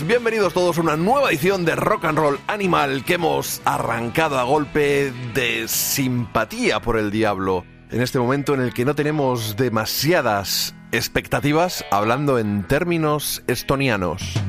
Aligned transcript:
Buenas, 0.00 0.06
bienvenidos 0.06 0.54
todos 0.54 0.78
a 0.78 0.80
una 0.80 0.96
nueva 0.96 1.30
edición 1.30 1.64
de 1.64 1.74
Rock 1.74 2.04
and 2.04 2.18
Roll 2.18 2.38
Animal 2.46 3.04
que 3.04 3.14
hemos 3.14 3.60
arrancado 3.64 4.38
a 4.38 4.44
golpe 4.44 5.12
de 5.34 5.66
simpatía 5.68 6.80
por 6.80 6.98
el 6.98 7.10
diablo. 7.10 7.64
En 7.90 8.00
este 8.02 8.18
momento 8.18 8.54
en 8.54 8.60
el 8.60 8.72
que 8.72 8.84
no 8.84 8.94
tenemos 8.94 9.56
demasiadas 9.56 10.74
expectativas 10.92 11.84
hablando 11.90 12.38
en 12.38 12.66
términos 12.66 13.42
estonianos. 13.46 14.40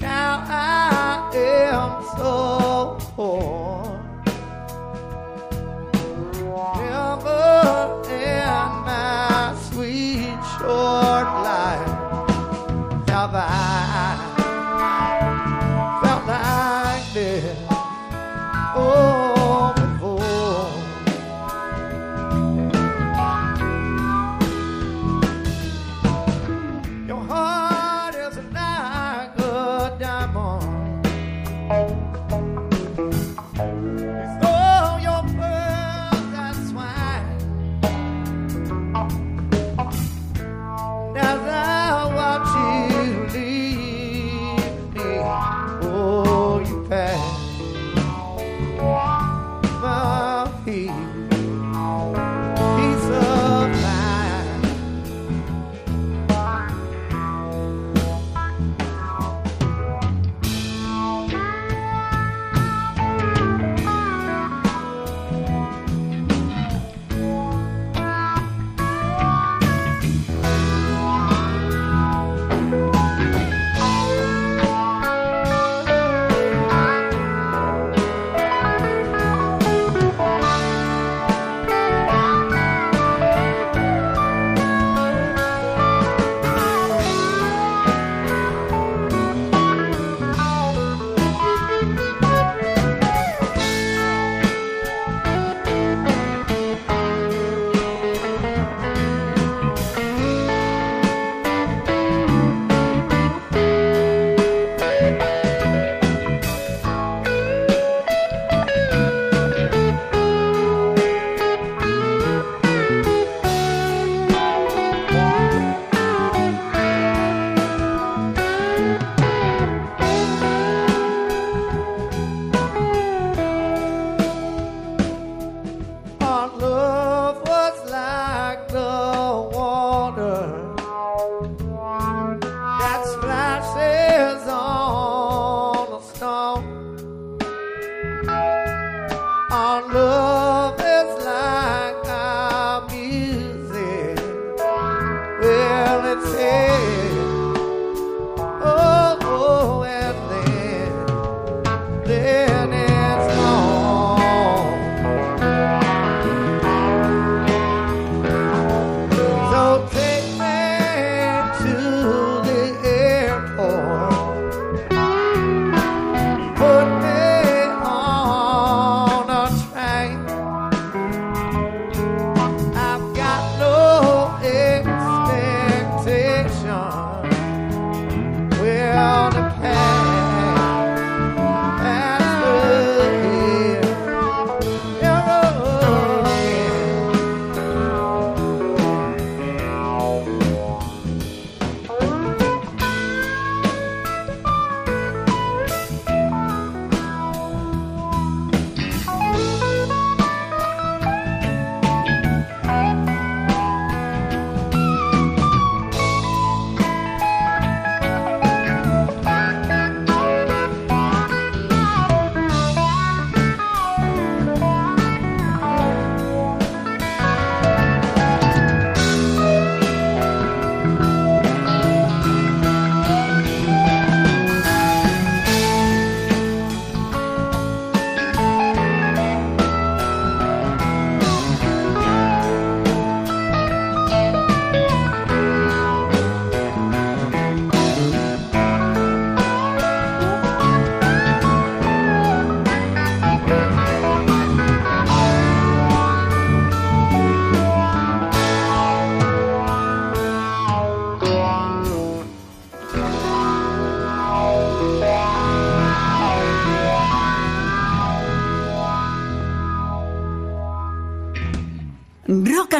Now 0.00 0.44
I 0.48 0.79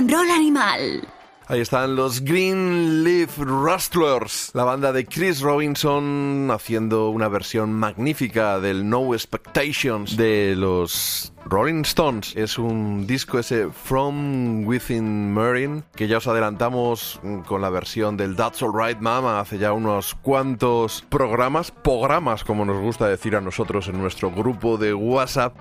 and 0.00 0.10
roll 0.10 0.30
animal. 0.30 1.06
Ahí 1.46 1.60
están 1.60 1.94
los 1.94 2.22
Green 2.22 3.04
Leaf 3.04 3.36
Rustlers, 3.38 4.50
la 4.54 4.64
banda 4.64 4.92
de 4.92 5.04
Chris 5.04 5.40
Robinson 5.40 6.48
haciendo 6.50 7.10
una 7.10 7.28
versión 7.28 7.72
magnífica 7.72 8.60
del 8.60 8.88
No 8.88 9.12
Expectations 9.12 10.16
de 10.16 10.54
los 10.56 11.34
Rolling 11.44 11.82
Stones. 11.82 12.34
Es 12.34 12.56
un 12.56 13.06
disco 13.06 13.38
ese 13.40 13.68
From 13.68 14.64
Within 14.64 15.34
Marine 15.34 15.82
que 15.94 16.08
ya 16.08 16.18
os 16.18 16.28
adelantamos 16.28 17.20
con 17.46 17.60
la 17.60 17.68
versión 17.68 18.16
del 18.16 18.36
That's 18.36 18.62
Alright 18.62 19.00
Mama 19.00 19.40
hace 19.40 19.58
ya 19.58 19.74
unos 19.74 20.14
cuantos 20.14 21.04
programas, 21.10 21.72
programas 21.72 22.42
como 22.44 22.64
nos 22.64 22.80
gusta 22.80 23.06
decir 23.06 23.36
a 23.36 23.42
nosotros 23.42 23.88
en 23.88 23.98
nuestro 23.98 24.30
grupo 24.30 24.78
de 24.78 24.94
WhatsApp 24.94 25.58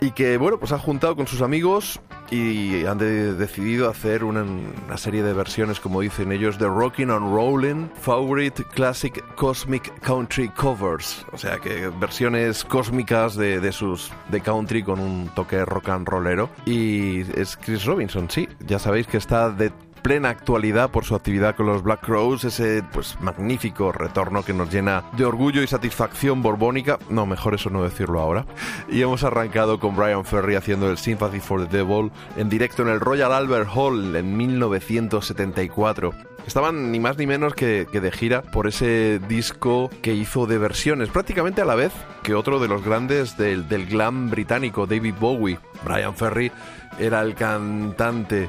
y 0.00 0.10
que 0.12 0.36
bueno 0.36 0.58
pues 0.58 0.72
ha 0.72 0.78
juntado 0.78 1.14
con 1.14 1.26
sus 1.26 1.42
amigos 1.42 2.00
y 2.30 2.84
han 2.86 2.98
de- 2.98 3.34
decidido 3.34 3.88
hacer 3.88 4.24
una, 4.24 4.42
una 4.42 4.96
serie 4.96 5.22
de 5.22 5.32
versiones 5.32 5.80
como 5.80 6.00
dicen 6.00 6.32
ellos 6.32 6.58
de 6.58 6.66
Rocking 6.66 7.10
and 7.10 7.32
Rollin' 7.34 7.90
Favorite 8.00 8.64
Classic 8.64 9.22
Cosmic 9.34 9.92
Country 10.00 10.48
Covers. 10.50 11.24
O 11.32 11.38
sea 11.38 11.58
que 11.58 11.88
versiones 12.00 12.64
cósmicas 12.64 13.34
de, 13.36 13.60
de 13.60 13.72
sus 13.72 14.10
de 14.30 14.40
country 14.40 14.82
con 14.82 15.00
un 15.00 15.28
toque 15.34 15.64
rock 15.64 15.88
and 15.88 16.06
rollero. 16.08 16.50
Y 16.66 17.20
es 17.38 17.56
Chris 17.56 17.84
Robinson 17.84 18.28
sí. 18.30 18.48
Ya 18.66 18.78
sabéis 18.78 19.06
que 19.06 19.16
está 19.16 19.50
de 19.50 19.72
plena 20.02 20.30
actualidad 20.30 20.90
por 20.90 21.04
su 21.04 21.14
actividad 21.14 21.56
con 21.56 21.66
los 21.66 21.82
Black 21.82 22.00
Crows, 22.00 22.44
ese 22.44 22.82
pues 22.92 23.20
magnífico 23.20 23.92
retorno 23.92 24.44
que 24.44 24.52
nos 24.52 24.72
llena 24.72 25.04
de 25.16 25.24
orgullo 25.24 25.62
y 25.62 25.66
satisfacción 25.66 26.42
borbónica, 26.42 26.98
no, 27.10 27.26
mejor 27.26 27.54
eso 27.54 27.70
no 27.70 27.82
decirlo 27.82 28.20
ahora. 28.20 28.46
Y 28.88 29.02
hemos 29.02 29.24
arrancado 29.24 29.78
con 29.78 29.96
Brian 29.96 30.24
Ferry 30.24 30.54
haciendo 30.54 30.90
el 30.90 30.98
Sympathy 30.98 31.40
for 31.40 31.66
the 31.66 31.76
Devil 31.76 32.10
en 32.36 32.48
directo 32.48 32.82
en 32.82 32.88
el 32.88 33.00
Royal 33.00 33.32
Albert 33.32 33.68
Hall 33.74 34.16
en 34.16 34.36
1974. 34.36 36.12
Estaban 36.46 36.90
ni 36.90 36.98
más 36.98 37.18
ni 37.18 37.26
menos 37.26 37.54
que, 37.54 37.86
que 37.92 38.00
de 38.00 38.10
gira 38.10 38.40
por 38.40 38.66
ese 38.66 39.20
disco 39.28 39.90
que 40.00 40.14
hizo 40.14 40.46
de 40.46 40.56
versiones, 40.56 41.10
prácticamente 41.10 41.60
a 41.60 41.66
la 41.66 41.74
vez 41.74 41.92
que 42.22 42.34
otro 42.34 42.58
de 42.58 42.68
los 42.68 42.82
grandes 42.82 43.36
del, 43.36 43.68
del 43.68 43.86
glam 43.86 44.30
británico, 44.30 44.86
David 44.86 45.14
Bowie. 45.20 45.58
Brian 45.84 46.14
Ferry 46.14 46.50
era 46.98 47.20
el 47.20 47.34
cantante 47.34 48.48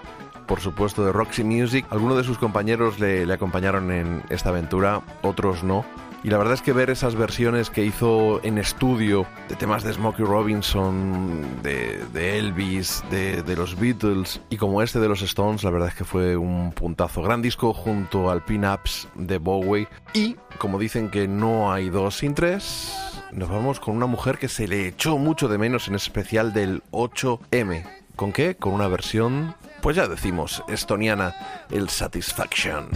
por 0.50 0.62
supuesto, 0.62 1.06
de 1.06 1.12
Roxy 1.12 1.44
Music. 1.44 1.86
Algunos 1.92 2.18
de 2.18 2.24
sus 2.24 2.40
compañeros 2.40 3.00
le, 3.00 3.32
acompañaron 3.32 3.92
en 3.92 4.24
esta 4.30 4.50
aventura, 4.50 5.04
otros 5.22 5.64
no. 5.64 5.86
Y 6.24 6.32
la 6.32 6.40
verdad 6.40 6.56
es 6.56 6.64
que 6.64 6.74
ver 6.74 6.90
esas 6.90 7.14
versiones 7.14 7.70
que 7.70 7.86
hizo 7.86 8.44
en 8.44 8.58
estudio 8.58 9.28
de 9.48 9.56
temas 9.56 9.84
de 9.84 9.94
Smokey 9.94 10.26
Robinson, 10.26 11.62
de, 11.62 12.40
Elvis, 12.40 13.04
de, 13.12 13.44
de 13.44 13.56
los 13.56 13.80
Beatles 13.80 14.42
y 14.50 14.58
como 14.58 14.82
este 14.82 15.00
de 15.00 15.08
los 15.08 15.22
Stones, 15.22 15.64
la 15.64 15.70
verdad 15.70 15.90
es 15.90 15.96
que 15.96 16.04
fue 16.04 16.36
un 16.36 16.74
puntazo. 16.74 17.22
Gran 17.22 17.44
disco 17.44 17.72
junto 17.72 18.32
al 18.32 18.44
Pin-Ups 18.44 19.08
de 19.14 19.38
Bowie. 19.38 19.88
Y 20.16 20.36
como 20.58 20.80
dicen 20.80 21.12
que 21.12 21.28
no 21.28 21.72
hay 21.72 21.92
dos 21.92 22.18
sin 22.18 22.34
tres, 22.34 22.92
nos 23.32 23.50
vamos 23.50 23.80
con 23.80 23.96
una 23.96 24.08
mujer 24.08 24.40
que 24.40 24.50
se 24.50 24.68
le 24.68 24.88
echó 24.88 25.20
mucho 25.20 25.48
de 25.48 25.60
menos 25.60 25.88
en 25.88 25.94
especial 25.94 26.54
del 26.54 26.82
8M. 26.90 27.86
¿Con 28.16 28.34
qué? 28.34 28.56
Con 28.56 28.74
una 28.74 28.90
versión, 28.90 29.56
pues 29.82 29.96
ya 29.96 30.08
decimos, 30.08 30.64
estoniana, 30.68 31.34
el 31.70 31.90
Satisfaction. 31.90 32.90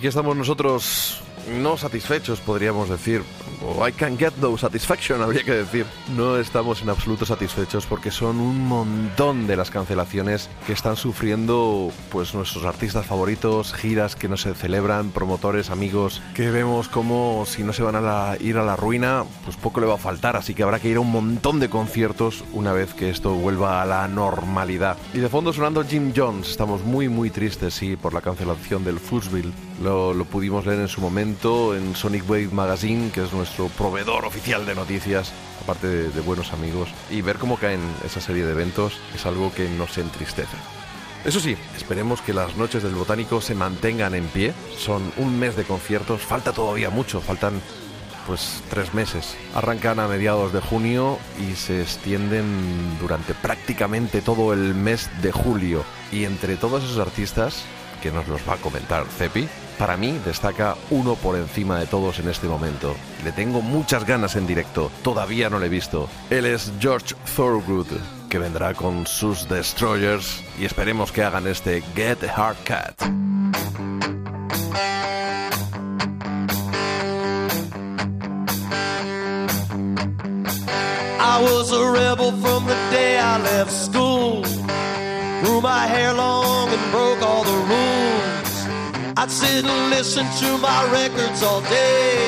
Aquí 0.00 0.06
estamos 0.06 0.34
nosotros 0.34 1.20
no 1.60 1.76
satisfechos, 1.76 2.40
podríamos 2.40 2.88
decir. 2.88 3.22
O 3.62 3.86
I 3.86 3.92
can 3.92 4.16
get 4.16 4.32
no 4.40 4.56
satisfaction, 4.56 5.20
habría 5.20 5.42
que 5.42 5.52
decir. 5.52 5.84
No 6.16 6.38
estamos 6.38 6.80
en 6.80 6.88
absoluto 6.88 7.26
satisfechos 7.26 7.84
porque 7.84 8.10
son 8.10 8.40
un 8.40 8.66
montón 8.66 9.46
de 9.46 9.56
las 9.56 9.70
cancelaciones 9.70 10.48
que 10.66 10.72
están 10.72 10.96
sufriendo 10.96 11.92
pues 12.10 12.34
nuestros 12.34 12.64
artistas 12.64 13.04
favoritos, 13.04 13.74
giras 13.74 14.16
que 14.16 14.28
no 14.28 14.38
se 14.38 14.54
celebran, 14.54 15.10
promotores, 15.10 15.68
amigos, 15.68 16.22
que 16.34 16.50
vemos 16.50 16.88
como 16.88 17.44
si 17.46 17.62
no 17.62 17.74
se 17.74 17.82
van 17.82 17.96
a 17.96 18.36
ir 18.40 18.56
a 18.56 18.64
la 18.64 18.76
ruina, 18.76 19.24
pues 19.44 19.56
poco 19.56 19.80
le 19.80 19.86
va 19.86 19.94
a 19.94 19.98
faltar, 19.98 20.36
así 20.36 20.54
que 20.54 20.62
habrá 20.62 20.78
que 20.78 20.88
ir 20.88 20.96
a 20.96 21.00
un 21.00 21.10
montón 21.10 21.60
de 21.60 21.68
conciertos 21.68 22.44
una 22.54 22.72
vez 22.72 22.94
que 22.94 23.10
esto 23.10 23.34
vuelva 23.34 23.82
a 23.82 23.86
la 23.86 24.08
normalidad. 24.08 24.39
Y 25.14 25.18
de 25.18 25.28
fondo 25.28 25.52
sonando 25.52 25.84
Jim 25.84 26.12
Jones, 26.14 26.50
estamos 26.50 26.82
muy 26.82 27.08
muy 27.08 27.30
tristes, 27.30 27.74
sí, 27.74 27.96
por 27.96 28.12
la 28.12 28.20
cancelación 28.20 28.84
del 28.84 28.98
Foosville. 28.98 29.52
Lo, 29.82 30.12
lo 30.12 30.24
pudimos 30.24 30.66
leer 30.66 30.80
en 30.80 30.88
su 30.88 31.00
momento 31.00 31.74
en 31.74 31.94
Sonic 31.94 32.28
Wave 32.28 32.48
Magazine, 32.52 33.10
que 33.10 33.22
es 33.22 33.32
nuestro 33.32 33.68
proveedor 33.68 34.24
oficial 34.24 34.66
de 34.66 34.74
noticias, 34.74 35.32
aparte 35.62 35.86
de, 35.86 36.08
de 36.10 36.20
buenos 36.20 36.52
amigos, 36.52 36.88
y 37.10 37.22
ver 37.22 37.38
cómo 37.38 37.56
caen 37.56 37.80
esa 38.04 38.20
serie 38.20 38.44
de 38.44 38.52
eventos 38.52 38.98
es 39.14 39.24
algo 39.26 39.52
que 39.52 39.68
nos 39.68 39.96
entristece. 39.98 40.56
Eso 41.24 41.38
sí, 41.38 41.54
esperemos 41.76 42.22
que 42.22 42.32
las 42.32 42.56
noches 42.56 42.82
del 42.82 42.94
botánico 42.94 43.42
se 43.42 43.54
mantengan 43.54 44.14
en 44.14 44.24
pie. 44.28 44.54
Son 44.78 45.12
un 45.18 45.38
mes 45.38 45.54
de 45.54 45.64
conciertos, 45.64 46.22
falta 46.22 46.52
todavía 46.52 46.88
mucho, 46.88 47.20
faltan 47.20 47.60
pues 48.30 48.62
tres 48.70 48.94
meses. 48.94 49.36
Arrancan 49.56 49.98
a 49.98 50.06
mediados 50.06 50.52
de 50.52 50.60
junio 50.60 51.18
y 51.40 51.56
se 51.56 51.82
extienden 51.82 52.46
durante 53.00 53.34
prácticamente 53.34 54.22
todo 54.22 54.52
el 54.52 54.72
mes 54.72 55.10
de 55.20 55.32
julio. 55.32 55.82
Y 56.12 56.26
entre 56.26 56.56
todos 56.56 56.84
esos 56.84 57.04
artistas, 57.04 57.64
que 58.00 58.12
nos 58.12 58.28
los 58.28 58.48
va 58.48 58.54
a 58.54 58.58
comentar 58.58 59.04
Cepi, 59.18 59.48
para 59.80 59.96
mí 59.96 60.16
destaca 60.24 60.76
uno 60.90 61.16
por 61.16 61.34
encima 61.34 61.80
de 61.80 61.86
todos 61.86 62.20
en 62.20 62.28
este 62.28 62.46
momento. 62.46 62.94
Le 63.24 63.32
tengo 63.32 63.62
muchas 63.62 64.06
ganas 64.06 64.36
en 64.36 64.46
directo, 64.46 64.92
todavía 65.02 65.50
no 65.50 65.58
lo 65.58 65.64
he 65.64 65.68
visto. 65.68 66.08
Él 66.30 66.46
es 66.46 66.72
George 66.78 67.16
Thorogood, 67.34 67.88
que 68.28 68.38
vendrá 68.38 68.74
con 68.74 69.08
sus 69.08 69.48
Destroyers 69.48 70.44
y 70.56 70.66
esperemos 70.66 71.10
que 71.10 71.24
hagan 71.24 71.48
este 71.48 71.82
Get 71.96 72.22
Hard 72.36 72.58
Cat. 72.62 73.29
Rebel 82.10 82.32
from 82.42 82.66
the 82.66 82.74
day 82.90 83.18
I 83.18 83.38
left 83.40 83.70
school. 83.70 84.42
Grew 85.42 85.60
my 85.60 85.86
hair 85.86 86.12
long 86.12 86.68
and 86.68 86.84
broke 86.90 87.22
all 87.22 87.44
the 87.44 87.58
rules. 87.72 88.52
I'd 89.16 89.30
sit 89.30 89.64
and 89.64 89.90
listen 89.90 90.26
to 90.42 90.58
my 90.58 90.80
records 90.90 91.40
all 91.42 91.60
day 91.62 92.18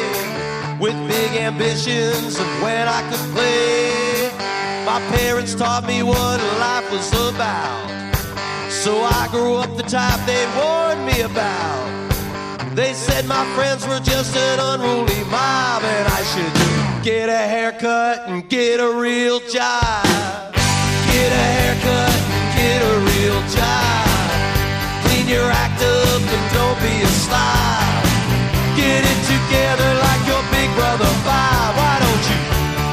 with 0.79 0.97
big 1.09 1.31
ambitions 1.49 2.39
of 2.39 2.49
when 2.63 2.87
I 2.87 3.01
could 3.09 3.25
play. 3.35 4.31
My 4.87 5.01
parents 5.17 5.55
taught 5.55 5.85
me 5.85 6.03
what 6.05 6.39
life 6.67 6.89
was 6.93 7.11
about. 7.29 8.13
So 8.71 8.93
I 9.01 9.27
grew 9.33 9.55
up 9.57 9.77
the 9.77 9.83
type 9.83 10.21
they 10.27 10.45
warned 10.61 11.05
me 11.11 11.23
about. 11.23 11.91
They 12.77 12.93
said 12.95 13.27
my 13.27 13.45
friends 13.57 13.87
were 13.89 14.01
just 14.01 14.37
an 14.37 14.59
unruly 14.61 15.23
mob 15.25 15.83
and 15.83 16.07
I 16.19 16.23
should 16.31 16.72
get 17.03 17.29
a 17.29 17.37
haircut 17.37 18.29
and 18.29 18.49
get 18.49 18.79
a 18.79 18.89
real 18.95 19.41
job. 19.51 20.55
Get 21.11 21.31
a 21.35 21.47
haircut 21.59 22.15
and 22.15 22.47
get 22.55 22.79
a 22.79 22.95
real 23.11 23.41
job. 23.51 24.07
Clean 25.03 25.27
your 25.27 25.51
act 25.51 25.83
up 25.83 26.23
and 26.23 26.45
don't 26.55 26.79
be 26.79 26.95
a 27.03 27.13
slob. 27.27 28.07
Get 28.79 29.03
it 29.03 29.21
together 29.27 29.91
like 29.99 30.23
your 30.31 30.43
big 30.55 30.71
brother 30.79 31.11
Bob. 31.27 31.75
Why 31.75 31.99
don't 32.07 32.25
you 32.31 32.39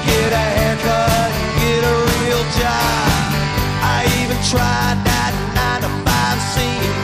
get 0.09 0.33
a 0.33 0.45
haircut 0.57 1.29
and 1.29 1.49
get 1.61 1.81
a 1.85 1.95
real 2.17 2.43
job? 2.57 3.13
I 3.93 4.09
even 4.25 4.39
tried 4.49 4.97
that 5.05 5.33
nine 5.53 5.81
to 5.85 5.91
five 6.01 6.39
scene. 6.49 6.97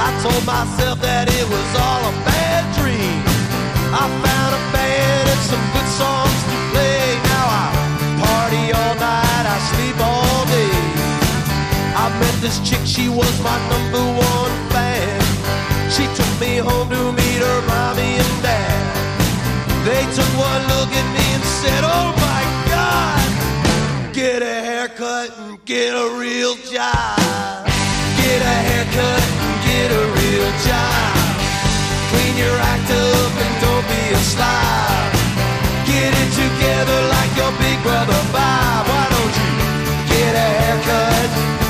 I 0.00 0.08
told 0.24 0.42
myself 0.48 0.96
that 1.04 1.28
it 1.28 1.44
was 1.44 1.68
all 1.76 2.08
a 2.08 2.14
bad 2.24 2.64
dream. 2.80 3.20
I 3.92 4.31
this 12.42 12.58
chick, 12.68 12.82
she 12.84 13.08
was 13.08 13.34
my 13.40 13.56
number 13.70 14.02
one 14.18 14.54
fan. 14.74 15.22
She 15.94 16.04
took 16.18 16.32
me 16.42 16.58
home 16.58 16.90
to 16.90 17.02
meet 17.14 17.38
her 17.38 17.60
mommy 17.70 18.18
and 18.18 18.34
dad. 18.42 18.82
They 19.86 20.02
took 20.10 20.32
one 20.34 20.62
look 20.74 20.90
at 20.90 21.08
me 21.14 21.26
and 21.38 21.44
said, 21.62 21.82
Oh 21.86 22.10
my 22.18 22.42
God, 22.66 23.26
get 24.12 24.42
a 24.42 24.58
haircut 24.66 25.30
and 25.38 25.64
get 25.64 25.94
a 25.94 26.18
real 26.18 26.58
job. 26.66 27.62
Get 28.18 28.40
a 28.42 28.56
haircut 28.66 29.22
and 29.46 29.54
get 29.62 29.88
a 29.94 30.04
real 30.18 30.50
job. 30.66 31.14
Clean 32.10 32.34
your 32.42 32.58
act 32.58 32.90
up 32.90 33.32
and 33.38 33.54
don't 33.62 33.86
be 33.86 34.02
a 34.18 34.22
slob. 34.34 35.14
Get 35.86 36.10
it 36.10 36.30
together 36.34 36.98
like 37.06 37.32
your 37.38 37.52
big 37.62 37.78
brother 37.86 38.20
Bob. 38.34 38.82
Why 38.90 39.04
don't 39.14 39.34
you 39.38 39.50
get 40.10 40.32
a 40.34 40.48
haircut 40.58 41.61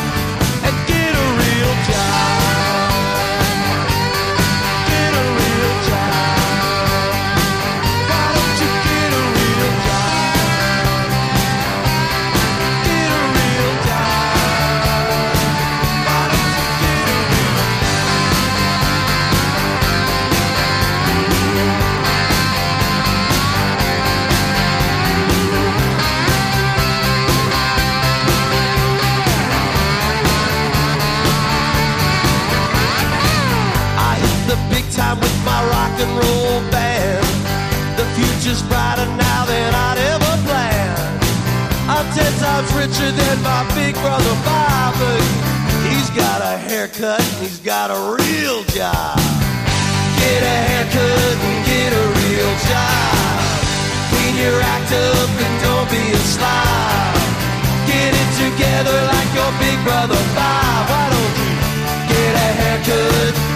my 43.63 43.75
big 43.75 43.95
brother 43.95 44.35
Bob, 44.45 44.95
he's 45.87 46.11
got 46.11 46.41
a 46.43 46.59
haircut 46.59 47.21
and 47.21 47.39
he's 47.43 47.61
got 47.61 47.91
a 47.91 47.99
real 48.19 48.65
job. 48.75 49.19
Get 50.19 50.43
a 50.43 50.59
haircut 50.67 51.37
and 51.49 51.61
get 51.67 51.91
a 51.93 52.07
real 52.23 52.53
job. 52.71 53.39
Clean 54.11 54.35
your 54.43 54.59
act 54.75 54.91
up 54.91 55.31
and 55.47 55.55
don't 55.63 55.89
be 55.91 56.03
a 56.11 56.23
slob. 56.35 57.15
Get 57.87 58.13
it 58.23 58.31
together 58.43 58.99
like 59.15 59.31
your 59.39 59.53
big 59.63 59.79
brother 59.87 60.21
Bob. 60.35 60.83
Why 60.91 61.07
don't 61.15 61.35
you 61.43 61.53
get 62.11 62.33
a 62.35 62.49
haircut 62.63 63.52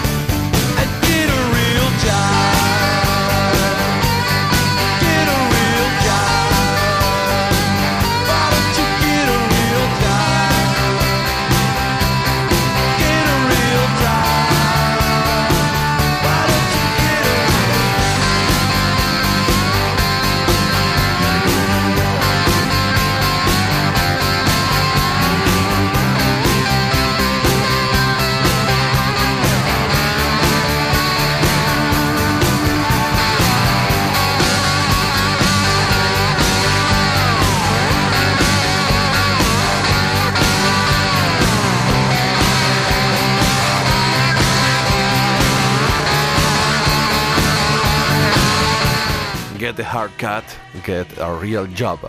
Get 49.67 49.81
a 49.81 49.83
haircut, 49.83 50.45
get 50.85 51.07
a 51.19 51.37
real 51.41 51.67
job. 51.77 51.99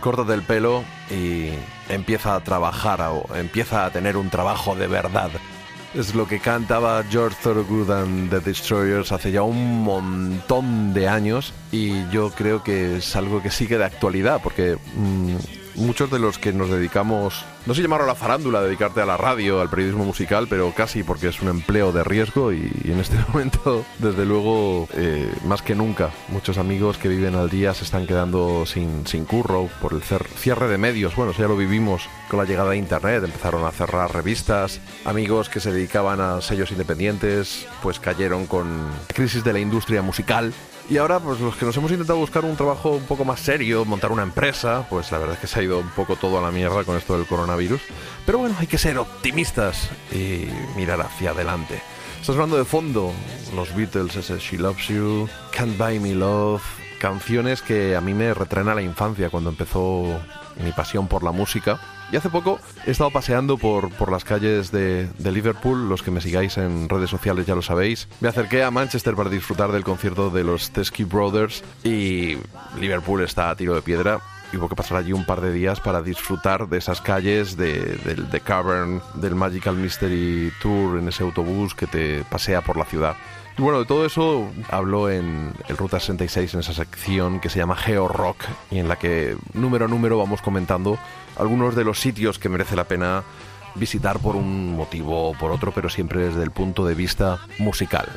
Córtate 0.00 0.34
el 0.34 0.42
pelo 0.42 0.82
y 1.08 1.50
empieza 1.88 2.34
a 2.34 2.40
trabajar 2.42 3.00
o 3.02 3.24
empieza 3.36 3.84
a 3.84 3.90
tener 3.92 4.16
un 4.16 4.30
trabajo 4.30 4.74
de 4.74 4.88
verdad. 4.88 5.30
Es 5.94 6.16
lo 6.16 6.26
que 6.26 6.40
cantaba 6.40 7.04
George 7.08 7.36
Thorogood 7.40 7.92
and 7.92 8.30
the 8.30 8.40
Destroyers 8.40 9.12
hace 9.12 9.30
ya 9.30 9.42
un 9.42 9.84
montón 9.84 10.92
de 10.92 11.06
años 11.06 11.52
y 11.70 12.04
yo 12.10 12.30
creo 12.30 12.64
que 12.64 12.96
es 12.96 13.14
algo 13.14 13.40
que 13.44 13.52
sigue 13.52 13.78
de 13.78 13.84
actualidad 13.84 14.40
porque 14.42 14.76
mm, 14.96 15.36
muchos 15.74 16.10
de 16.10 16.18
los 16.18 16.38
que 16.38 16.52
nos 16.52 16.70
dedicamos, 16.70 17.44
no 17.66 17.74
sé 17.74 17.82
llamarlo 17.82 18.04
a 18.04 18.08
la 18.08 18.14
farándula, 18.14 18.62
dedicarte 18.62 19.00
a 19.00 19.06
la 19.06 19.16
radio, 19.16 19.60
al 19.60 19.70
periodismo 19.70 20.04
musical, 20.04 20.46
pero 20.48 20.72
casi 20.72 21.02
porque 21.02 21.28
es 21.28 21.40
un 21.40 21.48
empleo 21.48 21.92
de 21.92 22.04
riesgo 22.04 22.52
y, 22.52 22.70
en 22.84 22.98
este 23.00 23.16
momento, 23.28 23.84
desde 23.98 24.24
luego, 24.24 24.88
eh, 24.94 25.32
más 25.44 25.62
que 25.62 25.74
nunca, 25.74 26.10
muchos 26.28 26.58
amigos 26.58 26.98
que 26.98 27.08
viven 27.08 27.34
al 27.34 27.50
día 27.50 27.74
se 27.74 27.84
están 27.84 28.06
quedando 28.06 28.66
sin, 28.66 29.06
sin 29.06 29.24
curro 29.24 29.68
por 29.80 29.92
el 29.92 30.02
cierre 30.02 30.68
de 30.68 30.78
medios. 30.78 31.14
Bueno, 31.14 31.32
eso 31.32 31.42
ya 31.42 31.48
lo 31.48 31.56
vivimos 31.56 32.08
con 32.28 32.38
la 32.38 32.44
llegada 32.44 32.70
de 32.70 32.76
Internet, 32.76 33.24
empezaron 33.24 33.64
a 33.64 33.70
cerrar 33.70 34.12
revistas, 34.12 34.80
amigos 35.04 35.48
que 35.48 35.60
se 35.60 35.72
dedicaban 35.72 36.20
a 36.20 36.40
sellos 36.40 36.70
independientes, 36.70 37.66
pues 37.82 38.00
cayeron 38.00 38.46
con 38.46 38.88
la 38.88 39.14
crisis 39.14 39.44
de 39.44 39.52
la 39.52 39.60
industria 39.60 40.02
musical. 40.02 40.52
Y 40.90 40.96
ahora, 40.96 41.20
pues 41.20 41.38
los 41.40 41.54
que 41.54 41.66
nos 41.66 41.76
hemos 41.76 41.90
intentado 41.90 42.18
buscar 42.18 42.46
un 42.46 42.56
trabajo 42.56 42.92
un 42.92 43.04
poco 43.04 43.22
más 43.22 43.40
serio, 43.40 43.84
montar 43.84 44.10
una 44.10 44.22
empresa, 44.22 44.86
pues 44.88 45.12
la 45.12 45.18
verdad 45.18 45.34
es 45.34 45.40
que 45.40 45.46
se 45.46 45.60
ha 45.60 45.62
ido 45.62 45.78
un 45.80 45.90
poco 45.90 46.16
todo 46.16 46.38
a 46.38 46.42
la 46.42 46.50
mierda 46.50 46.82
con 46.84 46.96
esto 46.96 47.14
del 47.14 47.26
coronavirus. 47.26 47.82
Pero 48.24 48.38
bueno, 48.38 48.56
hay 48.58 48.66
que 48.66 48.78
ser 48.78 48.96
optimistas 48.96 49.90
y 50.10 50.48
mirar 50.76 51.02
hacia 51.02 51.32
adelante. 51.32 51.82
Estás 52.18 52.36
hablando 52.36 52.56
de 52.56 52.64
fondo, 52.64 53.12
los 53.54 53.74
Beatles, 53.76 54.16
ese 54.16 54.38
She 54.38 54.56
Loves 54.56 54.88
You, 54.88 55.28
Can't 55.52 55.76
Buy 55.76 56.00
Me 56.00 56.14
Love, 56.14 56.62
canciones 56.98 57.60
que 57.60 57.94
a 57.94 58.00
mí 58.00 58.14
me 58.14 58.32
retraen 58.32 58.68
a 58.68 58.74
la 58.74 58.82
infancia 58.82 59.28
cuando 59.28 59.50
empezó 59.50 60.18
mi 60.64 60.72
pasión 60.72 61.06
por 61.06 61.22
la 61.22 61.32
música. 61.32 61.78
Y 62.10 62.16
hace 62.16 62.30
poco 62.30 62.58
he 62.86 62.90
estado 62.90 63.10
paseando 63.10 63.58
por, 63.58 63.90
por 63.90 64.10
las 64.10 64.24
calles 64.24 64.72
de, 64.72 65.08
Liverpool, 65.18 65.90
los 65.90 66.02
que 66.02 66.10
me 66.10 66.22
sigáis 66.22 66.56
en 66.56 66.88
redes 66.88 67.10
sociales 67.10 67.44
ya 67.46 67.54
lo 67.54 67.60
sabéis. 67.60 68.08
Me 68.20 68.28
acerqué 68.28 68.64
a 68.64 68.70
Manchester 68.70 69.14
para 69.14 69.28
disfrutar 69.28 69.72
del 69.72 69.84
concierto 69.84 70.30
de 70.30 70.42
los 70.42 70.70
Teskey 70.70 71.04
Brothers 71.04 71.62
y 71.84 72.38
Liverpool 72.80 73.22
está 73.22 73.50
a 73.50 73.56
tiro 73.56 73.74
de 73.74 73.82
piedra. 73.82 74.20
Y 74.50 74.56
hubo 74.56 74.70
que 74.70 74.74
pasar 74.74 74.96
allí 74.96 75.12
un 75.12 75.26
par 75.26 75.42
de 75.42 75.52
días 75.52 75.80
para 75.80 76.00
disfrutar 76.00 76.68
de 76.68 76.78
esas 76.78 77.02
calles, 77.02 77.58
de, 77.58 77.98
del 77.98 78.30
The 78.30 78.40
Cavern, 78.40 79.02
del 79.16 79.34
Magical 79.34 79.76
Mystery 79.76 80.50
Tour 80.62 80.98
en 80.98 81.08
ese 81.08 81.22
autobús 81.22 81.74
que 81.74 81.86
te 81.86 82.24
pasea 82.30 82.62
por 82.62 82.78
la 82.78 82.86
ciudad. 82.86 83.16
Y 83.58 83.62
bueno, 83.62 83.80
de 83.80 83.86
todo 83.86 84.06
eso 84.06 84.48
habló 84.70 85.10
en 85.10 85.52
el 85.68 85.76
Ruta 85.76 85.98
66 85.98 86.54
en 86.54 86.60
esa 86.60 86.72
sección 86.72 87.40
que 87.40 87.50
se 87.50 87.58
llama 87.58 87.74
Geo 87.74 88.06
Rock 88.06 88.44
y 88.70 88.78
en 88.78 88.86
la 88.86 88.96
que 88.96 89.36
número 89.52 89.86
a 89.86 89.88
número 89.88 90.16
vamos 90.16 90.40
comentando 90.40 90.96
algunos 91.38 91.74
de 91.74 91.84
los 91.84 92.00
sitios 92.00 92.38
que 92.38 92.48
merece 92.48 92.76
la 92.76 92.84
pena 92.84 93.22
visitar 93.74 94.18
por 94.18 94.36
un 94.36 94.76
motivo 94.76 95.30
o 95.30 95.34
por 95.34 95.50
otro, 95.52 95.72
pero 95.72 95.88
siempre 95.88 96.26
desde 96.26 96.42
el 96.42 96.50
punto 96.50 96.86
de 96.86 96.94
vista 96.94 97.38
musical. 97.58 98.08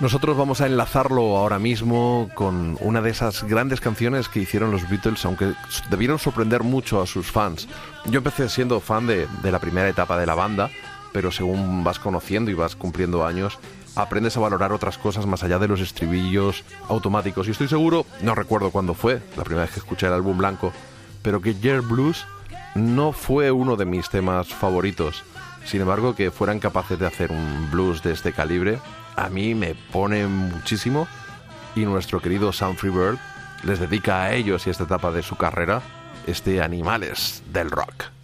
Nosotros 0.00 0.34
vamos 0.36 0.62
a 0.62 0.66
enlazarlo 0.66 1.36
ahora 1.36 1.58
mismo 1.58 2.30
con 2.34 2.78
una 2.80 3.02
de 3.02 3.10
esas 3.10 3.44
grandes 3.44 3.82
canciones 3.82 4.30
que 4.30 4.40
hicieron 4.40 4.70
los 4.70 4.88
Beatles, 4.88 5.26
aunque 5.26 5.52
debieron 5.90 6.18
sorprender 6.18 6.62
mucho 6.62 7.02
a 7.02 7.06
sus 7.06 7.30
fans. 7.30 7.68
Yo 8.06 8.18
empecé 8.18 8.48
siendo 8.48 8.80
fan 8.80 9.06
de, 9.06 9.26
de 9.42 9.52
la 9.52 9.58
primera 9.58 9.88
etapa 9.90 10.18
de 10.18 10.24
la 10.24 10.34
banda, 10.34 10.70
pero 11.12 11.30
según 11.30 11.84
vas 11.84 11.98
conociendo 11.98 12.50
y 12.50 12.54
vas 12.54 12.76
cumpliendo 12.76 13.26
años, 13.26 13.58
aprendes 13.94 14.38
a 14.38 14.40
valorar 14.40 14.72
otras 14.72 14.96
cosas 14.96 15.26
más 15.26 15.42
allá 15.42 15.58
de 15.58 15.68
los 15.68 15.80
estribillos 15.80 16.64
automáticos. 16.88 17.46
Y 17.46 17.50
estoy 17.50 17.68
seguro, 17.68 18.06
no 18.22 18.34
recuerdo 18.34 18.70
cuándo 18.70 18.94
fue, 18.94 19.20
la 19.36 19.44
primera 19.44 19.66
vez 19.66 19.74
que 19.74 19.80
escuché 19.80 20.06
el 20.06 20.14
álbum 20.14 20.38
blanco, 20.38 20.72
pero 21.22 21.42
que 21.42 21.54
Yer 21.56 21.82
Blues 21.82 22.24
no 22.74 23.12
fue 23.12 23.50
uno 23.50 23.76
de 23.76 23.84
mis 23.84 24.08
temas 24.08 24.48
favoritos. 24.48 25.24
Sin 25.64 25.80
embargo, 25.80 26.14
que 26.14 26.30
fueran 26.30 26.58
capaces 26.58 26.98
de 26.98 27.06
hacer 27.06 27.32
un 27.32 27.70
blues 27.70 28.02
de 28.02 28.12
este 28.12 28.32
calibre, 28.32 28.78
a 29.16 29.28
mí 29.28 29.54
me 29.54 29.74
pone 29.74 30.26
muchísimo. 30.26 31.06
Y 31.76 31.80
nuestro 31.80 32.20
querido 32.20 32.52
Sam 32.52 32.76
Freebird 32.76 33.18
les 33.62 33.78
dedica 33.78 34.22
a 34.22 34.32
ellos 34.32 34.66
y 34.66 34.70
a 34.70 34.72
esta 34.72 34.84
etapa 34.84 35.12
de 35.12 35.22
su 35.22 35.36
carrera 35.36 35.82
este 36.26 36.62
Animales 36.62 37.42
del 37.52 37.70
Rock. 37.70 38.19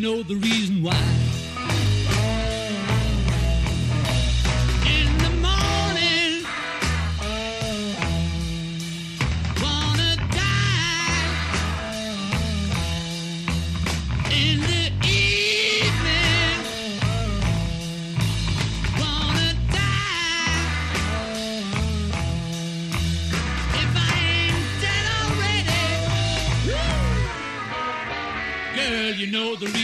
Know 0.00 0.22
the 0.22 0.34
reason 0.36 0.82
why. 0.82 0.96
In 4.86 5.18
the 5.18 5.30
morning, 5.46 6.42
wanna 9.62 10.16
die. 10.32 11.26
In 14.32 14.60
the 14.60 14.84
evening, 15.04 16.58
wanna 18.98 19.52
die. 19.70 20.64
If 23.82 23.92
I 23.96 24.12
ain't 24.38 24.66
dead 24.80 25.06
already, 25.20 25.84
girl, 28.76 29.12
you 29.20 29.26
know 29.30 29.56
the 29.56 29.66
reason 29.66 29.79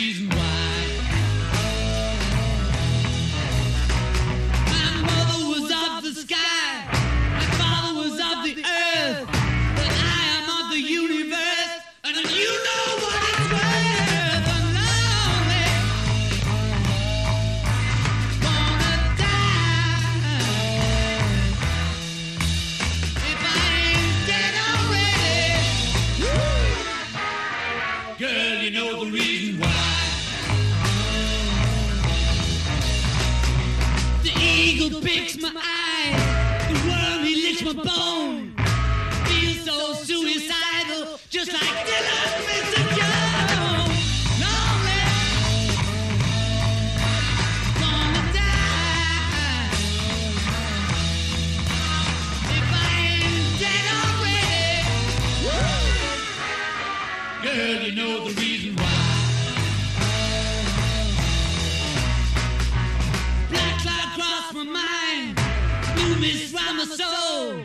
soul. 67.13 67.65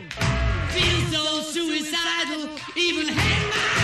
Feel 0.74 1.00
so 1.12 1.42
suicidal, 1.42 2.48
even 2.76 3.08
hang 3.08 3.48
my 3.50 3.81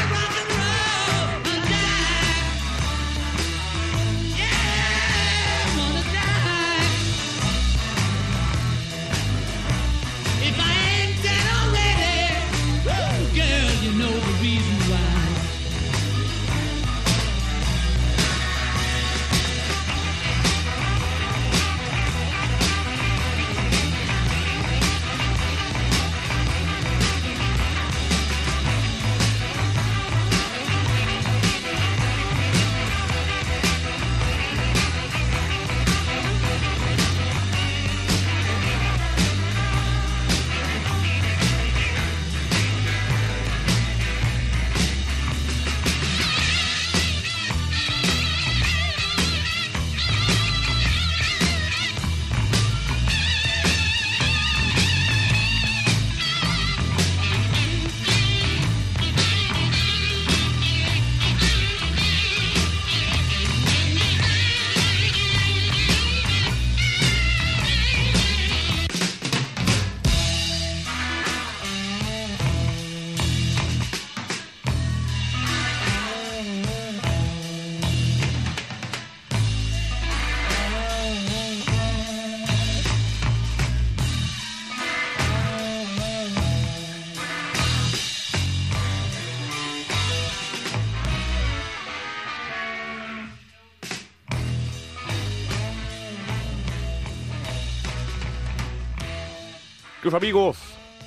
Amigos, 100.14 100.57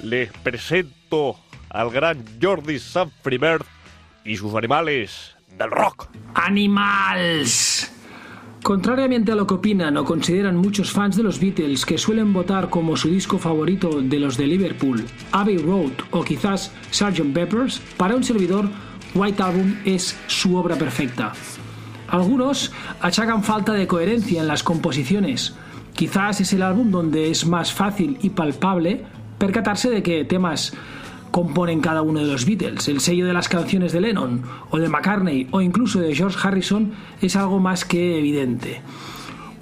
les 0.04 0.32
presento 0.32 1.38
al 1.70 1.90
gran 1.90 2.24
Jordi 2.42 2.80
Sanfribert 2.80 3.66
y 4.24 4.38
sus 4.38 4.54
animales 4.56 5.36
del 5.58 5.72
rock. 5.72 6.08
Animals. 6.36 7.92
Contrariamente 8.64 9.32
a 9.32 9.36
lo 9.36 9.48
que 9.48 9.56
opinan 9.56 9.98
o 9.98 10.06
consideran 10.06 10.56
muchos 10.56 10.92
fans 10.92 11.16
de 11.16 11.24
los 11.24 11.40
Beatles 11.40 11.86
que 11.86 11.98
suelen 11.98 12.32
votar 12.32 12.70
como 12.70 12.96
su 12.96 13.10
disco 13.10 13.40
favorito 13.40 14.02
de 14.02 14.20
los 14.20 14.38
de 14.38 14.46
Liverpool, 14.46 15.04
Abbey 15.32 15.58
Road 15.58 15.94
o 16.12 16.24
quizás 16.24 16.72
Sgt. 16.92 17.34
Peppers, 17.34 17.82
para 17.98 18.16
un 18.16 18.24
servidor, 18.24 18.70
White 19.16 19.42
Album 19.42 19.78
es 19.84 20.16
su 20.28 20.56
obra 20.56 20.76
perfecta. 20.76 21.34
Algunos 22.08 22.72
achacan 23.00 23.44
falta 23.44 23.74
de 23.74 23.88
coherencia 23.88 24.42
en 24.42 24.48
las 24.48 24.64
composiciones. 24.64 25.56
Quizás 25.93 26.41
es 26.41 26.54
el 26.54 26.62
álbum 26.62 26.91
donde 26.91 27.30
es 27.30 27.45
más 27.45 27.73
fácil 27.73 28.17
y 28.21 28.30
palpable 28.30 29.04
percatarse 29.38 29.89
de 29.89 30.04
que 30.04 30.25
temas 30.25 30.73
componen 31.32 31.80
cada 31.80 32.01
uno 32.01 32.19
de 32.19 32.27
los 32.27 32.45
Beatles. 32.45 32.88
El 32.88 32.99
sello 32.99 33.25
de 33.25 33.34
las 33.34 33.49
canciones 33.49 33.93
de 33.93 34.01
Lennon 34.01 34.43
o 34.69 34.77
de 34.77 34.89
McCartney 34.89 35.47
o 35.51 35.62
incluso 35.62 35.99
de 35.99 36.13
George 36.13 36.38
Harrison 36.41 36.91
es 37.21 37.36
algo 37.36 37.60
más 37.60 37.86
que 37.86 38.19
evidente. 38.19 38.82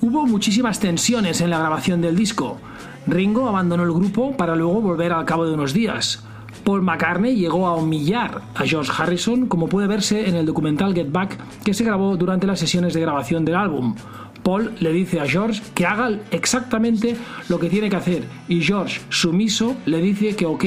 Hubo 0.01 0.25
muchísimas 0.25 0.79
tensiones 0.79 1.41
en 1.41 1.49
la 1.49 1.59
grabación 1.59 2.01
del 2.01 2.15
disco. 2.15 2.57
Ringo 3.05 3.47
abandonó 3.47 3.83
el 3.83 3.91
grupo 3.91 4.35
para 4.35 4.55
luego 4.55 4.81
volver 4.81 5.13
al 5.13 5.25
cabo 5.25 5.45
de 5.45 5.53
unos 5.53 5.73
días. 5.73 6.23
Paul 6.63 6.81
McCartney 6.81 7.35
llegó 7.35 7.67
a 7.67 7.75
humillar 7.75 8.41
a 8.55 8.63
George 8.65 8.91
Harrison, 8.95 9.47
como 9.47 9.67
puede 9.67 9.87
verse 9.87 10.27
en 10.27 10.35
el 10.35 10.45
documental 10.45 10.93
Get 10.93 11.11
Back 11.11 11.37
que 11.63 11.73
se 11.73 11.83
grabó 11.83 12.15
durante 12.17 12.47
las 12.47 12.59
sesiones 12.59 12.93
de 12.93 13.01
grabación 13.01 13.45
del 13.45 13.55
álbum. 13.55 13.95
Paul 14.43 14.73
le 14.79 14.91
dice 14.91 15.19
a 15.19 15.27
George 15.27 15.61
que 15.73 15.85
haga 15.85 16.11
exactamente 16.31 17.15
lo 17.47 17.59
que 17.59 17.69
tiene 17.69 17.89
que 17.89 17.95
hacer 17.95 18.23
y 18.47 18.61
George, 18.61 19.01
sumiso, 19.09 19.75
le 19.85 20.01
dice 20.01 20.35
que 20.35 20.45
ok, 20.45 20.65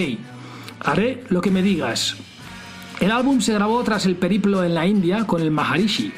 haré 0.81 1.25
lo 1.29 1.41
que 1.41 1.51
me 1.51 1.63
digas. 1.63 2.17
El 3.01 3.11
álbum 3.11 3.41
se 3.41 3.55
grabó 3.55 3.83
tras 3.83 4.07
el 4.07 4.17
periplo 4.17 4.63
en 4.63 4.75
la 4.75 4.87
India 4.87 5.25
con 5.27 5.43
el 5.43 5.51
Maharishi. 5.51 6.13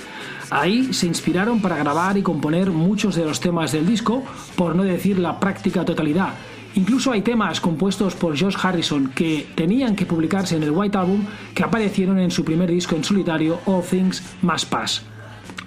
Ahí 0.51 0.93
se 0.93 1.07
inspiraron 1.07 1.63
para 1.63 1.79
grabar 1.79 2.19
y 2.19 2.23
componer 2.23 2.71
muchos 2.71 3.17
de 3.17 3.25
los 3.25 3.41
temas 3.41 3.73
del 3.73 3.87
disco, 3.87 4.23
por 4.57 4.77
no 4.77 4.83
decir 4.83 5.19
la 5.19 5.41
práctica 5.41 5.85
totalidad. 5.85 6.35
Incluso 6.75 7.13
hay 7.13 7.23
temas 7.23 7.61
compuestos 7.61 8.15
por 8.15 8.37
George 8.37 8.59
Harrison 8.61 9.09
que 9.15 9.47
tenían 9.55 9.95
que 9.97 10.07
publicarse 10.07 10.57
en 10.57 10.65
el 10.65 10.73
White 10.73 10.99
Album 10.99 11.25
que 11.55 11.63
aparecieron 11.63 12.19
en 12.19 12.31
su 12.31 12.45
primer 12.45 12.71
disco 12.71 12.97
en 12.97 13.05
solitario, 13.05 13.61
All 13.65 13.83
Things 13.83 14.23
Must 14.43 14.69
Pass. 14.69 15.14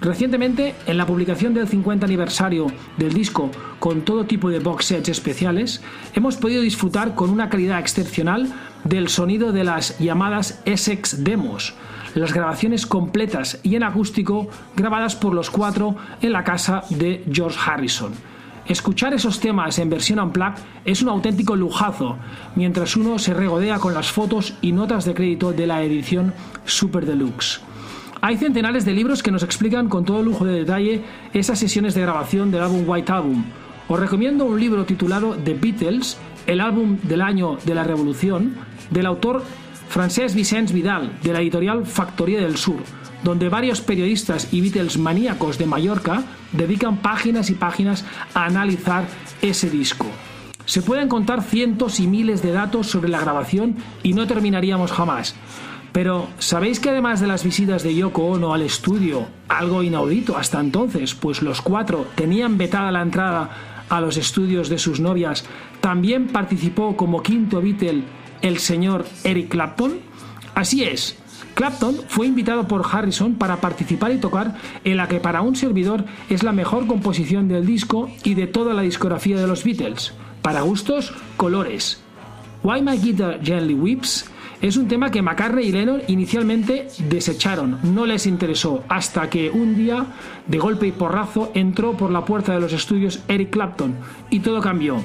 Recientemente, 0.00 0.76
en 0.86 0.96
la 0.96 1.06
publicación 1.06 1.54
del 1.54 1.66
50 1.66 2.06
aniversario 2.06 2.68
del 2.96 3.12
disco 3.12 3.50
con 3.80 4.02
todo 4.02 4.26
tipo 4.26 4.48
de 4.48 4.60
box 4.60 4.86
sets 4.86 5.08
especiales, 5.08 5.82
hemos 6.14 6.36
podido 6.36 6.62
disfrutar 6.62 7.16
con 7.16 7.30
una 7.30 7.48
calidad 7.48 7.80
excepcional 7.80 8.52
del 8.84 9.08
sonido 9.08 9.50
de 9.50 9.64
las 9.64 9.98
llamadas 9.98 10.62
Essex 10.64 11.24
Demos, 11.24 11.74
las 12.14 12.32
grabaciones 12.32 12.86
completas 12.86 13.58
y 13.64 13.74
en 13.74 13.82
acústico 13.82 14.48
grabadas 14.76 15.16
por 15.16 15.34
los 15.34 15.50
cuatro 15.50 15.96
en 16.22 16.32
la 16.32 16.44
casa 16.44 16.84
de 16.90 17.24
George 17.32 17.58
Harrison. 17.64 18.12
Escuchar 18.66 19.14
esos 19.14 19.40
temas 19.40 19.78
en 19.78 19.90
versión 19.90 20.20
unplugged 20.20 20.62
es 20.84 21.02
un 21.02 21.08
auténtico 21.08 21.56
lujazo, 21.56 22.18
mientras 22.54 22.96
uno 22.96 23.18
se 23.18 23.34
regodea 23.34 23.78
con 23.78 23.94
las 23.94 24.12
fotos 24.12 24.54
y 24.60 24.72
notas 24.72 25.06
de 25.06 25.14
crédito 25.14 25.52
de 25.52 25.66
la 25.66 25.82
edición 25.82 26.34
Super 26.66 27.04
Deluxe. 27.04 27.62
Hay 28.20 28.36
centenares 28.36 28.84
de 28.84 28.92
libros 28.92 29.22
que 29.22 29.30
nos 29.30 29.44
explican 29.44 29.88
con 29.88 30.04
todo 30.04 30.22
lujo 30.22 30.44
de 30.44 30.58
detalle 30.58 31.02
esas 31.32 31.58
sesiones 31.58 31.94
de 31.94 32.02
grabación 32.02 32.50
del 32.50 32.62
álbum 32.62 32.82
White 32.84 33.12
Album. 33.12 33.44
Os 33.86 34.00
recomiendo 34.00 34.44
un 34.44 34.58
libro 34.58 34.84
titulado 34.84 35.36
The 35.36 35.54
Beatles, 35.54 36.18
el 36.46 36.60
álbum 36.60 36.98
del 37.04 37.22
año 37.22 37.58
de 37.64 37.74
la 37.76 37.84
revolución, 37.84 38.56
del 38.90 39.06
autor 39.06 39.44
Francesc 39.88 40.34
Vicens 40.34 40.72
Vidal, 40.72 41.12
de 41.22 41.32
la 41.32 41.40
editorial 41.40 41.86
Factoría 41.86 42.40
del 42.40 42.56
Sur, 42.56 42.80
donde 43.22 43.48
varios 43.48 43.80
periodistas 43.80 44.52
y 44.52 44.62
Beatles 44.62 44.98
maníacos 44.98 45.56
de 45.56 45.66
Mallorca 45.66 46.24
dedican 46.52 46.96
páginas 46.96 47.50
y 47.50 47.54
páginas 47.54 48.04
a 48.34 48.46
analizar 48.46 49.04
ese 49.42 49.70
disco. 49.70 50.06
Se 50.64 50.82
pueden 50.82 51.08
contar 51.08 51.42
cientos 51.42 52.00
y 52.00 52.06
miles 52.06 52.42
de 52.42 52.52
datos 52.52 52.88
sobre 52.88 53.08
la 53.08 53.20
grabación 53.20 53.76
y 54.02 54.12
no 54.12 54.26
terminaríamos 54.26 54.92
jamás. 54.92 55.34
Pero, 55.92 56.28
¿sabéis 56.38 56.80
que 56.80 56.90
además 56.90 57.20
de 57.20 57.26
las 57.26 57.44
visitas 57.44 57.82
de 57.82 57.94
Yoko 57.94 58.26
Ono 58.26 58.52
al 58.52 58.62
estudio, 58.62 59.26
algo 59.48 59.82
inaudito 59.82 60.36
hasta 60.36 60.60
entonces, 60.60 61.14
pues 61.14 61.42
los 61.42 61.62
cuatro 61.62 62.06
tenían 62.14 62.58
vetada 62.58 62.92
la 62.92 63.02
entrada 63.02 63.84
a 63.88 64.00
los 64.00 64.16
estudios 64.16 64.68
de 64.68 64.78
sus 64.78 65.00
novias, 65.00 65.44
también 65.80 66.28
participó 66.28 66.96
como 66.96 67.22
quinto 67.22 67.60
Beatle 67.62 68.04
el 68.42 68.58
señor 68.58 69.06
Eric 69.24 69.48
Clapton? 69.48 69.98
Así 70.54 70.84
es, 70.84 71.16
Clapton 71.58 71.96
fue 72.06 72.28
invitado 72.28 72.68
por 72.68 72.86
Harrison 72.88 73.34
para 73.34 73.60
participar 73.60 74.12
y 74.12 74.18
tocar 74.18 74.56
en 74.84 74.96
la 74.96 75.08
que 75.08 75.18
para 75.18 75.42
un 75.42 75.56
servidor 75.56 76.04
es 76.28 76.44
la 76.44 76.52
mejor 76.52 76.86
composición 76.86 77.48
del 77.48 77.66
disco 77.66 78.08
y 78.22 78.34
de 78.34 78.46
toda 78.46 78.74
la 78.74 78.82
discografía 78.82 79.40
de 79.40 79.46
los 79.48 79.64
Beatles. 79.64 80.12
Para 80.40 80.60
gustos, 80.60 81.12
colores. 81.36 82.00
Why 82.62 82.82
My 82.82 82.98
Guitar 82.98 83.40
Gently 83.42 83.74
Weeps 83.74 84.30
es 84.60 84.76
un 84.76 84.88
tema 84.88 85.10
que 85.10 85.22
McCartney 85.22 85.68
y 85.68 85.72
Lennon 85.72 86.02
inicialmente 86.08 86.88
desecharon, 87.08 87.78
no 87.94 88.06
les 88.06 88.26
interesó, 88.26 88.82
hasta 88.88 89.30
que 89.30 89.50
un 89.50 89.76
día, 89.76 90.06
de 90.46 90.58
golpe 90.58 90.86
y 90.86 90.92
porrazo, 90.92 91.52
entró 91.54 91.96
por 91.96 92.10
la 92.10 92.24
puerta 92.24 92.52
de 92.52 92.60
los 92.60 92.72
estudios 92.72 93.20
Eric 93.28 93.50
Clapton 93.50 93.94
y 94.30 94.40
todo 94.40 94.60
cambió. 94.60 95.00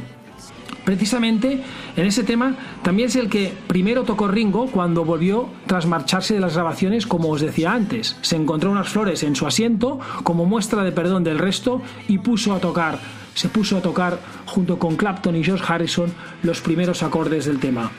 Precisamente 0.85 1.61
en 1.95 2.05
ese 2.05 2.23
tema 2.23 2.55
también 2.81 3.07
es 3.07 3.15
el 3.15 3.29
que 3.29 3.53
primero 3.67 4.03
tocó 4.03 4.27
Ringo 4.27 4.67
cuando 4.67 5.05
volvió 5.05 5.47
tras 5.65 5.85
marcharse 5.85 6.33
de 6.33 6.41
las 6.41 6.55
grabaciones, 6.55 7.07
como 7.07 7.29
os 7.29 7.39
decía 7.39 7.71
antes. 7.71 8.17
Se 8.21 8.35
encontró 8.35 8.71
unas 8.71 8.89
flores 8.89 9.23
en 9.23 9.35
su 9.35 9.47
asiento 9.47 9.99
como 10.23 10.45
muestra 10.45 10.83
de 10.83 10.91
perdón 10.91 11.23
del 11.23 11.39
resto 11.39 11.81
y 12.09 12.17
puso 12.17 12.53
a 12.53 12.59
tocar, 12.59 12.99
se 13.33 13.47
puso 13.47 13.77
a 13.77 13.81
tocar 13.81 14.19
junto 14.45 14.77
con 14.77 14.97
Clapton 14.97 15.37
y 15.37 15.43
George 15.43 15.63
Harrison 15.65 16.11
los 16.41 16.59
primeros 16.59 17.01
acordes 17.01 17.45
del 17.45 17.59
tema. 17.59 17.91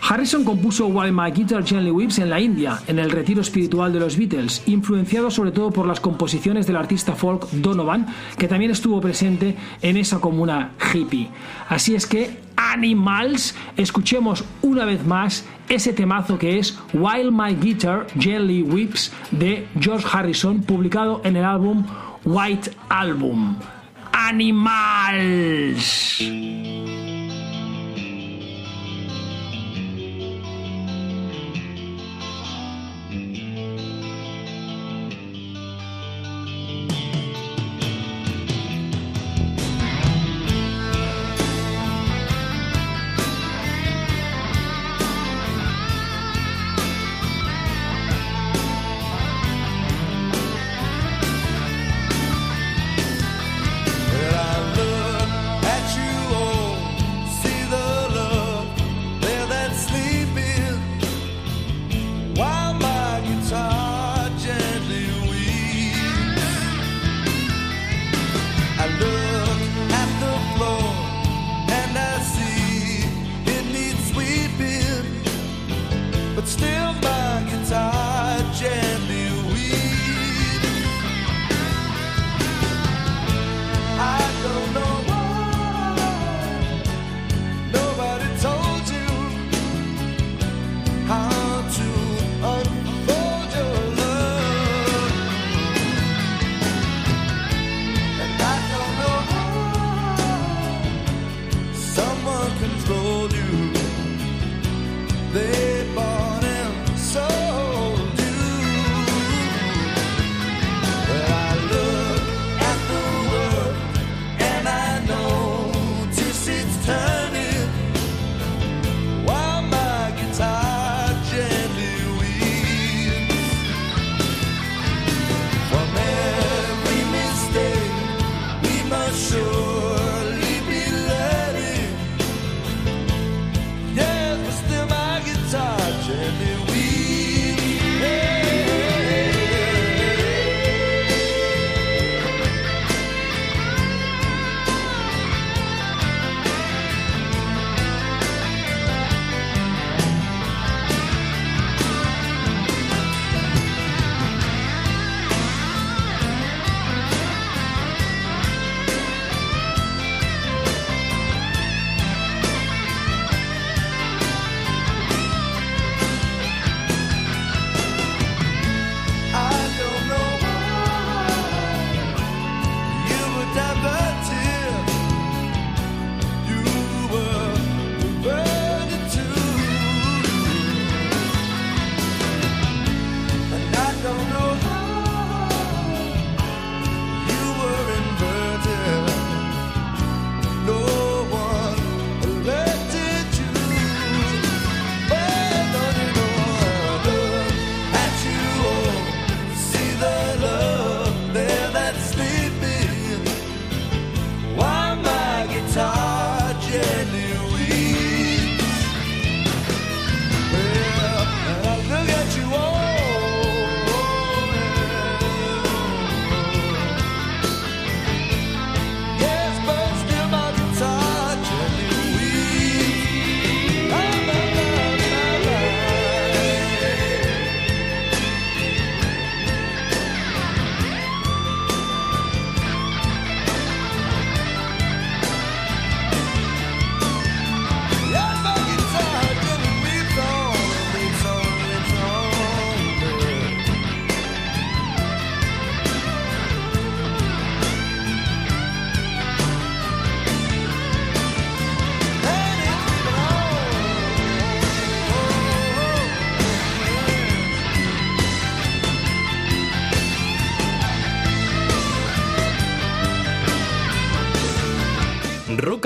Harrison 0.00 0.44
compuso 0.44 0.86
While 0.86 1.12
My 1.12 1.30
Guitar 1.30 1.64
Gently 1.64 1.90
Weeps 1.90 2.18
en 2.18 2.30
la 2.30 2.40
India, 2.40 2.78
en 2.86 2.98
el 2.98 3.10
retiro 3.10 3.40
espiritual 3.40 3.92
de 3.92 4.00
los 4.00 4.16
Beatles, 4.16 4.62
influenciado 4.66 5.30
sobre 5.30 5.52
todo 5.52 5.70
por 5.70 5.86
las 5.86 6.00
composiciones 6.00 6.66
del 6.66 6.76
artista 6.76 7.14
folk 7.14 7.48
Donovan, 7.50 8.06
que 8.36 8.48
también 8.48 8.70
estuvo 8.70 9.00
presente 9.00 9.56
en 9.82 9.96
esa 9.96 10.20
comuna 10.20 10.72
hippie. 10.92 11.28
Así 11.68 11.94
es 11.94 12.06
que, 12.06 12.48
Animals, 12.56 13.54
escuchemos 13.76 14.44
una 14.62 14.84
vez 14.84 15.06
más 15.06 15.44
ese 15.68 15.92
temazo 15.92 16.38
que 16.38 16.58
es 16.58 16.78
While 16.92 17.30
My 17.30 17.54
Guitar 17.54 18.06
Gently 18.18 18.62
Weeps 18.62 19.12
de 19.30 19.68
George 19.78 20.06
Harrison, 20.10 20.62
publicado 20.62 21.20
en 21.24 21.36
el 21.36 21.44
álbum 21.44 21.84
White 22.24 22.72
Album. 22.88 23.56
Animals. 24.12 26.18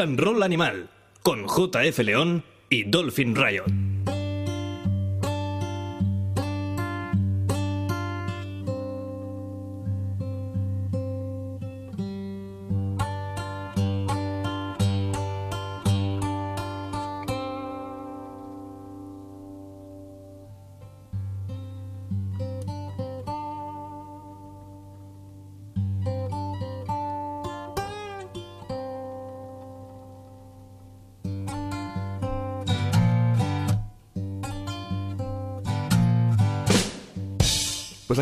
And 0.02 0.20
Animal 0.42 0.88
con 1.22 1.46
JF 1.46 1.98
León 2.00 2.42
y 2.68 2.84
Dolphin 2.84 3.36
Riot. 3.36 3.81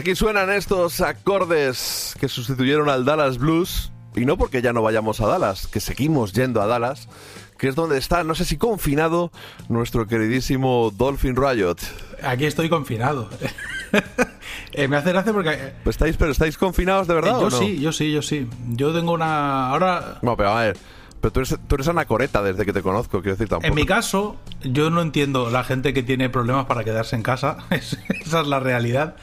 Aquí 0.01 0.15
suenan 0.17 0.51
estos 0.51 1.01
acordes 1.01 2.15
que 2.21 2.29
sustituyeron 2.29 2.89
al 2.89 3.05
Dallas 3.05 3.39
Blues. 3.39 3.93
Y 4.17 4.25
no 4.25 4.37
porque 4.37 4.61
ya 4.61 4.73
no 4.73 4.83
vayamos 4.83 5.21
a 5.21 5.27
Dallas, 5.29 5.69
que 5.69 5.79
seguimos 5.79 6.33
yendo 6.33 6.61
a 6.61 6.67
Dallas, 6.67 7.09
que 7.59 7.69
es 7.69 7.77
donde 7.77 7.97
está, 7.97 8.25
no 8.25 8.35
sé 8.35 8.45
si 8.45 8.57
confinado, 8.57 9.31
nuestro 9.69 10.09
queridísimo 10.09 10.91
Dolphin 10.97 11.37
Riot. 11.37 11.77
Aquí 12.23 12.45
estoy 12.47 12.69
confinado. 12.69 13.29
Eh, 14.73 14.87
me 14.89 14.97
hace 14.97 15.11
gracia 15.11 15.33
porque... 15.33 15.51
eh, 15.51 15.75
Pues 15.83 15.95
¿Estáis, 15.95 16.17
pero 16.17 16.31
estáis 16.31 16.57
confinados 16.57 17.07
de 17.09 17.15
verdad 17.15 17.33
yo 17.33 17.47
o 17.47 17.51
no? 17.51 17.59
sí, 17.59 17.81
yo 17.81 17.93
sí, 17.93 18.13
yo 18.13 18.23
sí. 18.23 18.49
Yo 18.69 18.93
tengo 18.93 19.13
una... 19.13 19.69
Ahora, 19.71 20.19
No, 20.23 20.37
pero 20.37 20.51
a 20.51 20.63
ver, 20.63 20.77
pero 21.21 21.33
tú 21.33 21.41
eres, 21.41 21.57
tú 21.67 21.75
eres 21.75 21.89
anacoreta 21.89 22.41
desde 22.43 22.65
que 22.65 22.73
te 22.73 22.83
conozco, 22.83 23.21
quiero 23.21 23.33
decir 23.37 23.49
tampoco. 23.49 23.67
en 23.67 23.75
mi 23.75 23.85
caso, 23.87 24.37
yo 24.63 24.91
no 24.91 25.03
entiendo 25.03 25.51
la 25.51 25.65
gente 25.65 25.93
que 25.93 26.03
tiene 26.05 26.31
problemas 26.31 26.67
para 26.67 26.85
quedarse 26.85 27.17
en 27.17 27.23
casa. 27.23 27.59
Es- 27.71 27.99
Esa 28.25 28.41
es 28.43 28.47
la 28.47 28.61
realidad. 28.61 29.17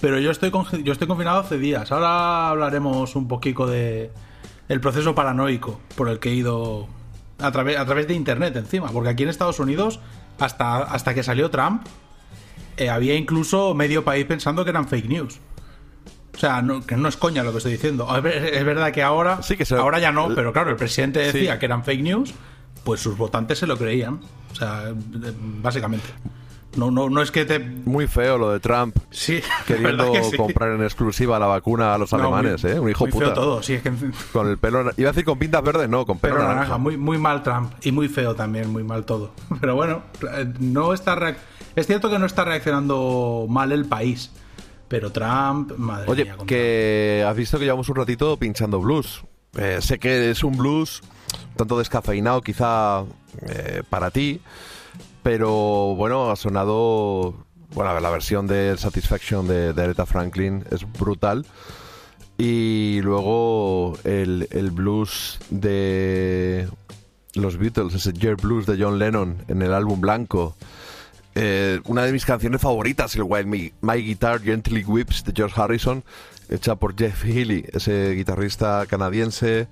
Pero 0.00 0.18
yo 0.20 0.30
estoy, 0.30 0.52
yo 0.84 0.92
estoy 0.92 1.08
confinado 1.08 1.40
hace 1.40 1.58
días. 1.58 1.90
Ahora 1.90 2.50
hablaremos 2.50 3.16
un 3.16 3.26
poquito 3.28 3.66
de 3.66 4.10
el 4.68 4.80
proceso 4.80 5.14
paranoico 5.14 5.80
por 5.96 6.08
el 6.08 6.18
que 6.18 6.28
he 6.30 6.34
ido 6.34 6.86
a, 7.40 7.50
través 7.50 7.78
a 7.78 7.84
través 7.84 8.06
de 8.06 8.14
internet 8.14 8.54
encima. 8.56 8.88
Porque 8.88 9.08
aquí 9.10 9.22
en 9.24 9.28
Estados 9.28 9.58
Unidos, 9.58 9.98
hasta, 10.38 10.78
hasta 10.78 11.14
que 11.14 11.22
salió 11.22 11.50
Trump, 11.50 11.82
eh, 12.76 12.90
había 12.90 13.16
incluso 13.16 13.74
medio 13.74 14.04
país 14.04 14.24
pensando 14.26 14.62
que 14.64 14.70
eran 14.70 14.86
fake 14.86 15.08
news. 15.08 15.40
O 16.34 16.38
sea, 16.38 16.62
no, 16.62 16.86
que 16.86 16.96
no 16.96 17.08
es 17.08 17.16
coña 17.16 17.42
lo 17.42 17.50
que 17.50 17.56
estoy 17.58 17.72
diciendo. 17.72 18.06
Es 18.16 18.22
ver- 18.22 18.54
es 18.54 18.64
verdad 18.64 18.92
que 18.92 19.02
ahora, 19.02 19.42
Sí, 19.42 19.56
que 19.56 19.64
se- 19.64 19.74
ahora 19.74 19.98
ya 19.98 20.12
no, 20.12 20.32
pero 20.36 20.52
claro, 20.52 20.70
el 20.70 20.76
presidente 20.76 21.18
decía 21.18 21.54
Sí. 21.54 21.58
que 21.58 21.66
eran 21.66 21.82
fake 21.82 22.02
news, 22.02 22.32
pues 22.84 23.00
sus 23.00 23.16
votantes 23.16 23.58
se 23.58 23.66
lo 23.66 23.76
creían. 23.76 24.20
O 24.52 24.54
sea, 24.54 24.92
básicamente. 24.94 26.06
No, 26.78 26.90
no, 26.90 27.10
no 27.10 27.20
es 27.20 27.30
que 27.30 27.44
te. 27.44 27.58
Muy 27.58 28.06
feo 28.06 28.38
lo 28.38 28.52
de 28.52 28.60
Trump 28.60 28.96
Sí, 29.10 29.40
queriendo 29.66 30.04
¿verdad 30.12 30.12
que 30.22 30.30
sí? 30.30 30.36
comprar 30.36 30.70
en 30.72 30.82
exclusiva 30.82 31.38
la 31.38 31.46
vacuna 31.46 31.94
a 31.94 31.98
los 31.98 32.12
No, 32.12 32.18
alemanes, 32.18 32.62
muy- 32.62 32.72
¿eh? 32.72 32.80
Un 32.80 32.90
hijo 32.90 33.04
muy 33.04 33.12
puta. 33.12 33.24
feo 33.26 33.34
todo, 33.34 33.62
sí, 33.62 33.74
es 33.74 33.82
que. 33.82 33.92
Con 34.32 34.48
el 34.48 34.58
pelo... 34.58 34.82
Iba 34.96 35.10
a 35.10 35.12
decir 35.12 35.24
con 35.24 35.38
pintas 35.38 35.62
verdes, 35.62 35.88
no, 35.88 36.06
con 36.06 36.18
pelo, 36.18 36.34
naranja. 36.36 36.54
naranja, 36.54 36.78
muy, 36.78 36.96
muy 36.96 37.18
mal 37.18 37.42
Trump. 37.42 37.72
Y 37.82 37.92
muy 37.92 38.08
feo 38.08 38.34
también, 38.34 38.70
muy 38.70 38.84
mal 38.84 39.04
todo. 39.04 39.32
Pero 39.60 39.74
bueno, 39.74 40.02
eh, 40.34 40.46
no 40.60 40.94
está 40.94 41.36
es 41.76 41.86
cierto 41.86 42.10
que 42.10 42.18
no 42.18 42.26
está 42.26 42.44
reaccionando 42.44 43.46
mal 43.48 43.72
el 43.72 43.84
país. 43.86 44.30
Pero 44.88 45.12
Trump, 45.12 45.72
madre 45.76 46.10
Oye, 46.10 46.24
mía. 46.24 46.36
con 46.36 46.46
que 46.46 47.24
has 47.28 47.36
visto 47.36 47.58
que 47.58 47.64
llevamos 47.64 47.88
un 47.90 47.96
ratito 47.96 48.36
pinchando 48.38 48.80
blues. 48.80 49.22
Eh, 49.56 49.78
sé 49.80 49.98
que 49.98 50.30
es 50.30 50.42
un 50.44 50.56
blues 50.56 51.02
un 51.50 51.54
tanto 51.56 51.78
descafeinado 51.78 52.40
quizá 52.40 53.02
eh, 53.42 53.82
para 53.90 54.10
ti, 54.10 54.40
pero 55.28 55.94
bueno, 55.94 56.30
ha 56.30 56.36
sonado... 56.36 57.34
Bueno, 57.74 58.00
la 58.00 58.08
versión 58.08 58.46
de 58.46 58.74
Satisfaction 58.78 59.46
de, 59.46 59.74
Aretha 59.76 60.06
Franklin 60.06 60.64
es 60.70 60.90
brutal. 60.90 61.44
Y 62.38 63.00
luego 63.02 63.98
el, 64.04 64.70
blues 64.72 65.38
de 65.50 66.66
los 67.34 67.58
Beatles, 67.58 67.92
ese 67.92 68.14
Jet 68.14 68.40
Blues 68.40 68.64
de 68.64 68.82
John 68.82 68.98
Lennon 68.98 69.44
en 69.48 69.60
el 69.60 69.74
álbum 69.74 70.00
blanco. 70.00 70.56
Eh, 71.34 71.78
una 71.84 72.04
de 72.06 72.12
mis 72.12 72.24
canciones 72.24 72.62
favoritas, 72.62 73.14
el 73.14 73.24
While 73.24 73.44
My, 73.44 73.70
My 73.82 74.02
Guitar 74.02 74.40
Gently 74.40 74.82
Whips 74.82 75.24
de 75.24 75.34
George 75.36 75.60
Harrison, 75.60 76.04
hecha 76.48 76.76
por 76.76 76.96
Jeff 76.96 77.26
Healey, 77.26 77.66
ese 77.70 78.12
guitarrista 78.14 78.86
canadiense 78.88 79.68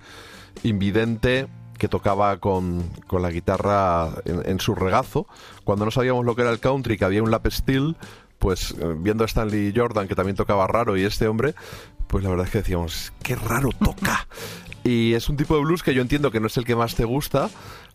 invidente 0.64 1.46
que 1.76 1.88
tocaba 1.88 2.38
con, 2.38 2.82
con 3.06 3.22
la 3.22 3.30
guitarra 3.30 4.10
en, 4.24 4.60
su 4.60 4.74
regazo. 4.74 5.26
Cuando 5.64 5.84
no 5.84 5.90
sabíamos 5.90 6.24
lo 6.24 6.34
que 6.34 6.42
era 6.42 6.50
el 6.50 6.60
country, 6.60 6.96
que 6.96 7.04
había 7.04 7.22
un 7.22 7.30
lap 7.30 7.46
steel, 7.48 7.96
pues 8.38 8.74
eh, 8.78 8.94
viendo 8.98 9.24
a 9.24 9.26
Stanley 9.26 9.72
Jordan, 9.74 10.08
que 10.08 10.14
también 10.14 10.36
tocaba 10.36 10.66
raro, 10.66 10.96
y 10.96 11.04
este 11.04 11.28
hombre, 11.28 11.54
pues 12.06 12.24
la 12.24 12.30
verdad 12.30 12.46
es 12.46 12.52
que 12.52 12.58
decíamos, 12.58 13.12
qué 13.22 13.36
raro 13.36 13.70
toca. 13.82 14.26
Y 14.84 15.14
es 15.14 15.28
un 15.28 15.36
tipo 15.36 15.56
de 15.56 15.62
blues 15.62 15.82
que 15.82 15.94
yo 15.94 16.02
entiendo 16.02 16.30
que 16.30 16.40
no 16.40 16.46
es 16.46 16.56
el 16.56 16.64
que 16.64 16.76
más 16.76 16.94
te 16.94 17.04
gusta, 17.04 17.50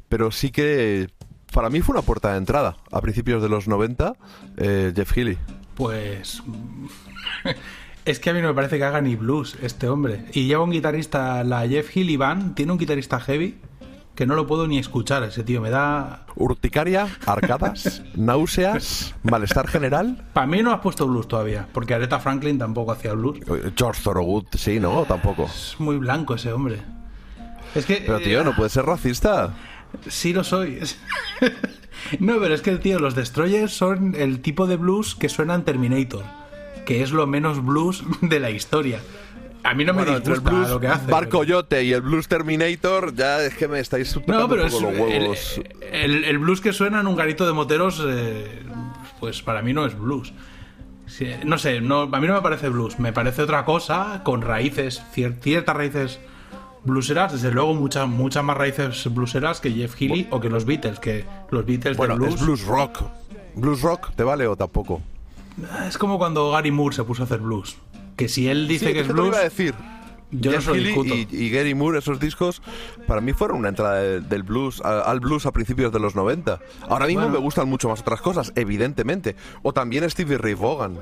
pero 0.10 0.32
sí 0.32 0.52
que 0.52 1.08
para 1.54 1.70
mí 1.70 1.82
fue 1.82 1.94
una 1.94 2.02
puerta 2.02 2.32
de 2.32 2.38
entrada 2.38 2.78
a 2.92 3.02
principios 3.02 3.42
de 3.42 3.50
los 3.50 3.68
90, 3.68 4.14
eh, 4.58 4.94
Jeff 4.96 5.18
Healey. 5.18 5.38
Pues. 5.76 6.42
Es 8.04 8.20
que 8.20 8.32
a 8.32 8.34
mí 8.34 8.42
no 8.42 8.48
me 8.48 8.56
parece 8.56 8.80
que 8.80 8.84
haga 8.84 9.00
ni 9.00 9.16
blues 9.16 9.56
este 9.62 9.88
hombre. 9.88 10.26
Y 10.34 10.48
lleva 10.48 10.64
un 10.64 10.72
guitarrista, 10.72 11.44
la 11.44 11.68
Jeff 11.68 11.96
Healy 11.96 12.18
Band, 12.18 12.56
tiene 12.56 12.72
un 12.72 12.80
guitarrista 12.80 13.20
heavy 13.20 13.60
que 14.16 14.26
no 14.26 14.36
lo 14.36 14.48
puedo 14.48 14.68
ni 14.68 14.78
escuchar. 14.78 15.24
Ese 15.24 15.44
tío 15.44 15.62
me 15.62 15.70
da. 15.70 16.26
Urticaria, 16.36 17.08
arcadas, 17.26 18.04
náuseas, 18.16 19.16
malestar 19.24 19.68
general. 19.68 20.26
Para 20.34 20.48
mí 20.48 20.62
no 20.62 20.72
has 20.72 20.82
puesto 20.82 21.08
blues 21.08 21.28
todavía, 21.28 21.68
porque 21.74 21.94
Aretha 21.94 22.20
Franklin 22.20 22.58
tampoco 22.58 22.92
hacía 22.92 23.14
blues. 23.14 23.40
Eh, 23.48 23.72
George 23.76 24.02
Thorogood, 24.04 24.46
sí, 24.54 24.80
¿no? 24.80 25.06
Tampoco. 25.06 25.46
Es 25.46 25.76
muy 25.80 25.98
blanco 25.98 26.36
ese 26.36 26.52
hombre. 26.54 26.82
Es 27.76 27.86
que. 27.86 28.04
Pero 28.06 28.20
tío, 28.20 28.42
eh, 28.42 28.44
no 28.44 28.56
puede 28.56 28.70
ser 28.70 28.86
racista. 28.86 29.54
Sí 30.08 30.34
lo 30.34 30.44
soy. 30.44 30.80
no, 32.20 32.40
pero 32.40 32.54
es 32.54 32.62
que, 32.62 32.78
tío, 32.78 33.00
los 33.00 33.16
Destroyers 33.16 33.74
son 33.74 34.16
el 34.16 34.42
tipo 34.42 34.68
de 34.68 34.78
blues 34.78 35.16
que 35.16 35.30
suena 35.30 35.56
en 35.56 35.64
Terminator. 35.64 36.24
Que 36.86 37.04
es 37.04 37.12
lo 37.12 37.28
menos 37.28 37.64
blues 37.64 38.04
de 38.22 38.40
la 38.40 38.50
historia. 38.50 39.02
A 39.64 39.74
mí 39.74 39.86
no 39.86 39.94
me 39.94 40.02
entre 40.02 40.16
el 40.16 40.24
disgusta 40.24 40.50
blues 40.50 40.70
lo 40.70 40.80
que 40.80 40.88
hace. 40.88 41.12
Bar 41.12 41.30
Coyote 41.30 41.84
y 41.84 41.94
el 41.94 42.02
blues 42.02 42.28
Terminator, 42.28 43.14
ya 43.16 43.42
es 43.44 43.54
que 43.56 43.68
me 43.68 43.80
estáis 43.80 44.16
No, 44.28 44.48
pero 44.50 44.66
es 44.66 44.74
los 44.74 44.82
huevos. 44.84 45.62
el- 45.92 46.24
el 46.26 46.38
blues 46.40 46.62
que 46.62 46.74
suena 46.74 47.00
en 47.02 47.08
un 47.08 47.16
garito 47.16 47.46
de 47.46 47.54
moteros, 47.54 48.04
eh, 48.08 48.64
pues 49.20 49.42
para 49.42 49.62
mí 49.62 49.74
no 49.74 49.86
es 49.86 49.98
blues. 49.98 50.34
Sí, 51.06 51.28
No 51.46 51.58
sé, 51.58 51.82
no, 51.82 52.04
a 52.04 52.20
mí 52.20 52.28
no 52.28 52.34
me 52.34 52.42
parece 52.42 52.70
blues, 52.70 52.98
me 53.00 53.12
parece 53.14 53.42
otra 53.44 53.66
cosa 53.66 54.22
con 54.24 54.42
raíces, 54.42 55.04
cier- 55.14 55.40
ciertas 55.42 55.76
raíces 55.76 56.20
blueseras, 56.84 57.34
desde 57.34 57.52
luego 57.52 57.74
muchas 57.76 58.08
muchas 58.08 58.44
más 58.44 58.58
raíces 58.58 59.14
blueseras 59.14 59.60
que 59.62 59.72
Jeff 59.72 59.94
Healey 60.02 60.28
o 60.32 60.40
que 60.40 60.50
los 60.50 60.66
Beatles, 60.66 61.00
que 61.00 61.26
los 61.52 61.66
Beatles 61.66 61.98
Bueno, 61.98 62.14
de 62.16 62.20
blues, 62.22 62.36
es 62.36 62.42
blues 62.46 62.66
rock. 62.66 63.04
¿Blues 63.56 63.82
rock 63.82 64.12
te 64.16 64.24
vale 64.24 64.48
o 64.48 64.56
tampoco? 64.56 65.02
es 65.88 65.98
como 65.98 66.18
cuando 66.18 66.50
Gary 66.52 66.72
Moore 66.72 66.96
se 66.96 67.04
puso 67.04 67.22
a 67.24 67.26
hacer 67.26 67.40
blues, 67.40 67.76
que 68.22 68.30
si 68.30 68.48
él 68.48 68.68
dice 68.68 68.88
Sí, 68.88 68.94
que 68.94 69.00
es 69.02 69.08
blues, 69.08 69.28
iba 69.30 69.38
a 69.40 69.44
decir. 69.44 69.74
yo 70.32 70.52
no 70.52 70.58
Jeff 70.58 70.68
Healey 70.70 70.84
discuto. 70.86 71.14
y, 71.16 71.28
y 71.32 71.50
Gary 71.50 71.76
Moore, 71.76 72.00
esos 72.00 72.20
discos, 72.20 72.62
para 73.08 73.20
mí 73.22 73.34
fueron 73.34 73.58
una 73.58 73.70
entrada 73.70 73.96
de- 74.02 74.22
del 74.22 74.44
blues 74.44 74.82
a- 74.82 75.02
al 75.02 75.20
blues 75.20 75.46
a 75.46 75.52
principios 75.52 75.92
de 75.92 76.00
los 76.00 76.16
90. 76.16 76.60
Ahora 76.88 77.06
mismo 77.08 77.22
Bueno. 77.24 77.38
me 77.38 77.44
gustan 77.44 77.68
mucho 77.68 77.90
más 77.90 78.00
otras 78.02 78.22
cosas, 78.22 78.54
evidentemente. 78.56 79.36
O 79.64 79.74
también 79.74 80.10
Stevie 80.10 80.38
Ray 80.38 80.54
Vaughan. 80.54 81.00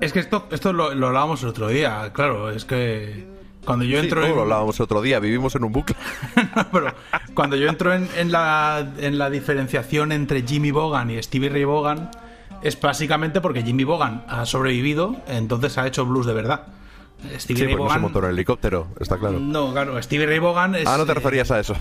Es 0.00 0.12
que 0.12 0.18
esto, 0.18 0.46
esto 0.50 0.72
lo, 0.72 0.94
lo 0.94 1.06
hablábamos 1.06 1.42
el 1.42 1.48
otro 1.48 1.68
día, 1.68 2.10
claro, 2.12 2.50
es 2.50 2.64
que 2.66 3.24
cuando 3.64 3.84
yo 3.84 3.98
Sí, 3.98 4.04
entro 4.04 4.20
todo 4.20 4.30
en... 4.30 4.36
lo 4.36 4.42
hablábamos 4.42 4.78
otro 4.80 5.00
día, 5.02 5.18
vivimos 5.20 5.54
en 5.56 5.64
un 5.64 5.72
bucle. 5.72 5.96
No, 6.56 6.66
pero 6.70 6.94
cuando 7.34 7.56
yo 7.56 7.68
entro 7.68 7.94
en, 7.94 8.08
en 8.16 8.30
la, 8.30 8.92
en 8.98 9.16
la 9.18 9.30
diferenciación 9.30 10.12
entre 10.12 10.42
Jimmy 10.42 10.70
Bogan 10.70 11.10
y 11.10 11.22
Stevie 11.22 11.48
Ray 11.48 11.64
Vaughan 11.64 12.10
es 12.62 12.80
básicamente 12.80 13.40
porque 13.40 13.62
Jimmy 13.62 13.84
Bogan 13.84 14.24
ha 14.28 14.46
sobrevivido, 14.46 15.16
entonces 15.28 15.76
ha 15.78 15.86
hecho 15.86 16.04
blues 16.06 16.26
de 16.26 16.32
verdad. 16.34 16.66
Stevie 17.38 17.62
Sí, 17.62 17.66
Ray 17.66 17.76
no 17.76 17.90
se 17.90 17.98
montó 17.98 18.18
en 18.20 18.26
helicóptero, 18.30 18.88
está 19.00 19.16
claro. 19.18 19.38
no, 19.40 19.72
claro, 19.72 20.00
Stevie 20.02 20.26
Ray 20.26 20.38
Vaughan 20.38 20.74
es 20.74 20.86
Ah, 20.86 20.96
no 20.98 21.06
te 21.06 21.12
eh, 21.12 21.14
referías 21.14 21.50
a 21.50 21.58
eso. 21.58 21.74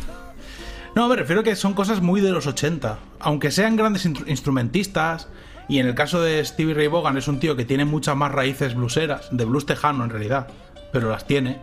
no, 0.96 1.08
me 1.10 1.16
refiero 1.18 1.44
que 1.44 1.56
son 1.58 1.74
cosas 1.74 2.02
muy 2.02 2.22
de 2.22 2.32
los 2.32 2.48
80. 2.48 2.98
Aunque 3.20 3.52
sean 3.52 3.76
grandes 3.76 4.06
in- 4.06 4.24
instrumentistas, 4.28 5.28
y 5.68 5.80
en 5.80 5.88
el 5.88 5.96
caso 5.96 6.22
de 6.22 6.44
Stevie 6.46 6.74
Ray 6.74 6.88
Vaughan 6.88 7.18
es 7.18 7.28
un 7.28 7.40
tío 7.40 7.56
que 7.58 7.66
tiene 7.66 7.84
muchas 7.86 8.16
más 8.16 8.32
raíces 8.32 8.76
blueseras, 8.76 9.28
de 9.32 9.44
blues 9.46 9.66
tejano 9.66 10.04
en 10.06 10.10
realidad, 10.10 10.48
pero 10.94 11.10
las 11.10 11.28
tiene. 11.28 11.60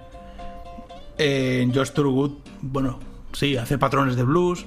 Eh, 1.19 1.71
Josh 1.75 1.91
Thorogood, 1.91 2.33
bueno, 2.61 2.99
sí, 3.33 3.57
hace 3.57 3.79
patrones 3.79 4.17
de 4.17 4.25
blues, 4.25 4.67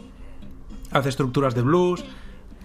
hace 0.92 1.10
estructuras 1.10 1.54
de 1.56 1.62
blues, 1.62 2.04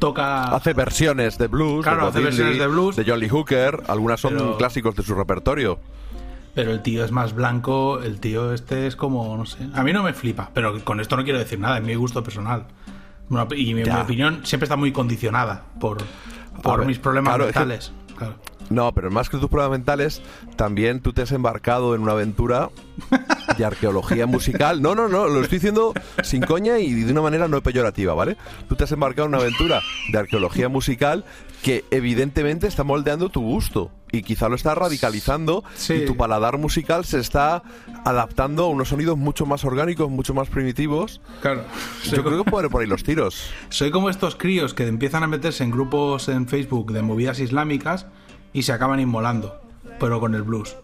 toca... 0.01 0.45
Hace 0.45 0.73
versiones 0.73 1.39
de 1.39 1.47
blues, 1.47 1.85
Claro, 1.85 2.03
de 2.03 2.09
hace 2.09 2.21
versiones 2.21 2.59
de 2.59 2.67
blues. 2.67 2.97
de 2.97 3.05
Jolly 3.05 3.29
Hooker, 3.29 3.85
algunas 3.87 4.21
son 4.21 4.33
Pero- 4.35 4.57
clásicos 4.57 4.97
de 4.97 5.05
su 5.05 5.15
repertorio. 5.15 5.79
Pero 6.55 6.73
el 6.73 6.83
tío 6.83 7.05
es 7.05 7.13
más 7.13 7.33
blanco, 7.33 8.01
el 8.03 8.19
tío 8.19 8.53
este 8.53 8.89
es 8.89 8.97
como, 8.97 9.37
no 9.37 9.47
sé. 9.47 9.59
A 9.73 9.85
mí 9.85 9.93
no 9.93 10.03
me 10.03 10.13
flipa, 10.13 10.51
pero 10.53 10.83
con 10.85 10.99
esto 10.99 11.17
no 11.17 11.23
quiero 11.23 11.39
decir 11.39 11.61
nada, 11.61 11.79
es 11.79 11.85
mi 11.85 11.95
gusto 11.95 12.25
personal. 12.25 12.67
Bueno, 13.29 13.47
y 13.55 13.73
mi, 13.75 13.85
opinión 13.85 14.41
siempre 14.43 14.65
está 14.65 14.75
muy 14.75 14.91
condicionada 14.91 15.63
por, 15.79 15.99
por 16.63 16.85
mis 16.85 16.99
problemas 16.99 17.35
claro, 17.35 17.45
mentales. 17.45 17.93
No, 18.71 18.93
pero 18.93 19.11
más 19.11 19.29
que 19.29 19.39
tus 19.39 19.51
pruebas 19.51 19.73
mentales, 19.73 20.23
también 20.57 21.01
tú 21.01 21.13
te 21.13 21.23
has 21.23 21.33
embarcado 21.33 21.95
en 21.97 22.03
una 22.03 22.13
aventura 22.13 22.71
de 23.59 23.65
arqueología 23.65 24.27
musical. 24.27 24.81
No, 24.81 24.95
no, 24.95 25.09
no, 25.09 25.27
lo 25.27 25.41
estoy 25.41 25.59
diciendo 25.59 25.93
sin 26.23 26.43
coña 26.43 26.79
y 26.79 26.95
de 26.95 27.11
una 27.11 27.23
manera 27.23 27.49
no 27.49 27.61
peyorativa, 27.63 28.15
¿vale? 28.15 28.37
Tú 28.69 28.77
te 28.77 28.85
has 28.85 28.93
embarcado 28.93 29.27
en 29.27 29.35
una 29.35 29.43
aventura 29.43 29.81
de 30.13 30.19
arqueología 30.19 30.69
musical 30.69 31.25
que 31.63 31.85
evidentemente 31.91 32.67
está 32.67 32.85
moldeando 32.85 33.29
tu 33.29 33.41
gusto 33.43 33.91
y 34.13 34.23
quizá 34.23 34.49
lo 34.49 34.57
está 34.57 34.75
radicalizando 34.75 35.63
Sí. 35.75 35.95
y 35.95 36.05
tu 36.07 36.17
paladar 36.17 36.59
musical 36.59 37.05
se 37.05 37.21
está 37.21 37.63
adaptando 38.05 38.65
a 38.65 38.69
unos 38.69 38.89
sonidos 38.89 39.17
mucho 39.19 39.47
más 39.47 39.65
orgánicos, 39.65 40.11
mucho 40.11 40.35
más 40.35 40.49
primitivos. 40.49 41.21
Claro. 41.43 41.63
Yo 42.11 42.25
creo 42.25 42.43
que 42.45 42.51
pueden 42.51 42.71
por 42.71 42.81
ahí 42.83 42.89
los 42.89 43.05
tiros. 43.05 43.51
Soy 43.69 43.91
como 43.91 44.11
estos 44.11 44.37
críos 44.37 44.75
que 44.75 44.87
empiezan 44.87 45.23
a 45.23 45.27
meterse 45.27 45.63
en 45.63 45.71
grupos 45.71 46.29
en 46.29 46.49
Facebook 46.49 46.93
de 46.93 47.03
movidas 47.03 47.39
islámicas 47.41 48.07
y 48.53 48.63
se 48.63 48.73
acaban 48.73 48.99
inmolando, 48.99 49.61
pero 50.01 50.19
con 50.19 50.35
el 50.35 50.43
blues. 50.43 50.77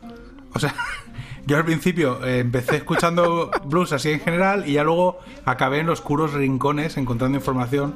O 0.55 0.59
sea, 0.59 0.74
yo 1.47 1.57
al 1.57 1.64
principio 1.64 2.24
eh, 2.24 2.41
empecé 2.41 2.77
escuchando 2.77 3.51
blues 3.64 3.93
así 3.93 4.11
en 4.11 4.20
general 4.20 4.68
y 4.68 4.74
ya 4.74 4.85
luego 4.85 5.18
acabé 5.45 5.81
en 5.81 5.87
los 5.87 6.01
oscuros 6.01 6.33
rincones 6.35 6.97
encontrando 6.97 7.39
información. 7.39 7.95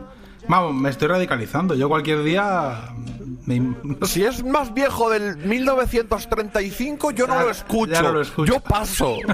Vamos, 0.49 0.75
me 0.75 0.91
estoy 0.91 1.09
radicalizando. 1.09 1.75
Yo 1.75 1.89
cualquier 1.89 2.23
día... 2.23 2.91
me-. 3.47 3.75
Si 4.07 4.25
es 4.25 4.45
más 4.45 4.73
viejo 4.75 5.11
del 5.11 5.37
1935, 5.37 7.11
yo 7.13 7.27
no 7.27 7.41
lo 7.41 7.51
escucho. 7.51 7.93
ya 7.93 8.03
no 8.03 8.13
lo 8.13 8.21
escucho. 8.21 8.53
Yo 8.55 8.61
paso. 8.61 9.17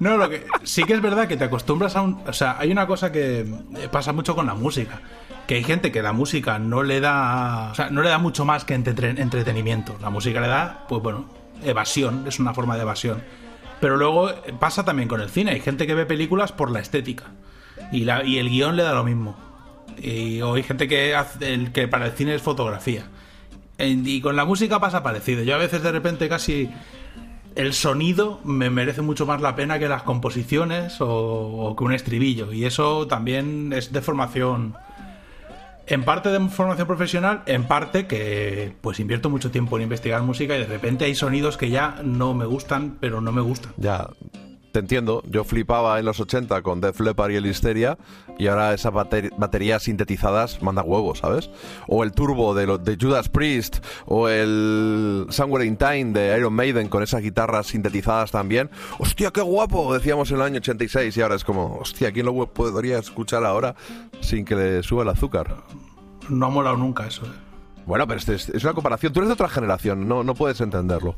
No, 0.00 0.16
lo 0.16 0.28
que 0.28 0.44
sí 0.64 0.82
que 0.82 0.94
es 0.94 1.00
verdad 1.00 1.28
que 1.28 1.36
te 1.36 1.44
acostumbras 1.44 1.94
a 1.96 2.02
un, 2.02 2.20
o 2.26 2.32
sea, 2.32 2.56
hay 2.58 2.72
una 2.72 2.86
cosa 2.88 3.12
que 3.12 3.46
pasa 3.90 4.12
mucho 4.12 4.34
con 4.34 4.46
la 4.46 4.54
música, 4.54 5.00
que 5.46 5.54
hay 5.54 5.64
gente 5.64 5.92
que 5.92 6.02
la 6.02 6.12
música 6.12 6.58
no 6.58 6.82
le 6.82 7.00
da, 7.00 7.70
o 7.70 7.74
sea, 7.74 7.88
no 7.90 8.02
le 8.02 8.08
da 8.08 8.18
mucho 8.18 8.44
más 8.44 8.64
que 8.64 8.74
entre- 8.74 9.10
entretenimiento. 9.10 9.96
La 10.02 10.10
música 10.10 10.40
le 10.40 10.48
da, 10.48 10.84
pues 10.88 11.02
bueno, 11.02 11.26
evasión, 11.62 12.24
es 12.26 12.40
una 12.40 12.52
forma 12.52 12.74
de 12.76 12.82
evasión. 12.82 13.22
Pero 13.80 13.96
luego 13.96 14.30
pasa 14.58 14.84
también 14.84 15.08
con 15.08 15.20
el 15.20 15.30
cine, 15.30 15.52
hay 15.52 15.60
gente 15.60 15.86
que 15.86 15.94
ve 15.94 16.04
películas 16.04 16.50
por 16.52 16.70
la 16.70 16.80
estética 16.80 17.26
y 17.92 18.04
la 18.04 18.24
y 18.24 18.38
el 18.38 18.48
guion 18.50 18.76
le 18.76 18.82
da 18.82 18.92
lo 18.92 19.04
mismo. 19.04 19.36
Y, 20.02 20.40
o 20.42 20.54
hay 20.54 20.62
gente 20.62 20.88
que 20.88 21.14
el 21.40 21.72
que 21.72 21.88
para 21.88 22.06
el 22.06 22.12
cine 22.12 22.34
es 22.34 22.42
fotografía. 22.42 23.06
Y 23.78 24.20
con 24.20 24.36
la 24.36 24.44
música 24.44 24.80
pasa 24.80 25.02
parecido. 25.02 25.42
Yo 25.42 25.54
a 25.54 25.58
veces 25.58 25.82
de 25.82 25.92
repente 25.92 26.28
casi 26.28 26.70
el 27.54 27.72
sonido 27.72 28.40
me 28.44 28.70
merece 28.70 29.02
mucho 29.02 29.26
más 29.26 29.40
la 29.40 29.54
pena 29.54 29.78
que 29.78 29.88
las 29.88 30.02
composiciones 30.02 31.00
o, 31.00 31.08
o 31.08 31.76
que 31.76 31.84
un 31.84 31.92
estribillo. 31.92 32.52
Y 32.52 32.64
eso 32.64 33.06
también 33.06 33.72
es 33.72 33.92
de 33.92 34.00
formación. 34.00 34.74
En 35.88 36.04
parte 36.04 36.30
de 36.30 36.48
formación 36.48 36.86
profesional, 36.86 37.42
en 37.46 37.64
parte 37.64 38.06
que 38.06 38.74
pues 38.80 38.98
invierto 38.98 39.30
mucho 39.30 39.50
tiempo 39.50 39.76
en 39.76 39.84
investigar 39.84 40.22
música 40.22 40.56
y 40.56 40.60
de 40.60 40.66
repente 40.66 41.04
hay 41.04 41.14
sonidos 41.14 41.56
que 41.56 41.70
ya 41.70 42.00
no 42.02 42.34
me 42.34 42.44
gustan, 42.44 42.96
pero 42.98 43.20
no 43.20 43.30
me 43.30 43.40
gustan. 43.40 43.72
Ya, 43.76 44.08
te 44.76 44.80
entiendo. 44.80 45.22
Yo 45.26 45.42
flipaba 45.42 45.98
en 45.98 46.04
los 46.04 46.20
80 46.20 46.60
con 46.60 46.82
Def 46.82 47.00
Leppard 47.00 47.30
y 47.30 47.36
el 47.36 47.46
Hysteria 47.46 47.96
y 48.38 48.46
ahora 48.48 48.74
esas 48.74 48.92
bater- 48.92 49.32
baterías 49.38 49.84
sintetizadas 49.84 50.60
manda 50.60 50.82
huevos, 50.82 51.20
¿sabes? 51.20 51.48
O 51.88 52.04
el 52.04 52.12
turbo 52.12 52.54
de, 52.54 52.66
lo- 52.66 52.76
de 52.76 52.98
Judas 53.00 53.30
Priest 53.30 53.78
o 54.04 54.28
el 54.28 55.26
Somewhere 55.30 55.64
in 55.64 55.78
Time 55.78 56.12
de 56.12 56.36
Iron 56.36 56.52
Maiden 56.52 56.88
con 56.88 57.02
esas 57.02 57.22
guitarras 57.22 57.68
sintetizadas 57.68 58.30
también. 58.32 58.68
¡Hostia, 58.98 59.30
qué 59.30 59.40
guapo! 59.40 59.94
Decíamos 59.94 60.30
en 60.30 60.36
el 60.36 60.42
año 60.42 60.58
86 60.58 61.16
y 61.16 61.22
ahora 61.22 61.36
es 61.36 61.44
como, 61.44 61.78
hostia, 61.78 62.12
¿quién 62.12 62.26
lo 62.26 62.46
podría 62.52 62.98
escuchar 62.98 63.46
ahora 63.46 63.74
sin 64.20 64.44
que 64.44 64.56
le 64.56 64.82
suba 64.82 65.04
el 65.04 65.08
azúcar? 65.08 65.56
No 66.28 66.46
ha 66.46 66.50
molado 66.50 66.76
nunca 66.76 67.06
eso. 67.06 67.24
eh. 67.24 67.30
Bueno, 67.86 68.06
pero 68.06 68.18
este 68.18 68.34
es, 68.34 68.48
es 68.50 68.64
una 68.64 68.74
comparación. 68.74 69.12
Tú 69.12 69.20
eres 69.20 69.28
de 69.28 69.34
otra 69.34 69.48
generación, 69.48 70.06
no, 70.08 70.22
no 70.24 70.34
puedes 70.34 70.60
entenderlo. 70.60 71.16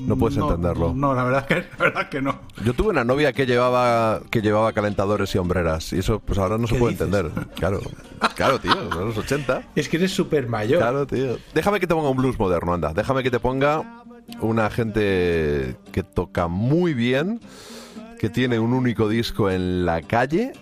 No 0.00 0.16
puedes 0.16 0.36
entenderlo. 0.36 0.92
No, 0.94 1.14
la 1.14 1.24
verdad, 1.24 1.46
que, 1.46 1.54
la 1.78 1.84
verdad 1.84 2.08
que 2.08 2.20
no. 2.22 2.40
Yo 2.64 2.74
tuve 2.74 2.88
una 2.90 3.04
novia 3.04 3.32
que 3.32 3.46
llevaba 3.46 4.20
que 4.30 4.42
llevaba 4.42 4.72
calentadores 4.72 5.34
y 5.34 5.38
hombreras 5.38 5.92
y 5.92 5.98
eso 6.00 6.20
pues 6.20 6.38
ahora 6.38 6.58
no 6.58 6.66
se 6.66 6.74
¿Qué 6.74 6.80
puede 6.80 6.92
dices? 6.94 7.06
entender. 7.06 7.32
Claro, 7.54 7.80
claro, 8.34 8.58
tío, 8.58 8.72
son 8.92 9.06
los 9.06 9.16
80. 9.18 9.62
Es 9.74 9.88
que 9.88 9.96
eres 9.98 10.12
súper 10.12 10.48
mayor. 10.48 10.78
Claro, 10.80 11.06
tío. 11.06 11.38
Déjame 11.54 11.80
que 11.80 11.86
te 11.86 11.94
ponga 11.94 12.08
un 12.10 12.16
blues 12.16 12.38
moderno, 12.38 12.74
anda. 12.74 12.92
Déjame 12.92 13.22
que 13.22 13.30
te 13.30 13.38
ponga 13.40 14.02
una 14.40 14.70
gente 14.70 15.76
que 15.92 16.02
toca 16.02 16.48
muy 16.48 16.94
bien, 16.94 17.40
que 18.18 18.30
tiene 18.30 18.58
un 18.58 18.72
único 18.72 19.08
disco 19.08 19.50
en 19.50 19.84
la 19.86 20.00
calle 20.02 20.52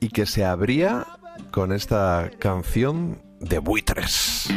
y 0.00 0.08
que 0.08 0.26
se 0.26 0.44
abría 0.44 1.06
con 1.50 1.72
esta 1.72 2.30
canción 2.38 3.20
de 3.40 3.58
buitres. 3.58 4.48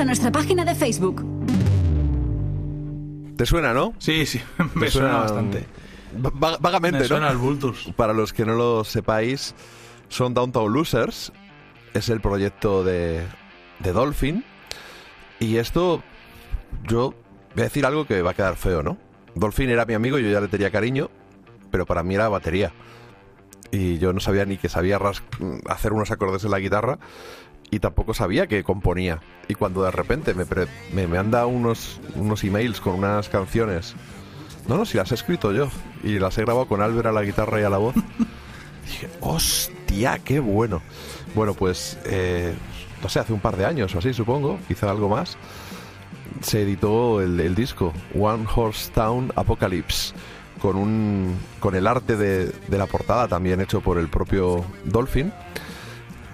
A 0.00 0.04
nuestra 0.04 0.30
página 0.32 0.64
de 0.64 0.74
Facebook. 0.74 1.24
¿Te 3.36 3.44
suena, 3.46 3.74
no? 3.74 3.94
Sí, 3.98 4.26
sí, 4.26 4.40
me 4.74 4.86
¿Te 4.86 4.90
suena 4.92 5.18
bastante. 5.18 5.66
Va- 6.24 6.56
vagamente, 6.58 6.98
Me 6.98 7.02
¿no? 7.04 7.08
suena 7.08 7.32
Vultures. 7.32 7.90
Para 7.96 8.12
los 8.12 8.32
que 8.32 8.44
no 8.46 8.54
lo 8.54 8.84
sepáis, 8.84 9.54
son 10.08 10.32
Downtown 10.34 10.72
Losers. 10.72 11.32
Es 11.92 12.08
el 12.08 12.20
proyecto 12.20 12.84
de, 12.84 13.22
de 13.80 13.92
Dolphin. 13.92 14.44
Y 15.38 15.56
esto, 15.56 16.02
yo 16.88 17.14
voy 17.54 17.60
a 17.62 17.64
decir 17.64 17.84
algo 17.84 18.06
que 18.06 18.22
va 18.22 18.30
a 18.30 18.34
quedar 18.34 18.56
feo, 18.56 18.82
¿no? 18.82 18.96
Dolphin 19.34 19.68
era 19.68 19.84
mi 19.84 19.92
amigo, 19.94 20.18
yo 20.18 20.30
ya 20.30 20.40
le 20.40 20.48
tenía 20.48 20.70
cariño, 20.70 21.10
pero 21.70 21.84
para 21.84 22.02
mí 22.02 22.14
era 22.14 22.28
batería. 22.30 22.72
Y 23.70 23.98
yo 23.98 24.14
no 24.14 24.20
sabía 24.20 24.46
ni 24.46 24.56
que 24.56 24.70
sabía 24.70 24.98
ras- 24.98 25.22
hacer 25.68 25.92
unos 25.92 26.10
acordes 26.10 26.44
en 26.44 26.52
la 26.52 26.58
guitarra 26.58 26.98
y 27.70 27.78
tampoco 27.80 28.14
sabía 28.14 28.46
que 28.46 28.64
componía. 28.64 29.20
Y 29.48 29.54
cuando 29.54 29.82
de 29.82 29.90
repente 29.90 30.34
me, 30.34 30.46
pre- 30.46 30.68
me, 30.92 31.06
dado 31.06 31.48
unos, 31.48 32.00
unos 32.14 32.42
emails 32.44 32.80
con 32.80 32.94
unas 32.94 33.28
canciones. 33.28 33.94
No, 34.68 34.76
no, 34.76 34.84
si 34.84 34.96
las 34.96 35.12
he 35.12 35.14
escrito 35.14 35.52
yo. 35.52 35.68
Y 36.02 36.18
las 36.18 36.36
he 36.38 36.42
grabado 36.42 36.66
con 36.66 36.80
Albert 36.82 37.06
a 37.06 37.12
la 37.12 37.22
guitarra 37.22 37.60
y 37.60 37.64
a 37.64 37.70
la 37.70 37.78
voz. 37.78 37.94
Dije, 38.86 39.08
hostia, 39.20 40.18
qué 40.20 40.40
bueno. 40.40 40.82
Bueno, 41.34 41.54
pues, 41.54 41.98
eh, 42.04 42.54
no 43.02 43.08
sé, 43.08 43.18
hace 43.20 43.32
un 43.32 43.40
par 43.40 43.56
de 43.56 43.66
años 43.66 43.94
o 43.94 43.98
así, 43.98 44.12
supongo, 44.14 44.58
quizá 44.68 44.90
algo 44.90 45.08
más, 45.08 45.36
se 46.40 46.62
editó 46.62 47.20
el, 47.20 47.40
el 47.40 47.54
disco 47.54 47.92
One 48.18 48.46
Horse 48.54 48.90
Town 48.92 49.32
Apocalypse 49.36 50.14
con 50.60 50.76
un 50.76 51.34
con 51.60 51.74
el 51.74 51.86
arte 51.86 52.16
de, 52.16 52.46
de 52.46 52.78
la 52.78 52.86
portada 52.86 53.28
también 53.28 53.60
hecho 53.60 53.80
por 53.82 53.98
el 53.98 54.08
propio 54.08 54.64
Dolphin 54.84 55.30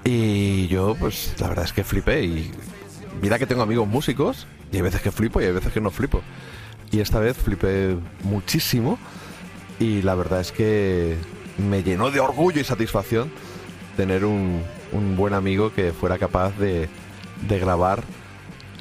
y 0.04 0.68
yo 0.68 0.94
pues 0.98 1.34
la 1.38 1.48
verdad 1.48 1.64
es 1.64 1.72
que 1.72 1.84
flipé 1.84 2.24
y 2.24 2.50
mira 3.20 3.38
que 3.38 3.46
tengo 3.46 3.62
amigos 3.62 3.86
músicos 3.86 4.46
y 4.72 4.76
hay 4.76 4.82
veces 4.82 5.00
que 5.00 5.12
flipo 5.12 5.40
y 5.40 5.44
hay 5.44 5.52
veces 5.52 5.72
que 5.72 5.80
no 5.80 5.90
flipo 5.90 6.22
y 6.90 7.00
esta 7.00 7.18
vez 7.18 7.36
flipé 7.36 7.96
muchísimo 8.24 8.98
y 9.78 10.02
la 10.02 10.14
verdad 10.14 10.40
es 10.40 10.52
que 10.52 11.16
me 11.58 11.82
llenó 11.82 12.10
de 12.10 12.20
orgullo 12.20 12.60
y 12.60 12.64
satisfacción 12.64 13.30
tener 13.96 14.24
un, 14.24 14.62
un 14.92 15.16
buen 15.16 15.34
amigo 15.34 15.72
que 15.72 15.92
fuera 15.92 16.18
capaz 16.18 16.56
de, 16.58 16.88
de 17.48 17.58
grabar, 17.58 18.02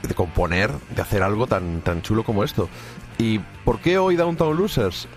de 0.08 0.14
componer, 0.14 0.72
de 0.96 1.02
hacer 1.02 1.24
algo 1.24 1.48
tan, 1.48 1.82
tan 1.82 2.02
chulo 2.02 2.24
como 2.24 2.44
esto. 2.44 2.70
¿Y 3.18 3.40
por 3.66 3.80
qué 3.80 3.98
hoy 3.98 4.16
Downtown 4.16 4.58
Losers? 4.58 5.08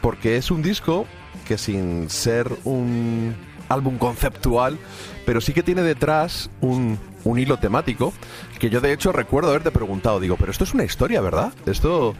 Porque 0.00 0.36
es 0.36 0.50
un 0.50 0.62
disco 0.62 1.06
que 1.46 1.58
sin 1.58 2.10
ser 2.10 2.50
un 2.64 3.34
álbum 3.68 3.98
conceptual, 3.98 4.78
pero 5.26 5.40
sí 5.42 5.52
que 5.52 5.62
tiene 5.62 5.82
detrás 5.82 6.48
un, 6.62 6.98
un 7.24 7.38
hilo 7.38 7.58
temático, 7.58 8.14
que 8.58 8.70
yo 8.70 8.80
de 8.80 8.92
hecho 8.92 9.12
recuerdo 9.12 9.50
haberte 9.50 9.70
preguntado, 9.70 10.20
digo, 10.20 10.36
pero 10.38 10.50
esto 10.52 10.64
es 10.64 10.72
una 10.72 10.84
historia, 10.84 11.20
¿verdad? 11.20 11.52
Esto... 11.66 12.14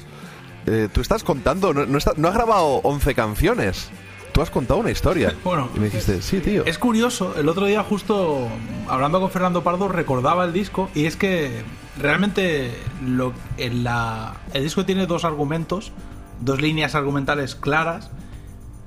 eh, 0.66 0.88
tú 0.92 1.00
estás 1.00 1.24
contando, 1.24 1.72
no, 1.72 1.86
no, 1.86 1.96
está- 1.96 2.12
no 2.16 2.28
has 2.28 2.34
grabado 2.34 2.80
11 2.82 3.14
canciones, 3.14 3.88
tú 4.32 4.42
has 4.42 4.50
contado 4.50 4.80
una 4.80 4.90
historia. 4.90 5.32
Bueno, 5.44 5.70
y 5.74 5.78
me 5.78 5.84
dijiste, 5.86 6.20
sí, 6.20 6.40
tío. 6.40 6.64
Es 6.66 6.76
curioso, 6.78 7.34
el 7.38 7.48
otro 7.48 7.66
día 7.66 7.82
justo 7.84 8.48
hablando 8.88 9.20
con 9.20 9.30
Fernando 9.30 9.62
Pardo 9.62 9.88
recordaba 9.88 10.44
el 10.44 10.52
disco 10.52 10.90
y 10.94 11.06
es 11.06 11.16
que 11.16 11.62
realmente 11.98 12.72
lo, 13.04 13.32
en 13.56 13.84
la, 13.84 14.34
el 14.52 14.62
disco 14.64 14.84
tiene 14.84 15.06
dos 15.06 15.24
argumentos, 15.24 15.92
dos 16.40 16.60
líneas 16.60 16.94
argumentales 16.94 17.54
claras. 17.54 18.10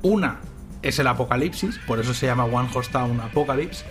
Una 0.01 0.39
es 0.81 0.97
el 0.99 1.07
apocalipsis, 1.07 1.79
por 1.87 1.99
eso 1.99 2.13
se 2.13 2.25
llama 2.25 2.45
One 2.45 2.69
Horse 2.73 2.91
Town 2.91 3.19
Apocalypse. 3.19 3.83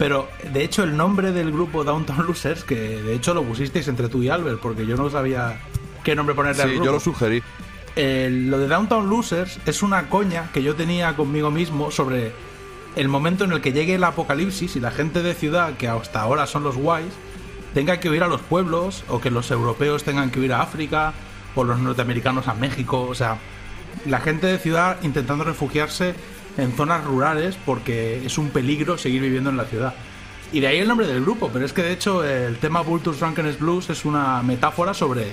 Pero 0.00 0.30
de 0.54 0.64
hecho 0.64 0.82
el 0.82 0.96
nombre 0.96 1.30
del 1.30 1.52
grupo 1.52 1.84
Downtown 1.84 2.26
Losers, 2.26 2.64
que 2.64 2.74
de 2.74 3.14
hecho 3.14 3.34
lo 3.34 3.42
pusisteis 3.44 3.86
entre 3.86 4.08
tú 4.08 4.22
y 4.22 4.30
Albert, 4.30 4.58
porque 4.58 4.86
yo 4.86 4.96
no 4.96 5.10
sabía 5.10 5.60
qué 6.02 6.16
nombre 6.16 6.34
ponerle 6.34 6.62
al 6.62 6.68
Sí, 6.70 6.74
grupo. 6.76 6.86
yo 6.86 6.92
lo 6.92 7.00
sugerí. 7.00 7.42
Lo 7.96 8.58
de 8.58 8.66
Downtown 8.66 9.10
Losers 9.10 9.58
es 9.66 9.82
una 9.82 10.08
coña 10.08 10.48
que 10.54 10.62
yo 10.62 10.74
tenía 10.74 11.14
conmigo 11.16 11.50
mismo 11.50 11.90
sobre 11.90 12.32
el 12.96 13.08
momento 13.08 13.44
en 13.44 13.52
el 13.52 13.60
que 13.60 13.72
llegue 13.74 13.96
el 13.96 14.04
apocalipsis 14.04 14.74
y 14.74 14.80
la 14.80 14.90
gente 14.90 15.22
de 15.22 15.34
ciudad, 15.34 15.74
que 15.76 15.86
hasta 15.86 16.22
ahora 16.22 16.46
son 16.46 16.62
los 16.64 16.76
guays, 16.78 17.12
tenga 17.74 18.00
que 18.00 18.08
huir 18.08 18.22
a 18.22 18.26
los 18.28 18.40
pueblos, 18.40 19.04
o 19.08 19.20
que 19.20 19.30
los 19.30 19.50
europeos 19.50 20.02
tengan 20.02 20.30
que 20.30 20.40
huir 20.40 20.54
a 20.54 20.62
África, 20.62 21.12
o 21.54 21.62
los 21.62 21.78
norteamericanos 21.78 22.48
a 22.48 22.54
México. 22.54 23.02
O 23.02 23.14
sea, 23.14 23.36
la 24.06 24.20
gente 24.20 24.46
de 24.46 24.56
ciudad 24.58 24.96
intentando 25.02 25.44
refugiarse 25.44 26.14
en 26.56 26.72
zonas 26.72 27.04
rurales 27.04 27.56
porque 27.64 28.24
es 28.24 28.38
un 28.38 28.50
peligro 28.50 28.98
seguir 28.98 29.22
viviendo 29.22 29.50
en 29.50 29.56
la 29.56 29.64
ciudad. 29.64 29.94
Y 30.52 30.60
de 30.60 30.66
ahí 30.66 30.78
el 30.78 30.88
nombre 30.88 31.06
del 31.06 31.22
grupo, 31.22 31.50
pero 31.52 31.64
es 31.64 31.72
que 31.72 31.82
de 31.82 31.92
hecho 31.92 32.24
el 32.24 32.58
tema 32.58 32.80
Vultures 32.80 33.20
Drunkenness 33.20 33.58
Blues 33.58 33.90
es 33.90 34.04
una 34.04 34.42
metáfora 34.42 34.94
sobre 34.94 35.28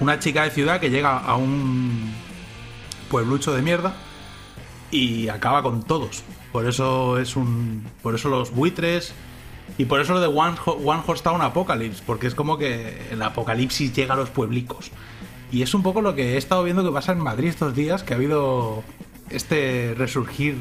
una 0.00 0.18
chica 0.18 0.44
de 0.44 0.50
ciudad 0.50 0.80
que 0.80 0.90
llega 0.90 1.18
a 1.18 1.36
un 1.36 2.12
pueblucho 3.10 3.52
de 3.52 3.62
mierda 3.62 3.94
y 4.90 5.28
acaba 5.28 5.62
con 5.62 5.82
todos. 5.82 6.22
Por 6.52 6.66
eso 6.66 7.18
es 7.18 7.34
un. 7.34 7.84
Por 8.02 8.14
eso 8.14 8.28
los 8.28 8.52
buitres. 8.52 9.12
Y 9.76 9.86
por 9.86 10.00
eso 10.00 10.12
lo 10.12 10.20
de 10.20 10.28
One, 10.28 10.56
One 10.66 11.02
Horse 11.04 11.24
Town 11.24 11.42
Apocalypse. 11.42 12.02
Porque 12.06 12.28
es 12.28 12.34
como 12.34 12.58
que 12.58 13.08
el 13.10 13.20
apocalipsis 13.22 13.92
llega 13.92 14.14
a 14.14 14.16
los 14.16 14.30
pueblicos. 14.30 14.92
Y 15.50 15.62
es 15.62 15.74
un 15.74 15.82
poco 15.82 16.00
lo 16.00 16.14
que 16.14 16.34
he 16.34 16.36
estado 16.36 16.62
viendo 16.62 16.84
que 16.84 16.92
pasa 16.92 17.12
en 17.12 17.18
Madrid 17.18 17.48
estos 17.48 17.74
días, 17.74 18.04
que 18.04 18.14
ha 18.14 18.16
habido 18.16 18.84
este 19.30 19.94
resurgir 19.96 20.56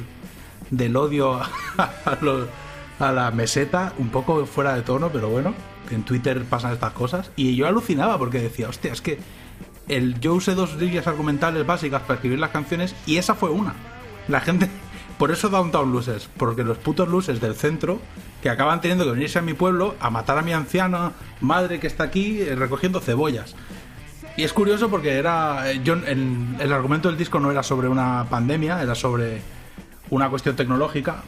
del 0.71 0.95
odio 0.95 1.35
a, 1.35 1.49
a 2.99 3.11
la 3.11 3.31
meseta, 3.31 3.93
un 3.97 4.09
poco 4.09 4.45
fuera 4.45 4.75
de 4.75 4.81
tono, 4.81 5.09
pero 5.11 5.29
bueno, 5.29 5.53
en 5.91 6.03
Twitter 6.03 6.43
pasan 6.43 6.73
estas 6.73 6.93
cosas. 6.93 7.31
Y 7.35 7.55
yo 7.55 7.67
alucinaba 7.67 8.17
porque 8.17 8.39
decía, 8.39 8.69
hostia, 8.69 8.91
es 8.91 9.01
que 9.01 9.19
el, 9.87 10.19
yo 10.19 10.33
usé 10.33 10.55
dos 10.55 10.75
líneas 10.75 11.07
argumentales 11.07 11.65
básicas 11.65 12.01
para 12.01 12.15
escribir 12.15 12.39
las 12.39 12.51
canciones 12.51 12.95
y 13.05 13.17
esa 13.17 13.35
fue 13.35 13.49
una. 13.49 13.73
La 14.27 14.39
gente, 14.39 14.69
por 15.17 15.31
eso 15.31 15.49
Downtown 15.49 15.91
Losers, 15.91 16.29
porque 16.37 16.63
los 16.63 16.77
putos 16.77 17.09
luces 17.09 17.41
del 17.41 17.55
centro 17.55 17.99
que 18.41 18.49
acaban 18.49 18.81
teniendo 18.81 19.05
que 19.05 19.11
venirse 19.11 19.39
a 19.39 19.41
mi 19.41 19.53
pueblo 19.53 19.95
a 19.99 20.09
matar 20.09 20.37
a 20.37 20.41
mi 20.41 20.53
anciana 20.53 21.13
madre 21.41 21.79
que 21.79 21.87
está 21.87 22.03
aquí 22.03 22.41
eh, 22.41 22.55
recogiendo 22.55 22.99
cebollas. 22.99 23.55
Y 24.35 24.43
es 24.43 24.53
curioso 24.53 24.89
porque 24.89 25.13
era. 25.17 25.71
eh, 25.71 25.81
Yo, 25.83 25.93
en- 25.93 26.55
el 26.59 26.73
argumento 26.73 27.07
del 27.09 27.17
disco 27.17 27.39
no 27.39 27.51
era 27.51 27.61
sobre 27.63 27.87
una 27.87 28.25
pandemia, 28.29 28.81
era 28.81 28.95
sobre 28.95 29.41
una 30.09 30.29
cuestión 30.29 30.55
tecnológica. 30.55 31.23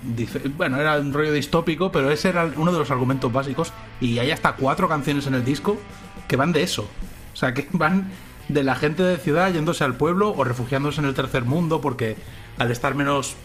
Bueno, 0.57 0.77
era 0.77 0.97
un 0.97 1.13
rollo 1.13 1.31
distópico, 1.31 1.91
pero 1.91 2.11
ese 2.11 2.29
era 2.29 2.49
uno 2.55 2.71
de 2.71 2.79
los 2.79 2.91
argumentos 2.91 3.31
básicos. 3.31 3.73
Y 4.01 4.19
hay 4.19 4.31
hasta 4.31 4.53
cuatro 4.53 4.87
canciones 4.89 5.27
en 5.27 5.35
el 5.35 5.45
disco 5.45 5.77
que 6.27 6.35
van 6.35 6.51
de 6.51 6.63
eso. 6.63 6.89
O 7.33 7.35
sea, 7.35 7.53
que 7.53 7.67
van 7.73 8.09
de 8.49 8.63
la 8.63 8.75
gente 8.75 9.01
de 9.03 9.17
ciudad 9.17 9.51
yéndose 9.51 9.83
al 9.83 9.95
pueblo 9.95 10.31
o 10.35 10.43
refugiándose 10.43 10.99
en 11.01 11.05
el 11.07 11.13
tercer 11.15 11.45
mundo 11.45 11.81
porque 11.81 12.15
al 12.57 12.69
estar 12.71 12.93
menos 12.95 13.35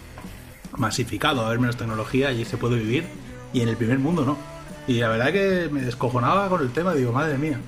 masificado, 0.76 1.44
haber 1.46 1.58
menos 1.58 1.76
tecnología, 1.76 2.28
allí 2.28 2.44
se 2.44 2.56
puede 2.56 2.76
vivir. 2.76 3.04
Y 3.52 3.60
en 3.62 3.68
el 3.68 3.76
primer 3.76 3.98
mundo 3.98 4.24
no. 4.24 4.36
Y 4.86 5.00
la 5.00 5.08
verdad 5.08 5.32
que 5.32 5.68
me 5.70 5.82
descojonaba 5.82 6.48
con 6.48 6.60
el 6.62 6.70
tema, 6.70 6.94
digo, 6.94 7.12
madre 7.12 7.36
mía. 7.38 7.58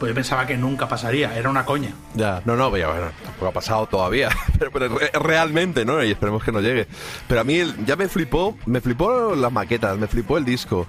Pues 0.00 0.10
yo 0.10 0.14
pensaba 0.14 0.46
que 0.46 0.56
nunca 0.56 0.88
pasaría, 0.88 1.36
era 1.36 1.48
una 1.50 1.64
coña. 1.66 1.90
Ya, 2.14 2.40
no, 2.46 2.56
no, 2.56 2.70
bueno, 2.70 2.88
tampoco 3.22 3.46
ha 3.48 3.52
pasado 3.52 3.86
todavía, 3.86 4.30
pero, 4.58 4.72
pero 4.72 4.98
re- 4.98 5.10
realmente, 5.12 5.84
¿no? 5.84 6.02
Y 6.02 6.10
esperemos 6.10 6.42
que 6.42 6.50
no 6.50 6.60
llegue. 6.60 6.86
Pero 7.28 7.42
a 7.42 7.44
mí 7.44 7.56
el- 7.56 7.84
ya 7.84 7.96
me 7.96 8.08
flipó, 8.08 8.56
me 8.66 8.80
flipó 8.80 9.34
las 9.36 9.52
maquetas, 9.52 9.98
me 9.98 10.06
flipó 10.08 10.38
el 10.38 10.44
disco. 10.46 10.86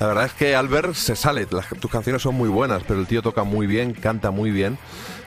La 0.00 0.06
verdad 0.06 0.24
es 0.24 0.32
que 0.32 0.56
Albert 0.56 0.94
se 0.94 1.14
sale, 1.14 1.46
las- 1.50 1.68
tus 1.78 1.90
canciones 1.90 2.22
son 2.22 2.34
muy 2.36 2.48
buenas, 2.48 2.82
pero 2.88 2.98
el 3.00 3.06
tío 3.06 3.20
toca 3.22 3.44
muy 3.44 3.66
bien, 3.66 3.92
canta 3.92 4.30
muy 4.30 4.50
bien. 4.50 4.78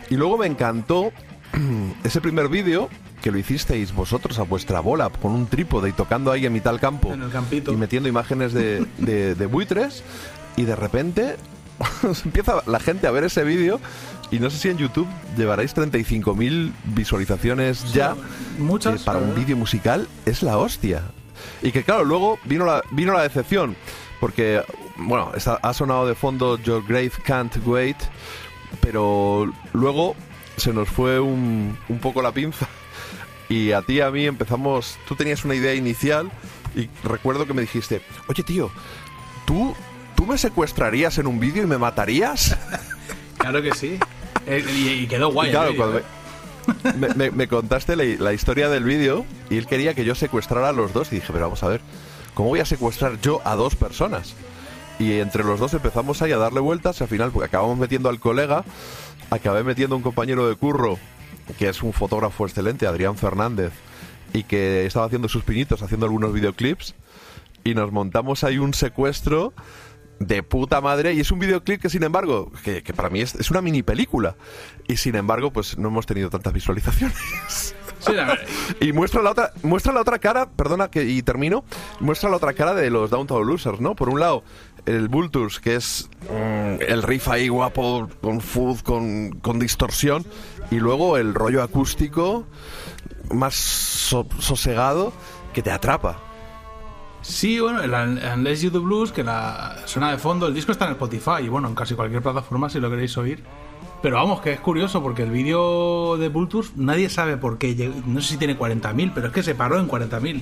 Y 0.10 0.16
luego 0.16 0.38
me 0.40 0.48
encantó 0.48 1.12
ese 2.04 2.20
primer 2.22 2.48
vídeo 2.50 2.90
que 3.22 3.32
lo 3.32 3.38
hicisteis 3.38 3.94
vosotros 3.94 4.40
a 4.40 4.44
vuestra 4.44 4.80
bola, 4.80 5.10
con 5.10 5.32
un 5.32 5.48
trípode 5.48 5.90
y 5.90 5.92
tocando 5.92 6.32
ahí 6.32 6.46
en 6.46 6.54
mitad 6.54 6.72
del 6.72 6.80
campo. 6.80 7.14
En 7.14 7.22
el 7.22 7.30
campito. 7.32 7.72
Y 7.72 7.76
metiendo 7.76 8.10
imágenes 8.10 8.52
de, 8.54 8.86
de- 8.98 9.36
de 9.36 9.46
buitres. 9.46 10.04
Y 10.56 10.64
de 10.64 10.76
repente 10.76 11.36
empieza 12.26 12.62
la 12.66 12.80
gente 12.80 13.08
a 13.08 13.12
ver 13.12 13.24
ese 13.26 13.44
vídeo. 13.44 13.80
Y 14.30 14.40
no 14.40 14.50
sé 14.50 14.58
si 14.58 14.70
en 14.70 14.78
YouTube 14.78 15.08
llevaréis 15.38 15.74
35.000 15.76 16.72
visualizaciones 16.86 17.94
ya. 17.94 18.16
muchas, 18.58 19.02
Eh, 19.02 19.04
para 19.06 19.20
un 19.20 19.34
vídeo 19.36 19.56
musical 19.56 20.08
es 20.26 20.44
la 20.44 20.58
hostia. 20.58 21.02
Y 21.62 21.72
que 21.72 21.84
claro, 21.84 22.04
luego 22.04 22.38
vino 22.44 22.66
la, 22.66 22.84
vino 22.92 23.14
la 23.14 23.24
decepción. 23.24 23.76
Porque, 24.20 24.62
bueno, 24.98 25.32
está- 25.36 25.60
ha 25.62 25.74
sonado 25.74 26.08
de 26.08 26.16
fondo 26.16 26.58
Your 26.62 26.84
Grave 26.86 27.12
Can't 27.24 27.56
Wait. 27.66 27.98
Pero 28.82 29.52
luego 29.74 30.16
se 30.58 30.74
nos 30.74 30.90
fue 30.90 31.20
un, 31.20 31.78
un 31.90 32.00
poco 32.00 32.22
la 32.22 32.32
pinza. 32.32 32.68
Y 33.50 33.72
a 33.72 33.82
ti 33.82 33.94
y 33.94 34.02
a 34.02 34.12
mí 34.12 34.26
empezamos. 34.26 34.98
Tú 35.08 35.16
tenías 35.16 35.46
una 35.46 35.56
idea 35.56 35.74
inicial. 35.74 36.30
Y 36.76 36.90
recuerdo 37.08 37.48
que 37.48 37.54
me 37.54 37.62
dijiste: 37.62 38.02
Oye, 38.28 38.44
tío, 38.44 38.70
¿tú, 39.46 39.74
¿tú 40.18 40.26
me 40.26 40.38
secuestrarías 40.38 41.18
en 41.20 41.28
un 41.28 41.40
vídeo 41.40 41.64
y 41.64 41.68
me 41.68 41.78
matarías? 41.78 42.58
Claro 43.38 43.62
que 43.62 43.74
sí. 43.76 43.98
Eh, 44.48 44.66
y, 44.76 44.90
y 45.04 45.08
quedó 45.08 45.32
guay. 45.32 45.50
Y 45.50 45.52
claro, 45.52 45.70
el 45.70 45.78
cuando 45.78 46.00
¿eh? 46.00 46.04
me, 46.98 47.10
me- 47.14 47.32
me 47.32 47.48
contaste 47.48 47.96
la, 47.96 48.04
la 48.04 48.34
historia 48.34 48.68
del 48.68 48.84
vídeo 48.84 49.26
y 49.50 49.58
él 49.58 49.68
quería 49.68 49.94
que 49.94 50.04
yo 50.04 50.16
secuestrara 50.16 50.70
a 50.70 50.74
los 50.74 50.92
dos. 50.92 51.12
Y 51.14 51.16
dije, 51.18 51.28
pero 51.32 51.46
vamos 51.46 51.62
a 51.64 51.68
ver, 51.70 51.80
¿cómo 52.34 52.50
voy 52.50 52.60
a 52.60 52.66
secuestrar 52.66 53.22
yo 53.22 53.40
a 53.46 53.56
dos 53.56 53.76
personas? 53.76 54.34
Y 55.00 55.20
entre 55.20 55.44
los 55.44 55.60
dos 55.60 55.74
empezamos 55.76 56.22
ahí 56.24 56.32
a 56.32 56.38
darle 56.38 56.60
vueltas. 56.60 57.00
Y 57.00 57.04
al 57.04 57.10
final, 57.10 57.32
porque 57.32 57.46
acabamos 57.46 57.78
metiendo 57.78 58.10
al 58.10 58.20
colega, 58.20 58.66
acabé 59.30 59.64
metiendo 59.64 59.94
a 59.96 59.98
un 59.98 60.04
compañero 60.04 60.50
de 60.50 60.56
curro 60.56 60.98
que 61.60 61.70
es 61.70 61.84
un 61.84 61.94
fotógrafo 61.94 62.46
excelente, 62.48 62.88
Adrián 62.88 63.16
Fernández, 63.18 63.72
y 64.34 64.44
que 64.44 64.86
estaba 64.86 65.06
haciendo 65.06 65.30
sus 65.30 65.44
pinitos, 65.44 65.82
haciendo 65.84 66.08
algunos 66.08 66.34
videoclips, 66.34 66.96
y 67.64 67.76
nos 67.76 67.92
montamos 67.94 68.44
ahí 68.44 68.58
un 68.58 68.74
secuestro 68.74 69.54
de 70.20 70.42
puta 70.44 70.82
madre 70.82 71.14
y 71.14 71.20
es 71.20 71.32
un 71.32 71.40
videoclip 71.40 71.82
que 71.82 71.90
sin 71.90 72.04
embargo 72.04 72.52
que, 72.64 72.82
que 72.84 72.94
para 72.94 73.10
mí 73.10 73.22
es, 73.22 73.36
es 73.36 73.52
una 73.52 73.62
mini 73.62 73.84
película. 73.84 74.36
Y 74.88 74.98
sin 74.98 75.16
embargo 75.16 75.52
pues 75.52 75.78
no 75.78 75.90
hemos 75.90 76.06
tenido 76.06 76.30
tantas 76.30 76.54
visualizaciones. 76.54 77.16
Sí, 78.00 78.14
y 78.80 78.94
muestra 78.94 79.22
la 79.22 79.32
otra 79.32 79.52
muestra 79.64 79.92
la 79.94 80.02
otra 80.02 80.20
cara 80.20 80.50
perdona 80.50 80.90
que 80.90 81.04
y 81.04 81.22
termino 81.24 81.66
muestra 82.00 82.30
la 82.30 82.38
otra 82.38 82.54
cara 82.54 82.74
de 82.76 82.90
los 82.92 83.10
Downtown 83.10 83.46
Losers 83.48 83.80
no 83.82 83.96
por 83.96 84.10
un 84.10 84.20
lado 84.20 84.44
el 84.86 85.08
Vultures 85.10 85.60
que 85.60 85.76
es 85.76 86.08
mm, 86.30 86.82
el 86.88 87.02
riff 87.04 87.28
ahí 87.28 87.48
guapo 87.50 88.08
con 88.22 88.40
food 88.40 88.82
con, 88.82 89.32
con 89.42 89.58
distorsión 89.60 90.26
y 90.70 90.76
luego 90.76 91.18
el 91.18 91.34
rollo 91.34 91.64
acústico 91.64 92.46
más 93.34 93.56
so- 93.56 94.28
sosegado 94.40 95.12
que 95.54 95.64
te 95.64 95.72
atrapa 95.72 96.20
Sí, 97.28 97.60
bueno, 97.60 97.82
el 97.84 97.92
Un- 97.92 98.20
Unless 98.36 98.62
You 98.62 98.70
Do 98.72 98.82
Blues, 98.82 99.12
que 99.12 99.24
la 99.24 99.76
suena 99.86 100.12
de 100.12 100.18
fondo, 100.18 100.48
el 100.48 100.54
disco 100.54 100.72
está 100.72 100.86
en 100.86 100.92
Spotify 100.92 101.44
y 101.44 101.50
bueno, 101.50 101.68
en 101.68 101.76
casi 101.76 101.94
cualquier 101.94 102.22
plataforma 102.22 102.70
si 102.70 102.80
lo 102.80 102.90
queréis 102.90 103.18
oír. 103.18 103.44
Pero 104.02 104.16
vamos, 104.16 104.42
que 104.42 104.54
es 104.54 104.60
curioso 104.62 105.02
porque 105.02 105.24
el 105.24 105.32
vídeo 105.32 106.18
de 106.18 106.30
Vultures 106.30 106.78
nadie 106.78 107.10
sabe 107.10 107.36
por 107.36 107.58
qué. 107.58 107.92
No 108.06 108.22
sé 108.22 108.30
si 108.30 108.38
tiene 108.38 108.58
40.000, 108.58 109.12
pero 109.14 109.28
es 109.28 109.34
que 109.34 109.44
se 109.44 109.56
paró 109.56 109.78
en 109.80 109.88
40.000. 109.90 110.42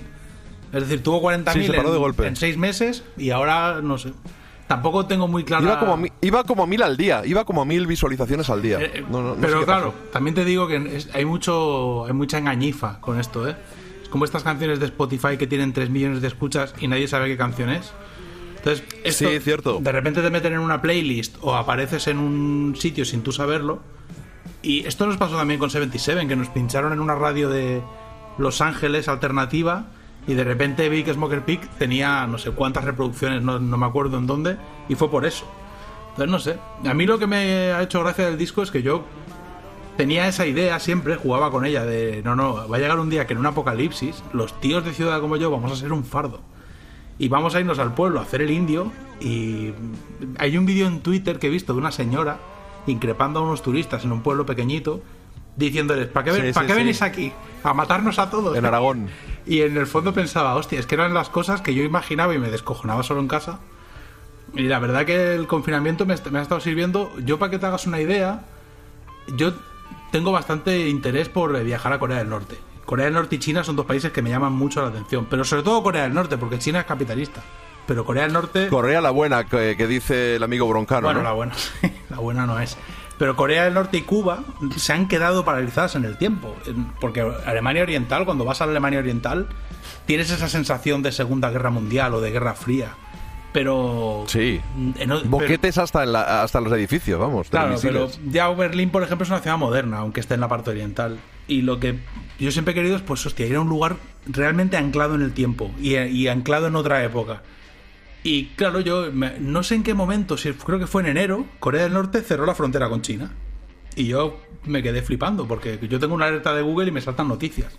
Es 0.74 0.82
decir, 0.82 1.02
tuvo 1.02 1.22
40.000 1.22 1.54
Sí, 1.54 1.66
en, 1.66 1.72
de 1.92 1.98
golpe. 1.98 2.28
en 2.28 2.36
seis 2.36 2.58
meses 2.58 3.04
y 3.18 3.32
ahora 3.32 3.80
no 3.82 3.98
sé. 3.98 4.14
Tampoco 4.68 5.06
tengo 5.06 5.28
muy 5.28 5.44
clara. 5.44 5.64
Iba 5.64 5.80
como, 5.80 5.94
a 5.94 5.98
mi- 5.98 6.12
iba 6.22 6.44
como 6.44 6.64
a 6.64 6.68
mil 6.68 6.82
al 6.84 6.98
día, 6.98 7.22
iba 7.26 7.46
como 7.46 7.62
a 7.62 7.66
mil 7.66 7.88
visualizaciones 7.88 8.50
al 8.50 8.62
día. 8.62 8.80
Eh, 8.82 9.06
No, 9.10 9.22
no- 9.22 9.30
no 9.36 9.42
pero 9.42 9.64
claro, 9.66 9.92
pasó. 9.94 10.12
también 10.12 10.36
te 10.36 10.44
digo 10.44 10.68
que 10.68 11.02
hay 11.14 11.26
mucho 11.26 12.06
hay 12.06 12.14
mucha 12.14 12.38
engañifa 12.40 13.00
con 13.00 13.20
esto, 13.20 13.48
¿eh? 13.48 13.56
Como 14.16 14.24
estas 14.24 14.44
canciones 14.44 14.80
de 14.80 14.86
Spotify 14.86 15.36
que 15.38 15.46
tienen 15.46 15.74
3 15.74 15.90
millones 15.90 16.22
de 16.22 16.30
escuchas 16.30 16.74
y 16.80 16.88
nadie 16.88 17.06
sabe 17.06 17.28
qué 17.28 17.36
canción 17.36 17.70
es. 17.70 17.92
Entonces, 18.60 18.86
esto, 19.04 19.28
Sí, 19.28 19.40
cierto. 19.42 19.80
De 19.82 19.92
repente 19.92 20.22
te 20.22 20.30
meten 20.30 20.54
en 20.54 20.60
una 20.60 20.82
playlist 20.82 21.36
o 21.42 21.54
apareces 21.54 22.08
en 22.08 22.20
un 22.20 22.78
sitio 22.78 23.04
sin 23.04 23.24
tú 23.24 23.34
saberlo. 23.34 23.82
Y 24.62 24.86
esto 24.86 25.06
nos 25.06 25.18
pasó 25.18 25.36
también 25.36 25.60
con 25.60 25.70
77, 25.70 26.30
que 26.30 26.36
nos 26.38 26.48
pincharon 26.48 26.94
en 26.94 27.02
una 27.02 27.16
radio 27.16 27.50
de 27.50 27.82
Los 28.38 28.62
Ángeles 28.62 29.10
alternativa 29.10 29.88
y 30.30 30.34
de 30.34 30.46
repente 30.46 30.88
vi 30.88 31.04
que 31.04 31.14
Smoker 31.14 31.44
Peak 31.44 31.68
tenía 31.78 32.26
no 32.26 32.38
sé 32.38 32.52
cuántas 32.52 32.86
reproducciones, 32.86 33.42
no, 33.42 33.60
no 33.60 33.78
me 33.78 33.86
acuerdo 33.86 34.18
en 34.18 34.28
dónde, 34.28 34.56
y 34.88 34.96
fue 34.96 35.12
por 35.12 35.26
eso. 35.26 35.46
Entonces, 36.12 36.32
no 36.32 36.40
sé. 36.40 36.90
A 36.90 36.94
mí 36.94 37.06
lo 37.06 37.20
que 37.20 37.28
me 37.28 37.74
ha 37.74 37.82
hecho 37.82 38.00
gracia 38.00 38.28
del 38.28 38.38
disco 38.38 38.64
es 38.64 38.72
que 38.72 38.82
yo 38.82 39.04
tenía 39.98 40.28
esa 40.28 40.46
idea 40.46 40.80
siempre, 40.80 41.16
jugaba 41.16 41.52
con 41.52 41.66
ella, 41.66 41.86
de 41.86 42.22
no, 42.24 42.36
no, 42.36 42.68
va 42.68 42.78
a 42.78 42.80
llegar 42.80 43.00
un 43.00 43.10
día 43.10 43.26
que 43.28 43.34
en 43.34 43.40
un 43.40 43.46
apocalipsis 43.46 44.24
los 44.34 44.60
tíos 44.60 44.84
de 44.86 44.94
ciudad 44.94 45.22
como 45.22 45.38
yo 45.38 45.50
vamos 45.52 45.72
a 45.72 45.76
ser 45.76 45.92
un 45.94 46.04
fardo. 46.04 46.42
Y 47.18 47.30
vamos 47.30 47.56
a 47.56 47.62
irnos 47.62 47.80
al 47.80 47.94
pueblo 47.94 48.20
a 48.20 48.24
hacer 48.24 48.42
el 48.42 48.52
indio. 48.52 48.92
Y 49.22 49.72
hay 50.38 50.58
un 50.58 50.66
vídeo 50.66 50.86
en 50.88 51.00
Twitter 51.00 51.40
que 51.40 51.48
he 51.48 51.50
visto 51.50 51.72
de 51.74 51.80
una 51.80 51.92
señora 51.94 52.40
increpando 52.88 53.40
a 53.40 53.44
unos 53.44 53.62
turistas 53.64 54.04
en 54.04 54.12
un 54.12 54.22
pueblo 54.22 54.46
pequeñito, 54.46 55.02
diciéndoles, 55.56 56.08
¿para 56.08 56.26
qué, 56.26 56.32
ven- 56.32 56.48
Sí, 56.48 56.54
¿para 56.54 56.66
sí, 56.66 56.68
qué 56.68 56.74
sí. 56.74 56.84
venís 56.84 57.02
aquí? 57.02 57.32
A 57.64 57.74
matarnos 57.74 58.20
a 58.20 58.30
todos. 58.30 58.58
En 58.58 58.66
Aragón. 58.66 59.08
Y 59.48 59.62
en 59.62 59.78
el 59.78 59.86
fondo 59.88 60.12
pensaba, 60.12 60.56
hostia, 60.56 60.80
es 60.80 60.88
que 60.88 60.96
eran 60.96 61.14
las 61.14 61.30
cosas 61.30 61.62
que 61.62 61.74
yo 61.76 61.84
imaginaba 61.84 62.34
y 62.34 62.40
me 62.40 62.50
descojonaba 62.50 63.04
solo 63.04 63.20
en 63.22 63.28
casa. 63.28 63.60
Y 64.56 64.64
la 64.64 64.80
verdad 64.80 65.06
que 65.06 65.36
el 65.36 65.46
confinamiento 65.48 66.06
me, 66.08 66.16
me 66.32 66.40
ha 66.40 66.42
estado 66.42 66.60
sirviendo. 66.62 67.12
Yo, 67.24 67.38
para 67.40 67.52
que 67.52 67.60
te 67.60 67.66
hagas 67.68 67.86
una 67.88 68.02
idea, 68.02 68.44
yo 69.38 69.54
tengo 70.16 70.32
bastante 70.32 70.88
interés 70.88 71.28
por 71.28 71.54
eh, 71.58 71.64
viajar 71.66 71.92
a 71.92 72.00
Corea 72.00 72.20
del 72.20 72.30
Norte. 72.30 72.58
Corea 72.86 73.04
del 73.04 73.16
Norte 73.16 73.36
y 73.36 73.40
China 73.40 73.66
son 73.66 73.76
dos 73.76 73.86
países 73.86 74.14
que 74.14 74.22
me 74.22 74.30
llaman 74.30 74.54
mucho 74.54 74.82
la 74.82 74.88
atención, 74.88 75.28
pero 75.30 75.44
sobre 75.44 75.64
todo 75.64 75.84
Corea 75.84 76.04
del 76.04 76.14
Norte, 76.14 76.38
porque 76.38 76.58
China 76.58 76.80
es 76.80 76.86
capitalista. 76.86 77.42
Pero 77.86 78.06
Corea 78.06 78.24
del 78.24 78.32
Norte... 78.32 78.70
Correa 78.70 79.02
la 79.02 79.10
buena 79.10 79.46
que, 79.46 79.76
que 79.76 79.88
dice 79.88 80.38
el 80.38 80.44
amigo 80.44 80.70
Broncano. 80.70 81.08
Bueno, 81.08 81.20
¿no? 81.20 81.26
la 81.26 81.34
buena, 81.34 81.54
la 82.10 82.18
buena 82.20 82.46
no 82.46 82.58
es. 82.62 82.78
Pero 83.18 83.36
Corea 83.36 83.66
del 83.66 83.74
Norte 83.74 83.98
y 83.98 84.02
Cuba 84.04 84.46
se 84.78 84.94
han 84.94 85.10
quedado 85.10 85.44
paralizadas 85.44 85.96
en 85.96 86.06
el 86.06 86.18
tiempo. 86.18 86.56
Porque 87.02 87.20
Alemania 87.20 87.84
Oriental, 87.84 88.24
cuando 88.24 88.46
vas 88.46 88.62
a 88.62 88.66
la 88.66 88.72
Alemania 88.72 89.00
Oriental, 89.00 89.50
tienes 90.06 90.32
esa 90.32 90.48
sensación 90.48 91.04
de 91.04 91.12
Segunda 91.12 91.50
Guerra 91.50 91.72
Mundial 91.72 92.14
o 92.14 92.22
de 92.22 92.32
Guerra 92.32 92.54
Fría. 92.54 92.96
Pero. 93.56 94.26
Sí. 94.28 94.60
en 95.00 95.12
o- 95.14 95.20
pero- 95.20 95.30
Boquetes 95.30 95.78
hasta, 95.78 96.04
en 96.04 96.12
la- 96.12 96.44
hasta 96.44 96.60
los 96.60 96.74
edificios, 96.74 97.18
vamos. 97.18 97.50
Claro, 97.50 97.76
pero 97.82 98.10
ya 98.30 98.50
Berlín, 98.50 98.90
por 98.90 99.02
ejemplo, 99.02 99.24
es 99.24 99.30
una 99.30 99.40
ciudad 99.40 99.58
moderna, 99.58 100.00
aunque 100.00 100.20
esté 100.20 100.34
en 100.34 100.42
la 100.42 100.50
parte 100.50 100.72
oriental. 100.72 101.18
Y 101.48 101.62
lo 101.62 101.80
que 101.80 102.00
yo 102.38 102.52
siempre 102.52 102.74
he 102.74 102.76
querido 102.76 102.98
es, 102.98 103.02
pues, 103.02 103.26
hostia, 103.26 103.46
ir 103.46 103.56
a 103.56 103.62
un 103.62 103.70
lugar 103.70 103.96
realmente 104.28 104.76
anclado 104.76 105.16
en 105.16 105.22
el 105.22 105.32
tiempo 105.32 105.72
y, 105.80 105.96
y 105.96 106.28
anclado 106.28 106.68
en 106.68 106.76
otra 106.76 107.02
época. 107.06 107.44
Y 108.24 108.48
claro, 108.58 108.82
yo 108.82 109.10
me- 109.14 109.40
no 109.40 109.64
sé 109.64 109.76
en 109.76 109.84
qué 109.84 109.94
momento, 109.94 110.36
si 110.36 110.52
creo 110.52 110.78
que 110.78 110.88
fue 110.88 111.04
en 111.04 111.08
enero, 111.08 111.46
Corea 111.62 111.84
del 111.84 111.94
Norte 111.94 112.22
cerró 112.24 112.46
la 112.46 112.56
frontera 112.56 112.90
con 112.90 113.02
China. 113.02 113.32
Y 113.96 114.08
yo 114.08 114.38
me 114.66 114.84
quedé 114.84 115.02
flipando, 115.02 115.48
porque 115.48 115.80
yo 115.90 115.98
tengo 115.98 116.14
una 116.14 116.26
alerta 116.26 116.54
de 116.54 116.62
Google 116.62 116.90
y 116.90 116.92
me 116.92 117.00
saltan 117.00 117.30
noticias. 117.30 117.72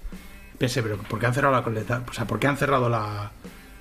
Pensé, 0.56 0.82
pero 0.82 0.96
¿por 0.96 1.18
qué 1.18 1.26
han 1.26 1.34
cerrado 1.34 1.52
la? 1.52 2.02
O 2.08 2.12
sea, 2.14 2.26
¿por 2.26 2.38
qué 2.38 2.46
han 2.46 2.56
cerrado 2.56 2.88
la, 2.88 3.32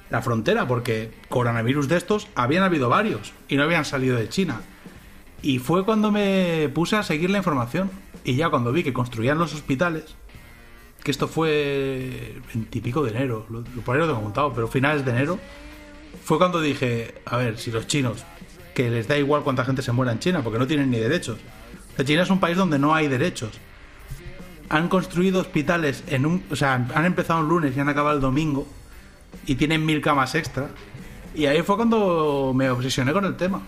la 0.09 0.21
frontera? 0.21 0.67
Porque 0.67 1.11
coronavirus 1.29 1.87
de 1.87 1.97
estos 1.97 2.27
habían 2.35 2.63
habido 2.63 2.89
varios 2.89 3.33
y 3.47 3.55
no 3.55 3.63
habían 3.63 3.85
salido 3.85 4.17
de 4.17 4.29
China. 4.29 4.61
Y 5.41 5.59
fue 5.59 5.85
cuando 5.85 6.11
me 6.11 6.69
puse 6.73 6.95
a 6.95 7.03
seguir 7.03 7.29
la 7.29 7.37
información. 7.37 7.91
Y 8.23 8.35
ya 8.35 8.49
cuando 8.49 8.71
vi 8.71 8.83
que 8.83 8.93
construían 8.93 9.37
los 9.37 9.53
hospitales, 9.53 10.15
que 11.03 11.11
esto 11.11 11.27
fue 11.27 12.41
veintipico 12.51 13.03
de 13.03 13.11
enero, 13.11 13.45
lo, 13.49 13.63
por 13.83 13.95
ahí 13.95 14.01
lo 14.01 14.07
tengo 14.07 14.21
montado, 14.21 14.51
pero 14.53 14.67
finales 14.67 15.05
de 15.05 15.11
enero, 15.11 15.39
fue 16.23 16.39
cuando 16.39 16.59
dije, 16.59 17.13
a 17.25 17.37
ver, 17.37 17.59
si 17.59 17.69
los 17.69 17.85
chinos, 17.85 18.25
que 18.73 18.89
les 18.89 19.07
da 19.07 19.15
igual 19.17 19.43
cuánta 19.43 19.63
gente 19.63 19.83
se 19.83 19.91
muera 19.91 20.11
en 20.11 20.17
China, 20.17 20.41
porque 20.43 20.57
no 20.57 20.65
tienen 20.65 20.89
ni 20.89 20.97
derechos. 20.97 21.37
Sea, 21.95 22.05
China 22.05 22.23
es 22.23 22.31
un 22.31 22.39
país 22.39 22.57
donde 22.57 22.79
no 22.79 22.95
hay 22.95 23.07
derechos. 23.07 23.51
Han 24.69 24.89
construido 24.89 25.41
hospitales 25.41 26.03
en 26.07 26.25
un... 26.25 26.43
O 26.49 26.55
sea, 26.55 26.73
han 26.73 27.05
empezado 27.05 27.41
un 27.41 27.49
lunes 27.49 27.77
y 27.77 27.79
han 27.79 27.89
acabado 27.89 28.15
el 28.15 28.21
domingo 28.21 28.67
y 29.45 29.55
tienen 29.55 29.86
mil 29.86 30.01
camas 30.01 30.36
extra. 30.36 30.69
Y 31.33 31.45
ahí 31.47 31.61
fue 31.63 31.75
cuando 31.75 32.53
me 32.55 32.69
obsesioné 32.69 33.11
con 33.13 33.25
el 33.25 33.36
tema. 33.36 33.61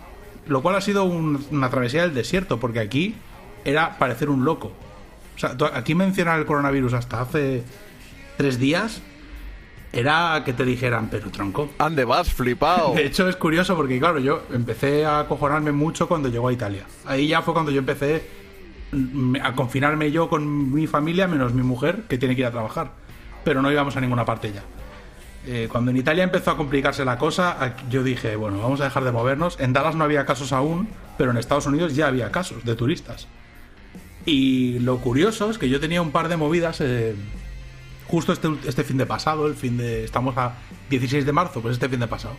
Lo 0.47 0.61
cual 0.61 0.76
ha 0.76 0.82
sido 0.82 1.03
un- 1.03 1.45
una 1.51 1.70
travesía 1.70 2.03
del 2.03 2.13
desierto, 2.13 2.59
porque 2.59 2.80
aquí 2.80 3.15
era 3.65 3.97
parecer 3.97 4.30
un 4.30 4.45
loco. 4.45 4.72
O 5.36 5.39
sea, 5.39 5.55
aquí 5.74 5.93
mencionar 5.93 6.39
el 6.39 6.45
coronavirus 6.45 6.93
hasta 6.93 7.22
hace 7.22 7.63
tres 8.38 8.57
días 8.57 9.01
era 9.93 10.41
que 10.45 10.53
te 10.53 10.63
dijeran, 10.65 11.09
pero 11.09 11.30
tronco. 11.32 11.70
Ande 11.78 12.05
vas, 12.05 12.32
flipado. 12.34 12.93
De 12.95 13.05
hecho, 13.05 13.28
es 13.28 13.36
curioso 13.36 13.76
porque, 13.76 13.99
claro, 13.99 14.20
yo 14.20 14.43
empecé 14.53 15.05
a 15.05 15.20
acojonarme 15.20 15.72
mucho 15.72 16.07
cuando 16.07 16.30
llegó 16.30 16.47
a 16.49 16.53
Italia. 16.53 16.86
Ahí 17.05 17.28
ya 17.28 17.41
fue 17.41 17.53
cuando 17.53 17.72
yo 17.72 17.80
empecé 17.80 18.24
mm, 18.91 19.38
a 19.43 19.53
confinarme 19.53 20.11
yo 20.11 20.30
con 20.30 20.74
mi 20.74 20.88
familia, 20.88 21.28
menos 21.28 21.53
mi 21.53 21.63
mujer, 21.63 22.03
que 22.07 22.18
tiene 22.18 22.36
que 22.36 22.41
ir 22.41 22.47
a 22.47 22.51
trabajar. 22.51 22.91
Pero 23.43 23.61
no 23.61 23.72
íbamos 23.72 23.95
a 23.95 24.01
ninguna 24.01 24.26
parte 24.26 24.51
ya. 24.53 24.63
Eh, 25.50 25.70
cuando 25.72 25.91
en 25.91 25.98
Italia 25.98 26.26
empezó 26.26 26.52
a 26.52 26.58
complicarse 26.58 27.06
la 27.06 27.18
cosa, 27.18 27.76
yo 27.89 28.04
dije, 28.04 28.36
bueno, 28.36 28.60
vamos 28.60 28.82
a 28.82 28.84
dejar 28.84 29.06
de 29.06 29.14
movernos. 29.14 29.58
En 29.62 29.72
Dallas 29.72 29.95
no 29.95 30.04
había 30.04 30.26
casos 30.26 30.52
aún, 30.52 30.89
pero 31.18 31.32
en 31.32 31.38
Estados 31.38 31.66
Unidos 31.68 31.95
ya 31.95 32.08
había 32.08 32.32
casos 32.32 32.66
de 32.66 32.76
turistas. 32.76 33.28
Y 34.26 34.80
lo 34.80 34.98
curioso 34.98 35.50
es 35.50 35.58
que 35.58 35.70
yo 35.70 35.80
tenía 35.80 36.02
un 36.02 36.12
par 36.12 36.28
de 36.28 36.36
movidas 36.36 36.82
eh, 36.82 37.16
justo 38.08 38.34
este, 38.34 38.50
este 38.68 38.84
fin 38.84 38.98
de 38.98 39.06
pasado, 39.06 39.48
el 39.48 39.56
fin 39.56 39.78
de... 39.78 40.04
Estamos 40.04 40.38
a 40.38 40.56
16 40.89 41.26
de 41.26 41.32
marzo, 41.32 41.62
pues 41.62 41.76
este 41.76 41.88
fin 41.88 42.02
de 42.02 42.08
pasado. 42.08 42.36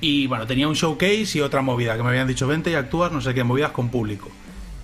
Y 0.00 0.26
bueno, 0.26 0.46
tenía 0.46 0.68
un 0.68 0.74
showcase 0.74 1.36
y 1.38 1.40
otra 1.42 1.60
movida 1.60 1.98
que 1.98 2.02
me 2.02 2.08
habían 2.08 2.26
dicho, 2.26 2.46
vente 2.46 2.70
y 2.70 2.74
actúas, 2.74 3.12
no 3.12 3.20
sé 3.20 3.34
qué, 3.34 3.44
movidas 3.44 3.72
con 3.72 3.90
público. 3.90 4.30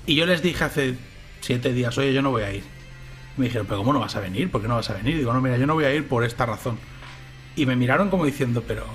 Y 0.04 0.14
yo 0.16 0.26
les 0.26 0.42
dije 0.42 0.64
hace 0.64 0.96
siete 1.40 1.72
días, 1.72 1.96
oye, 1.96 2.12
yo 2.12 2.20
no 2.20 2.30
voy 2.30 2.42
a 2.42 2.52
ir. 2.52 2.64
Me 3.38 3.46
dijeron, 3.46 3.66
pero 3.66 3.78
¿cómo 3.78 3.94
no 3.94 4.00
vas 4.00 4.16
a 4.16 4.20
venir? 4.20 4.50
¿Por 4.50 4.60
qué 4.60 4.68
no 4.68 4.74
vas 4.76 4.90
a 4.90 4.94
venir? 4.94 5.16
Digo, 5.16 5.32
no, 5.32 5.40
mira, 5.40 5.56
yo 5.56 5.66
no 5.66 5.72
voy 5.72 5.86
a 5.86 5.94
ir 5.94 6.06
por 6.06 6.24
esta 6.24 6.44
razón. 6.44 6.78
Y 7.56 7.66
me 7.66 7.76
miraron 7.76 8.10
como 8.10 8.24
diciendo, 8.24 8.64
pero... 8.66 8.86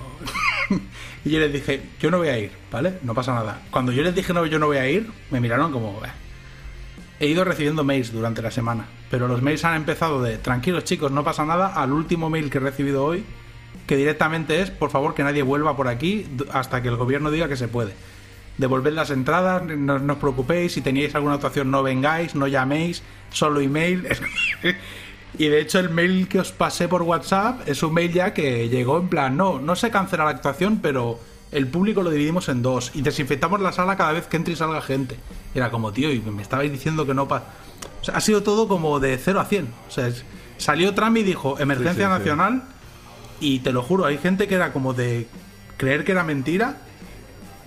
y 1.25 1.29
yo 1.29 1.39
les 1.39 1.53
dije, 1.53 1.81
yo 1.99 2.11
no 2.11 2.17
voy 2.17 2.29
a 2.29 2.39
ir, 2.39 2.51
¿vale? 2.71 2.93
No 3.03 3.13
pasa 3.13 3.33
nada. 3.33 3.61
Cuando 3.71 3.91
yo 3.91 4.03
les 4.03 4.15
dije, 4.15 4.33
no, 4.33 4.45
yo 4.45 4.59
no 4.59 4.67
voy 4.67 4.77
a 4.77 4.89
ir, 4.89 5.09
me 5.31 5.39
miraron 5.39 5.71
como... 5.71 6.01
He 7.19 7.27
ido 7.27 7.43
recibiendo 7.43 7.83
mails 7.83 8.11
durante 8.11 8.41
la 8.43 8.51
semana, 8.51 8.85
pero 9.09 9.27
los 9.27 9.41
mails 9.41 9.65
han 9.65 9.75
empezado 9.75 10.21
de, 10.21 10.37
tranquilos 10.37 10.83
chicos, 10.83 11.11
no 11.11 11.23
pasa 11.23 11.45
nada, 11.45 11.73
al 11.73 11.91
último 11.91 12.29
mail 12.29 12.51
que 12.51 12.59
he 12.59 12.61
recibido 12.61 13.03
hoy, 13.03 13.23
que 13.87 13.95
directamente 13.95 14.61
es, 14.61 14.69
por 14.69 14.91
favor, 14.91 15.15
que 15.15 15.23
nadie 15.23 15.41
vuelva 15.41 15.75
por 15.75 15.87
aquí 15.87 16.27
hasta 16.53 16.83
que 16.83 16.89
el 16.89 16.95
gobierno 16.95 17.31
diga 17.31 17.47
que 17.47 17.55
se 17.55 17.67
puede. 17.67 17.93
Devolved 18.57 18.93
las 18.93 19.11
entradas, 19.11 19.63
no, 19.63 19.99
no 19.99 20.13
os 20.13 20.19
preocupéis, 20.19 20.73
si 20.73 20.81
teníais 20.81 21.13
alguna 21.15 21.35
actuación 21.35 21.69
no 21.69 21.83
vengáis, 21.83 22.33
no 22.33 22.47
llaméis, 22.47 23.03
solo 23.31 23.61
email. 23.61 24.07
y 25.37 25.47
de 25.49 25.61
hecho 25.61 25.79
el 25.79 25.89
mail 25.89 26.27
que 26.27 26.39
os 26.39 26.51
pasé 26.51 26.87
por 26.87 27.01
WhatsApp 27.03 27.67
es 27.67 27.83
un 27.83 27.93
mail 27.93 28.11
ya 28.13 28.33
que 28.33 28.69
llegó 28.69 28.97
en 28.97 29.07
plan, 29.09 29.37
no, 29.37 29.59
no 29.59 29.75
se 29.75 29.89
cancela 29.91 30.25
la 30.25 30.31
actuación, 30.31 30.79
pero 30.81 31.19
el 31.51 31.67
público 31.67 32.03
lo 32.03 32.09
dividimos 32.09 32.49
en 32.49 32.61
dos 32.61 32.91
y 32.93 33.01
desinfectamos 33.01 33.61
la 33.61 33.71
sala 33.71 33.95
cada 33.95 34.11
vez 34.13 34.27
que 34.27 34.37
entre 34.37 34.53
y 34.53 34.55
salga 34.57 34.81
gente. 34.81 35.17
Era 35.55 35.69
como, 35.71 35.91
tío, 35.93 36.11
y 36.11 36.19
me 36.19 36.41
estabais 36.41 36.71
diciendo 36.71 37.05
que 37.05 37.13
no 37.13 37.27
pasa... 37.27 37.45
O 38.01 38.03
sea, 38.05 38.15
ha 38.17 38.21
sido 38.21 38.43
todo 38.43 38.67
como 38.67 38.99
de 38.99 39.17
0 39.17 39.39
a 39.39 39.45
100. 39.45 39.69
O 39.87 39.91
sea, 39.91 40.07
es- 40.07 40.23
salió 40.57 40.93
Trump 40.93 41.15
y 41.17 41.23
dijo 41.23 41.57
emergencia 41.59 41.93
Sí, 41.93 41.99
sí, 41.99 42.03
sí. 42.05 42.09
nacional 42.19 42.63
y 43.39 43.59
te 43.59 43.71
lo 43.71 43.83
juro, 43.83 44.05
hay 44.05 44.17
gente 44.17 44.47
que 44.47 44.55
era 44.55 44.73
como 44.73 44.93
de 44.93 45.27
creer 45.77 46.03
que 46.03 46.11
era 46.11 46.23
mentira 46.23 46.77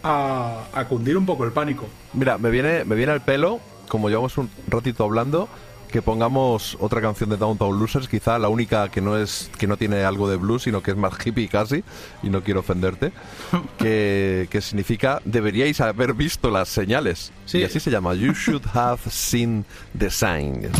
a, 0.02 0.64
a 0.72 0.84
cundir 0.86 1.16
un 1.16 1.26
poco 1.26 1.44
el 1.44 1.52
pánico. 1.52 1.86
Mira, 2.12 2.38
me 2.38 2.50
viene, 2.50 2.84
me 2.84 2.96
viene 2.96 3.12
al 3.12 3.20
pelo, 3.22 3.60
como 3.88 4.08
llevamos 4.08 4.36
un 4.38 4.50
ratito 4.68 5.04
hablando, 5.04 5.48
que 5.90 6.02
pongamos 6.02 6.76
otra 6.80 7.00
canción 7.00 7.30
de 7.30 7.36
Downtown 7.36 7.78
Losers, 7.78 8.08
quizá 8.08 8.38
la 8.38 8.48
única 8.48 8.88
que 8.88 9.00
no 9.00 9.16
es 9.16 9.50
que 9.58 9.66
no 9.66 9.76
tiene 9.76 10.04
algo 10.04 10.28
de 10.28 10.36
blues, 10.36 10.64
sino 10.64 10.82
que 10.82 10.92
es 10.92 10.96
más 10.96 11.14
hippie 11.24 11.48
casi, 11.48 11.84
y 12.22 12.30
no 12.30 12.42
quiero 12.42 12.60
ofenderte, 12.60 13.12
que, 13.78 14.48
que 14.50 14.60
significa 14.60 15.20
deberíais 15.24 15.80
haber 15.80 16.14
visto 16.14 16.50
las 16.50 16.68
señales. 16.68 17.32
Sí. 17.46 17.58
Y 17.58 17.64
así 17.64 17.80
se 17.80 17.90
llama, 17.90 18.14
You 18.14 18.32
Should 18.32 18.64
Have 18.74 19.00
Seen 19.10 19.64
the 19.98 20.10
Signs. 20.10 20.70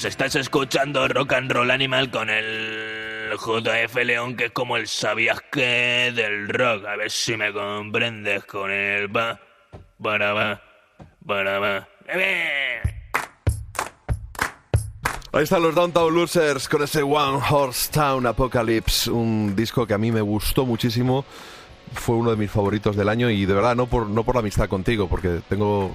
Pues 0.00 0.12
estás 0.12 0.34
escuchando 0.36 1.06
Rock 1.08 1.34
and 1.34 1.52
Roll 1.52 1.70
Animal 1.70 2.10
con 2.10 2.30
el 2.30 3.32
JF 3.36 3.96
León, 3.96 4.34
que 4.34 4.46
es 4.46 4.50
como 4.50 4.78
el 4.78 4.88
sabías 4.88 5.42
que 5.52 6.10
del 6.16 6.48
rock. 6.48 6.86
A 6.86 6.96
ver 6.96 7.10
si 7.10 7.36
me 7.36 7.52
comprendes 7.52 8.46
con 8.46 8.70
el 8.70 9.14
va, 9.14 9.38
para 10.02 10.32
va, 10.32 10.62
para 11.26 11.58
va. 11.58 11.88
¡Eh! 12.08 12.80
Ahí 15.32 15.42
están 15.42 15.62
los 15.64 15.74
Downtown 15.74 16.14
Losers 16.14 16.66
con 16.66 16.82
ese 16.82 17.02
One 17.02 17.38
Horse 17.50 17.92
Town 17.92 18.24
Apocalypse, 18.24 19.10
un 19.10 19.54
disco 19.54 19.86
que 19.86 19.92
a 19.92 19.98
mí 19.98 20.10
me 20.10 20.22
gustó 20.22 20.64
muchísimo, 20.64 21.26
fue 21.92 22.16
uno 22.16 22.30
de 22.30 22.38
mis 22.38 22.50
favoritos 22.50 22.96
del 22.96 23.10
año 23.10 23.28
y 23.28 23.44
de 23.44 23.52
verdad 23.52 23.76
no 23.76 23.86
por, 23.86 24.08
no 24.08 24.24
por 24.24 24.34
la 24.34 24.40
amistad 24.40 24.66
contigo, 24.66 25.08
porque 25.10 25.42
tengo 25.46 25.94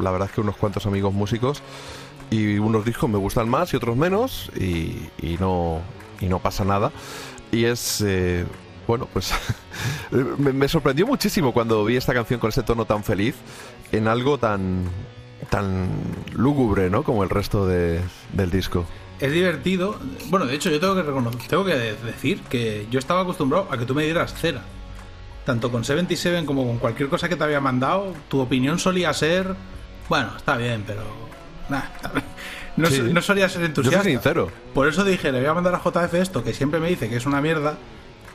la 0.00 0.10
verdad 0.10 0.28
es 0.28 0.34
que 0.34 0.40
unos 0.40 0.56
cuantos 0.56 0.86
amigos 0.86 1.12
músicos 1.12 1.62
y 2.34 2.58
unos 2.58 2.84
discos 2.84 3.08
me 3.10 3.18
gustan 3.18 3.48
más 3.48 3.72
y 3.72 3.76
otros 3.76 3.96
menos 3.96 4.50
y, 4.56 4.96
y 5.20 5.36
no, 5.40 5.80
y 6.20 6.26
no 6.26 6.38
pasa 6.38 6.64
nada. 6.64 6.90
Y 7.50 7.64
es, 7.64 8.02
eh, 8.06 8.46
bueno, 8.86 9.08
pues 9.12 9.32
me, 10.38 10.52
me 10.52 10.68
sorprendió 10.68 11.06
muchísimo 11.06 11.52
cuando 11.52 11.84
vi 11.84 11.96
esta 11.96 12.14
canción 12.14 12.40
con 12.40 12.48
ese 12.48 12.62
tono 12.62 12.84
tan 12.84 13.04
feliz 13.04 13.34
en 13.92 14.08
algo 14.08 14.38
tan 14.38 14.84
tan 15.50 15.88
lúgubre, 16.32 16.88
¿no? 16.88 17.02
Como 17.02 17.24
el 17.24 17.28
resto 17.30 17.66
de- 17.66 18.00
del 18.32 18.50
disco. 18.50 18.84
Es 19.20 19.32
divertido. 19.32 19.96
Bueno, 20.30 20.46
de 20.46 20.54
hecho, 20.54 20.70
yo 20.70 20.80
tengo 20.80 20.94
que 20.94 21.02
reconocer, 21.02 21.40
tengo 21.48 21.64
que 21.64 21.74
decir 21.74 22.40
que 22.42 22.86
yo 22.90 22.98
estaba 22.98 23.20
acostumbrado 23.22 23.68
a 23.70 23.76
que 23.76 23.84
tú 23.84 23.94
me 23.94 24.04
dieras 24.04 24.32
cera. 24.34 24.62
Tanto 25.44 25.70
con 25.72 25.84
77 25.84 26.44
como 26.46 26.64
con 26.66 26.78
cualquier 26.78 27.08
cosa 27.08 27.28
que 27.28 27.34
te 27.36 27.42
había 27.44 27.60
mandado, 27.60 28.14
tu 28.28 28.40
opinión 28.40 28.78
solía 28.78 29.12
ser. 29.12 29.54
Bueno, 30.08 30.30
está 30.36 30.56
bien, 30.56 30.84
pero. 30.86 31.02
Nah, 31.68 31.82
no, 32.76 32.88
Sí. 32.88 33.00
no 33.12 33.20
solía 33.22 33.48
ser 33.48 33.60
Yo 33.62 33.66
entusiasta. 33.66 34.02
soy 34.02 34.12
sincero. 34.12 34.50
Por 34.74 34.88
eso 34.88 35.04
dije, 35.04 35.30
le 35.32 35.40
voy 35.40 35.48
a 35.48 35.54
mandar 35.54 35.74
a 35.74 35.78
JF 35.80 36.14
esto, 36.14 36.42
que 36.44 36.52
siempre 36.54 36.80
me 36.80 36.88
dice 36.88 37.08
que 37.08 37.16
es 37.16 37.26
una 37.26 37.40
mierda. 37.40 37.76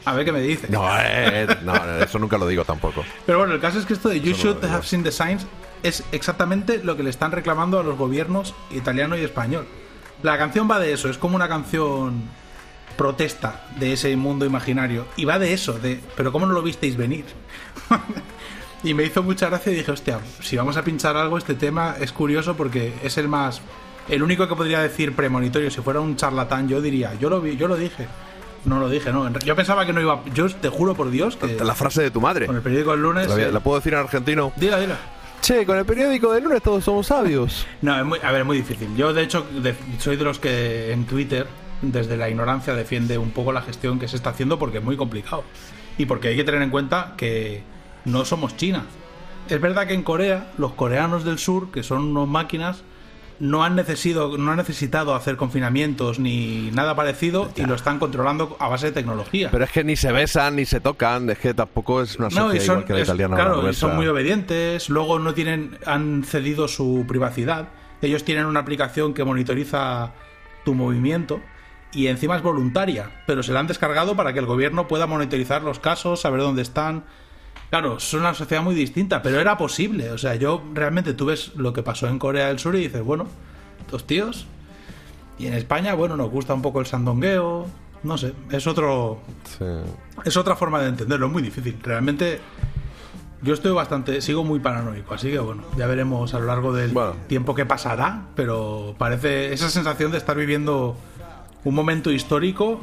A 0.06 0.14
ver 0.14 0.24
qué 0.26 0.32
me 0.32 0.40
dice. 0.42 0.68
No, 0.70 0.88
eh, 1.00 1.48
no, 1.64 1.74
no, 1.74 1.98
eso 2.00 2.18
nunca 2.20 2.38
lo 2.38 2.48
digo 2.48 2.64
tampoco. 2.64 3.04
Pero 3.26 3.40
bueno, 3.40 3.54
el 3.56 3.60
caso 3.60 3.78
es 3.80 3.86
que 3.86 3.94
esto 3.94 4.08
de 4.10 4.22
You 4.22 4.32
Eso 4.32 4.54
Should. 4.54 4.64
Have 4.66 4.84
Seen 4.86 5.04
the 5.04 5.12
Signs 5.12 5.46
es 5.84 6.04
exactamente 6.14 6.82
lo 6.84 6.96
que 6.96 7.04
le 7.04 7.10
están 7.10 7.32
reclamando 7.32 7.80
a 7.80 7.84
los 7.84 7.98
gobiernos 7.98 8.56
italiano 8.72 9.18
y 9.18 9.22
español. 9.24 9.68
La 10.24 10.38
canción 10.38 10.70
va 10.70 10.80
de 10.80 10.94
eso, 10.94 11.10
es 11.10 11.18
como 11.18 11.36
una 11.36 11.48
canción 11.50 12.24
protesta 12.96 13.66
de 13.80 13.94
ese 13.94 14.16
mundo 14.16 14.46
imaginario. 14.46 15.06
Y 15.18 15.26
va 15.26 15.40
de 15.40 15.54
eso, 15.54 15.74
de, 15.74 16.00
pero 16.16 16.32
¿cómo 16.32 16.46
no 16.46 16.54
lo 16.54 16.62
visteis 16.64 16.96
venir? 16.96 17.26
y 18.84 18.94
me 18.94 19.04
hizo 19.04 19.24
mucha 19.24 19.48
gracia 19.50 19.72
y 19.72 19.76
dije, 19.76 19.92
hostia, 19.92 20.20
si 20.42 20.56
vamos 20.56 20.78
a 20.78 20.84
pinchar 20.84 21.18
algo, 21.18 21.38
este 21.38 21.56
tema 21.56 21.96
es 22.00 22.12
curioso 22.12 22.56
porque 22.56 22.94
es 23.04 23.18
el 23.18 23.28
más 23.28 23.62
El 24.10 24.24
único 24.24 24.48
que 24.48 24.56
podría 24.56 24.82
decir 24.82 25.14
premonitorio, 25.16 25.70
si 25.70 25.82
fuera 25.82 26.00
un 26.00 26.16
charlatán, 26.16 26.70
yo 26.70 26.82
diría, 26.82 27.14
yo 27.20 27.30
lo 27.30 27.42
vi, 27.42 27.58
yo 27.58 27.68
lo 27.68 27.76
dije. 27.76 28.08
No 28.66 28.80
lo 28.80 28.90
dije, 28.90 29.12
no. 29.14 29.30
Yo 29.40 29.56
pensaba 29.56 29.86
que 29.86 29.94
no 29.94 30.02
iba. 30.02 30.22
Yo 30.34 30.50
te 30.50 30.68
juro 30.70 30.94
por 30.96 31.10
Dios 31.10 31.38
que. 31.38 31.58
La 31.64 31.76
frase 31.76 32.02
de 32.02 32.12
tu 32.12 32.20
madre. 32.20 32.48
Con 32.48 32.56
el 32.56 32.62
periódico 32.62 32.92
del 32.92 33.02
lunes. 33.02 33.28
La, 33.28 33.36
eh, 33.42 33.52
la 33.52 33.60
puedo 33.62 33.78
decir 33.78 33.94
en 33.94 34.00
argentino. 34.00 34.52
Dila, 34.58 34.78
dila. 34.80 34.98
Che, 35.42 35.66
con 35.66 35.78
el 35.78 35.86
periódico 35.86 36.34
del 36.34 36.44
lunes 36.44 36.62
todos 36.62 36.84
somos 36.84 37.08
sabios. 37.08 37.66
No, 37.82 37.98
es 37.98 38.06
muy, 38.06 38.20
a 38.22 38.32
ver, 38.32 38.42
es 38.42 38.48
muy 38.48 38.58
difícil. 38.58 38.90
Yo, 38.98 39.14
de 39.14 39.24
hecho, 39.24 39.46
de- 39.62 39.76
soy 40.00 40.18
de 40.18 40.24
los 40.26 40.40
que 40.40 40.92
en 40.92 41.06
Twitter, 41.06 41.48
desde 41.82 42.18
la 42.18 42.30
ignorancia, 42.30 42.74
defiende 42.74 43.18
un 43.18 43.32
poco 43.32 43.54
la 43.54 43.62
gestión 43.62 44.00
que 44.00 44.08
se 44.10 44.16
está 44.18 44.32
haciendo 44.32 44.58
porque 44.60 44.80
es 44.80 44.84
muy 44.84 44.98
complicado. 44.98 45.44
Y 45.98 46.06
porque 46.06 46.30
hay 46.30 46.36
que 46.36 46.44
tener 46.44 46.62
en 46.62 46.70
cuenta 46.70 47.14
que 47.16 47.62
no 48.08 48.26
somos 48.26 48.58
China. 48.58 48.86
Es 49.50 49.62
verdad 49.62 49.88
que 49.88 49.94
en 49.94 50.04
Corea, 50.04 50.52
los 50.58 50.74
coreanos 50.74 51.24
del 51.24 51.38
sur, 51.38 51.72
que 51.72 51.84
son 51.84 52.04
unos 52.04 52.28
máquinas, 52.28 52.84
no 53.40 53.64
han, 53.64 53.76
necesitado, 53.76 54.36
no 54.38 54.50
han 54.52 54.58
necesitado 54.58 55.14
hacer 55.14 55.38
confinamientos 55.38 56.18
ni 56.18 56.72
nada 56.74 56.96
parecido 56.96 57.52
y 57.56 57.62
lo 57.66 57.76
están 57.76 58.00
controlando 58.00 58.58
a 58.60 58.68
base 58.68 58.88
de 58.88 58.92
tecnología. 58.94 59.50
Pero 59.52 59.64
es 59.64 59.72
que 59.72 59.84
ni 59.84 59.96
se 59.96 60.12
besan 60.12 60.56
ni 60.56 60.66
se 60.66 60.80
tocan, 60.80 61.30
es 61.30 61.38
que 61.38 61.54
tampoco 61.54 62.02
es 62.02 62.16
una 62.18 62.30
sociedad 62.32 62.48
No, 62.48 62.56
y 62.56 62.60
son, 62.60 62.66
igual 62.78 62.86
que 62.86 62.94
la 62.94 63.00
es- 63.02 63.08
italiana. 63.08 63.38
la 63.38 63.44
claro, 63.44 63.70
y 63.70 63.74
son 63.76 63.96
muy 63.96 64.08
obedientes. 64.08 64.90
Luego 64.90 65.20
no 65.20 65.34
tienen, 65.36 65.78
han 65.86 66.24
cedido 66.24 66.68
su 66.68 67.06
privacidad. 67.08 67.68
Ellos 68.02 68.24
tienen 68.24 68.48
una 68.48 68.60
aplicación 68.62 69.14
que 69.14 69.24
monitoriza 69.24 70.14
tu 70.66 70.74
movimiento 70.74 71.40
y 71.94 72.08
encima 72.08 72.36
es 72.38 72.42
voluntaria, 72.42 73.22
pero 73.28 73.44
se 73.44 73.54
la 73.54 73.60
han 73.60 73.68
descargado 73.68 74.16
para 74.16 74.34
que 74.34 74.40
el 74.40 74.46
gobierno 74.46 74.88
pueda 74.88 75.06
monitorizar 75.08 75.62
los 75.62 75.80
casos, 75.80 76.22
saber 76.22 76.42
dónde 76.42 76.64
están. 76.64 77.06
Claro, 77.70 77.98
es 77.98 78.14
una 78.14 78.34
sociedad 78.34 78.64
muy 78.64 78.76
distinta, 78.76 79.22
pero 79.22 79.40
era 79.42 79.58
posible. 79.58 80.12
O 80.12 80.18
sea, 80.18 80.36
yo 80.36 80.64
realmente 80.74 81.14
tú 81.14 81.26
ves 81.26 81.52
lo 81.56 81.74
que 81.74 81.84
pasó 81.84 82.08
en 82.08 82.18
Corea 82.18 82.48
del 82.48 82.60
Sur 82.60 82.76
y 82.76 82.80
dices, 82.84 83.04
bueno, 83.04 83.28
dos 83.92 84.08
tíos. 84.08 84.46
Y 85.38 85.48
en 85.48 85.54
España, 85.54 85.94
bueno, 85.94 86.16
nos 86.16 86.30
gusta 86.32 86.54
un 86.54 86.62
poco 86.62 86.80
el 86.80 86.86
sandongueo. 86.86 87.68
No 88.04 88.18
sé, 88.18 88.34
es 88.52 88.68
otro, 88.68 89.20
Sí. 89.58 89.66
es 90.24 90.38
otra 90.38 90.56
forma 90.56 90.80
de 90.82 90.90
entenderlo, 90.90 91.28
es 91.28 91.32
muy 91.34 91.42
difícil. 91.42 91.78
Realmente 91.84 92.40
yo 93.42 93.54
estoy 93.54 93.72
bastante, 93.74 94.22
sigo 94.22 94.44
muy 94.44 94.60
paranoico, 94.60 95.14
así 95.14 95.30
que 95.30 95.40
bueno, 95.40 95.64
ya 95.78 95.88
veremos 95.88 96.34
a 96.34 96.40
lo 96.40 96.46
largo 96.46 96.74
del 96.74 96.94
tiempo 97.28 97.54
que 97.54 97.66
pasará, 97.66 98.28
pero 98.36 98.96
parece 98.98 99.52
esa 99.52 99.70
sensación 99.70 100.12
de 100.12 100.18
estar 100.20 100.38
viviendo 100.38 100.96
un 101.64 101.76
momento 101.76 102.12
histórico 102.12 102.80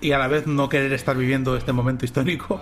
y 0.00 0.12
a 0.12 0.18
la 0.18 0.28
vez 0.28 0.46
no 0.46 0.68
querer 0.68 0.92
estar 0.92 1.16
viviendo 1.16 1.56
este 1.56 1.72
momento 1.72 2.04
histórico 2.04 2.60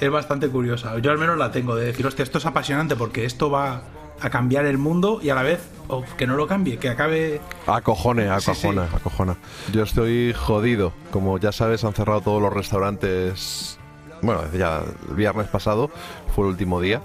es 0.00 0.10
bastante 0.10 0.48
curiosa. 0.48 0.98
Yo 0.98 1.10
al 1.10 1.18
menos 1.18 1.36
la 1.38 1.50
tengo 1.50 1.76
de 1.76 1.86
decir, 1.86 2.06
hostia, 2.06 2.22
esto 2.22 2.38
es 2.38 2.46
apasionante 2.46 2.96
porque 2.96 3.24
esto 3.24 3.50
va 3.50 3.82
a 4.20 4.30
cambiar 4.30 4.66
el 4.66 4.76
mundo 4.78 5.18
y 5.22 5.30
a 5.30 5.34
la 5.34 5.42
vez 5.42 5.60
oh, 5.88 6.04
que 6.18 6.26
no 6.26 6.36
lo 6.36 6.46
cambie, 6.46 6.76
que 6.76 6.90
acabe 6.90 7.40
Acojone, 7.66 8.24
Sí, 8.40 8.54
sí. 8.54 8.66
acojona, 8.66 8.84
acojona. 8.94 9.36
Yo 9.72 9.82
estoy 9.82 10.34
jodido. 10.34 10.92
Como 11.10 11.38
ya 11.38 11.52
sabes, 11.52 11.84
han 11.84 11.94
cerrado 11.94 12.20
todos 12.20 12.42
los 12.42 12.52
restaurantes. 12.52 13.78
Bueno, 14.22 14.42
ya 14.52 14.82
el 15.08 15.14
viernes 15.14 15.46
pasado 15.48 15.90
fue 16.34 16.44
el 16.44 16.50
último 16.50 16.80
día. 16.80 17.00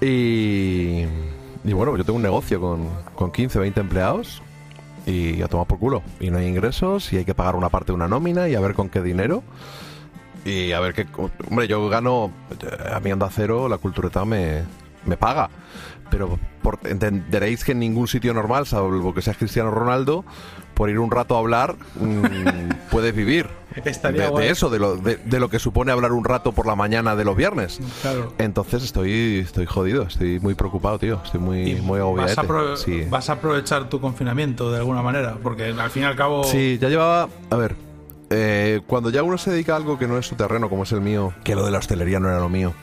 Y. 0.00 1.04
Y 1.64 1.72
bueno, 1.72 1.96
yo 1.96 2.04
tengo 2.04 2.16
un 2.16 2.22
negocio 2.22 2.60
con, 2.60 2.88
con 3.14 3.32
15, 3.32 3.58
20 3.58 3.80
empleados. 3.80 4.42
Y 5.06 5.40
a 5.40 5.48
tomar 5.48 5.66
por 5.66 5.78
culo. 5.78 6.02
Y 6.20 6.30
no 6.30 6.38
hay 6.38 6.46
ingresos. 6.46 7.12
Y 7.12 7.16
hay 7.16 7.24
que 7.24 7.34
pagar 7.34 7.56
una 7.56 7.70
parte 7.70 7.92
de 7.92 7.92
una 7.96 8.08
nómina. 8.08 8.48
Y 8.48 8.54
a 8.54 8.60
ver 8.60 8.74
con 8.74 8.90
qué 8.90 9.00
dinero. 9.00 9.42
Y 10.44 10.72
a 10.72 10.80
ver 10.80 10.94
qué. 10.94 11.06
Hombre, 11.50 11.68
yo 11.68 11.88
gano. 11.88 12.30
eh, 12.62 12.92
A 12.94 13.00
mi 13.00 13.10
anda 13.10 13.28
cero, 13.30 13.68
la 13.68 13.78
cultureta 13.78 14.24
me, 14.24 14.62
me 15.04 15.16
paga. 15.16 15.50
Pero 16.10 16.38
por- 16.62 16.78
entenderéis 16.84 17.64
que 17.64 17.72
en 17.72 17.80
ningún 17.80 18.08
sitio 18.08 18.32
normal, 18.32 18.66
salvo 18.66 19.12
que 19.12 19.20
seas 19.20 19.36
Cristiano 19.36 19.70
Ronaldo, 19.70 20.24
por 20.72 20.88
ir 20.88 20.98
un 20.98 21.10
rato 21.10 21.36
a 21.36 21.40
hablar, 21.40 21.76
mm, 22.00 22.22
puedes 22.90 23.14
vivir. 23.14 23.46
De, 23.74 24.48
eso, 24.50 24.70
de 24.70 24.78
lo, 24.78 24.96
de, 24.96 25.16
de 25.18 25.38
lo 25.38 25.50
que 25.50 25.58
supone 25.60 25.92
hablar 25.92 26.12
un 26.12 26.24
rato 26.24 26.52
por 26.52 26.66
la 26.66 26.74
mañana 26.74 27.14
de 27.14 27.24
los 27.24 27.36
viernes. 27.36 27.78
Claro. 28.02 28.32
Entonces 28.38 28.82
estoy 28.82 29.40
estoy 29.40 29.66
jodido, 29.66 30.04
estoy 30.04 30.40
muy 30.40 30.54
preocupado, 30.54 30.98
tío. 30.98 31.20
Estoy 31.24 31.40
muy, 31.40 31.74
muy 31.76 31.98
agobiado. 32.00 32.34
vas 32.42 32.80
Sí. 32.80 33.04
vas 33.10 33.28
a 33.30 33.34
aprovechar 33.34 33.88
tu 33.90 34.00
confinamiento 34.00 34.72
de 34.72 34.78
alguna 34.78 35.02
manera, 35.02 35.36
porque 35.42 35.66
al 35.78 35.90
fin 35.90 36.02
y 36.04 36.06
al 36.06 36.16
cabo 36.16 36.42
Sí, 36.44 36.78
ya 36.80 36.88
llevaba. 36.88 37.28
A 37.50 37.56
ver, 37.56 37.76
eh, 38.30 38.80
cuando 38.86 39.10
ya 39.10 39.22
uno 39.22 39.38
se 39.38 39.50
dedica 39.50 39.72
a 39.74 39.76
algo 39.76 39.98
que 39.98 40.06
no 40.06 40.18
es 40.18 40.26
su 40.26 40.34
terreno, 40.34 40.68
como 40.68 40.82
es 40.82 40.92
el 40.92 41.00
mío, 41.00 41.32
que 41.44 41.54
lo 41.54 41.64
de 41.64 41.70
la 41.70 41.78
hostelería 41.78 42.20
no 42.20 42.28
era 42.28 42.38
lo 42.38 42.48
mío, 42.48 42.74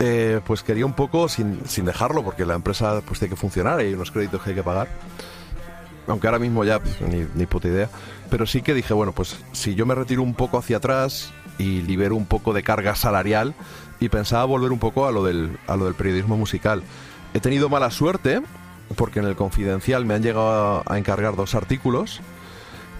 eh, 0.00 0.40
pues 0.46 0.62
quería 0.62 0.86
un 0.86 0.92
poco 0.92 1.28
sin, 1.28 1.60
sin 1.66 1.84
dejarlo, 1.84 2.22
porque 2.22 2.44
la 2.44 2.54
empresa 2.54 3.00
pues 3.06 3.18
tiene 3.18 3.34
que 3.34 3.40
funcionar 3.40 3.80
hay 3.80 3.94
unos 3.94 4.10
créditos 4.10 4.42
que 4.42 4.50
hay 4.50 4.56
que 4.56 4.62
pagar. 4.62 4.88
Aunque 6.06 6.26
ahora 6.26 6.38
mismo 6.38 6.64
ya 6.64 6.78
pues, 6.78 7.00
ni, 7.02 7.26
ni 7.34 7.46
puta 7.46 7.68
idea. 7.68 7.90
Pero 8.30 8.46
sí 8.46 8.62
que 8.62 8.74
dije, 8.74 8.94
bueno, 8.94 9.12
pues 9.12 9.36
si 9.52 9.74
yo 9.74 9.86
me 9.86 9.94
retiro 9.94 10.22
un 10.22 10.34
poco 10.34 10.58
hacia 10.58 10.78
atrás 10.78 11.32
y 11.58 11.82
libero 11.82 12.16
un 12.16 12.26
poco 12.26 12.52
de 12.52 12.62
carga 12.62 12.94
salarial 12.94 13.54
y 14.00 14.08
pensaba 14.08 14.44
volver 14.44 14.72
un 14.72 14.78
poco 14.78 15.06
a 15.06 15.12
lo 15.12 15.24
del, 15.24 15.58
a 15.66 15.76
lo 15.76 15.86
del 15.86 15.94
periodismo 15.94 16.36
musical. 16.36 16.82
He 17.34 17.40
tenido 17.40 17.68
mala 17.68 17.90
suerte 17.90 18.40
porque 18.96 19.18
en 19.18 19.26
el 19.26 19.36
Confidencial 19.36 20.06
me 20.06 20.14
han 20.14 20.22
llegado 20.22 20.82
a, 20.86 20.94
a 20.94 20.98
encargar 20.98 21.36
dos 21.36 21.54
artículos, 21.54 22.20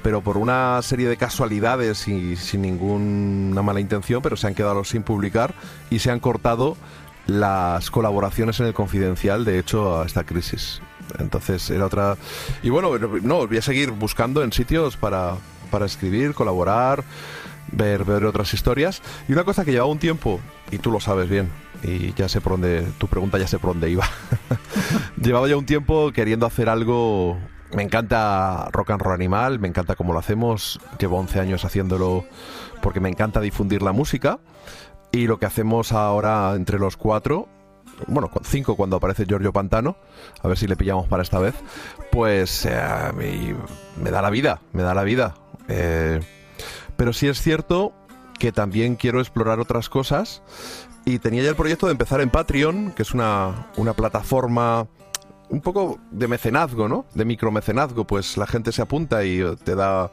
pero 0.03 0.20
por 0.20 0.36
una 0.36 0.80
serie 0.82 1.09
de 1.09 1.16
casualidades 1.16 2.09
y 2.09 2.36
sin 2.36 2.62
ninguna 2.62 3.62
mala 3.62 3.80
intención, 3.80 4.22
pero 4.22 4.36
se 4.36 4.46
han 4.46 4.55
quedado 4.55 4.84
sin 4.84 5.03
publicar 5.03 5.55
y 5.90 5.99
se 5.99 6.11
han 6.11 6.20
cortado 6.20 6.76
las 7.26 7.90
colaboraciones 7.90 8.59
en 8.61 8.66
el 8.66 8.74
Confidencial, 8.74 9.44
de 9.44 9.59
hecho, 9.59 10.01
a 10.01 10.07
esta 10.07 10.24
crisis. 10.24 10.80
Entonces 11.18 11.68
era 11.70 11.86
otra... 11.86 12.16
Y 12.62 12.70
bueno, 12.70 12.90
no, 13.22 13.46
voy 13.46 13.59
a 13.59 13.62
seguir 13.62 13.90
buscando 13.90 14.42
en 14.42 14.53
sitios 14.53 14.96
para, 14.96 15.34
para 15.70 15.86
escribir, 15.86 16.34
colaborar, 16.34 17.05
ver, 17.72 18.05
ver 18.05 18.24
otras 18.24 18.55
historias. 18.55 19.03
Y 19.28 19.32
una 19.32 19.44
cosa 19.44 19.64
que 19.64 19.72
llevaba 19.72 19.90
un 19.90 19.99
tiempo, 19.99 20.40
y 20.70 20.78
tú 20.78 20.90
lo 20.90 21.01
sabes 21.01 21.28
bien, 21.28 21.51
y 21.82 22.12
ya 22.14 22.28
sé 22.28 22.40
por 22.40 22.53
dónde, 22.53 22.86
tu 22.99 23.09
pregunta 23.09 23.38
ya 23.38 23.46
sé 23.46 23.59
por 23.59 23.72
dónde 23.72 23.90
iba. 23.90 24.09
llevaba 25.22 25.49
ya 25.49 25.57
un 25.57 25.66
tiempo 25.66 26.12
queriendo 26.12 26.46
hacer 26.46 26.68
algo... 26.68 27.38
Me 27.72 27.82
encanta 27.82 28.68
rock 28.72 28.90
and 28.90 29.02
roll 29.02 29.14
animal, 29.14 29.58
me 29.58 29.68
encanta 29.68 29.94
cómo 29.94 30.12
lo 30.12 30.18
hacemos, 30.18 30.80
llevo 30.98 31.18
11 31.18 31.40
años 31.40 31.64
haciéndolo 31.64 32.24
porque 32.80 33.00
me 33.00 33.08
encanta 33.08 33.40
difundir 33.40 33.82
la 33.82 33.92
música. 33.92 34.38
Y 35.12 35.26
lo 35.26 35.38
que 35.38 35.46
hacemos 35.46 35.92
ahora 35.92 36.54
entre 36.54 36.78
los 36.78 36.96
cuatro, 36.96 37.48
bueno, 38.06 38.30
cinco 38.42 38.76
cuando 38.76 38.96
aparece 38.96 39.24
Giorgio 39.24 39.52
Pantano, 39.52 39.96
a 40.42 40.48
ver 40.48 40.58
si 40.58 40.66
le 40.66 40.76
pillamos 40.76 41.08
para 41.08 41.22
esta 41.22 41.38
vez, 41.38 41.54
pues 42.12 42.66
eh, 42.66 42.80
me, 43.16 43.54
me 44.02 44.10
da 44.10 44.22
la 44.22 44.30
vida, 44.30 44.60
me 44.72 44.82
da 44.82 44.94
la 44.94 45.04
vida. 45.04 45.34
Eh, 45.68 46.20
pero 46.96 47.12
sí 47.12 47.28
es 47.28 47.40
cierto 47.40 47.92
que 48.38 48.52
también 48.52 48.96
quiero 48.96 49.20
explorar 49.20 49.60
otras 49.60 49.88
cosas 49.88 50.42
y 51.04 51.18
tenía 51.18 51.42
ya 51.42 51.50
el 51.50 51.56
proyecto 51.56 51.86
de 51.86 51.92
empezar 51.92 52.20
en 52.20 52.30
Patreon, 52.30 52.92
que 52.92 53.02
es 53.02 53.12
una, 53.12 53.68
una 53.76 53.94
plataforma 53.94 54.86
un 55.51 55.61
poco 55.61 55.99
de 56.11 56.28
mecenazgo, 56.28 56.88
¿no? 56.88 57.07
De 57.14 57.24
micromecenazgo, 57.24 58.07
pues 58.07 58.36
la 58.36 58.46
gente 58.46 58.72
se 58.72 58.82
apunta 58.82 59.24
y 59.24 59.42
te 59.64 59.74
da 59.74 60.11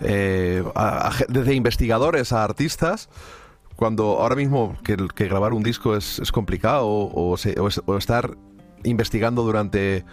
eh, 0.00 0.62
a- 0.74 1.12
desde 1.28 1.54
investigadores 1.54 2.32
a 2.32 2.44
artistas. 2.44 3.08
Cuando 3.76 4.20
ahora 4.20 4.34
mismo 4.36 4.76
que, 4.82 4.96
grabar 5.26 5.52
un 5.52 5.62
disco 5.62 5.96
es, 5.96 6.20
complicado 6.32 6.86
o 6.86 7.34
es- 7.36 7.82
o 7.86 7.96
estar 7.96 8.36
investigando 8.84 9.42
durante 9.42 10.04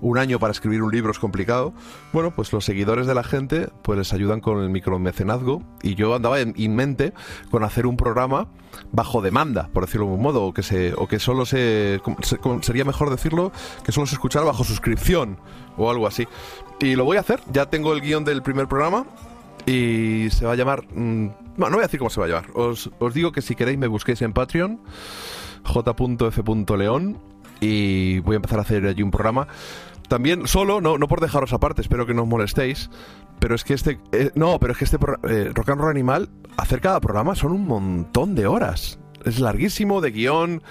un 0.00 0.18
año 0.18 0.38
para 0.38 0.52
escribir 0.52 0.82
un 0.82 0.92
libro 0.92 1.10
es 1.10 1.18
complicado. 1.18 1.72
Bueno, 2.12 2.32
pues 2.34 2.52
los 2.52 2.64
seguidores 2.64 3.06
de 3.06 3.14
la 3.14 3.22
gente 3.22 3.68
pues 3.82 3.98
les 3.98 4.12
ayudan 4.12 4.40
con 4.40 4.62
el 4.62 4.70
micromecenazgo 4.70 5.62
y 5.82 5.94
yo 5.94 6.14
andaba 6.14 6.40
en, 6.40 6.54
en 6.56 6.74
mente 6.74 7.12
con 7.50 7.64
hacer 7.64 7.86
un 7.86 7.96
programa 7.96 8.48
bajo 8.92 9.20
demanda, 9.20 9.68
por 9.72 9.84
decirlo 9.84 10.06
de 10.06 10.12
algún 10.12 10.22
modo, 10.22 10.44
o 10.44 10.54
que 10.54 10.62
se 10.62 10.94
o 10.94 11.06
que 11.08 11.18
solo 11.18 11.44
se, 11.44 12.00
sería 12.62 12.84
mejor 12.84 13.10
decirlo 13.10 13.52
que 13.84 13.92
solo 13.92 14.06
se 14.06 14.14
escuchara 14.14 14.44
bajo 14.44 14.64
suscripción 14.64 15.38
o 15.76 15.90
algo 15.90 16.06
así. 16.06 16.26
Y 16.80 16.96
lo 16.96 17.04
voy 17.04 17.16
a 17.16 17.20
hacer, 17.20 17.40
ya 17.52 17.66
tengo 17.66 17.92
el 17.92 18.00
guion 18.00 18.24
del 18.24 18.42
primer 18.42 18.68
programa 18.68 19.06
y 19.66 20.28
se 20.30 20.46
va 20.46 20.52
a 20.52 20.56
llamar 20.56 20.84
mm, 20.94 21.26
no, 21.56 21.66
no 21.68 21.76
voy 21.76 21.80
a 21.80 21.86
decir 21.86 21.98
cómo 21.98 22.10
se 22.10 22.20
va 22.20 22.26
a 22.26 22.28
llamar. 22.30 22.46
Os, 22.54 22.90
os 22.98 23.14
digo 23.14 23.32
que 23.32 23.42
si 23.42 23.54
queréis 23.54 23.78
me 23.78 23.86
busquéis 23.86 24.22
en 24.22 24.32
Patreon 24.32 24.80
j.f.león 25.64 27.18
y 27.60 28.20
voy 28.20 28.34
a 28.34 28.36
empezar 28.36 28.58
a 28.58 28.62
hacer 28.62 28.86
allí 28.86 29.02
un 29.02 29.10
programa. 29.10 29.46
También 30.10 30.48
solo, 30.48 30.80
no, 30.80 30.98
no 30.98 31.06
por 31.06 31.20
dejaros 31.20 31.52
aparte, 31.52 31.82
espero 31.82 32.04
que 32.04 32.14
no 32.14 32.22
os 32.22 32.28
molestéis, 32.28 32.90
pero 33.38 33.54
es 33.54 33.62
que 33.62 33.74
este... 33.74 34.00
eh, 34.10 34.32
no, 34.34 34.58
pero 34.58 34.72
es 34.72 34.78
que 34.80 34.84
este 34.84 34.96
eh, 35.22 35.52
Rock 35.54 35.68
and 35.68 35.80
Roll 35.80 35.90
Animal, 35.92 36.28
hacer 36.56 36.80
cada 36.80 36.98
programa 36.98 37.36
son 37.36 37.52
un 37.52 37.64
montón 37.64 38.34
de 38.34 38.48
horas. 38.48 38.98
Es 39.24 39.38
larguísimo, 39.38 40.00
de 40.00 40.10
guion... 40.10 40.62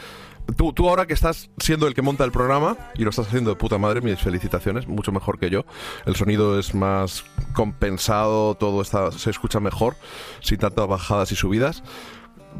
Tú, 0.57 0.73
tú 0.73 0.89
ahora 0.89 1.05
que 1.05 1.13
estás 1.13 1.51
siendo 1.57 1.87
el 1.87 1.93
que 1.93 2.01
monta 2.01 2.25
el 2.25 2.31
programa 2.31 2.75
y 2.95 3.03
lo 3.03 3.11
estás 3.11 3.27
haciendo 3.27 3.51
de 3.51 3.55
puta 3.55 3.77
madre, 3.77 4.01
mis 4.01 4.19
felicitaciones, 4.19 4.89
mucho 4.89 5.13
mejor 5.13 5.39
que 5.39 5.49
yo. 5.49 5.63
El 6.05 6.17
sonido 6.17 6.59
es 6.59 6.75
más 6.75 7.23
compensado, 7.53 8.55
todo 8.55 8.81
está, 8.81 9.11
se 9.13 9.29
escucha 9.29 9.61
mejor, 9.61 9.95
sin 10.41 10.57
tantas 10.57 10.85
bajadas 10.85 11.31
y 11.31 11.35
subidas. 11.35 11.81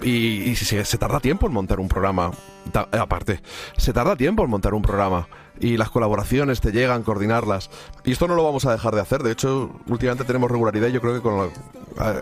Y, 0.03 0.49
y 0.49 0.55
se, 0.55 0.97
tarda 0.97 1.19
tiempo 1.19 1.47
en 1.47 1.51
montar 1.51 1.79
un 1.79 1.89
programa. 1.89 2.31
Aparte, 2.91 3.41
se 3.75 3.91
tarda 3.91 4.15
tiempo 4.15 4.43
en 4.43 4.49
montar 4.49 4.73
un 4.75 4.83
programa. 4.83 5.27
Y 5.59 5.77
las 5.77 5.89
colaboraciones 5.89 6.61
te 6.61 6.71
llegan, 6.71 7.03
coordinarlas. 7.03 7.69
Y 8.05 8.11
esto 8.11 8.27
no 8.27 8.35
lo 8.35 8.43
vamos 8.43 8.65
a 8.65 8.71
dejar 8.71 8.95
de 8.95 9.01
hacer. 9.01 9.23
De 9.23 9.31
hecho, 9.31 9.71
últimamente 9.87 10.23
tenemos 10.25 10.49
regularidad 10.49 10.87
y 10.87 10.91
yo 10.93 11.01
creo 11.01 11.13
que 11.15 11.21
con 11.21 11.49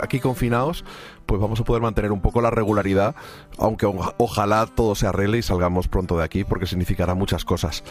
aquí 0.02 0.20
confinados, 0.20 0.84
pues 1.26 1.40
vamos 1.42 1.60
a 1.60 1.64
poder 1.64 1.82
mantener 1.82 2.12
un 2.12 2.22
poco 2.22 2.42
la 2.42 2.50
regularidad, 2.50 3.16
aunque 3.58 3.86
o- 3.86 4.14
ojalá 4.18 4.66
todo 4.66 4.96
se 4.96 5.08
arregle 5.08 5.38
y 5.38 5.42
salgamos 5.44 5.88
pronto 5.88 6.18
de 6.18 6.24
aquí, 6.24 6.44
porque 6.44 6.66
significará 6.66 7.14
muchas 7.16 7.46
cosas. 7.46 7.84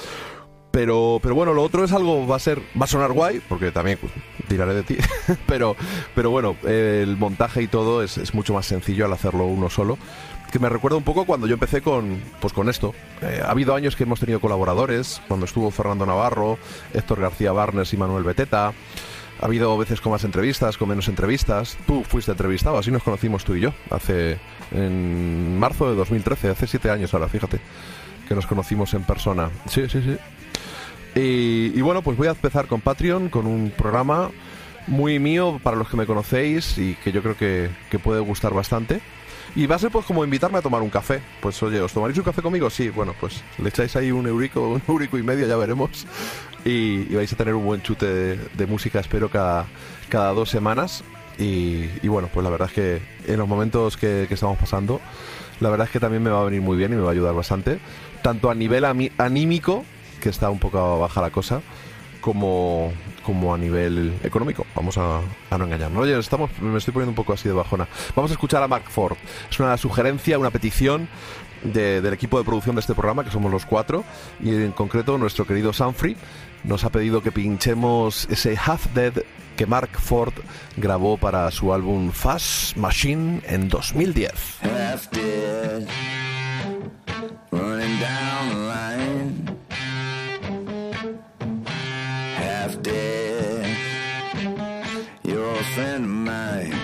Pero, 0.72 1.20
pero 1.22 1.34
bueno, 1.34 1.55
lo 1.55 1.62
otro 1.62 1.84
es 1.84 1.92
algo, 1.92 2.26
va 2.26 2.36
a 2.36 2.40
ser, 2.40 2.61
va 2.78 2.84
a 2.84 2.86
sonar 2.86 3.12
guay, 3.12 3.40
porque 3.49 3.70
también 3.70 3.99
tiraré 4.47 4.74
de 4.74 4.82
ti. 4.82 4.97
pero, 5.47 5.74
pero 6.14 6.30
bueno, 6.30 6.55
el 6.64 7.16
montaje 7.16 7.62
y 7.62 7.66
todo 7.68 8.03
es, 8.03 8.18
es 8.18 8.34
mucho 8.34 8.53
más 8.53 8.66
sencillo 8.66 9.07
al 9.07 9.12
hacerlo 9.14 9.47
uno 9.47 9.70
solo. 9.70 9.97
Que 10.51 10.59
me 10.59 10.68
recuerda 10.68 10.97
un 10.97 11.05
poco 11.05 11.24
cuando 11.24 11.47
yo 11.47 11.55
empecé 11.55 11.82
con, 11.82 12.22
pues 12.40 12.53
con 12.53 12.68
esto. 12.68 12.94
Eh, 13.22 13.42
ha 13.44 13.51
habido 13.51 13.74
años 13.74 13.97
que 13.97 14.05
hemos 14.05 14.20
tenido 14.20 14.40
colaboradores, 14.40 15.20
cuando 15.28 15.47
estuvo 15.47 15.70
Fernando 15.70 16.07
Navarro, 16.07 16.59
Héctor 16.94 17.20
García 17.20 17.53
Barnes 17.53 17.92
y 17.92 17.97
Manuel 17.97 18.24
Beteta. 18.24 18.72
Ha 19.38 19.44
habido 19.44 19.76
veces 19.76 20.01
con 20.01 20.12
más 20.12 20.24
entrevistas, 20.24 20.78
con 20.78 20.88
menos 20.88 21.09
entrevistas. 21.09 21.76
Tú 21.86 22.05
fuiste 22.05 22.30
entrevistado, 22.30 22.78
así 22.78 22.90
nos 22.90 23.03
conocimos 23.03 23.44
tú 23.44 23.55
y 23.55 23.61
yo, 23.61 23.72
hace 23.90 24.38
en 24.70 25.59
marzo 25.59 25.90
de 25.90 25.97
2013, 25.97 26.51
hace 26.51 26.66
siete 26.66 26.90
años 26.90 27.12
ahora, 27.12 27.28
fíjate, 27.28 27.61
que 28.26 28.34
nos 28.34 28.47
conocimos 28.47 28.94
en 28.94 29.03
persona. 29.03 29.51
Sí, 29.68 29.88
sí, 29.88 30.01
sí. 30.03 30.16
Y, 31.20 31.78
y 31.78 31.80
bueno, 31.82 32.03
pues 32.03 32.16
voy 32.16 32.28
a 32.28 32.30
empezar 32.30 32.66
con 32.66 32.80
Patreon, 32.80 33.28
con 33.28 33.47
un 33.47 33.70
programa 33.76 34.30
muy 34.86 35.18
mío 35.18 35.61
para 35.62 35.76
los 35.76 35.88
que 35.88 35.97
me 35.97 36.07
conocéis 36.07 36.78
y 36.78 36.94
que 36.94 37.12
yo 37.12 37.22
creo 37.22 37.36
que, 37.36 37.70
que 37.90 37.99
puede 37.99 38.20
gustar 38.20 38.55
bastante. 38.55 39.01
Y 39.57 39.67
va 39.67 39.77
a 39.77 39.79
ser 39.79 39.91
pues 39.91 40.05
como 40.05 40.23
invitarme 40.23 40.59
a 40.59 40.63
tomar 40.63 40.83
un 40.83 40.91
café. 40.91 41.23
Pues 41.41 41.61
oye, 41.63 41.81
¿os 41.81 41.91
tomaréis 41.91 42.19
un 42.19 42.25
café 42.25 42.43
conmigo? 42.43 42.69
Sí, 42.69 42.91
bueno, 42.91 43.15
pues 43.19 43.43
le 43.57 43.71
echáis 43.71 43.97
ahí 43.97 44.13
un 44.13 44.27
eurico, 44.27 44.69
un 44.69 44.83
eurico 44.89 45.17
y 45.17 45.23
medio, 45.23 45.47
ya 45.49 45.57
veremos. 45.57 46.07
Y, 46.67 47.05
vais 47.15 47.33
a 47.33 47.37
tener 47.37 47.55
un 47.55 47.65
buen 47.65 47.81
chute 47.81 48.37
de, 48.37 48.67
música, 48.67 49.01
espero, 49.01 49.31
cada, 49.31 49.65
cada 50.11 50.35
dos 50.35 50.51
semanas. 50.51 51.05
Y, 51.39 52.07
bueno, 52.07 52.29
pues 52.33 52.45
la 52.45 52.51
verdad 52.51 52.69
es 52.69 52.75
que 52.75 53.03
en 53.33 53.39
los 53.39 53.49
momentos 53.49 53.97
que, 53.97 54.27
que 54.29 54.35
estamos 54.35 54.59
pasando, 54.59 55.01
la 55.61 55.71
verdad 55.71 55.87
es 55.87 55.93
que 55.93 56.01
también 56.01 56.23
me 56.23 56.31
va 56.31 56.43
a 56.43 56.45
venir 56.45 56.61
muy 56.61 56.77
bien 56.77 56.93
y 56.93 56.97
me 56.97 57.03
va 57.03 57.09
a 57.09 57.13
ayudar 57.13 57.35
bastante. 57.35 57.79
Tanto 58.21 58.51
a 58.51 58.55
nivel 58.55 58.85
anímico, 58.85 59.87
que 60.21 60.29
está 60.29 60.51
un 60.51 60.59
poco 60.59 60.99
baja 60.99 61.23
la 61.23 61.31
cosa, 61.31 61.63
como, 62.27 62.93
como 63.22 63.55
a 63.55 63.59
nivel 63.59 64.18
económico. 64.24 64.66
Vamos 64.74 64.99
a, 64.99 65.20
no 65.57 65.64
engañarnos. 65.64 66.03
Oye, 66.03 66.18
estamos, 66.18 66.51
me 66.61 66.77
estoy 66.77 66.93
poniendo 66.93 67.12
un 67.12 67.14
poco 67.14 67.33
así 67.35 67.49
de 67.49 67.55
bajona. 67.55 67.87
Vamos 68.16 68.33
a 68.33 68.35
escuchar 68.35 68.64
a 68.64 68.66
Mark 68.68 68.87
Ford. 68.91 69.16
Es 69.49 69.61
una 69.61 69.77
sugerencia, 69.77 70.37
una 70.37 70.51
petición 70.51 71.09
de- 71.62 72.01
del 72.01 72.12
equipo 72.12 72.37
de 72.39 72.45
producción 72.45 72.74
de 72.74 72.81
este 72.81 72.95
programa, 72.97 73.22
que 73.24 73.31
somos 73.31 73.53
los 73.53 73.64
cuatro, 73.64 74.03
y 74.43 74.49
en 74.57 74.72
concreto 74.72 75.16
nuestro 75.18 75.47
querido 75.47 75.72
Sanfrey 75.72 76.16
nos 76.64 76.83
ha 76.83 76.91
pedido 76.91 77.22
que 77.22 77.31
pinchemos 77.31 78.27
ese 78.29 78.57
Half 78.59 78.87
Dead 78.93 79.12
que 79.57 79.66
Mark 79.66 79.91
Ford 80.01 80.35
grabó 80.77 81.16
para 81.16 81.49
su 81.53 81.72
álbum 81.72 82.11
Fast 82.11 82.77
Machine 82.77 83.41
en 83.47 83.68
2010. 83.68 84.33
half. 84.62 85.07
Dead, 92.87 93.66
you're 95.24 95.55
a 95.55 95.64
friend 95.74 96.05
of 96.05 96.11
mine. 96.11 96.76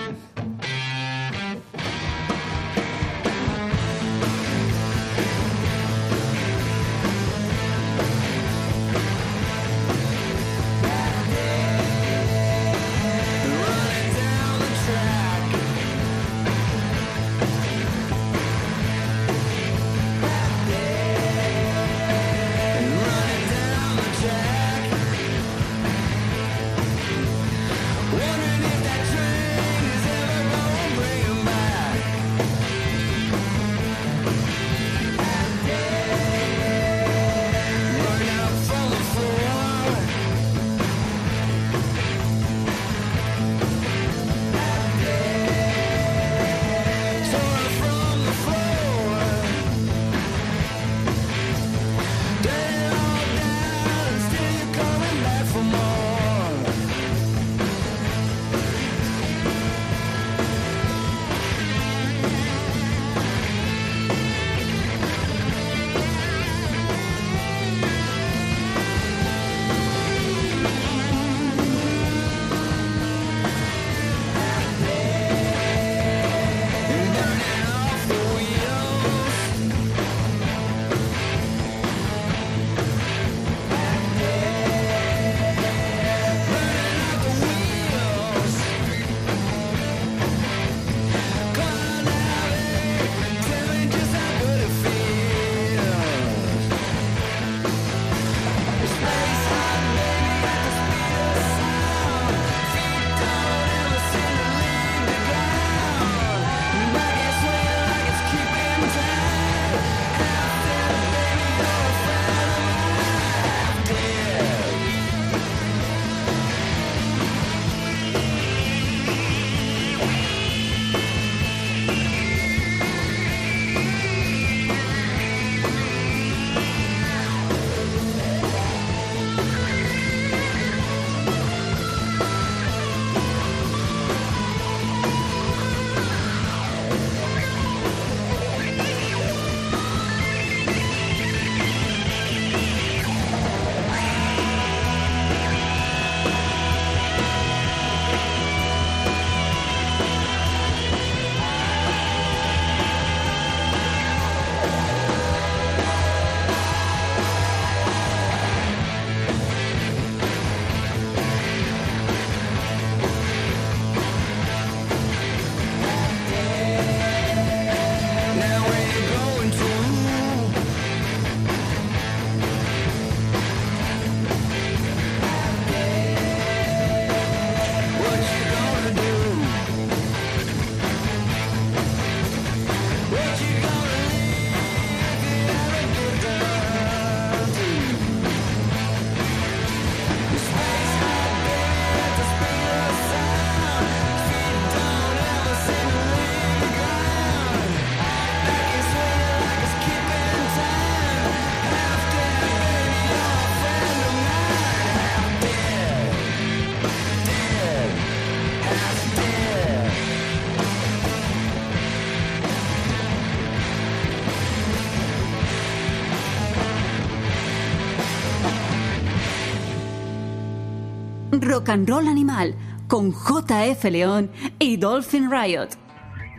Rock 221.63 221.69
and 221.69 221.87
Roll 221.87 222.09
Animal 222.09 222.55
con 222.89 223.13
JF 223.13 223.85
León 223.85 224.29
y 224.59 224.75
Dolphin 224.75 225.31
Riot. 225.31 225.69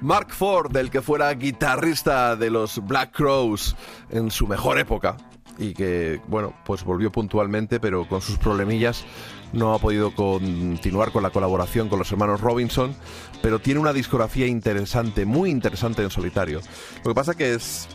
Mark 0.02 0.34
Ford, 0.34 0.70
del 0.70 0.90
que 0.90 1.00
fuera 1.00 1.32
guitarrista 1.32 2.36
de 2.36 2.50
los 2.50 2.86
Black 2.86 3.12
Crows 3.12 3.74
en 4.10 4.30
su 4.30 4.46
mejor 4.46 4.78
época 4.78 5.16
y 5.56 5.72
que, 5.72 6.20
bueno, 6.28 6.52
pues 6.66 6.84
volvió 6.84 7.10
puntualmente, 7.10 7.80
pero 7.80 8.06
con 8.06 8.20
sus 8.20 8.36
problemillas 8.36 9.06
no 9.54 9.72
ha 9.72 9.78
podido 9.78 10.14
continuar 10.14 11.10
con 11.10 11.22
la 11.22 11.30
colaboración 11.30 11.88
con 11.88 12.00
los 12.00 12.12
hermanos 12.12 12.42
Robinson, 12.42 12.94
pero 13.40 13.60
tiene 13.60 13.80
una 13.80 13.94
discografía 13.94 14.46
interesante, 14.46 15.24
muy 15.24 15.48
interesante 15.48 16.02
en 16.02 16.10
solitario. 16.10 16.60
Lo 17.02 17.12
que 17.12 17.14
pasa 17.14 17.34
que 17.34 17.54
es 17.54 17.88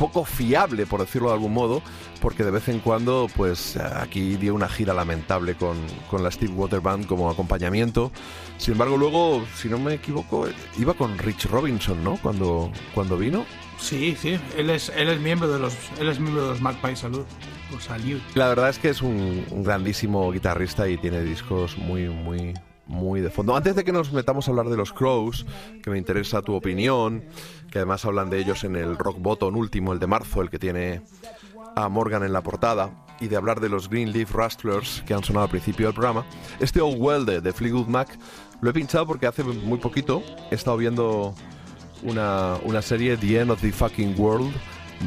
poco 0.00 0.24
fiable, 0.24 0.86
por 0.86 1.00
decirlo 1.00 1.28
de 1.28 1.34
algún 1.34 1.52
modo, 1.52 1.82
porque 2.22 2.42
de 2.42 2.50
vez 2.50 2.68
en 2.68 2.80
cuando, 2.80 3.26
pues 3.36 3.76
aquí 3.76 4.36
dio 4.36 4.54
una 4.54 4.66
gira 4.66 4.94
lamentable 4.94 5.56
con, 5.56 5.76
con 6.08 6.22
la 6.22 6.30
Steve 6.30 6.54
Water 6.54 6.80
Band 6.80 7.04
como 7.06 7.28
acompañamiento. 7.28 8.10
Sin 8.56 8.72
embargo, 8.72 8.96
luego, 8.96 9.44
si 9.56 9.68
no 9.68 9.78
me 9.78 9.92
equivoco, 9.92 10.48
iba 10.78 10.94
con 10.94 11.18
Rich 11.18 11.50
Robinson, 11.50 12.02
¿no? 12.02 12.16
Cuando, 12.16 12.72
cuando 12.94 13.18
vino. 13.18 13.44
Sí, 13.78 14.16
sí, 14.18 14.40
él 14.56 14.70
es, 14.70 14.90
él 14.96 15.10
es 15.10 15.20
miembro 15.20 15.52
de 15.52 15.58
los, 15.58 15.74
él 15.98 16.08
es 16.08 16.18
miembro 16.18 16.44
de 16.44 16.48
los 16.52 16.62
Magpie 16.62 16.96
Salud. 16.96 17.26
O 17.76 17.78
Salud. 17.78 18.20
La 18.34 18.48
verdad 18.48 18.70
es 18.70 18.78
que 18.78 18.88
es 18.88 19.02
un, 19.02 19.44
un 19.50 19.62
grandísimo 19.62 20.32
guitarrista 20.32 20.88
y 20.88 20.96
tiene 20.96 21.20
discos 21.20 21.76
muy, 21.76 22.08
muy, 22.08 22.54
muy 22.90 23.20
de 23.20 23.30
fondo. 23.30 23.56
Antes 23.56 23.76
de 23.76 23.84
que 23.84 23.92
nos 23.92 24.12
metamos 24.12 24.46
a 24.46 24.50
hablar 24.50 24.68
de 24.68 24.76
los 24.76 24.92
Crows, 24.92 25.46
que 25.82 25.90
me 25.90 25.96
interesa 25.96 26.42
tu 26.42 26.54
opinión, 26.54 27.24
que 27.70 27.78
además 27.78 28.04
hablan 28.04 28.28
de 28.30 28.38
ellos 28.40 28.64
en 28.64 28.76
el 28.76 28.98
Rock 28.98 29.18
Bottom 29.20 29.56
último, 29.56 29.92
el 29.92 30.00
de 30.00 30.08
marzo, 30.08 30.42
el 30.42 30.50
que 30.50 30.58
tiene 30.58 31.02
a 31.76 31.88
Morgan 31.88 32.24
en 32.24 32.32
la 32.32 32.42
portada, 32.42 33.06
y 33.20 33.28
de 33.28 33.36
hablar 33.36 33.60
de 33.60 33.68
los 33.68 33.88
Greenleaf 33.88 34.32
Rustlers 34.32 35.02
que 35.06 35.14
han 35.14 35.22
sonado 35.22 35.44
al 35.44 35.50
principio 35.50 35.86
del 35.86 35.94
programa, 35.94 36.26
este 36.58 36.80
Old 36.80 36.96
Well 36.98 37.24
de, 37.24 37.40
de 37.40 37.52
Fleetwood 37.52 37.86
Mac 37.86 38.18
lo 38.60 38.70
he 38.70 38.72
pinchado 38.72 39.06
porque 39.06 39.26
hace 39.26 39.44
muy 39.44 39.78
poquito 39.78 40.22
he 40.50 40.54
estado 40.54 40.76
viendo 40.76 41.34
una, 42.02 42.56
una 42.64 42.82
serie, 42.82 43.16
The 43.16 43.40
End 43.40 43.50
of 43.50 43.60
the 43.60 43.70
Fucking 43.70 44.18
World, 44.18 44.52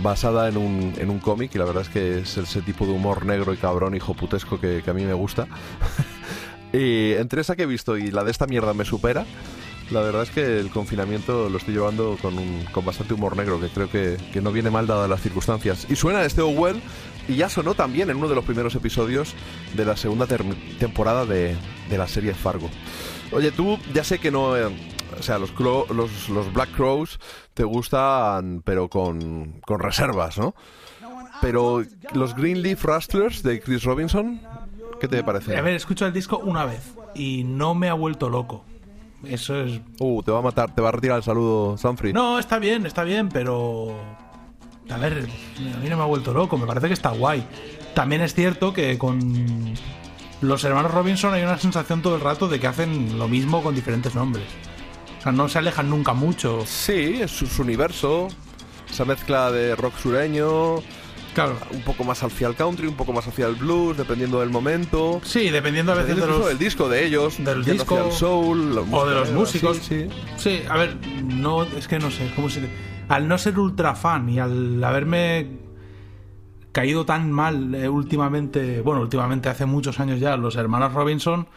basada 0.01 0.47
en 0.47 0.57
un, 0.57 0.93
en 0.97 1.09
un 1.09 1.19
cómic, 1.19 1.53
y 1.53 1.57
la 1.57 1.65
verdad 1.65 1.83
es 1.83 1.89
que 1.89 2.19
es 2.19 2.37
ese 2.37 2.61
tipo 2.61 2.85
de 2.85 2.93
humor 2.93 3.25
negro 3.25 3.53
y 3.53 3.57
cabrón, 3.57 3.95
hijo 3.95 4.13
putesco, 4.13 4.59
que, 4.59 4.81
que 4.83 4.89
a 4.89 4.93
mí 4.93 5.03
me 5.03 5.13
gusta. 5.13 5.47
y 6.73 7.13
entre 7.13 7.41
esa 7.41 7.55
que 7.55 7.63
he 7.63 7.67
visto 7.67 7.97
y 7.97 8.11
la 8.11 8.23
de 8.23 8.31
esta 8.31 8.47
mierda 8.47 8.73
me 8.73 8.83
supera, 8.83 9.25
la 9.91 10.01
verdad 10.01 10.23
es 10.23 10.31
que 10.31 10.59
el 10.59 10.69
confinamiento 10.69 11.49
lo 11.49 11.57
estoy 11.57 11.75
llevando 11.75 12.17
con, 12.21 12.37
un, 12.37 12.65
con 12.71 12.83
bastante 12.83 13.13
humor 13.13 13.37
negro, 13.37 13.59
que 13.59 13.69
creo 13.69 13.89
que, 13.89 14.17
que 14.33 14.41
no 14.41 14.51
viene 14.51 14.69
mal 14.69 14.87
dadas 14.87 15.09
las 15.09 15.21
circunstancias. 15.21 15.85
Y 15.89 15.95
suena 15.95 16.23
este 16.25 16.41
Well 16.41 16.81
y 17.27 17.35
ya 17.35 17.47
sonó 17.49 17.75
también 17.75 18.09
en 18.09 18.17
uno 18.17 18.27
de 18.27 18.35
los 18.35 18.43
primeros 18.43 18.75
episodios 18.75 19.35
de 19.75 19.85
la 19.85 19.95
segunda 19.95 20.25
temporada 20.79 21.25
de, 21.25 21.55
de 21.89 21.97
la 21.97 22.07
serie 22.07 22.33
Fargo. 22.33 22.69
Oye, 23.31 23.51
tú 23.51 23.77
ya 23.93 24.03
sé 24.03 24.19
que 24.19 24.31
no... 24.31 24.57
eh, 24.57 24.69
o 25.19 25.21
sea, 25.21 25.37
los, 25.37 25.53
los, 25.59 26.29
los 26.29 26.53
Black 26.53 26.71
Crows 26.71 27.19
te 27.53 27.63
gustan, 27.63 28.63
pero 28.65 28.89
con, 28.89 29.61
con 29.61 29.79
reservas, 29.79 30.39
¿no? 30.39 30.55
Pero 31.39 31.83
los 32.13 32.35
Greenleaf 32.35 32.83
Rustlers 32.83 33.43
de 33.43 33.59
Chris 33.59 33.83
Robinson, 33.83 34.41
¿qué 35.03 35.17
te 35.17 35.23
parece? 35.23 35.57
A 35.57 35.61
ver, 35.61 35.75
escucho 35.75 36.05
el 36.05 36.13
disco 36.13 36.37
una 36.37 36.65
vez 36.65 36.93
y 37.13 37.43
no 37.43 37.75
me 37.75 37.89
ha 37.89 37.93
vuelto 37.93 38.29
loco. 38.29 38.63
Eso 39.25 39.61
es. 39.61 39.81
Uh, 39.99 40.23
te 40.23 40.31
va 40.31 40.39
a 40.39 40.41
matar, 40.41 40.73
te 40.73 40.81
va 40.81 40.89
a 40.89 40.91
retirar 40.93 41.17
el 41.17 41.23
saludo, 41.23 41.77
Sanfrey. 41.77 42.13
No, 42.13 42.39
está 42.39 42.57
bien, 42.57 42.85
está 42.85 43.03
bien, 43.03 43.27
pero. 43.27 43.97
A 44.89 44.97
ver, 44.97 45.27
a 45.57 45.77
mí 45.79 45.89
no 45.89 45.97
me 45.97 46.03
ha 46.03 46.05
vuelto 46.05 46.33
loco, 46.33 46.57
me 46.57 46.65
parece 46.65 46.87
que 46.87 46.93
está 46.93 47.09
guay. 47.09 47.45
También 47.93 48.21
es 48.21 48.33
cierto 48.33 48.73
que 48.73 48.97
con 48.97 49.73
los 50.41 50.63
hermanos 50.63 50.93
Robinson 50.93 51.33
hay 51.33 51.43
una 51.43 51.57
sensación 51.57 52.01
todo 52.01 52.15
el 52.15 52.21
rato 52.21 52.47
de 52.47 52.59
que 52.59 52.67
hacen 52.67 53.17
lo 53.17 53.27
mismo 53.27 53.61
con 53.61 53.75
diferentes 53.75 54.15
nombres. 54.15 54.45
O 55.19 55.21
sea, 55.21 55.31
no 55.33 55.49
se 55.49 55.59
alejan 55.59 55.89
nunca 55.89 56.13
mucho. 56.13 56.65
Sí, 56.65 57.19
es 57.21 57.31
su, 57.31 57.45
su 57.47 57.61
universo, 57.61 58.29
esa 58.89 59.03
mezcla 59.03 59.51
de 59.51 59.75
rock 59.75 59.97
sureño, 59.97 60.77
Claro. 61.33 61.57
un 61.71 61.81
poco 61.81 62.03
más 62.03 62.21
hacia 62.23 62.47
el 62.47 62.55
country, 62.55 62.87
un 62.87 62.95
poco 62.95 63.13
más 63.13 63.27
hacia 63.27 63.47
el 63.47 63.55
blues, 63.55 63.97
dependiendo 63.97 64.39
del 64.39 64.49
momento. 64.49 65.21
Sí, 65.23 65.49
dependiendo 65.49 65.91
a 65.91 65.95
veces 65.95 66.15
de 66.17 66.27
los, 66.27 66.45
del 66.45 66.57
disco 66.57 66.89
de 66.89 67.05
ellos, 67.05 67.43
del 67.43 67.63
disco 67.63 67.95
hacia 67.95 68.07
el 68.07 68.11
soul, 68.13 68.77
o 68.91 69.05
de 69.05 69.15
los 69.15 69.31
músicos. 69.31 69.77
sí, 69.77 70.07
sí. 70.07 70.09
Sí, 70.37 70.61
a 70.69 70.77
ver, 70.77 70.97
no, 71.23 71.63
es 71.63 71.87
que 71.87 71.99
no 71.99 72.11
sé, 72.11 72.31
cómo 72.35 72.49
se 72.49 72.61
al 73.09 73.27
no 73.27 73.37
ser 73.37 73.59
ultra 73.59 73.95
fan 73.95 74.29
y 74.29 74.39
al 74.39 74.83
haberme 74.83 75.59
caído 76.71 77.05
tan 77.05 77.31
mal 77.31 77.75
eh, 77.75 77.87
últimamente, 77.87 78.81
bueno, 78.81 79.01
últimamente 79.01 79.49
hace 79.49 79.65
muchos 79.65 79.99
años 79.99 80.19
ya, 80.19 80.37
los 80.37 80.55
hermanos 80.55 80.93
Robinson, 80.93 81.47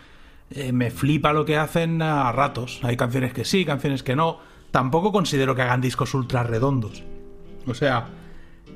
eh, 0.51 0.73
me 0.73 0.91
flipa 0.91 1.33
lo 1.33 1.45
que 1.45 1.57
hacen 1.57 2.03
a 2.03 2.31
ratos. 2.33 2.81
Hay 2.83 2.97
canciones 2.97 3.33
que 3.33 3.45
sí, 3.45 3.65
canciones 3.65 4.03
que 4.03 4.15
no. 4.15 4.39
Tampoco 4.71 5.13
considero 5.13 5.55
que 5.55 5.63
hagan 5.63 5.81
discos 5.81 6.15
ultra 6.15 6.43
redondos. 6.43 7.03
O 7.67 7.75
sea, 7.75 8.09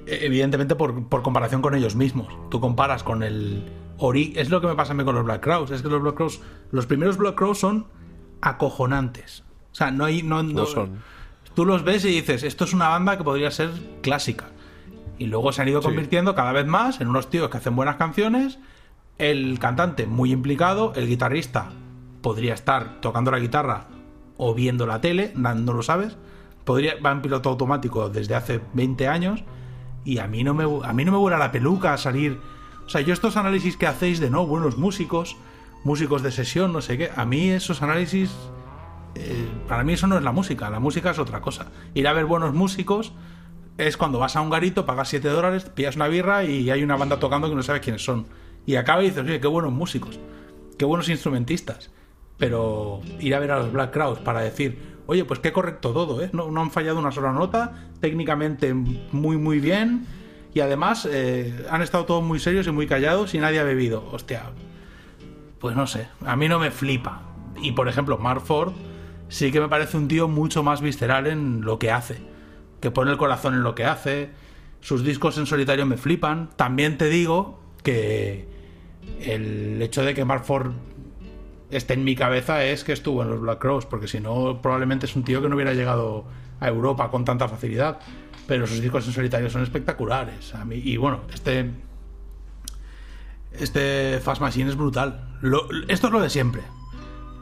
evidentemente 0.06 0.74
por, 0.74 1.08
por 1.08 1.22
comparación 1.22 1.62
con 1.62 1.74
ellos 1.74 1.94
mismos. 1.96 2.28
Tú 2.50 2.60
comparas 2.60 3.02
con 3.02 3.22
el 3.22 3.64
Ori. 3.98 4.32
Es 4.36 4.50
lo 4.50 4.60
que 4.60 4.66
me 4.66 4.74
pasa 4.74 4.92
a 4.92 4.96
mí 4.96 5.04
con 5.04 5.14
los 5.14 5.24
Black 5.24 5.42
Crowes. 5.42 5.70
Es 5.70 5.82
que 5.82 5.88
los 5.88 6.02
Black 6.02 6.14
Crowes, 6.14 6.40
los 6.72 6.86
primeros 6.86 7.16
Black 7.16 7.34
Crowes 7.34 7.58
son 7.58 7.86
acojonantes. 8.40 9.44
O 9.72 9.74
sea, 9.74 9.90
no 9.90 10.04
hay. 10.04 10.22
No, 10.22 10.66
son. 10.66 11.02
Tú 11.54 11.64
los 11.64 11.84
ves 11.84 12.04
y 12.04 12.08
dices, 12.08 12.42
esto 12.42 12.64
es 12.64 12.72
una 12.72 12.88
banda 12.88 13.16
que 13.18 13.24
podría 13.24 13.50
ser 13.50 13.70
clásica. 14.02 14.46
Y 15.18 15.26
luego 15.26 15.52
se 15.52 15.62
han 15.62 15.68
ido 15.68 15.82
Sí. 15.82 15.88
convirtiendo 15.88 16.34
cada 16.34 16.52
vez 16.52 16.66
más 16.66 17.00
en 17.00 17.08
unos 17.08 17.28
tíos 17.28 17.50
que 17.50 17.58
hacen 17.58 17.76
buenas 17.76 17.96
canciones. 17.96 18.58
El 19.18 19.58
cantante 19.58 20.06
muy 20.06 20.32
implicado, 20.32 20.94
el 20.94 21.06
guitarrista 21.06 21.70
podría 22.22 22.54
estar 22.54 23.00
tocando 23.00 23.30
la 23.30 23.38
guitarra 23.38 23.88
o 24.38 24.54
viendo 24.54 24.86
la 24.86 25.02
tele, 25.02 25.32
no 25.36 25.72
lo 25.74 25.82
sabes. 25.82 26.16
Podría, 26.64 26.94
va 27.04 27.12
en 27.12 27.20
piloto 27.20 27.50
automático 27.50 28.08
desde 28.08 28.34
hace 28.34 28.60
20 28.72 29.08
años 29.08 29.44
y 30.04 30.18
a 30.18 30.26
mí 30.26 30.44
no 30.44 30.54
me, 30.54 30.64
a 30.64 30.92
mí 30.92 31.04
no 31.04 31.12
me 31.12 31.18
vuela 31.18 31.38
la 31.38 31.52
peluca 31.52 31.96
salir. 31.96 32.40
O 32.86 32.88
sea, 32.88 33.00
yo 33.00 33.12
estos 33.12 33.36
análisis 33.36 33.76
que 33.76 33.86
hacéis 33.86 34.20
de 34.20 34.30
no, 34.30 34.46
buenos 34.46 34.78
músicos, 34.78 35.36
músicos 35.84 36.22
de 36.22 36.32
sesión, 36.32 36.72
no 36.72 36.80
sé 36.80 36.98
qué, 36.98 37.10
a 37.14 37.24
mí 37.24 37.50
esos 37.50 37.82
análisis 37.82 38.30
eh, 39.14 39.48
para 39.68 39.82
mí 39.82 39.94
eso 39.94 40.06
no 40.06 40.16
es 40.16 40.22
la 40.22 40.32
música, 40.32 40.70
la 40.70 40.80
música 40.80 41.10
es 41.10 41.18
otra 41.18 41.40
cosa. 41.40 41.66
Ir 41.94 42.06
a 42.06 42.12
ver 42.12 42.26
buenos 42.26 42.54
músicos 42.54 43.12
es 43.78 43.96
cuando 43.96 44.18
vas 44.18 44.36
a 44.36 44.40
un 44.40 44.50
garito, 44.50 44.86
pagas 44.86 45.08
7 45.08 45.28
dólares, 45.28 45.64
pillas 45.64 45.96
una 45.96 46.08
birra 46.08 46.44
y 46.44 46.70
hay 46.70 46.82
una 46.82 46.96
banda 46.96 47.18
tocando 47.18 47.48
que 47.48 47.56
no 47.56 47.62
sabes 47.62 47.82
quiénes 47.82 48.04
son. 48.04 48.26
Y 48.66 48.76
acaba 48.76 49.02
y 49.02 49.06
dices, 49.06 49.24
oye, 49.24 49.40
qué 49.40 49.48
buenos 49.48 49.72
músicos, 49.72 50.20
qué 50.78 50.84
buenos 50.84 51.08
instrumentistas. 51.08 51.90
Pero 52.36 53.00
ir 53.18 53.34
a 53.34 53.38
ver 53.38 53.50
a 53.50 53.58
los 53.58 53.72
Black 53.72 53.92
Crowes 53.92 54.18
para 54.20 54.40
decir, 54.40 54.99
oye, 55.10 55.24
pues 55.24 55.40
qué 55.40 55.52
correcto 55.52 55.92
todo, 55.92 56.22
¿eh? 56.22 56.30
No, 56.32 56.46
han 56.60 56.70
fallado 56.70 57.00
una 57.00 57.10
sola 57.10 57.32
nota, 57.32 57.88
técnicamente 57.98 58.72
muy, 58.74 59.36
muy 59.38 59.58
bien. 59.58 60.06
Y 60.54 60.60
además 60.60 61.04
eh, 61.10 61.66
han 61.68 61.82
estado 61.82 62.04
todos 62.04 62.22
muy 62.22 62.38
serios 62.38 62.68
y 62.68 62.70
muy 62.70 62.86
callados 62.86 63.34
y 63.34 63.38
nadie 63.38 63.58
ha 63.58 63.64
bebido. 63.64 64.08
Hostia, 64.12 64.44
pues 65.58 65.74
no 65.74 65.88
sé, 65.88 66.06
a 66.24 66.36
mí 66.36 66.48
no 66.48 66.60
me 66.60 66.70
flipa. 66.70 67.22
Y 67.60 67.72
por 67.72 67.88
ejemplo, 67.88 68.18
Mark 68.18 68.42
Ford 68.42 68.72
sí 69.28 69.50
que 69.50 69.60
me 69.60 69.66
parece 69.66 69.96
un 69.96 70.06
tío 70.06 70.28
mucho 70.28 70.62
más 70.62 70.80
visceral 70.80 71.26
en 71.26 71.62
lo 71.62 71.80
que 71.80 71.90
hace, 71.90 72.18
que 72.80 72.92
pone 72.92 73.10
el 73.10 73.18
corazón 73.18 73.54
en 73.54 73.64
lo 73.64 73.74
que 73.74 73.86
hace. 73.86 74.30
Sus 74.80 75.02
discos 75.02 75.38
en 75.38 75.46
solitario 75.46 75.86
me 75.86 75.96
flipan. 75.96 76.50
También 76.54 76.98
te 76.98 77.08
digo 77.08 77.58
que 77.82 78.46
el 79.20 79.82
hecho 79.82 80.04
de 80.04 80.14
que 80.14 80.24
Mark 80.24 80.44
Ford 80.44 80.70
esté 81.70 81.94
en 81.94 82.04
mi 82.04 82.16
cabeza 82.16 82.64
es 82.64 82.84
que 82.84 82.92
estuvo 82.92 83.22
en 83.22 83.30
los 83.30 83.40
Black 83.40 83.58
Crowes, 83.58 83.86
porque 83.86 84.08
si 84.08 84.20
no, 84.20 84.60
probablemente 84.62 85.06
es 85.06 85.16
un 85.16 85.24
tío 85.24 85.40
que 85.40 85.48
no 85.48 85.54
hubiera 85.54 85.74
llegado 85.74 86.24
a 86.60 86.68
Europa 86.68 87.10
con 87.10 87.24
tanta 87.24 87.48
facilidad. 87.48 87.98
Pero 88.46 88.66
sus 88.66 88.80
discos 88.80 89.06
en 89.06 89.12
solitario 89.12 89.48
son 89.48 89.62
espectaculares. 89.62 90.54
A 90.54 90.64
mí, 90.64 90.76
y 90.76 90.96
bueno, 90.96 91.20
este 91.32 91.70
este 93.52 94.20
Fast 94.22 94.40
Machine 94.40 94.70
es 94.70 94.76
brutal. 94.76 95.38
Esto 95.88 96.06
es 96.06 96.12
lo 96.12 96.20
de 96.20 96.30
siempre. 96.30 96.62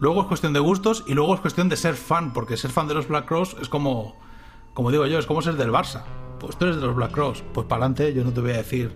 Luego 0.01 0.23
es 0.23 0.27
cuestión 0.27 0.53
de 0.53 0.61
gustos 0.61 1.05
y 1.07 1.15
luego 1.15 1.35
es 1.35 1.41
cuestión 1.41 1.69
de 1.69 1.77
ser 1.77 1.95
fan, 1.95 2.33
porque 2.33 2.57
ser 2.57 2.71
fan 2.71 2.89
de 2.89 2.95
los 2.95 3.09
Black 3.09 3.27
Cross 3.27 3.57
es 3.61 3.69
como, 3.69 4.17
como 4.75 4.91
digo 4.91 5.07
yo, 5.07 5.19
es 5.19 5.27
como 5.27 5.43
ser 5.43 5.57
del 5.57 5.71
Barça. 5.71 6.05
Pues 6.39 6.57
tú 6.57 6.67
eres 6.67 6.77
de 6.77 6.87
los 6.87 6.95
Black 6.95 7.11
Cross, 7.11 7.43
pues 7.53 7.67
para 7.67 7.85
adelante, 7.85 8.15
yo 8.15 8.23
no 8.23 8.33
te 8.33 8.41
voy 8.41 8.53
a 8.53 8.59
decir, 8.59 8.93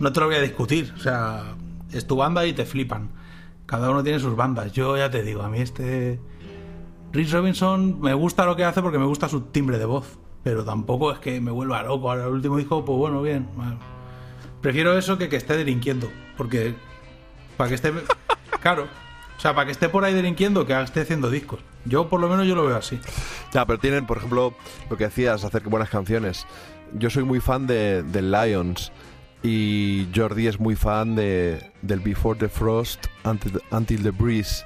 no 0.00 0.12
te 0.12 0.20
lo 0.20 0.26
voy 0.26 0.36
a 0.36 0.40
discutir. 0.40 0.92
O 0.96 1.00
sea, 1.00 1.54
es 1.92 2.06
tu 2.06 2.16
banda 2.16 2.46
y 2.46 2.54
te 2.54 2.64
flipan. 2.64 3.10
Cada 3.66 3.90
uno 3.90 4.02
tiene 4.02 4.20
sus 4.20 4.36
bandas. 4.36 4.72
Yo 4.72 4.96
ya 4.96 5.10
te 5.10 5.22
digo, 5.22 5.42
a 5.42 5.48
mí 5.48 5.60
este 5.60 6.20
Rich 7.12 7.32
Robinson 7.32 8.00
me 8.00 8.14
gusta 8.14 8.44
lo 8.44 8.56
que 8.56 8.64
hace 8.64 8.82
porque 8.82 8.98
me 8.98 9.06
gusta 9.06 9.28
su 9.28 9.42
timbre 9.42 9.78
de 9.78 9.84
voz, 9.84 10.18
pero 10.42 10.64
tampoco 10.64 11.12
es 11.12 11.18
que 11.18 11.40
me 11.40 11.50
vuelva 11.50 11.82
loco. 11.82 12.10
Ahora 12.10 12.24
el 12.24 12.32
último 12.32 12.56
disco, 12.56 12.84
pues 12.84 12.98
bueno, 12.98 13.22
bien. 13.22 13.48
bueno. 13.54 13.78
Prefiero 14.60 14.96
eso 14.96 15.18
que 15.18 15.28
que 15.28 15.36
esté 15.36 15.56
delinquiendo, 15.56 16.10
porque 16.36 16.74
para 17.56 17.68
que 17.68 17.74
esté 17.74 17.92
claro, 18.60 18.86
o 19.36 19.40
sea, 19.40 19.54
para 19.54 19.66
que 19.66 19.72
esté 19.72 19.88
por 19.88 20.04
ahí 20.04 20.14
delinquiendo 20.14 20.66
que 20.66 20.80
esté 20.80 21.00
haciendo 21.00 21.30
discos. 21.30 21.60
Yo 21.84 22.08
por 22.08 22.20
lo 22.20 22.28
menos 22.28 22.46
yo 22.46 22.54
lo 22.54 22.66
veo 22.66 22.76
así. 22.76 23.00
Ya, 23.52 23.64
pero 23.64 23.78
tienen, 23.78 24.06
por 24.06 24.18
ejemplo, 24.18 24.54
lo 24.90 24.96
que 24.96 25.04
decías, 25.04 25.44
hacer 25.44 25.62
buenas 25.62 25.90
canciones. 25.90 26.46
Yo 26.92 27.10
soy 27.10 27.24
muy 27.24 27.40
fan 27.40 27.66
de, 27.66 28.02
de 28.02 28.22
Lions 28.22 28.92
Y 29.42 30.08
Jordi 30.14 30.46
es 30.48 30.58
muy 30.58 30.74
fan 30.76 31.14
de, 31.14 31.60
del 31.82 32.00
Before 32.00 32.38
the 32.38 32.48
Frost, 32.48 33.06
Until, 33.24 33.60
Until 33.70 34.02
the 34.02 34.10
Breeze, 34.10 34.64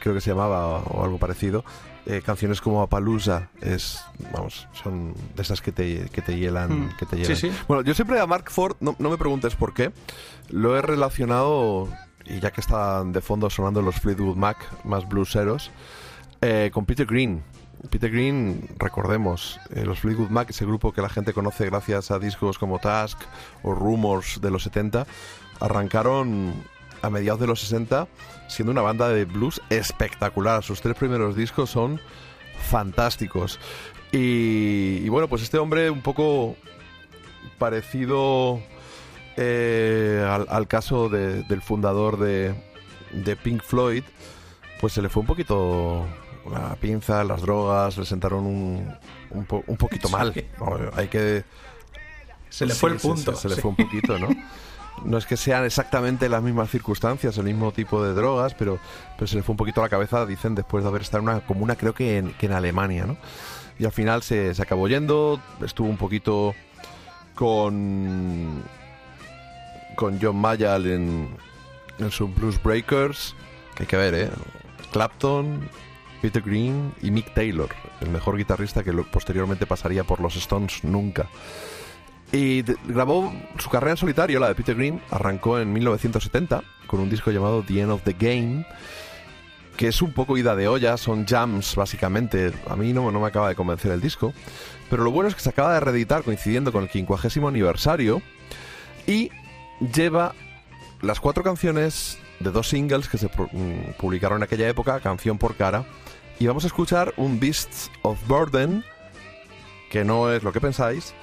creo 0.00 0.14
que 0.14 0.20
se 0.20 0.30
llamaba 0.30 0.78
o 0.78 1.04
algo 1.04 1.18
parecido. 1.18 1.64
Eh, 2.06 2.22
canciones 2.24 2.60
como 2.60 2.82
Apalooza 2.82 3.48
es, 3.60 4.00
vamos, 4.32 4.68
son 4.72 5.12
de 5.34 5.42
esas 5.42 5.60
que 5.60 5.72
te, 5.72 6.08
que 6.12 6.22
te 6.22 6.38
hielan. 6.38 6.86
Mm. 6.86 6.96
Que 6.96 7.04
te 7.04 7.16
Sí, 7.16 7.22
hielan. 7.22 7.36
sí. 7.36 7.50
Bueno, 7.66 7.82
yo 7.82 7.94
siempre 7.94 8.20
a 8.20 8.26
Mark 8.26 8.50
Ford, 8.50 8.76
no, 8.80 8.94
no 9.00 9.10
me 9.10 9.18
preguntes 9.18 9.56
por 9.56 9.74
qué, 9.74 9.90
lo 10.50 10.76
he 10.78 10.82
relacionado, 10.82 11.88
y 12.24 12.38
ya 12.38 12.52
que 12.52 12.60
están 12.60 13.12
de 13.12 13.20
fondo 13.20 13.50
sonando 13.50 13.82
los 13.82 13.96
Fleetwood 13.96 14.36
Mac 14.36 14.56
más 14.84 15.08
blueseros, 15.08 15.72
eh, 16.42 16.70
con 16.72 16.86
Peter 16.86 17.06
Green. 17.06 17.42
Peter 17.90 18.10
Green, 18.10 18.68
recordemos, 18.78 19.60
eh, 19.74 19.84
los 19.84 20.00
Fleetwood 20.00 20.30
Mac, 20.30 20.50
ese 20.50 20.64
grupo 20.64 20.92
que 20.92 21.02
la 21.02 21.08
gente 21.08 21.32
conoce 21.32 21.66
gracias 21.66 22.10
a 22.10 22.18
discos 22.18 22.58
como 22.58 22.78
Task 22.78 23.18
o 23.62 23.74
Rumors 23.74 24.40
de 24.40 24.50
los 24.50 24.62
70, 24.64 25.06
arrancaron 25.60 26.54
a 27.02 27.10
mediados 27.10 27.40
de 27.40 27.46
los 27.46 27.60
60 27.60 28.08
siendo 28.48 28.72
una 28.72 28.80
banda 28.82 29.08
de 29.08 29.24
blues 29.24 29.60
espectacular. 29.70 30.62
Sus 30.62 30.80
tres 30.80 30.96
primeros 30.96 31.36
discos 31.36 31.70
son 31.70 32.00
fantásticos. 32.70 33.58
Y, 34.12 35.00
y 35.04 35.08
bueno, 35.08 35.28
pues 35.28 35.42
este 35.42 35.58
hombre 35.58 35.90
un 35.90 36.00
poco 36.02 36.56
parecido 37.58 38.60
eh, 39.36 40.24
al, 40.48 40.66
caso 40.68 41.08
de- 41.08 41.42
del 41.44 41.60
fundador 41.62 42.18
de, 42.18 42.54
de 43.12 43.36
Pink 43.36 43.62
Floyd, 43.62 44.04
pues 44.80 44.92
se 44.94 45.02
le 45.02 45.08
fue 45.08 45.20
un 45.20 45.26
poquito 45.26 46.06
la 46.50 46.74
pinza, 46.76 47.22
las 47.24 47.42
drogas, 47.42 47.96
le 47.98 48.04
sentaron 48.04 48.46
un, 48.46 48.94
un, 49.30 49.44
po- 49.44 49.64
un 49.66 49.76
poquito 49.76 50.08
mal. 50.08 50.32
No, 50.58 50.76
hay 50.94 51.08
que... 51.08 51.44
Se 52.48 52.64
le 52.66 52.74
Sí, 52.74 52.80
fue 52.80 52.90
el 52.90 52.96
punto. 52.96 53.34
Se, 53.34 53.42
se 53.42 53.48
le 53.48 53.54
sí. 53.56 53.60
fue 53.60 53.70
un 53.70 53.76
poquito, 53.76 54.18
¿no? 54.18 54.28
No 55.04 55.18
es 55.18 55.26
que 55.26 55.36
sean 55.36 55.62
exactamente 55.66 56.26
las 56.30 56.42
mismas 56.42 56.70
circunstancias, 56.70 57.36
el 57.36 57.44
mismo 57.44 57.70
tipo 57.70 58.02
de 58.02 58.14
drogas, 58.14 58.54
pero, 58.54 58.78
pero 59.18 59.26
se 59.26 59.36
le 59.36 59.42
fue 59.42 59.52
un 59.52 59.58
poquito 59.58 59.82
la 59.82 59.90
cabeza, 59.90 60.24
dicen, 60.24 60.54
después 60.54 60.82
de 60.84 60.88
haber 60.88 61.02
estado 61.02 61.22
en 61.22 61.28
una 61.28 61.40
comuna, 61.40 61.76
creo 61.76 61.92
que 61.92 62.16
en, 62.16 62.32
que 62.32 62.46
en 62.46 62.52
Alemania, 62.52 63.04
¿no? 63.04 63.18
Y 63.78 63.84
al 63.84 63.92
final 63.92 64.22
se, 64.22 64.54
se 64.54 64.62
acabó 64.62 64.88
yendo, 64.88 65.38
estuvo 65.62 65.86
un 65.86 65.98
poquito 65.98 66.54
con 67.34 68.62
con 69.96 70.18
John 70.20 70.36
Mayall 70.36 70.86
en, 70.86 71.28
en 71.98 72.10
sus 72.10 72.34
Blues 72.34 72.62
Breakers, 72.62 73.34
que 73.74 73.82
hay 73.82 73.86
que 73.86 73.96
ver, 73.98 74.14
¿eh? 74.14 74.30
Clapton, 74.92 75.68
Peter 76.26 76.42
Green 76.42 76.92
y 77.02 77.12
Mick 77.12 77.32
Taylor, 77.34 77.68
el 78.00 78.10
mejor 78.10 78.36
guitarrista 78.36 78.82
que 78.82 78.92
posteriormente 78.92 79.64
pasaría 79.64 80.02
por 80.02 80.20
los 80.20 80.34
Stones 80.34 80.82
nunca. 80.82 81.28
Y 82.32 82.62
grabó 82.88 83.32
su 83.58 83.70
carrera 83.70 83.92
en 83.92 83.96
solitario, 83.96 84.40
la 84.40 84.48
de 84.48 84.56
Peter 84.56 84.74
Green, 84.74 85.00
arrancó 85.12 85.60
en 85.60 85.72
1970 85.72 86.64
con 86.88 86.98
un 86.98 87.08
disco 87.08 87.30
llamado 87.30 87.62
The 87.62 87.80
End 87.80 87.92
of 87.92 88.02
the 88.02 88.16
Game, 88.18 88.66
que 89.76 89.86
es 89.86 90.02
un 90.02 90.12
poco 90.14 90.36
ida 90.36 90.56
de 90.56 90.66
olla, 90.66 90.96
son 90.96 91.26
jams 91.26 91.76
básicamente. 91.76 92.52
A 92.68 92.74
mí 92.74 92.92
no, 92.92 93.12
no 93.12 93.20
me 93.20 93.28
acaba 93.28 93.48
de 93.48 93.54
convencer 93.54 93.92
el 93.92 94.00
disco, 94.00 94.34
pero 94.90 95.04
lo 95.04 95.12
bueno 95.12 95.28
es 95.28 95.36
que 95.36 95.42
se 95.42 95.50
acaba 95.50 95.74
de 95.74 95.78
reeditar 95.78 96.24
coincidiendo 96.24 96.72
con 96.72 96.82
el 96.82 96.90
50 96.90 97.28
aniversario 97.46 98.20
y 99.06 99.30
lleva 99.94 100.34
las 101.02 101.20
cuatro 101.20 101.44
canciones 101.44 102.18
de 102.40 102.50
dos 102.50 102.68
singles 102.68 103.08
que 103.08 103.16
se 103.16 103.28
mm, 103.28 103.92
publicaron 103.96 104.38
en 104.38 104.42
aquella 104.42 104.68
época, 104.68 104.98
canción 104.98 105.38
por 105.38 105.54
cara. 105.54 105.86
Y 106.38 106.46
vamos 106.46 106.64
a 106.64 106.66
escuchar 106.66 107.14
un 107.16 107.40
Beasts 107.40 107.90
of 108.02 108.18
Burden, 108.28 108.84
que 109.90 110.04
no 110.04 110.30
es 110.30 110.42
lo 110.42 110.52
que 110.52 110.60
pensáis, 110.60 111.14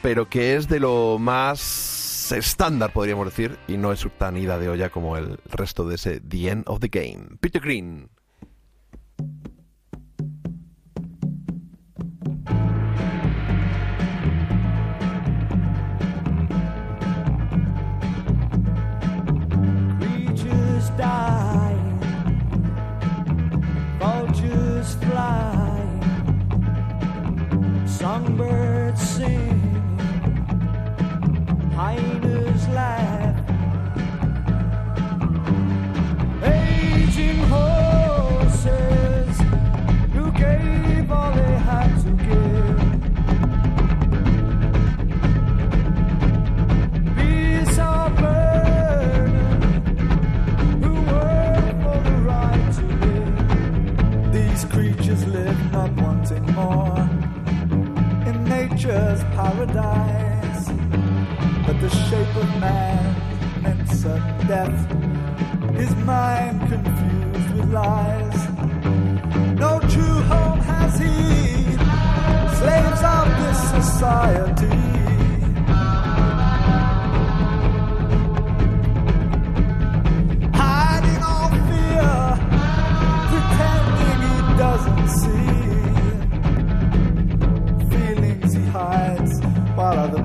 pero 0.00 0.30
que 0.30 0.56
es 0.56 0.66
de 0.66 0.80
lo 0.80 1.18
más 1.18 2.32
estándar, 2.32 2.92
podríamos 2.92 3.26
decir, 3.26 3.58
y 3.68 3.76
no 3.76 3.92
es 3.92 4.06
tan 4.16 4.38
ida 4.38 4.58
de 4.58 4.70
olla 4.70 4.88
como 4.88 5.18
el 5.18 5.38
resto 5.44 5.86
de 5.86 5.96
ese 5.96 6.20
The 6.20 6.48
End 6.48 6.64
of 6.66 6.80
the 6.80 6.88
Game. 6.88 7.36
Peter 7.40 7.60
Green. 7.60 8.08
Vultures 24.30 24.94
flying, 24.94 26.02
songbirds 27.86 29.00
sing, 29.00 29.60
hyenas 31.74 32.68
laugh, 32.68 33.36
aging 36.44 37.38
horses 37.48 39.40
who 40.12 40.30
gave 40.32 41.10
all 41.10 41.32
not 55.80 55.96
wanting 56.02 56.46
more 56.52 56.98
in 58.28 58.44
nature's 58.44 59.22
paradise. 59.36 60.64
But 61.66 61.76
the 61.80 61.90
shape 62.06 62.34
of 62.42 62.48
man 62.60 63.62
meant 63.62 63.88
certain 63.88 64.46
death. 64.46 64.78
His 65.80 65.94
mind 66.12 66.60
confused 66.68 67.50
with 67.56 67.72
lies. 67.72 68.40
No 69.64 69.80
true 69.94 70.20
home 70.32 70.60
has 70.72 70.98
he. 70.98 71.16
Slaves 72.58 73.02
of 73.16 73.26
this 73.42 73.60
society. 73.76 74.89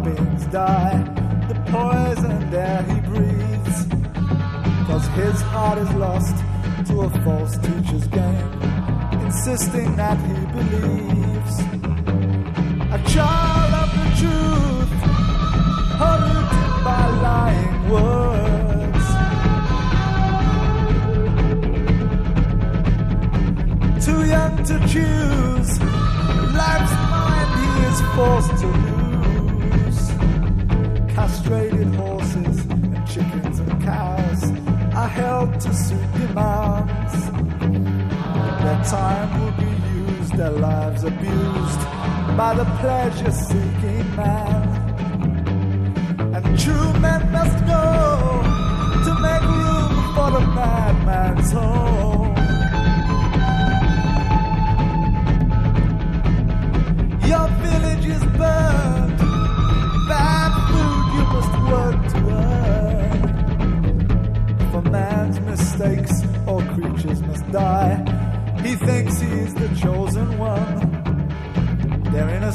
Beings 0.06 0.46
die. 0.48 0.98
The 1.50 1.56
poison 1.72 2.54
air 2.54 2.84
he 2.90 2.98
breathes, 3.10 3.78
cause 4.88 5.06
his 5.22 5.42
heart 5.52 5.80
is 5.80 5.92
lost 5.96 6.36
to 6.88 6.94
a 7.02 7.10
false 7.24 7.58
teacher's 7.58 8.08
game, 8.08 8.52
insisting 9.26 9.96
that 9.96 10.18
he 10.28 10.38
believes. 10.56 11.56
A 12.98 13.00
child 13.14 13.72
of 13.84 13.90
the 14.00 14.08
truth, 14.22 14.94
polluted 16.00 16.70
by 16.88 17.04
lying 17.28 17.90
words. 17.90 18.56
too 24.06 24.22
young 24.36 24.56
to 24.70 24.76
choose. 24.94 25.72
Life's 26.62 26.96
mind 27.14 27.50
he 27.60 27.70
is 27.90 28.00
forced 28.16 28.62
to 28.62 28.68
lose. 28.68 28.95
Castrated 31.16 31.96
horses 31.96 32.66
and 32.66 33.08
chickens 33.08 33.60
and 33.60 33.84
cows 33.84 34.44
are 34.94 35.08
held 35.08 35.60
to 35.62 35.74
suit 35.74 36.12
demands. 36.14 37.14
Their 38.64 38.84
time 38.84 39.30
will 39.40 39.54
be 39.54 39.72
used, 40.12 40.34
their 40.34 40.52
lives 40.52 41.04
abused 41.06 41.80
by 42.36 42.54
the 42.56 42.66
pleasure 42.82 43.32
seeking 43.32 44.05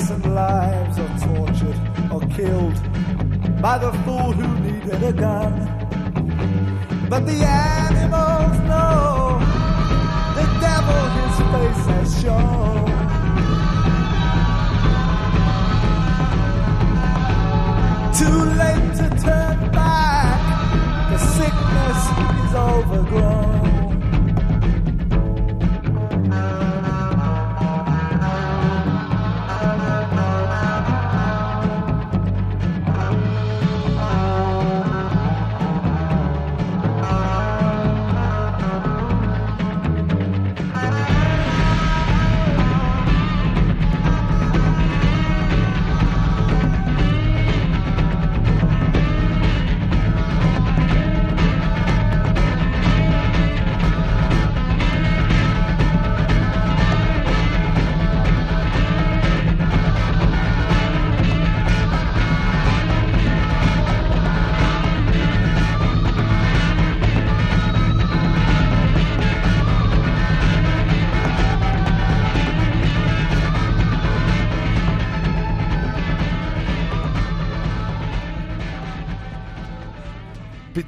innocent 0.01 0.35
lives 0.35 0.99
are 0.99 1.19
tortured 1.19 1.79
or 2.11 2.21
killed 2.35 2.75
by 3.61 3.77
the 3.77 3.93
fool 4.05 4.33
who 4.33 4.49
needed 4.61 5.03
a 5.03 5.13
gun. 5.13 5.53
But 7.11 7.27
the 7.27 7.45
animals 7.45 8.59
know 8.71 9.39
the 10.39 10.47
devil 10.65 11.03
his 11.19 11.37
face 11.53 11.85
has 11.93 12.23
shown. 12.23 12.89
too 18.21 18.45
late 18.63 18.95
to 19.01 19.09
turn 19.23 19.59
back. 19.73 20.41
The 21.11 21.19
sickness 21.19 22.01
is 22.45 22.55
overgrown. 22.55 23.70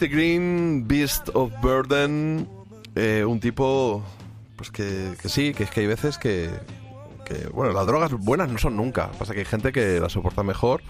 Green, 0.09 0.87
Beast 0.87 1.31
of 1.35 1.53
Burden, 1.61 2.49
eh, 2.95 3.25
un 3.27 3.41
tipo, 3.41 4.03
pues 4.57 4.71
que, 4.71 5.15
que 5.21 5.29
sí, 5.29 5.55
que 5.55 5.65
es 5.65 5.71
que 5.71 5.81
hay 5.81 5.87
veces 5.87 6.19
que, 6.19 6.51
que, 7.25 7.49
bueno, 7.49 7.73
las 7.73 7.87
drogas 7.87 8.13
buenas 8.13 8.51
no 8.51 8.59
son 8.59 8.77
nunca. 8.77 9.11
Pasa 9.13 9.33
que 9.35 9.41
hay 9.41 9.47
gente 9.47 9.73
que 9.73 10.01
las 10.01 10.13
soporta 10.13 10.43
mejor 10.43 10.83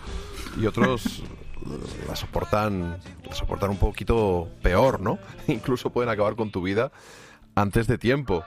y 0.61 0.67
otros 0.67 1.23
las 2.09 2.19
soportan, 2.19 2.99
las 3.25 3.39
soportan 3.39 3.71
un 3.71 3.77
poquito 3.77 4.49
peor, 4.63 5.01
¿no? 5.01 5.19
Incluso 5.47 5.91
pueden 5.91 6.11
acabar 6.11 6.37
con 6.37 6.51
tu 6.51 6.63
vida 6.63 6.93
antes 7.55 7.87
de 7.87 7.99
tiempo. 7.99 8.45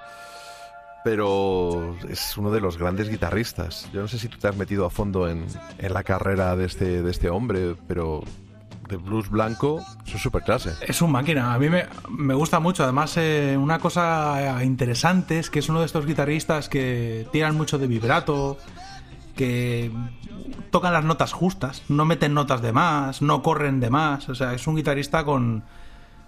Pero 1.03 1.95
es 2.09 2.35
uno 2.35 2.49
de 2.49 2.59
los 2.59 2.79
grandes 2.79 3.09
guitarristas. 3.09 3.89
Yo 3.93 4.01
no 4.01 4.07
sé 4.07 4.17
si 4.17 4.27
tú 4.27 4.39
te 4.39 4.47
has 4.47 4.55
metido 4.57 4.87
a 4.87 4.89
fondo 4.89 5.29
en, 5.29 5.45
en 5.77 5.93
la 5.93 6.03
carrera 6.03 6.55
de 6.55 6.65
este, 6.65 7.03
de 7.03 7.11
este 7.11 7.29
hombre, 7.29 7.75
pero 7.87 8.23
de 8.87 8.97
blues 8.97 9.29
blanco, 9.29 9.83
es 10.05 10.21
super 10.21 10.43
clase. 10.43 10.73
Es 10.81 11.01
un 11.01 11.11
máquina, 11.11 11.53
a 11.53 11.59
mí 11.59 11.69
me, 11.69 11.85
me 12.09 12.33
gusta 12.33 12.59
mucho. 12.59 12.83
Además, 12.83 13.15
eh, 13.17 13.57
una 13.59 13.79
cosa 13.79 14.63
interesante 14.63 15.39
es 15.39 15.49
que 15.49 15.59
es 15.59 15.69
uno 15.69 15.79
de 15.79 15.85
estos 15.85 16.05
guitarristas 16.05 16.69
que 16.69 17.27
tiran 17.31 17.55
mucho 17.55 17.77
de 17.77 17.87
vibrato, 17.87 18.57
que 19.35 19.91
tocan 20.71 20.93
las 20.93 21.03
notas 21.03 21.33
justas, 21.33 21.83
no 21.89 22.05
meten 22.05 22.33
notas 22.33 22.61
de 22.61 22.71
más, 22.71 23.21
no 23.21 23.41
corren 23.41 23.79
de 23.79 23.89
más. 23.89 24.29
O 24.29 24.35
sea, 24.35 24.53
es 24.53 24.67
un 24.67 24.75
guitarrista 24.75 25.23
con 25.23 25.63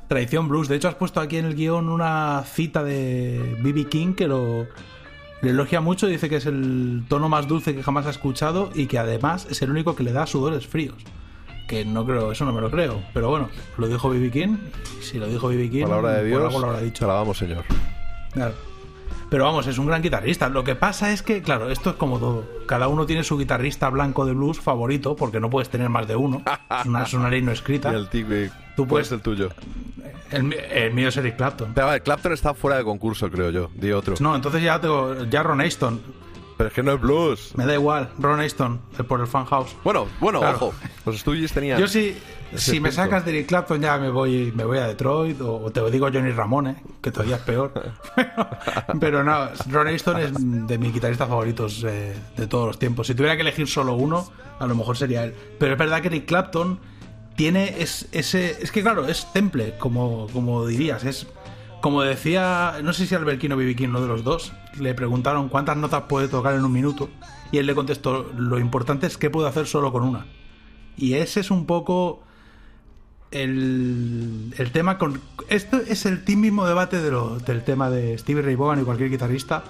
tradición 0.08 0.48
blues. 0.48 0.68
De 0.68 0.76
hecho, 0.76 0.88
has 0.88 0.96
puesto 0.96 1.20
aquí 1.20 1.38
en 1.38 1.46
el 1.46 1.56
guion 1.56 1.90
una 1.90 2.44
cita 2.46 2.84
de 2.84 3.58
B.B. 3.62 3.86
King 3.86 4.14
que 4.14 4.28
lo 4.28 4.68
elogia 5.42 5.82
mucho. 5.82 6.08
Dice 6.08 6.30
que 6.30 6.38
es 6.38 6.46
el 6.46 7.06
tono 7.08 7.30
más 7.30 7.48
dulce 7.48 7.76
que 7.76 7.84
jamás 7.84 8.06
ha 8.06 8.12
escuchado 8.12 8.70
y 8.74 8.88
que 8.88 9.00
además 9.00 9.48
es 9.50 9.62
el 9.62 9.72
único 9.72 9.96
que 9.96 10.04
le 10.04 10.14
da 10.14 10.26
sudores 10.26 10.68
fríos. 10.68 11.04
Que 11.68 11.84
no 11.84 12.06
creo, 12.06 12.32
eso 12.32 12.46
no 12.46 12.54
me 12.54 12.62
lo 12.62 12.72
creo. 12.72 13.02
Pero 13.14 13.30
bueno, 13.30 13.50
lo 13.78 13.88
dijo 13.88 14.10
B.B. 14.10 14.32
King. 14.32 14.58
Si 15.02 15.20
lo 15.20 15.28
dijo 15.28 15.50
B.B. 15.50 15.70
King, 15.70 15.84
Palabra 15.84 16.14
de 16.14 16.26
Dios, 16.26 16.44
algo 16.46 16.60
lo 16.60 16.68
habrá 16.68 16.82
dicho. 16.82 17.06
te 17.06 17.08
la 17.08 17.14
damos, 17.16 17.38
señor. 17.38 17.64
Claro. 18.32 18.54
Pero 19.30 19.44
vamos, 19.44 19.68
es 19.68 19.78
un 19.78 19.86
gran 19.88 20.02
guitarrista. 20.02 20.48
Lo 20.48 20.64
que 20.64 20.76
pasa 20.76 21.12
es 21.12 21.22
que, 21.22 21.42
claro, 21.42 21.70
esto 21.70 21.90
es 21.90 21.96
como 21.98 22.18
todo. 22.18 22.46
Cada 22.66 22.88
uno 22.88 23.06
tiene 23.06 23.26
su 23.26 23.38
guitarrista 23.38 23.90
blanco 23.90 24.26
de 24.26 24.32
blues 24.32 24.62
favorito, 24.62 25.18
porque 25.18 25.42
no 25.42 25.50
puedes 25.50 25.68
tener 25.70 25.90
más 25.90 26.08
de 26.08 26.16
uno. 26.16 26.42
Es 26.80 26.86
una, 26.86 27.04
es 27.04 27.14
una 27.14 27.30
ley 27.30 27.42
no 27.42 27.52
escrita. 27.52 27.92
Y 27.94 27.96
el 27.96 28.08
tigre, 28.08 28.50
Tú 28.78 28.88
¿cuál 28.88 29.02
es 29.02 29.10
puedes- 29.10 29.12
el 29.12 29.22
tuyo? 29.22 29.50
El, 30.32 30.94
mío 30.94 31.10
es 31.10 31.18
Eric 31.18 31.36
Clapton. 31.38 31.72
Pero, 31.74 31.88
a 31.88 31.92
ver, 31.92 32.04
Clapton 32.04 32.32
está 32.34 32.54
fuera 32.54 32.78
de 32.78 32.84
concurso, 32.86 33.30
creo 33.30 33.50
yo. 33.50 33.70
Di 33.76 33.92
otro. 33.92 34.16
No, 34.20 34.36
entonces 34.36 34.62
ya 34.62 34.80
tengo 34.80 35.24
ya 35.26 35.44
Ron 35.44 35.60
Aston. 35.62 36.02
Pero 36.58 36.70
es 36.70 36.74
que 36.74 36.82
no 36.84 36.94
es 36.94 37.00
blues. 37.02 37.54
Me 37.56 37.66
da 37.68 37.76
igual, 37.76 38.10
Ron 38.18 38.40
Aston, 38.40 38.82
el 38.98 39.06
por 39.06 39.20
el 39.22 39.28
fan 39.28 39.46
house. 39.46 39.76
Bueno, 39.84 40.08
bueno, 40.20 40.40
Claro. 40.40 40.56
ojo. 40.58 40.74
Los 41.06 41.20
Stooges 41.20 41.52
tenían. 41.54 41.80
Yo 41.80 41.88
sí, 41.88 42.18
ese 42.52 42.72
si 42.72 42.80
me 42.80 42.92
sacas 42.92 43.24
de 43.26 43.32
Eric 43.32 43.48
Clapton 43.48 43.80
ya 43.80 43.98
me 44.00 44.10
voy, 44.10 44.52
me 44.56 44.64
voy 44.64 44.80
a 44.80 44.88
Detroit 44.88 45.40
o, 45.42 45.58
o 45.66 45.72
te 45.72 45.82
lo 45.82 45.92
digo 45.92 46.08
Johnny 46.12 46.32
Ramone, 46.32 46.78
que 47.02 47.12
todavía 47.12 47.36
es 47.36 47.42
peor. 47.44 47.72
Pero 49.00 49.24
no, 49.24 49.50
Ron 49.70 49.88
Aston 49.88 50.18
es 50.20 50.32
de 50.68 50.78
mis 50.78 50.94
guitarristas 50.94 51.28
favoritos 51.30 51.84
eh, 51.88 52.16
de 52.36 52.48
todos 52.48 52.68
los 52.68 52.80
tiempos. 52.80 53.08
Si 53.08 53.14
tuviera 53.16 53.36
que 53.36 53.42
elegir 53.42 53.68
solo 53.68 53.94
uno, 53.94 54.30
a 54.60 54.66
lo 54.68 54.76
mejor 54.76 54.98
sería 54.98 55.24
él. 55.26 55.36
Pero 55.60 55.74
es 55.74 55.78
verdad 55.80 56.02
que 56.02 56.08
Eric 56.08 56.26
Clapton 56.26 56.80
tiene 57.36 57.76
es- 57.82 58.08
ese... 58.12 58.58
Es 58.62 58.72
que 58.72 58.82
claro, 58.82 59.08
es 59.08 59.32
temple, 59.32 59.76
como, 59.78 60.28
como 60.34 60.66
dirías. 60.66 61.04
Es 61.04 61.28
como 61.82 62.02
decía, 62.02 62.80
no 62.84 62.94
sé 62.94 63.06
si 63.06 63.16
Alberquino 63.16 63.56
o 63.56 63.58
Bibiquín, 63.58 63.92
uno 63.92 64.02
de 64.02 64.08
los 64.08 64.24
dos, 64.24 64.54
le 64.80 64.94
preguntaron 64.94 65.50
cuántas 65.50 65.78
notas 65.78 66.04
puede 66.04 66.28
tocar 66.28 66.56
en 66.56 66.66
un 66.66 66.72
minuto. 66.72 67.10
Y 67.52 67.60
él 67.60 67.66
le 67.66 67.76
contestó, 67.76 68.32
lo 68.36 68.60
importante 68.60 69.08
es 69.08 69.18
qué 69.18 69.30
puedo 69.30 69.48
hacer 69.48 69.68
solo 69.68 69.92
con 69.92 70.04
una. 70.04 70.26
Y 70.98 71.14
ese 71.14 71.40
es 71.40 71.52
un 71.52 71.66
poco 71.66 72.24
el, 73.32 74.54
el 74.58 74.72
tema 74.72 74.98
con... 74.98 75.22
Esto 75.50 75.78
es 75.78 76.06
el 76.06 76.24
mismo 76.36 76.66
debate 76.66 77.00
del 77.00 77.64
tema 77.64 77.90
de 77.90 78.18
Stevie 78.18 78.42
Ray 78.42 78.56
Vaughan 78.56 78.82
y 78.82 78.84
cualquier 78.84 79.10
guitarrista. 79.10 79.64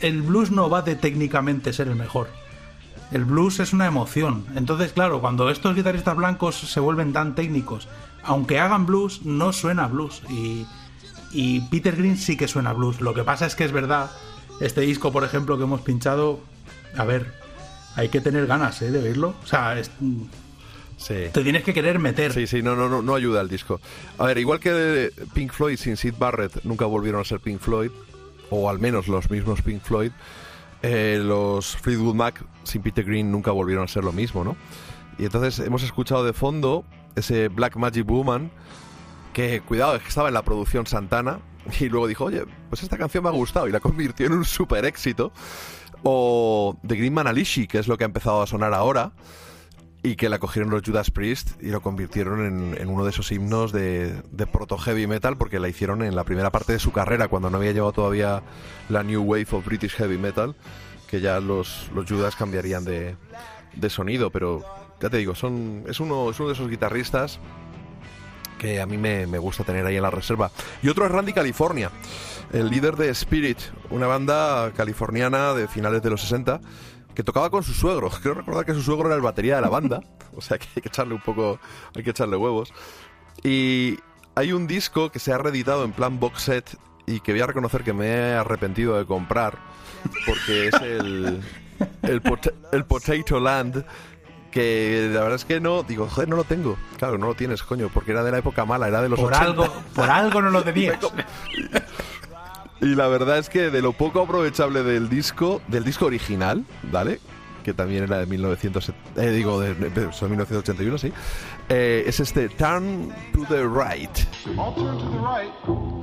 El 0.00 0.22
blues 0.22 0.50
no 0.50 0.70
va 0.70 0.82
de 0.82 0.96
técnicamente 0.96 1.72
ser 1.72 1.88
el 1.88 1.96
mejor. 1.96 2.28
El 3.12 3.24
blues 3.26 3.60
es 3.60 3.72
una 3.72 3.86
emoción. 3.86 4.46
Entonces, 4.56 4.92
claro, 4.92 5.20
cuando 5.20 5.50
estos 5.50 5.76
guitarristas 5.76 6.16
blancos 6.16 6.56
se 6.56 6.80
vuelven 6.80 7.12
tan 7.12 7.34
técnicos, 7.34 7.86
aunque 8.24 8.58
hagan 8.58 8.86
blues, 8.86 9.24
no 9.24 9.52
suena 9.52 9.86
blues. 9.86 10.22
Y, 10.28 10.66
y 11.34 11.60
Peter 11.62 11.96
Green 11.96 12.16
sí 12.16 12.36
que 12.36 12.48
suena 12.48 12.72
blues. 12.72 13.00
Lo 13.00 13.12
que 13.14 13.24
pasa 13.24 13.46
es 13.46 13.54
que 13.54 13.64
es 13.64 13.72
verdad, 13.72 14.10
este 14.60 14.80
disco, 14.82 15.12
por 15.12 15.24
ejemplo, 15.24 15.56
que 15.58 15.64
hemos 15.64 15.80
pinchado, 15.82 16.40
a 16.96 17.04
ver, 17.04 17.32
hay 17.96 18.08
que 18.08 18.20
tener 18.20 18.46
ganas 18.46 18.80
¿eh? 18.82 18.90
de 18.90 18.98
oírlo. 19.00 19.34
O 19.42 19.46
sea, 19.46 19.78
es- 19.78 19.90
Sí. 20.96 21.14
te 21.32 21.42
tienes 21.42 21.64
que 21.64 21.74
querer 21.74 21.98
meter. 21.98 22.32
Sí, 22.32 22.46
sí, 22.46 22.62
no, 22.62 22.76
no, 22.76 22.88
no, 22.88 23.02
no 23.02 23.14
ayuda 23.14 23.40
el 23.40 23.48
disco. 23.48 23.80
A 24.16 24.24
ver, 24.26 24.38
igual 24.38 24.60
que 24.60 25.12
Pink 25.34 25.52
Floyd 25.52 25.76
sin 25.76 25.96
Sid 25.96 26.14
Barrett 26.18 26.62
nunca 26.64 26.86
volvieron 26.86 27.20
a 27.20 27.24
ser 27.24 27.40
Pink 27.40 27.60
Floyd, 27.60 27.90
o 28.50 28.70
al 28.70 28.78
menos 28.78 29.08
los 29.08 29.28
mismos 29.28 29.60
Pink 29.60 29.82
Floyd, 29.82 30.12
eh, 30.82 31.20
los 31.22 31.76
Fleetwood 31.78 32.14
Mac 32.14 32.44
sin 32.62 32.80
Peter 32.82 33.04
Green 33.04 33.30
nunca 33.32 33.50
volvieron 33.50 33.84
a 33.84 33.88
ser 33.88 34.04
lo 34.04 34.12
mismo, 34.12 34.44
¿no? 34.44 34.56
Y 35.18 35.24
entonces 35.24 35.58
hemos 35.66 35.82
escuchado 35.82 36.24
de 36.24 36.32
fondo 36.32 36.84
ese 37.16 37.48
Black 37.48 37.76
Magic 37.76 38.06
Woman, 38.06 38.50
que 39.34 39.60
cuidado, 39.60 39.98
que 39.98 40.08
estaba 40.08 40.28
en 40.28 40.34
la 40.34 40.42
producción 40.42 40.86
Santana, 40.86 41.40
y 41.78 41.90
luego 41.90 42.06
dijo, 42.06 42.24
oye, 42.24 42.44
pues 42.70 42.82
esta 42.82 42.96
canción 42.96 43.24
me 43.24 43.28
ha 43.28 43.32
gustado, 43.32 43.68
y 43.68 43.72
la 43.72 43.80
convirtió 43.80 44.26
en 44.26 44.32
un 44.32 44.44
super 44.46 44.86
éxito. 44.86 45.32
O 46.02 46.78
The 46.86 46.96
Green 46.96 47.12
Man 47.12 47.26
Alishi, 47.26 47.66
que 47.66 47.78
es 47.78 47.88
lo 47.88 47.98
que 47.98 48.04
ha 48.04 48.06
empezado 48.06 48.40
a 48.40 48.46
sonar 48.46 48.72
ahora, 48.72 49.12
y 50.02 50.16
que 50.16 50.28
la 50.28 50.38
cogieron 50.38 50.70
los 50.70 50.82
Judas 50.84 51.10
Priest 51.10 51.62
y 51.62 51.68
lo 51.68 51.80
convirtieron 51.80 52.76
en, 52.78 52.88
uno 52.88 53.04
de 53.04 53.10
esos 53.10 53.32
himnos 53.32 53.72
de, 53.72 54.22
de 54.30 54.46
proto 54.46 54.76
heavy 54.76 55.06
metal 55.06 55.38
porque 55.38 55.58
la 55.58 55.66
hicieron 55.66 56.02
en 56.02 56.14
la 56.14 56.24
primera 56.24 56.52
parte 56.52 56.74
de 56.74 56.78
su 56.78 56.92
carrera 56.92 57.28
cuando 57.28 57.48
no 57.48 57.56
había 57.56 57.72
llevado 57.72 57.92
todavía 57.92 58.42
la 58.90 59.02
New 59.02 59.22
Wave 59.22 59.46
of 59.52 59.64
British 59.64 59.92
Heavy 59.92 60.18
Metal 60.18 60.54
que 61.08 61.22
ya 61.22 61.40
los, 61.40 61.90
los 61.94 62.06
Judas 62.06 62.36
cambiarían 62.36 62.84
de, 62.84 63.16
de 63.76 63.88
sonido 63.88 64.28
pero 64.28 64.62
ya 65.00 65.08
te 65.08 65.16
digo 65.16 65.34
son, 65.34 65.84
es, 65.88 66.00
uno, 66.00 66.28
es 66.28 66.38
uno 66.38 66.48
de 66.50 66.54
esos 66.54 66.68
guitarristas 66.68 67.40
que 68.58 68.80
a 68.80 68.86
mí 68.86 68.96
me, 68.98 69.26
me 69.26 69.38
gusta 69.38 69.64
tener 69.64 69.84
ahí 69.86 69.96
en 69.96 70.02
la 70.02 70.10
reserva 70.10 70.50
y 70.82 70.88
otro 70.88 71.04
es 71.06 71.10
Randy 71.12 71.32
California 71.32 71.90
el 72.52 72.68
líder 72.70 72.96
de 72.96 73.08
Spirit 73.10 73.58
una 73.90 74.06
banda 74.06 74.72
californiana 74.76 75.54
de 75.54 75.66
finales 75.68 76.02
de 76.02 76.10
los 76.10 76.20
60 76.22 76.60
que 77.14 77.22
tocaba 77.22 77.48
con 77.50 77.62
su 77.62 77.72
suegro. 77.72 78.10
Creo 78.22 78.34
recordar 78.34 78.64
que 78.66 78.74
su 78.74 78.82
suegro 78.82 79.06
era 79.06 79.14
el 79.14 79.22
batería 79.22 79.56
de 79.56 79.62
la 79.62 79.68
banda, 79.68 80.00
o 80.36 80.40
sea 80.40 80.58
que 80.58 80.66
hay 80.76 80.82
que 80.82 80.88
echarle 80.88 81.14
un 81.14 81.20
poco, 81.20 81.60
hay 81.94 82.02
que 82.02 82.10
echarle 82.10 82.36
huevos. 82.36 82.72
Y 83.42 83.98
hay 84.34 84.52
un 84.52 84.66
disco 84.66 85.10
que 85.10 85.18
se 85.18 85.32
ha 85.32 85.38
reeditado 85.38 85.84
en 85.84 85.92
plan 85.92 86.18
box 86.18 86.42
set 86.42 86.76
y 87.06 87.20
que 87.20 87.32
voy 87.32 87.40
a 87.42 87.46
reconocer 87.46 87.84
que 87.84 87.92
me 87.92 88.06
he 88.08 88.34
arrepentido 88.34 88.98
de 88.98 89.04
comprar 89.06 89.58
porque 90.26 90.68
es 90.68 90.74
el 90.82 91.40
el, 92.02 92.22
Pot- 92.22 92.54
el 92.72 92.84
Potato 92.84 93.38
Land 93.40 93.84
que 94.54 95.10
la 95.12 95.20
verdad 95.20 95.34
es 95.34 95.44
que 95.44 95.60
no, 95.60 95.82
digo, 95.82 96.08
joder, 96.08 96.28
no 96.28 96.36
lo 96.36 96.44
tengo. 96.44 96.78
Claro, 96.96 97.18
no 97.18 97.26
lo 97.26 97.34
tienes, 97.34 97.64
coño, 97.64 97.90
porque 97.92 98.12
era 98.12 98.22
de 98.22 98.30
la 98.30 98.38
época 98.38 98.64
mala, 98.64 98.86
era 98.86 99.02
de 99.02 99.08
los 99.08 99.18
Por 99.18 99.32
80. 99.34 99.44
algo, 99.50 99.66
por 99.94 100.08
algo 100.08 100.40
no 100.40 100.50
lo 100.50 100.62
tenías. 100.64 100.96
Y 102.80 102.94
la 102.94 103.08
verdad 103.08 103.38
es 103.38 103.48
que 103.48 103.70
de 103.70 103.82
lo 103.82 103.92
poco 103.92 104.22
aprovechable 104.22 104.82
del 104.84 105.08
disco, 105.08 105.60
del 105.68 105.82
disco 105.84 106.06
original, 106.06 106.64
¿vale? 106.92 107.18
que 107.64 107.72
también 107.72 108.04
era 108.04 108.18
de 108.18 108.26
1900, 108.26 108.92
eh, 109.16 109.30
digo, 109.30 109.58
de, 109.58 109.74
de- 109.74 109.88
de- 109.88 110.12
son 110.12 110.28
1981, 110.28 110.98
sí. 110.98 111.10
Eh, 111.70 112.04
es 112.06 112.20
este 112.20 112.50
Turn 112.50 113.08
to 113.32 113.44
the 113.48 113.62
Right. 113.66 114.10
I'll 114.56 114.74
turn 114.74 114.98
to 114.98 115.10
the 115.10 115.18
right. 115.18 115.50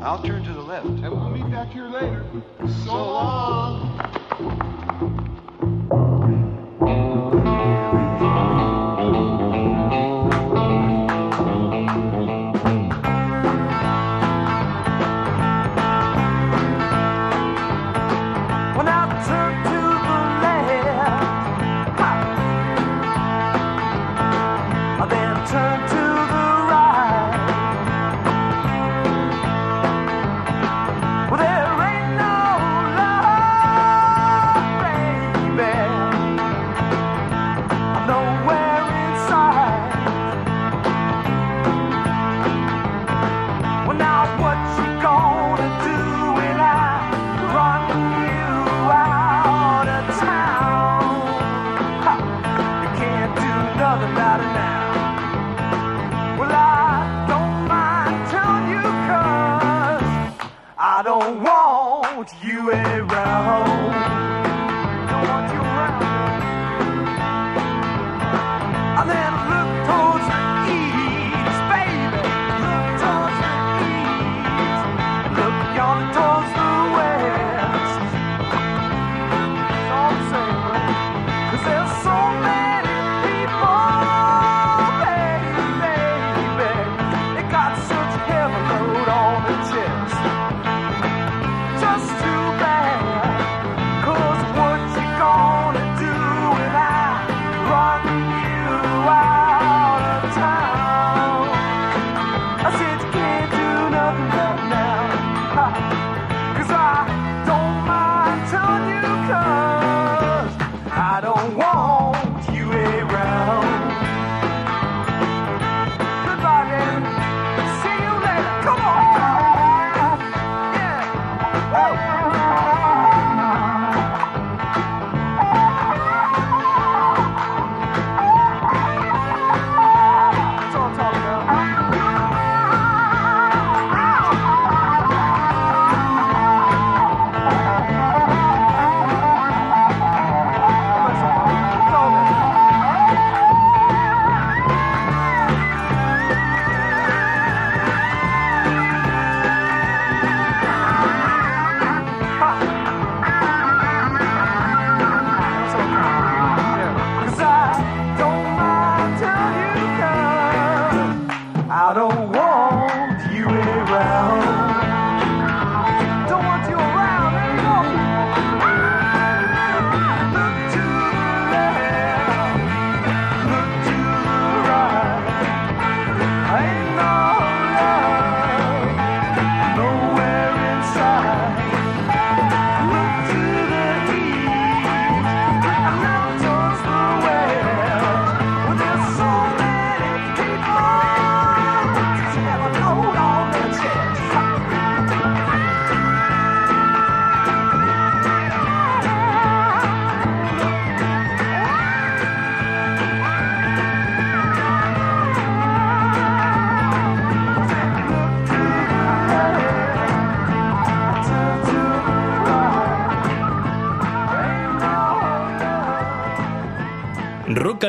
I'll 0.03 0.21
turn 0.23 0.43
to 0.43 0.53
the 0.53 0.67
left. 0.67 0.85
And 0.87 1.09
we'll 1.11 1.29
meet 1.29 1.47
back 1.51 1.71
here 1.71 1.87
later. 1.87 2.23
So 2.83 2.95
long. 2.95 4.01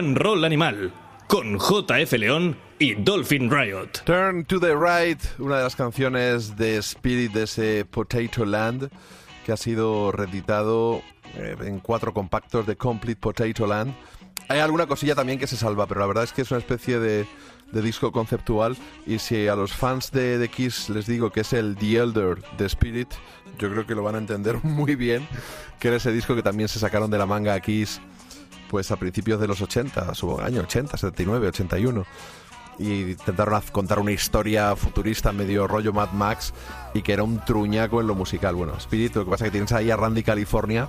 And 0.02 0.18
Roll 0.18 0.44
Animal 0.44 0.92
con 1.28 1.58
JF 1.58 2.12
León 2.14 2.56
y 2.80 2.94
Dolphin 2.94 3.48
Riot. 3.48 4.02
Turn 4.04 4.44
to 4.46 4.58
the 4.58 4.74
Right, 4.74 5.20
una 5.38 5.58
de 5.58 5.62
las 5.62 5.76
canciones 5.76 6.56
de 6.56 6.78
Spirit 6.78 7.32
de 7.32 7.44
ese 7.44 7.84
Potato 7.84 8.44
Land 8.44 8.90
que 9.46 9.52
ha 9.52 9.56
sido 9.56 10.10
reeditado 10.10 11.02
eh, 11.36 11.54
en 11.60 11.78
cuatro 11.78 12.12
compactos 12.12 12.66
de 12.66 12.74
Complete 12.76 13.20
Potato 13.20 13.64
Land. 13.64 13.94
Hay 14.48 14.58
alguna 14.58 14.86
cosilla 14.86 15.14
también 15.14 15.38
que 15.38 15.46
se 15.46 15.56
salva, 15.56 15.86
pero 15.86 16.00
la 16.00 16.06
verdad 16.06 16.24
es 16.24 16.32
que 16.32 16.42
es 16.42 16.50
una 16.50 16.58
especie 16.58 16.98
de, 16.98 17.24
disco 17.72 18.10
conceptual 18.10 18.76
y 19.06 19.18
si 19.18 19.46
a 19.46 19.54
los 19.54 19.72
fans 19.72 20.10
de, 20.10 20.36
de 20.36 20.48
Kiss 20.48 20.90
les 20.90 21.06
digo 21.06 21.30
que 21.30 21.40
es 21.40 21.52
el 21.52 21.76
The 21.76 21.96
Elder 21.96 22.42
de 22.58 22.66
Spirit, 22.66 23.08
yo 23.58 23.70
creo 23.70 23.86
que 23.86 23.94
lo 23.94 24.02
van 24.02 24.16
a 24.16 24.18
entender 24.18 24.58
muy 24.64 24.96
bien, 24.96 25.28
que 25.78 25.88
era 25.88 25.96
ese 25.96 26.12
disco 26.12 26.34
que 26.34 26.42
también 26.42 26.68
se 26.68 26.80
sacaron 26.80 27.10
de 27.10 27.18
la 27.18 27.26
manga 27.26 27.58
Kiss 27.60 28.00
pues 28.72 28.90
a 28.90 28.96
principios 28.96 29.38
de 29.38 29.46
los 29.46 29.60
80, 29.60 30.14
su 30.14 30.40
año 30.40 30.62
80, 30.62 30.96
79, 30.96 31.48
81 31.48 32.06
y 32.78 33.10
intentaron 33.12 33.60
contar 33.70 33.98
una 33.98 34.12
historia 34.12 34.74
futurista 34.76 35.30
medio 35.30 35.68
rollo 35.68 35.92
Mad 35.92 36.12
Max 36.12 36.54
y 36.94 37.02
que 37.02 37.12
era 37.12 37.22
un 37.22 37.38
truñaco 37.44 38.00
en 38.00 38.06
lo 38.06 38.14
musical. 38.14 38.54
Bueno, 38.54 38.72
Spirit, 38.78 39.14
lo 39.14 39.26
que 39.26 39.30
pasa 39.30 39.44
es 39.44 39.48
que 39.48 39.52
tienes 39.52 39.72
ahí 39.72 39.90
a 39.90 39.96
Randy 39.98 40.22
California 40.22 40.88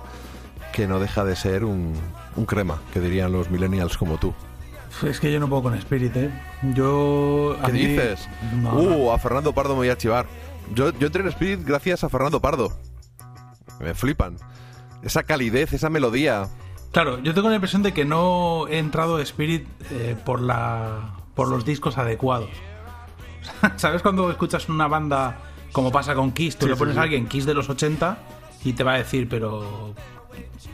que 0.72 0.86
no 0.86 0.98
deja 0.98 1.26
de 1.26 1.36
ser 1.36 1.62
un, 1.66 1.92
un 2.36 2.46
crema, 2.46 2.80
que 2.94 3.00
dirían 3.00 3.30
los 3.32 3.50
millennials 3.50 3.98
como 3.98 4.16
tú. 4.16 4.32
Es 5.06 5.20
que 5.20 5.30
yo 5.30 5.38
no 5.38 5.50
puedo 5.50 5.64
con 5.64 5.74
Spirit, 5.74 6.16
¿eh? 6.16 6.30
Yo... 6.74 7.54
¿Qué 7.66 7.72
mí- 7.72 7.84
dices? 7.84 8.30
No, 8.62 8.72
uh, 8.78 9.12
a 9.12 9.18
Fernando 9.18 9.52
Pardo 9.52 9.74
me 9.74 9.80
voy 9.80 9.90
a 9.90 9.98
chivar. 9.98 10.24
Yo, 10.74 10.90
yo 10.98 11.08
entré 11.08 11.20
en 11.22 11.28
Spirit 11.28 11.60
gracias 11.66 12.02
a 12.02 12.08
Fernando 12.08 12.40
Pardo. 12.40 12.72
Me 13.78 13.92
flipan. 13.94 14.36
Esa 15.02 15.22
calidez, 15.22 15.74
esa 15.74 15.90
melodía. 15.90 16.48
Claro, 16.94 17.18
yo 17.18 17.34
tengo 17.34 17.48
la 17.48 17.56
impresión 17.56 17.82
de 17.82 17.92
que 17.92 18.04
no 18.04 18.66
he 18.68 18.78
entrado 18.78 19.16
a 19.16 19.22
Spirit 19.22 19.66
eh, 19.90 20.16
por 20.24 20.40
la 20.40 21.10
por 21.34 21.48
los 21.48 21.64
discos 21.64 21.98
adecuados. 21.98 22.50
¿Sabes 23.76 24.00
cuando 24.00 24.30
escuchas 24.30 24.68
una 24.68 24.86
banda 24.86 25.38
como 25.72 25.90
pasa 25.90 26.14
con 26.14 26.30
Kiss? 26.30 26.56
Tú 26.56 26.66
Sí, 26.66 26.70
le 26.70 26.76
sí, 26.76 26.78
pones 26.78 26.94
sí. 26.94 27.00
a 27.00 27.02
alguien 27.02 27.26
Kiss 27.26 27.46
de 27.46 27.54
los 27.54 27.68
80 27.68 28.16
y 28.64 28.72
te 28.74 28.84
va 28.84 28.94
a 28.94 28.98
decir, 28.98 29.28
pero 29.28 29.92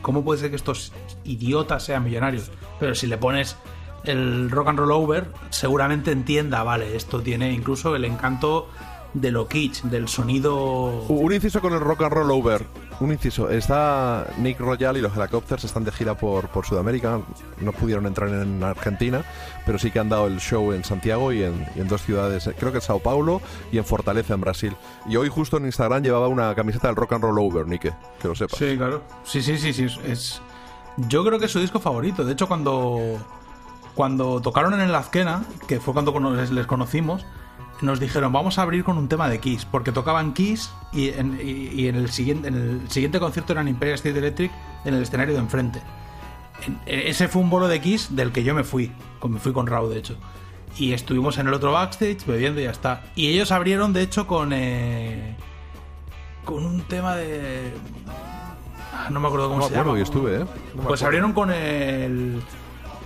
¿cómo 0.03 0.23
puede 0.23 0.39
ser 0.39 0.51
que 0.51 0.55
estos 0.57 0.93
idiotas 1.23 1.83
sean 1.83 2.03
millonarios? 2.03 2.51
Pero 2.79 2.93
si 2.93 3.07
le 3.07 3.17
pones 3.17 3.57
el 4.03 4.51
rock 4.51 4.67
and 4.69 4.77
roll 4.79 4.91
over, 4.91 5.31
seguramente 5.49 6.11
entienda, 6.11 6.61
vale, 6.61 6.95
esto 6.95 7.21
tiene 7.21 7.51
incluso 7.51 7.95
el 7.95 8.05
encanto 8.05 8.69
de 9.15 9.31
lo 9.31 9.47
kitsch, 9.47 9.81
del 9.85 10.07
sonido... 10.07 11.03
Un 11.09 11.33
inciso 11.33 11.59
con 11.61 11.73
el 11.73 11.79
rock 11.79 12.03
and 12.03 12.13
roll 12.13 12.31
over. 12.31 12.65
Un 13.01 13.11
inciso. 13.11 13.49
Está 13.49 14.27
Nick 14.37 14.59
Royal 14.59 14.95
y 14.95 15.01
los 15.01 15.17
Helicopters 15.17 15.63
están 15.63 15.83
de 15.83 15.91
gira 15.91 16.15
por, 16.15 16.49
por 16.49 16.67
Sudamérica. 16.67 17.19
No 17.59 17.71
pudieron 17.71 18.05
entrar 18.05 18.29
en 18.29 18.63
Argentina, 18.63 19.25
pero 19.65 19.79
sí 19.79 19.89
que 19.89 19.97
han 19.97 20.07
dado 20.07 20.27
el 20.27 20.39
show 20.39 20.71
en 20.71 20.83
Santiago 20.83 21.33
y 21.33 21.41
en, 21.41 21.87
dos 21.87 22.03
ciudades. 22.03 22.47
Creo 22.59 22.71
que 22.71 22.77
en 22.77 22.83
Sao 22.83 22.99
Paulo 22.99 23.41
y 23.71 23.79
en 23.79 23.85
Fortaleza, 23.85 24.35
en 24.35 24.41
Brasil. 24.41 24.75
Y 25.09 25.15
hoy 25.15 25.29
justo 25.29 25.57
en 25.57 25.65
Instagram 25.65 26.03
llevaba 26.03 26.27
una 26.27 26.53
camiseta 26.53 26.89
del 26.89 26.95
rock 26.95 27.13
and 27.13 27.23
roll 27.23 27.39
over, 27.39 27.65
Nick. 27.65 27.91
Que 28.21 28.27
lo 28.27 28.35
sepas. 28.35 28.59
Sí, 28.59 28.77
claro. 28.77 29.01
Sí, 29.23 29.41
sí, 29.41 29.57
sí, 29.57 29.73
sí. 29.73 29.87
es-. 30.05 30.39
Yo 30.97 31.25
creo 31.25 31.39
que 31.39 31.45
es 31.45 31.51
su 31.51 31.59
disco 31.59 31.79
favorito. 31.79 32.23
De 32.23 32.33
hecho, 32.33 32.47
cuando, 32.47 33.17
cuando 33.95 34.41
tocaron 34.41 34.75
en 34.75 34.81
el 34.81 34.93
Azquena, 34.93 35.43
que 35.67 35.79
fue 35.79 35.95
cuando 35.95 36.11
les 36.51 36.67
conocimos, 36.67 37.25
nos 37.81 37.99
dijeron, 37.99 38.31
vamos 38.31 38.57
a 38.57 38.61
abrir 38.63 38.83
con 38.83 38.97
un 38.97 39.07
tema 39.07 39.27
de 39.29 39.39
Kiss, 39.39 39.65
porque 39.65 39.91
tocaban 39.91 40.33
Kiss 40.33 40.71
y 40.93 41.09
en, 41.09 41.39
y- 41.43 41.81
y 41.81 41.87
en 41.87 41.95
el, 41.95 42.09
siguiente, 42.11 42.47
en 42.49 42.55
el 42.55 42.89
siguiente 42.91 43.19
concierto 43.19 43.53
eran 43.53 43.67
Imperial 43.67 43.95
State 43.95 44.17
Electric 44.17 44.51
en 44.85 44.93
el 44.93 45.01
escenario 45.03 45.33
de 45.33 45.39
enfrente. 45.39 45.81
En- 46.65 46.79
e- 46.85 47.09
ese 47.09 47.27
fue 47.27 47.41
un 47.41 47.49
bolo 47.49 47.67
de 47.67 47.81
Kiss 47.81 48.15
del 48.15 48.31
que 48.31 48.43
yo 48.43 48.53
me 48.53 48.63
fui, 48.63 48.91
me 49.27 49.39
fui 49.39 49.51
con 49.53 49.67
Raúl, 49.67 49.89
de 49.91 49.99
hecho. 49.99 50.15
Y 50.77 50.93
estuvimos 50.93 51.37
en 51.37 51.47
el 51.47 51.53
otro 51.53 51.71
backstage 51.73 52.25
bebiendo 52.25 52.61
y 52.61 52.63
ya 52.65 52.71
está. 52.71 53.03
Y 53.15 53.27
ellos 53.27 53.51
abrieron, 53.51 53.93
de 53.93 54.01
hecho, 54.03 54.25
con... 54.27 54.51
eh, 54.53 55.35
con 56.45 56.65
un 56.65 56.81
tema 56.83 57.15
de... 57.15 57.73
Ah, 58.93 59.09
No 59.09 59.19
me 59.19 59.27
acuerdo 59.27 59.47
cómo 59.49 59.59
No 59.59 59.67
se 59.67 59.73
acuerdo, 59.73 59.91
llama. 59.91 59.99
yo 59.99 60.03
estuve, 60.03 60.35
¿eh? 60.41 60.45
No 60.75 60.83
pues 60.83 61.01
abrieron 61.03 61.33
con 61.33 61.51
el. 61.51 62.41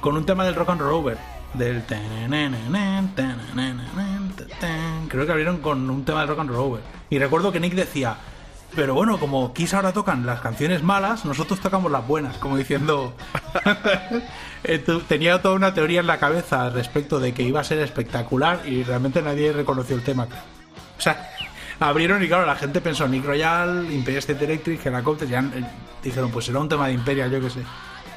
con 0.01 0.15
un 0.17 0.25
tema 0.25 0.43
del 0.45 0.55
rock 0.55 0.69
and 0.69 0.81
roll 0.81 0.93
over. 0.93 1.17
Del. 1.57 1.83
Creo 5.09 5.25
que 5.25 5.31
abrieron 5.31 5.57
con 5.59 5.89
un 5.89 6.05
tema 6.05 6.21
del 6.21 6.29
rock 6.29 6.39
and 6.39 6.49
roll. 6.49 6.79
Y 7.09 7.19
recuerdo 7.19 7.51
que 7.51 7.59
Nick 7.59 7.73
decía. 7.73 8.17
Pero 8.75 8.93
bueno, 8.93 9.17
como 9.19 9.53
Kiss 9.53 9.73
ahora 9.73 9.93
tocan 9.93 10.25
las 10.25 10.41
canciones 10.41 10.83
malas, 10.83 11.23
nosotros 11.23 11.59
tocamos 11.61 11.89
las 11.91 12.05
buenas, 12.05 12.37
como 12.37 12.57
diciendo. 12.57 13.13
Eh, 14.67 14.83
Tenía 15.07 15.43
toda 15.43 15.53
una 15.53 15.75
teoría 15.75 15.99
en 15.99 16.07
la 16.07 16.17
cabeza 16.17 16.71
respecto 16.71 17.19
de 17.19 17.35
que 17.35 17.43
iba 17.43 17.59
a 17.59 17.63
ser 17.63 17.77
espectacular 17.77 18.63
y 18.65 18.81
realmente 18.81 19.21
nadie 19.21 19.53
reconoció 19.53 19.95
el 19.95 20.01
tema. 20.01 20.27
O 20.97 21.01
sea, 21.01 21.29
abrieron 21.79 22.23
y 22.23 22.27
claro, 22.27 22.47
la 22.47 22.55
gente 22.55 22.81
pensó 22.81 23.07
Nick 23.07 23.25
Royal, 23.25 23.85
Imperial 23.91 24.19
State 24.19 24.43
Electric, 24.43 24.83
Helicopters, 24.83 25.29
ya 25.29 25.41
eh, 25.41 25.63
dijeron, 26.03 26.31
pues 26.31 26.45
será 26.45 26.57
un 26.57 26.67
tema 26.67 26.87
de 26.87 26.93
Imperial, 26.93 27.29
yo 27.29 27.39
qué 27.41 27.51
sé. 27.51 27.59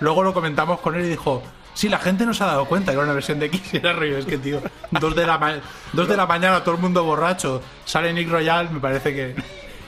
Luego 0.00 0.22
lo 0.22 0.32
comentamos 0.32 0.80
con 0.80 0.94
él 0.94 1.04
y 1.04 1.08
dijo, 1.08 1.42
sí, 1.78 1.88
la 1.88 1.98
gente 2.00 2.26
no 2.26 2.34
se 2.34 2.42
ha 2.42 2.48
dado 2.48 2.64
cuenta 2.64 2.90
que 2.90 2.96
era 2.96 3.04
una 3.04 3.12
versión 3.12 3.38
de 3.38 3.46
X 3.46 3.74
y 3.74 3.76
era 3.76 3.92
rollo, 3.92 4.18
es 4.18 4.26
que 4.26 4.36
tío, 4.38 4.60
dos 4.90 5.14
de, 5.14 5.24
la 5.24 5.38
ma- 5.38 5.60
dos 5.92 6.08
de 6.08 6.16
la 6.16 6.26
mañana, 6.26 6.64
todo 6.64 6.74
el 6.74 6.80
mundo 6.80 7.04
borracho, 7.04 7.62
sale 7.84 8.12
Nick 8.12 8.28
Royal, 8.28 8.68
me 8.70 8.80
parece 8.80 9.14
que 9.14 9.34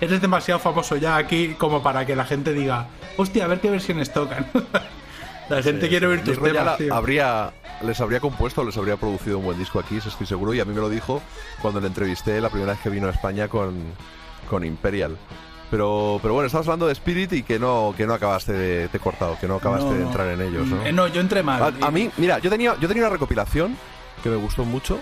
eres 0.01 0.21
demasiado 0.21 0.61
famoso 0.61 0.95
ya 0.97 1.17
aquí 1.17 1.55
como 1.59 1.83
para 1.83 2.07
que 2.07 2.15
la 2.15 2.25
gente 2.25 2.53
diga, 2.53 2.87
hostia, 3.17 3.45
a 3.45 3.49
ver 3.49 3.61
qué 3.61 3.71
versiones 3.71 4.13
tocan. 4.13 4.47
la 5.49 5.63
gente 5.63 5.89
quiere 5.89 6.07
oír 6.07 6.23
tus 6.23 6.41
Nick 6.41 6.53
temas, 6.53 6.79
tío. 6.79 6.95
habría, 6.95 7.51
les 7.83 8.01
habría 8.01 8.21
compuesto, 8.21 8.63
les 8.65 8.77
habría 8.77 8.97
producido 8.97 9.39
un 9.39 9.45
buen 9.47 9.59
disco 9.59 9.81
aquí, 9.81 9.97
estoy 9.97 10.27
seguro, 10.27 10.55
y 10.55 10.61
a 10.61 10.65
mí 10.65 10.73
me 10.73 10.81
lo 10.81 10.89
dijo 10.89 11.21
cuando 11.61 11.81
le 11.81 11.89
entrevisté 11.89 12.41
la 12.41 12.51
primera 12.51 12.73
vez 12.73 12.81
que 12.83 12.91
vino 12.91 13.09
a 13.09 13.11
España 13.11 13.49
con, 13.49 13.75
con 14.49 14.65
Imperial. 14.65 15.17
Pero, 15.71 16.19
pero 16.21 16.35
bueno, 16.35 16.47
estabas 16.47 16.67
hablando 16.67 16.87
de 16.89 16.93
Spirit 16.95 17.33
y 17.33 17.43
que 17.45 17.59
no, 17.59 17.95
que 17.97 18.07
no 18.07 18.15
acabaste 18.15 18.53
de, 18.53 18.89
te 18.89 18.97
he 18.97 19.01
cortado, 19.01 19.39
que 19.41 19.47
no 19.47 19.57
acabaste 19.57 19.87
No, 19.87 19.93
de 19.95 20.03
entrar 20.03 20.27
en 20.29 20.41
ellos, 20.43 20.67
¿no? 20.67 20.85
Eh, 20.85 20.93
no, 20.93 21.07
yo 21.07 21.21
entré 21.21 21.43
mal. 21.45 21.77
A, 21.81 21.87
a 21.87 21.91
mí, 21.93 22.11
mira, 22.17 22.39
yo 22.41 22.51
tenía, 22.51 22.77
yo 22.81 22.89
tenía 22.89 23.05
una 23.05 23.11
recopilación 23.11 23.77
que 24.23 24.29
me 24.31 24.37
gustó 24.37 24.65
mucho 24.65 24.99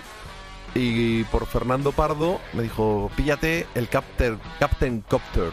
y 0.75 1.23
por 1.25 1.47
Fernando 1.47 1.91
Pardo 1.91 2.39
me 2.53 2.61
dijo, 2.63 3.09
píllate 3.15 3.65
el 3.73 3.89
Captain, 3.89 4.39
Captain 4.59 5.03
Copter. 5.09 5.49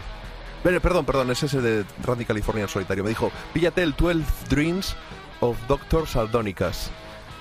Perdón, 0.63 1.05
perdón, 1.07 1.31
es 1.31 1.43
ese 1.45 1.61
de 1.61 1.85
Randy 2.05 2.25
California 2.25 2.65
en 2.65 2.69
solitario. 2.69 3.03
Me 3.05 3.11
dijo, 3.11 3.31
píllate 3.55 3.83
el 3.83 3.95
12 3.97 4.21
Dreams 4.51 4.97
of 5.41 5.57
Doctor 5.69 6.07
Sardonicas. 6.09 6.91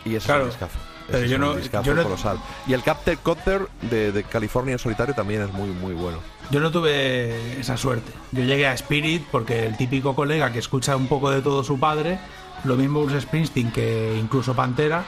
Y 0.06 0.16
ese 0.16 0.28
Claro, 0.28 0.44
es 0.44 0.50
discazo. 0.52 0.78
pero 1.12 1.26
yo 1.26 1.38
no- 1.40 1.58
yo 1.60 1.94
no- 1.96 2.04
colosal. 2.04 2.38
Y 2.68 2.74
el 2.74 2.84
Captain 2.84 3.18
Copter 3.24 3.68
de, 3.82 4.12
de 4.12 4.24
California 4.24 4.74
en 4.74 4.80
solitario 4.80 5.16
también 5.16 5.42
es 5.42 5.52
muy, 5.52 5.70
muy 5.70 5.94
bueno. 5.94 6.20
Yo 6.52 6.60
no 6.60 6.72
tuve 6.72 7.60
esa 7.60 7.78
suerte. 7.78 8.12
Yo 8.32 8.44
llegué 8.44 8.68
a 8.68 8.74
Spirit 8.74 9.24
porque 9.32 9.66
el 9.66 9.78
típico 9.78 10.16
colega 10.16 10.52
que 10.52 10.60
escucha 10.60 10.96
un 10.96 11.08
poco 11.08 11.32
de 11.32 11.42
todo 11.42 11.64
su 11.64 11.80
padre, 11.80 12.20
lo 12.64 12.76
mismo 12.76 13.02
Bruce 13.02 13.22
Springsteen 13.22 13.72
que 13.72 14.18
incluso 14.20 14.56
Pantera, 14.56 15.06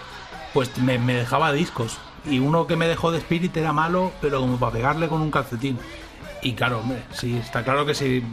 pues 0.53 0.75
me, 0.79 0.97
dejaba 0.97 1.51
discos. 1.51 1.99
Y 2.25 2.39
uno 2.39 2.67
que 2.67 2.75
me 2.75 2.87
dejó 2.87 3.11
de 3.11 3.19
Spirit 3.19 3.55
era 3.55 3.73
malo, 3.73 4.11
pero 4.21 4.39
como 4.39 4.57
para 4.57 4.73
pegarle 4.73 5.07
con 5.07 5.21
un 5.21 5.31
calcetín. 5.31 5.77
Y 6.41 6.53
claro, 6.53 6.79
hombre, 6.79 7.03
sí, 7.11 7.37
está 7.37 7.63
claro 7.63 7.85
que 7.85 7.93
si 7.93 8.23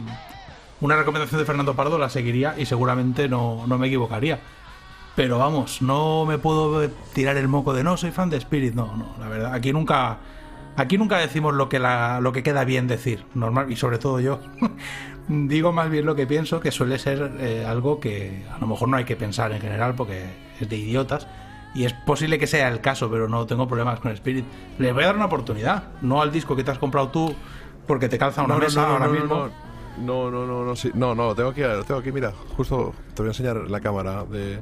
una 0.81 0.95
recomendación 0.95 1.39
de 1.39 1.45
Fernando 1.45 1.75
Pardo 1.75 1.97
la 1.97 2.09
seguiría 2.09 2.55
y 2.57 2.65
seguramente 2.65 3.29
no, 3.29 3.65
no 3.67 3.77
me 3.77 3.87
equivocaría. 3.87 4.39
Pero 5.15 5.37
vamos, 5.37 5.81
no 5.81 6.25
me 6.25 6.37
puedo 6.37 6.89
tirar 7.13 7.37
el 7.37 7.47
moco 7.47 7.73
de 7.73 7.83
no, 7.83 7.95
soy 7.95 8.11
fan 8.11 8.29
de 8.29 8.37
Spirit. 8.37 8.73
No, 8.73 8.95
no, 8.97 9.15
la 9.19 9.29
verdad, 9.29 9.53
aquí 9.53 9.71
nunca, 9.71 10.17
aquí 10.75 10.97
nunca 10.97 11.17
decimos 11.17 11.53
lo 11.53 11.69
que, 11.69 11.79
la, 11.79 12.19
lo 12.21 12.31
que 12.31 12.43
queda 12.43 12.63
bien 12.65 12.87
decir, 12.87 13.25
normal, 13.33 13.71
y 13.71 13.75
sobre 13.75 13.97
todo 13.97 14.19
yo. 14.19 14.39
Digo 15.27 15.71
más 15.71 15.89
bien 15.89 16.05
lo 16.05 16.15
que 16.15 16.27
pienso, 16.27 16.59
que 16.59 16.71
suele 16.71 16.99
ser 16.99 17.31
eh, 17.39 17.65
algo 17.67 17.99
que 17.99 18.45
a 18.53 18.59
lo 18.59 18.67
mejor 18.67 18.89
no 18.89 18.97
hay 18.97 19.05
que 19.05 19.15
pensar 19.15 19.51
en 19.53 19.61
general 19.61 19.95
porque 19.95 20.23
es 20.59 20.69
de 20.69 20.77
idiotas. 20.77 21.27
Y 21.73 21.83
es 21.83 21.93
posible 21.93 22.39
que 22.39 22.47
sea 22.47 22.69
el 22.69 22.79
caso, 22.79 23.09
pero 23.09 23.27
no 23.27 23.45
tengo 23.45 23.67
problemas 23.67 23.99
con 23.99 24.11
Spirit. 24.11 24.45
Les 24.77 24.93
voy 24.93 25.03
a 25.03 25.07
dar 25.07 25.15
una 25.15 25.25
oportunidad, 25.25 25.83
no 26.01 26.21
al 26.21 26.31
disco 26.31 26.55
que 26.55 26.63
te 26.63 26.71
has 26.71 26.77
comprado 26.77 27.09
tú 27.09 27.35
porque 27.85 28.07
te 28.07 28.17
calza 28.17 28.43
una 28.43 28.53
No, 28.53 28.59
mesa 28.61 28.81
no, 28.81 28.87
no, 28.87 28.93
ahora 28.93 29.07
mismo. 29.09 29.49
No, 29.97 30.31
no, 30.31 30.45
no, 30.45 30.63
no, 30.63 30.75
sí. 30.75 30.91
no, 30.93 31.15
no, 31.15 31.33
tengo 31.35 31.49
aquí, 31.49 31.61
tengo 31.85 31.99
aquí, 31.99 32.11
mira, 32.11 32.33
justo 32.55 32.93
te 33.13 33.21
voy 33.21 33.29
a 33.29 33.31
enseñar 33.31 33.69
la 33.69 33.79
cámara 33.79 34.25
de, 34.25 34.59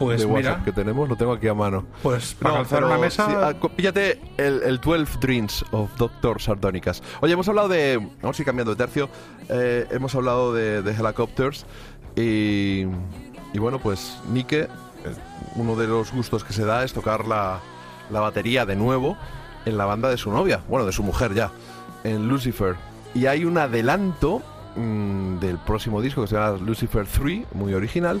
Pues 0.00 0.20
de 0.20 0.26
WhatsApp 0.26 0.58
mira. 0.58 0.64
que 0.64 0.72
tenemos, 0.72 1.08
lo 1.08 1.14
tengo 1.16 1.32
aquí 1.32 1.46
a 1.46 1.54
mano. 1.54 1.84
Pues 2.02 2.34
para 2.34 2.50
No, 2.50 2.56
calzar 2.60 2.78
pero 2.78 2.86
una 2.88 2.98
mesa. 2.98 3.26
sí, 3.26 3.32
ah, 3.36 3.68
píllate 3.76 4.20
el, 4.38 4.62
el 4.62 4.80
12 4.80 5.18
Dreams 5.20 5.64
of 5.72 5.90
Doctor 5.96 6.40
Sardonicas. 6.40 7.02
Oye, 7.20 7.32
hemos 7.34 7.48
hablado 7.48 7.68
de. 7.68 7.98
Vamos 8.22 8.38
a 8.38 8.42
ir 8.42 8.46
cambiando 8.46 8.74
de 8.74 8.76
tercio. 8.76 9.08
eh, 9.48 9.86
hemos 9.90 10.14
hablado 10.14 10.52
de, 10.54 10.82
de 10.82 10.90
Helicopters. 10.92 11.66
Y. 12.16 12.86
Y 13.52 13.58
bueno, 13.58 13.78
pues 13.78 14.16
Nike, 14.32 14.60
eh, 14.60 14.68
uno 15.56 15.76
de 15.76 15.86
los 15.88 16.12
gustos 16.12 16.44
que 16.44 16.52
se 16.52 16.64
da 16.64 16.84
es 16.84 16.92
tocar 16.92 17.26
la, 17.26 17.58
la 18.10 18.20
batería 18.20 18.64
de 18.64 18.76
nuevo 18.76 19.16
en 19.66 19.76
la 19.76 19.84
banda 19.84 20.08
de 20.08 20.16
su 20.16 20.30
novia, 20.30 20.60
bueno, 20.68 20.86
de 20.86 20.92
su 20.92 21.02
mujer 21.02 21.34
ya, 21.34 21.50
en 22.04 22.28
Lucifer. 22.28 22.76
Y 23.12 23.26
hay 23.26 23.44
un 23.44 23.58
adelanto 23.58 24.40
mm, 24.76 25.38
del 25.40 25.58
próximo 25.58 26.00
disco 26.00 26.22
que 26.22 26.28
se 26.28 26.36
llama 26.36 26.58
Lucifer 26.64 27.06
3, 27.06 27.46
muy 27.54 27.74
original, 27.74 28.20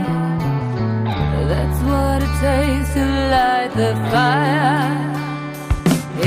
to 2.93 3.03
light 3.33 3.71
the 3.75 3.95
fire 4.11 4.91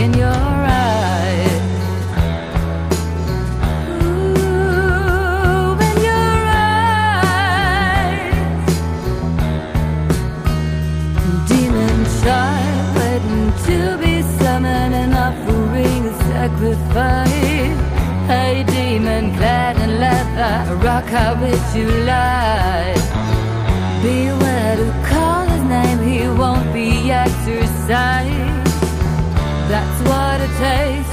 in 0.01 0.15
your 0.15 0.31
eyes. 0.31 1.63
Ooh, 4.03 5.77
in 5.89 5.97
your 6.11 6.37
eyes. 6.57 7.05
Demon 11.49 11.99
child 12.23 12.87
waiting 12.97 13.49
to 13.67 13.79
be 14.03 14.15
summoned 14.39 14.95
and 14.95 15.15
offering 15.15 16.03
a 16.07 16.15
sacrifice. 16.31 17.79
Hey, 18.31 18.65
demon 18.67 19.25
clad 19.37 19.77
in 19.85 19.93
leather, 20.01 20.77
rock 20.77 21.13
out 21.13 21.37
with 21.41 21.77
you 21.77 21.89
lie. 22.07 22.95
Beware 24.03 24.77
to 24.77 24.89
call 25.11 25.45
his 25.47 25.63
name, 25.63 25.99
won't 26.45 26.75
be 26.75 27.11
exercised. 27.11 28.81
That's 29.71 30.01
what 30.09 30.37
it 30.47 30.53
takes 30.59 31.04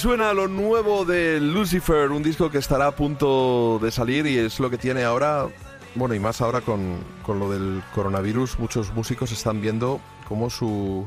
suena 0.00 0.32
lo 0.32 0.48
nuevo 0.48 1.04
de 1.04 1.38
Lucifer, 1.40 2.10
un 2.10 2.22
disco 2.22 2.50
que 2.50 2.56
estará 2.56 2.86
a 2.86 2.96
punto 2.96 3.78
de 3.82 3.90
salir 3.90 4.26
y 4.26 4.38
es 4.38 4.58
lo 4.58 4.70
que 4.70 4.78
tiene 4.78 5.04
ahora, 5.04 5.46
bueno, 5.94 6.14
y 6.14 6.18
más 6.18 6.40
ahora 6.40 6.62
con, 6.62 7.04
con 7.22 7.38
lo 7.38 7.50
del 7.50 7.82
coronavirus, 7.94 8.58
muchos 8.58 8.94
músicos 8.94 9.30
están 9.30 9.60
viendo 9.60 10.00
cómo 10.26 10.48
su, 10.48 11.06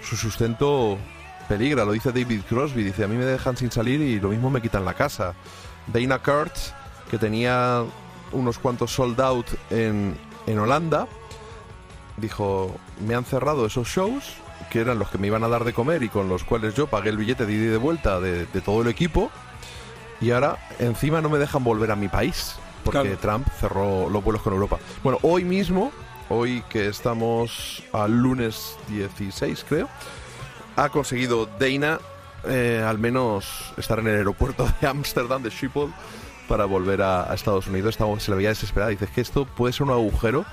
su 0.00 0.16
sustento 0.16 0.96
peligra, 1.48 1.84
lo 1.84 1.90
dice 1.90 2.12
David 2.12 2.42
Crosby, 2.48 2.84
dice, 2.84 3.02
a 3.02 3.08
mí 3.08 3.16
me 3.16 3.24
dejan 3.24 3.56
sin 3.56 3.72
salir 3.72 4.00
y 4.00 4.20
lo 4.20 4.28
mismo 4.28 4.48
me 4.48 4.62
quitan 4.62 4.84
la 4.84 4.94
casa. 4.94 5.34
Dana 5.88 6.20
Kurtz, 6.20 6.72
que 7.10 7.18
tenía 7.18 7.82
unos 8.30 8.60
cuantos 8.60 8.92
sold 8.92 9.20
out 9.20 9.46
en, 9.70 10.16
en 10.46 10.58
Holanda, 10.60 11.08
dijo, 12.16 12.76
me 13.04 13.16
han 13.16 13.24
cerrado 13.24 13.66
esos 13.66 13.88
shows 13.88 14.34
que 14.70 14.80
eran 14.80 14.98
los 14.98 15.10
que 15.10 15.18
me 15.18 15.26
iban 15.26 15.44
a 15.44 15.48
dar 15.48 15.64
de 15.64 15.72
comer 15.72 16.02
y 16.02 16.08
con 16.08 16.28
los 16.28 16.44
cuales 16.44 16.74
yo 16.74 16.86
pagué 16.86 17.10
el 17.10 17.16
billete 17.16 17.46
de 17.46 17.52
ida 17.52 17.64
y 17.64 17.68
de 17.68 17.76
vuelta 17.76 18.20
de, 18.20 18.46
de 18.46 18.60
todo 18.60 18.82
el 18.82 18.88
equipo 18.88 19.30
y 20.20 20.30
ahora 20.32 20.58
encima 20.78 21.20
no 21.20 21.30
me 21.30 21.38
dejan 21.38 21.64
volver 21.64 21.90
a 21.90 21.96
mi 21.96 22.08
país 22.08 22.56
porque 22.84 23.16
Trump 23.16 23.46
cerró 23.58 24.08
los 24.08 24.24
vuelos 24.24 24.42
con 24.42 24.52
Europa. 24.52 24.78
Bueno, 25.02 25.18
hoy 25.22 25.44
mismo, 25.44 25.92
hoy 26.28 26.62
que 26.68 26.88
estamos 26.88 27.82
al 27.92 28.18
lunes 28.18 28.76
16 28.88 29.64
creo, 29.68 29.88
ha 30.76 30.88
conseguido 30.88 31.48
Dana 31.58 31.98
eh, 32.44 32.82
al 32.86 32.98
menos 32.98 33.72
estar 33.76 33.98
en 33.98 34.08
el 34.08 34.16
aeropuerto 34.16 34.66
de 34.80 34.86
Ámsterdam, 34.86 35.42
de 35.42 35.50
Schiphol, 35.50 35.92
para 36.48 36.64
volver 36.64 37.02
a, 37.02 37.30
a 37.30 37.34
Estados 37.34 37.66
Unidos. 37.66 37.90
Estaba, 37.90 38.18
se 38.18 38.30
le 38.30 38.36
veía 38.38 38.48
desesperada. 38.48 38.90
Dice 38.90 39.06
que 39.14 39.20
esto 39.20 39.44
puede 39.44 39.72
ser 39.72 39.84
un 39.84 39.90
agujero 39.90 40.44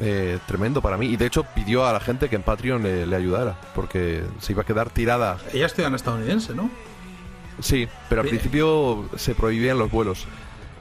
eh, 0.00 0.38
tremendo 0.46 0.82
para 0.82 0.96
mí. 0.96 1.06
Y 1.06 1.16
de 1.16 1.26
hecho 1.26 1.44
pidió 1.44 1.86
a 1.86 1.92
la 1.92 2.00
gente 2.00 2.28
que 2.28 2.36
en 2.36 2.42
Patreon 2.42 2.82
le, 2.82 3.06
le 3.06 3.16
ayudara, 3.16 3.56
porque 3.74 4.24
se 4.40 4.52
iba 4.52 4.62
a 4.62 4.64
quedar 4.64 4.90
tirada. 4.90 5.38
Ella 5.52 5.66
es 5.66 5.74
ciudadana 5.74 5.96
estadounidense, 5.96 6.54
¿no? 6.54 6.70
Sí, 7.60 7.88
pero 8.08 8.20
al 8.20 8.26
Bien. 8.26 8.36
principio 8.36 9.08
se 9.16 9.34
prohibían 9.34 9.78
los 9.78 9.90
vuelos. 9.90 10.26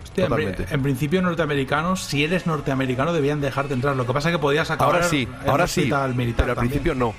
Hostia, 0.04 0.28
en, 0.72 0.82
principio 0.82 1.22
norteamericanos, 1.22 2.02
si 2.04 2.24
eres 2.24 2.48
norteamericano 2.48 3.12
debían 3.12 3.42
dejarte 3.42 3.74
entrar. 3.74 3.96
Lo 3.96 4.06
que 4.06 4.14
pasa 4.14 4.30
es 4.30 4.36
que 4.36 4.40
podías 4.40 4.72
acabar 4.72 4.96
Ahora 4.96 5.08
sí, 5.08 5.28
en 5.44 5.50
ahora 5.50 5.68
sí, 5.68 5.82
militar 5.82 6.46
pero 6.46 6.52
al 6.52 6.56
también. 6.56 6.56
principio 6.56 6.96
no. 6.96 7.14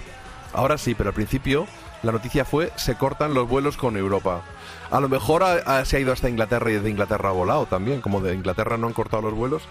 Ahora 0.54 0.78
sí, 0.78 0.94
pero 0.94 1.10
al 1.10 1.14
principio 1.14 1.66
la 2.02 2.12
noticia 2.12 2.44
fue 2.44 2.72
se 2.76 2.94
cortan 2.94 3.34
los 3.34 3.48
vuelos 3.48 3.76
con 3.76 3.96
Europa. 3.96 4.42
A 4.90 5.00
lo 5.00 5.08
mejor 5.08 5.44
se 5.84 5.96
ha 5.96 6.00
ido 6.00 6.12
hasta 6.12 6.28
Inglaterra 6.28 6.70
y 6.70 6.74
desde 6.74 6.88
Inglaterra 6.88 7.30
ha 7.30 7.32
volado 7.32 7.66
también. 7.66 8.00
Como 8.00 8.20
de 8.20 8.34
Inglaterra 8.34 8.78
no 8.78 8.86
han 8.86 8.92
cortado 8.92 9.22
los 9.22 9.34
vuelos, 9.34 9.62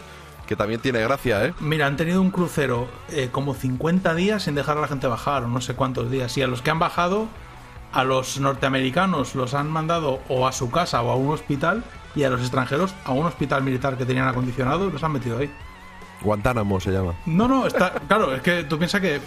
que 0.48 0.56
también 0.56 0.82
tiene 0.82 1.02
gracia, 1.02 1.46
¿eh? 1.46 1.54
Mira, 1.60 1.88
han 1.88 1.98
tenido 1.98 2.22
un 2.22 2.32
crucero 2.32 2.88
eh, 3.10 3.30
como 3.32 3.54
50 3.54 4.14
días 4.16 4.44
sin 4.44 4.56
dejar 4.56 4.78
a 4.78 4.82
la 4.82 4.88
gente 4.88 5.08
bajar, 5.08 5.44
o 5.44 5.48
no 5.48 5.62
sé 5.62 5.76
cuántos 5.76 6.12
días. 6.12 6.38
Y 6.38 6.42
a 6.42 6.48
los 6.48 6.62
que 6.62 6.72
han 6.72 6.80
bajado, 6.80 7.28
a 7.92 8.04
los 8.04 8.40
norteamericanos 8.40 9.36
los 9.36 9.54
han 9.54 9.70
mandado 9.70 10.20
o 10.30 10.48
a 10.48 10.52
su 10.52 10.70
casa 10.72 11.02
o 11.02 11.12
a 11.12 11.16
un 11.16 11.32
hospital, 11.32 11.84
y 12.16 12.24
a 12.24 12.30
los 12.30 12.42
extranjeros 12.42 12.96
a 13.04 13.12
un 13.12 13.26
hospital 13.26 13.64
militar 13.64 13.98
que 13.98 14.06
tenían 14.06 14.28
acondicionado 14.28 14.88
y 14.88 14.92
los 14.92 15.04
han 15.04 15.12
metido 15.12 15.38
ahí. 15.38 15.52
Guantánamo 16.22 16.80
se 16.80 16.92
llama. 16.92 17.14
No, 17.26 17.48
no, 17.48 17.68
está 17.68 17.92
claro, 18.08 18.34
es 18.34 18.42
que 18.42 18.64
tú 18.64 18.78
piensas 18.78 19.02
que 19.02 19.20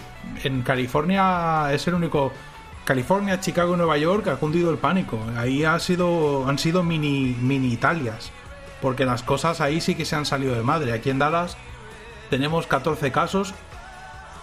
en 0.43 0.63
California 0.63 1.71
es 1.71 1.87
el 1.87 1.93
único 1.93 2.31
California, 2.83 3.39
Chicago 3.39 3.75
y 3.75 3.77
Nueva 3.77 3.97
York 3.97 4.27
ha 4.27 4.37
cundido 4.37 4.71
el 4.71 4.77
pánico. 4.77 5.19
Ahí 5.37 5.63
ha 5.63 5.79
sido 5.79 6.47
han 6.47 6.57
sido 6.57 6.83
mini 6.83 7.35
mini 7.39 7.67
Italias, 7.67 8.31
porque 8.81 9.05
las 9.05 9.23
cosas 9.23 9.61
ahí 9.61 9.81
sí 9.81 9.95
que 9.95 10.05
se 10.05 10.15
han 10.15 10.25
salido 10.25 10.55
de 10.55 10.63
madre. 10.63 10.93
Aquí 10.93 11.09
en 11.09 11.19
Dallas 11.19 11.57
tenemos 12.29 12.67
14 12.67 13.11
casos 13.11 13.53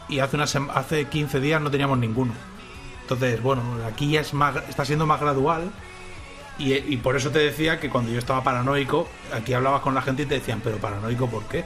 y 0.09 0.21
hace 0.21 0.37
una 0.37 0.47
hace 0.75 1.07
15 1.07 1.41
días 1.41 1.61
no 1.61 1.71
teníamos 1.71 1.99
ninguno. 1.99 2.33
Entonces, 3.03 3.41
bueno, 3.43 3.63
aquí 3.87 4.17
es 4.17 4.35
más, 4.35 4.57
está 4.69 4.85
siendo 4.85 5.07
más 5.07 5.21
gradual 5.21 5.71
y, 6.59 6.75
y 6.75 6.97
por 6.97 7.17
eso 7.17 7.31
te 7.31 7.39
decía 7.39 7.79
que 7.79 7.91
cuando 7.91 8.11
yo 8.11 8.19
estaba 8.19 8.43
paranoico, 8.43 9.09
aquí 9.33 9.53
hablabas 9.53 9.83
con 9.83 9.95
la 9.95 10.03
gente 10.03 10.23
y 10.23 10.27
te 10.27 10.35
decían, 10.35 10.61
pero 10.63 10.79
paranoico, 10.79 11.29
¿por 11.29 11.45
qué? 11.45 11.65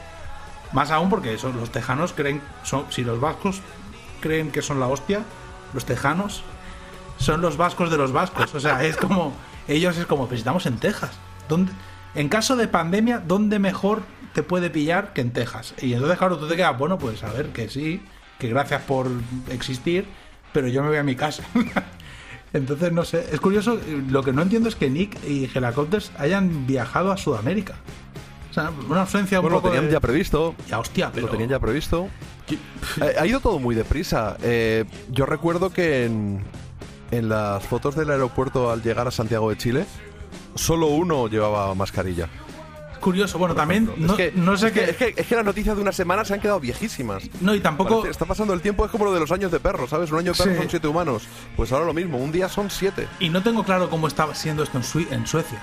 Más 0.72 0.90
aún 0.90 1.10
porque 1.10 1.34
eso, 1.34 1.50
los 1.50 1.70
tejanos 1.70 2.12
creen, 2.12 2.42
son, 2.62 2.86
si 2.90 3.02
los 3.02 3.20
vascos 3.20 3.60
creen 4.20 4.50
que 4.52 4.62
son 4.62 4.78
la 4.78 4.86
hostia, 4.86 5.22
los 5.72 5.84
tejanos 5.84 6.42
son 7.18 7.40
los 7.40 7.56
vascos 7.56 7.90
de 7.90 7.96
los 7.96 8.12
vascos. 8.12 8.54
O 8.54 8.60
sea, 8.60 8.84
es 8.84 8.96
como, 8.96 9.32
ellos 9.68 9.96
es 9.96 10.06
como, 10.06 10.28
pues 10.28 10.40
estamos 10.40 10.66
en 10.66 10.78
Texas. 10.78 11.10
¿Dónde, 11.48 11.72
en 12.14 12.28
caso 12.28 12.56
de 12.56 12.68
pandemia, 12.68 13.18
¿dónde 13.18 13.58
mejor 13.58 14.02
te 14.32 14.42
puede 14.42 14.70
pillar 14.70 15.12
que 15.12 15.20
en 15.20 15.32
Texas. 15.32 15.74
Y 15.80 15.92
entonces, 15.94 16.18
claro, 16.18 16.38
tú 16.38 16.46
te 16.46 16.56
quedas, 16.56 16.76
bueno, 16.78 16.98
pues 16.98 17.22
a 17.22 17.32
ver, 17.32 17.48
que 17.48 17.68
sí, 17.68 18.02
que 18.38 18.48
gracias 18.48 18.82
por 18.82 19.08
existir, 19.50 20.06
pero 20.52 20.68
yo 20.68 20.82
me 20.82 20.88
voy 20.88 20.98
a 20.98 21.02
mi 21.02 21.16
casa. 21.16 21.42
entonces, 22.52 22.92
no 22.92 23.04
sé, 23.04 23.26
es 23.32 23.40
curioso, 23.40 23.78
lo 24.08 24.22
que 24.22 24.32
no 24.32 24.42
entiendo 24.42 24.68
es 24.68 24.76
que 24.76 24.90
Nick 24.90 25.18
y 25.26 25.50
Helicopters 25.52 26.12
hayan 26.18 26.66
viajado 26.66 27.12
a 27.12 27.16
Sudamérica. 27.16 27.74
O 28.50 28.52
sea, 28.52 28.72
una 28.88 29.02
ausencia 29.02 29.38
un 29.38 29.42
Bueno, 29.44 29.56
lo 29.56 29.62
poco 29.62 29.72
tenían 29.72 29.86
de- 29.86 29.92
ya 29.92 30.00
previsto. 30.00 30.54
Ya, 30.68 30.80
hostia, 30.80 31.10
pero... 31.12 31.26
Lo 31.26 31.32
tenían 31.32 31.50
ya 31.50 31.60
previsto. 31.60 32.08
Ha 33.18 33.24
ido 33.24 33.38
todo 33.38 33.60
muy 33.60 33.76
deprisa. 33.76 34.36
Eh, 34.42 34.84
yo 35.08 35.24
recuerdo 35.24 35.70
que 35.70 36.06
en, 36.06 36.42
en 37.12 37.28
las 37.28 37.64
fotos 37.64 37.94
del 37.94 38.10
aeropuerto 38.10 38.72
al 38.72 38.82
llegar 38.82 39.06
a 39.06 39.12
Santiago 39.12 39.50
de 39.50 39.56
Chile, 39.56 39.86
solo 40.54 40.86
uno 40.88 41.28
llevaba 41.28 41.74
mascarilla. 41.74 42.28
Curioso, 43.00 43.38
bueno, 43.38 43.54
también 43.54 43.90
no, 43.96 44.12
es 44.12 44.16
que, 44.18 44.32
no 44.38 44.56
sé 44.58 44.66
es 44.66 44.72
que, 44.74 44.80
qué... 44.84 44.90
es 44.90 44.96
que, 45.14 45.14
es 45.22 45.26
que 45.26 45.34
las 45.34 45.44
noticias 45.44 45.74
de 45.74 45.80
una 45.80 45.90
semana 45.92 46.22
se 46.22 46.34
han 46.34 46.40
quedado 46.40 46.60
viejísimas. 46.60 47.22
No, 47.40 47.54
y 47.54 47.60
tampoco... 47.60 48.00
Parece- 48.00 48.10
está 48.10 48.26
pasando 48.26 48.52
el 48.52 48.60
tiempo, 48.60 48.84
es 48.84 48.90
como 48.90 49.06
lo 49.06 49.12
de 49.14 49.20
los 49.20 49.32
años 49.32 49.50
de 49.50 49.58
perro, 49.58 49.88
¿sabes? 49.88 50.12
Un 50.12 50.18
año 50.18 50.32
de 50.32 50.38
perro 50.38 50.50
Sí. 50.52 50.58
son 50.58 50.68
siete 50.68 50.86
humanos. 50.86 51.22
Pues 51.56 51.72
ahora 51.72 51.86
lo 51.86 51.94
mismo, 51.94 52.18
un 52.18 52.30
día 52.30 52.50
son 52.50 52.68
siete. 52.68 53.08
Y 53.18 53.30
no 53.30 53.42
tengo 53.42 53.64
claro 53.64 53.88
cómo 53.88 54.06
está 54.06 54.34
siendo 54.34 54.62
esto 54.64 54.76
en, 54.76 54.84
Sui- 54.84 55.08
en 55.10 55.26
Suecia. 55.26 55.58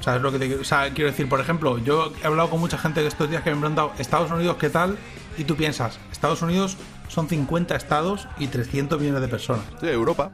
¿Sabes 0.00 0.22
lo 0.22 0.32
que 0.32 0.38
te- 0.38 0.54
o 0.56 0.64
sea, 0.64 0.88
quiero 0.94 1.10
decir, 1.10 1.28
por 1.28 1.38
ejemplo, 1.40 1.76
yo 1.76 2.14
he 2.22 2.26
hablado 2.26 2.48
con 2.48 2.60
mucha 2.60 2.78
gente 2.78 3.02
que 3.02 3.08
estos 3.08 3.28
días 3.28 3.42
que 3.42 3.50
me 3.50 3.54
han 3.56 3.60
preguntado, 3.60 3.92
Estados 3.98 4.30
Unidos, 4.30 4.56
¿qué 4.58 4.70
tal? 4.70 4.96
Y 5.36 5.44
tú 5.44 5.56
piensas, 5.56 5.98
Estados 6.10 6.40
Unidos 6.40 6.78
son 7.08 7.28
50 7.28 7.76
estados 7.76 8.26
y 8.38 8.46
300 8.46 8.98
millones 8.98 9.20
de 9.20 9.28
personas. 9.28 9.64
Sí, 9.82 9.86
Europa. 9.88 10.30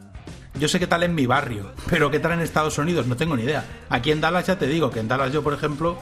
Yo 0.58 0.68
sé 0.68 0.78
qué 0.78 0.86
tal 0.86 1.02
en 1.02 1.14
mi 1.14 1.26
barrio, 1.26 1.72
pero 1.90 2.10
qué 2.10 2.18
tal 2.18 2.32
en 2.32 2.40
Estados 2.40 2.78
Unidos, 2.78 3.06
no 3.06 3.16
tengo 3.16 3.36
ni 3.36 3.42
idea. 3.42 3.64
Aquí 3.90 4.10
en 4.10 4.20
Dallas 4.20 4.46
ya 4.46 4.58
te 4.58 4.66
digo 4.66 4.90
que 4.90 5.00
en 5.00 5.08
Dallas 5.08 5.32
yo, 5.32 5.42
por 5.42 5.52
ejemplo, 5.52 5.98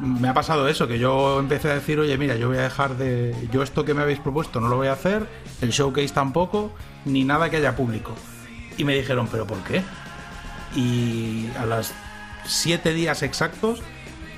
me 0.00 0.28
ha 0.28 0.34
pasado 0.34 0.66
eso, 0.68 0.88
que 0.88 0.98
yo 0.98 1.38
empecé 1.38 1.70
a 1.70 1.74
decir, 1.74 2.00
oye, 2.00 2.18
mira, 2.18 2.34
yo 2.36 2.48
voy 2.48 2.58
a 2.58 2.62
dejar 2.62 2.96
de... 2.96 3.34
Yo 3.52 3.62
esto 3.62 3.84
que 3.84 3.94
me 3.94 4.02
habéis 4.02 4.18
propuesto 4.18 4.60
no 4.60 4.68
lo 4.68 4.76
voy 4.76 4.88
a 4.88 4.92
hacer, 4.94 5.26
el 5.60 5.70
showcase 5.70 6.08
tampoco, 6.08 6.72
ni 7.04 7.22
nada 7.24 7.50
que 7.50 7.58
haya 7.58 7.76
público. 7.76 8.12
Y 8.76 8.84
me 8.84 8.94
dijeron, 8.96 9.28
¿pero 9.30 9.46
por 9.46 9.58
qué? 9.58 9.82
Y 10.74 11.48
a 11.58 11.64
las 11.66 11.92
siete 12.44 12.92
días 12.94 13.22
exactos 13.22 13.80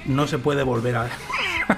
no 0.04 0.26
se 0.26 0.36
puede 0.38 0.62
volver 0.64 0.96
a... 0.96 1.08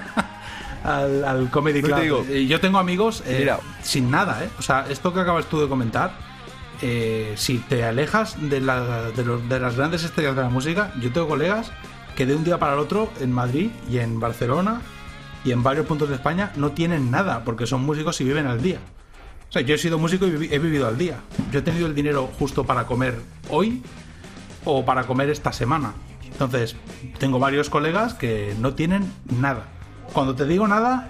al, 0.83 1.23
al 1.23 1.49
Comedy 1.49 1.81
Yo 1.81 1.87
Club. 1.87 1.97
te 1.97 2.03
digo- 2.03 2.25
yo 2.47 2.59
tengo 2.59 2.77
amigos 2.79 3.23
eh, 3.25 3.37
Mira. 3.39 3.59
sin 3.81 4.11
nada, 4.11 4.43
¿eh? 4.43 4.49
O 4.59 4.61
sea, 4.61 4.85
esto 4.89 5.13
que 5.13 5.21
acabas 5.21 5.45
tú 5.45 5.61
de 5.61 5.67
comentar, 5.69 6.11
eh, 6.81 7.33
si 7.35 7.57
te 7.57 7.83
alejas 7.83 8.37
de, 8.39 8.61
las 8.61 9.75
grandes 9.75 10.03
estrellas 10.03 10.35
de 10.35 10.41
la 10.41 10.49
música, 10.49 10.93
yo 11.01 11.11
tengo 11.11 11.27
colegas 11.27 11.71
que 12.15 12.25
de 12.25 12.35
un 12.35 12.43
día 12.43 12.57
para 12.57 12.73
el 12.73 12.79
otro 12.79 13.11
en 13.19 13.31
Madrid 13.31 13.71
y 13.89 13.97
en 13.99 14.19
Barcelona 14.19 14.81
y 15.43 15.51
en 15.51 15.63
varios 15.63 15.85
puntos 15.85 16.09
de 16.09 16.15
España 16.15 16.51
no 16.55 16.71
tienen 16.71 17.11
nada 17.11 17.43
porque 17.43 17.67
son 17.67 17.83
músicos 17.83 18.19
y 18.21 18.23
viven 18.23 18.47
al 18.47 18.61
día. 18.61 18.79
O 19.49 19.51
sea, 19.51 19.61
yo 19.61 19.75
he 19.75 19.77
sido 19.77 19.97
músico 19.97 20.27
y 20.27 20.53
he 20.53 20.59
vivido 20.59 20.87
al 20.87 20.97
día. 20.97 21.19
Yo 21.51 21.59
he 21.59 21.61
tenido 21.61 21.87
el 21.87 21.95
dinero 21.95 22.29
justo 22.37 22.65
para 22.65 22.85
comer 22.85 23.19
hoy 23.49 23.81
o 24.63 24.85
para 24.85 25.05
comer 25.05 25.29
esta 25.29 25.51
semana. 25.51 25.93
Entonces, 26.23 26.75
tengo 27.17 27.39
varios 27.39 27.69
colegas 27.69 28.13
que 28.13 28.55
no 28.59 28.73
tienen 28.75 29.11
nada. 29.39 29.65
Cuando 30.13 30.35
te 30.35 30.45
digo 30.45 30.67
nada, 30.67 31.09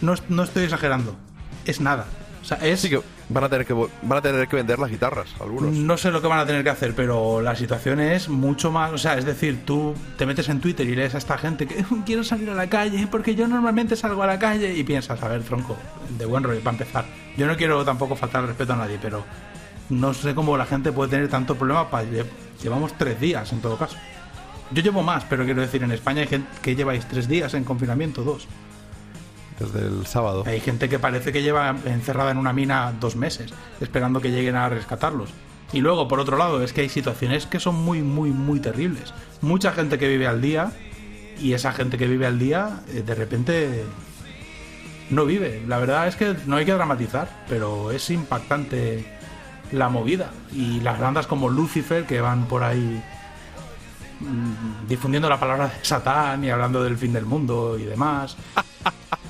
no 0.00 0.42
estoy 0.42 0.64
exagerando. 0.64 1.16
Es 1.64 1.80
nada. 1.80 2.06
O 2.42 2.44
sea, 2.44 2.58
es... 2.58 2.80
Sí 2.80 2.88
que 2.88 3.00
van 3.28 3.44
a 3.44 3.48
tener 3.48 3.66
que, 3.66 3.72
van 3.74 4.18
a 4.18 4.22
tener 4.22 4.46
que 4.48 4.56
vender 4.56 4.78
las 4.78 4.90
guitarras, 4.90 5.28
algunos. 5.40 5.72
No 5.74 5.96
sé 5.96 6.10
lo 6.10 6.22
que 6.22 6.28
van 6.28 6.38
a 6.38 6.46
tener 6.46 6.62
que 6.62 6.70
hacer, 6.70 6.94
pero 6.94 7.40
la 7.42 7.56
situación 7.56 7.98
es 8.00 8.28
mucho 8.28 8.70
más. 8.70 8.92
O 8.92 8.98
sea, 8.98 9.18
es 9.18 9.24
decir, 9.24 9.62
tú 9.64 9.94
te 10.16 10.26
metes 10.26 10.48
en 10.48 10.60
Twitter 10.60 10.86
y 10.88 10.94
lees 10.94 11.14
a 11.14 11.18
esta 11.18 11.36
gente 11.38 11.66
que 11.66 11.84
quiero 12.06 12.22
salir 12.24 12.50
a 12.50 12.54
la 12.54 12.68
calle 12.68 13.06
porque 13.10 13.34
yo 13.34 13.48
normalmente 13.48 13.96
salgo 13.96 14.22
a 14.22 14.26
la 14.26 14.38
calle 14.38 14.72
y 14.74 14.84
piensas, 14.84 15.22
a 15.22 15.28
ver, 15.28 15.42
tronco, 15.42 15.76
de 16.18 16.24
buen 16.24 16.42
rollo, 16.44 16.60
para 16.60 16.76
empezar. 16.76 17.04
Yo 17.36 17.46
no 17.46 17.56
quiero 17.56 17.84
tampoco 17.84 18.14
faltar 18.16 18.46
respeto 18.46 18.72
a 18.74 18.76
nadie, 18.76 18.98
pero 19.02 19.24
no 19.90 20.14
sé 20.14 20.34
cómo 20.34 20.56
la 20.56 20.66
gente 20.66 20.92
puede 20.92 21.10
tener 21.10 21.28
tanto 21.28 21.54
problema 21.56 21.90
para. 21.90 22.04
lle- 22.08 22.26
Llevamos 22.62 22.96
tres 22.96 23.20
días 23.20 23.52
en 23.52 23.60
todo 23.60 23.76
caso. 23.76 23.96
Yo 24.72 24.82
llevo 24.82 25.02
más, 25.02 25.24
pero 25.24 25.44
quiero 25.44 25.60
decir, 25.60 25.82
en 25.82 25.92
España 25.92 26.22
hay 26.22 26.26
gente 26.26 26.48
que 26.62 26.74
lleváis 26.74 27.06
tres 27.06 27.28
días 27.28 27.54
en 27.54 27.62
confinamiento, 27.64 28.24
dos. 28.24 28.48
Desde 29.58 29.86
el 29.86 30.06
sábado. 30.06 30.44
Hay 30.46 30.60
gente 30.60 30.88
que 30.88 30.98
parece 30.98 31.32
que 31.32 31.42
lleva 31.42 31.74
encerrada 31.86 32.30
en 32.30 32.36
una 32.36 32.52
mina 32.52 32.92
dos 33.00 33.16
meses, 33.16 33.52
esperando 33.80 34.20
que 34.20 34.30
lleguen 34.30 34.56
a 34.56 34.68
rescatarlos. 34.68 35.30
Y 35.72 35.80
luego, 35.80 36.08
por 36.08 36.20
otro 36.20 36.36
lado, 36.36 36.62
es 36.62 36.72
que 36.72 36.82
hay 36.82 36.88
situaciones 36.88 37.46
que 37.46 37.58
son 37.58 37.74
muy, 37.74 38.02
muy, 38.02 38.30
muy 38.30 38.60
terribles. 38.60 39.12
Mucha 39.40 39.72
gente 39.72 39.98
que 39.98 40.08
vive 40.08 40.26
al 40.26 40.40
día, 40.40 40.72
y 41.40 41.52
esa 41.52 41.72
gente 41.72 41.98
que 41.98 42.06
vive 42.06 42.26
al 42.26 42.38
día, 42.38 42.80
eh, 42.88 43.02
de 43.04 43.14
repente 43.14 43.84
no 45.10 45.24
vive. 45.24 45.62
La 45.66 45.78
verdad 45.78 46.08
es 46.08 46.16
que 46.16 46.36
no 46.46 46.56
hay 46.56 46.64
que 46.64 46.72
dramatizar, 46.72 47.44
pero 47.48 47.90
es 47.90 48.10
impactante 48.10 49.04
la 49.72 49.88
movida. 49.88 50.30
Y 50.52 50.80
las 50.80 50.98
bandas 50.98 51.26
como 51.26 51.48
Lucifer, 51.48 52.04
que 52.04 52.20
van 52.20 52.46
por 52.46 52.62
ahí 52.62 53.02
mm, 54.20 54.86
difundiendo 54.88 55.28
la 55.28 55.38
palabra 55.38 55.68
de 55.68 55.84
Satán 55.84 56.44
y 56.44 56.50
hablando 56.50 56.82
del 56.82 56.96
fin 56.96 57.12
del 57.12 57.26
mundo 57.26 57.76
y 57.78 57.84
demás. 57.84 58.36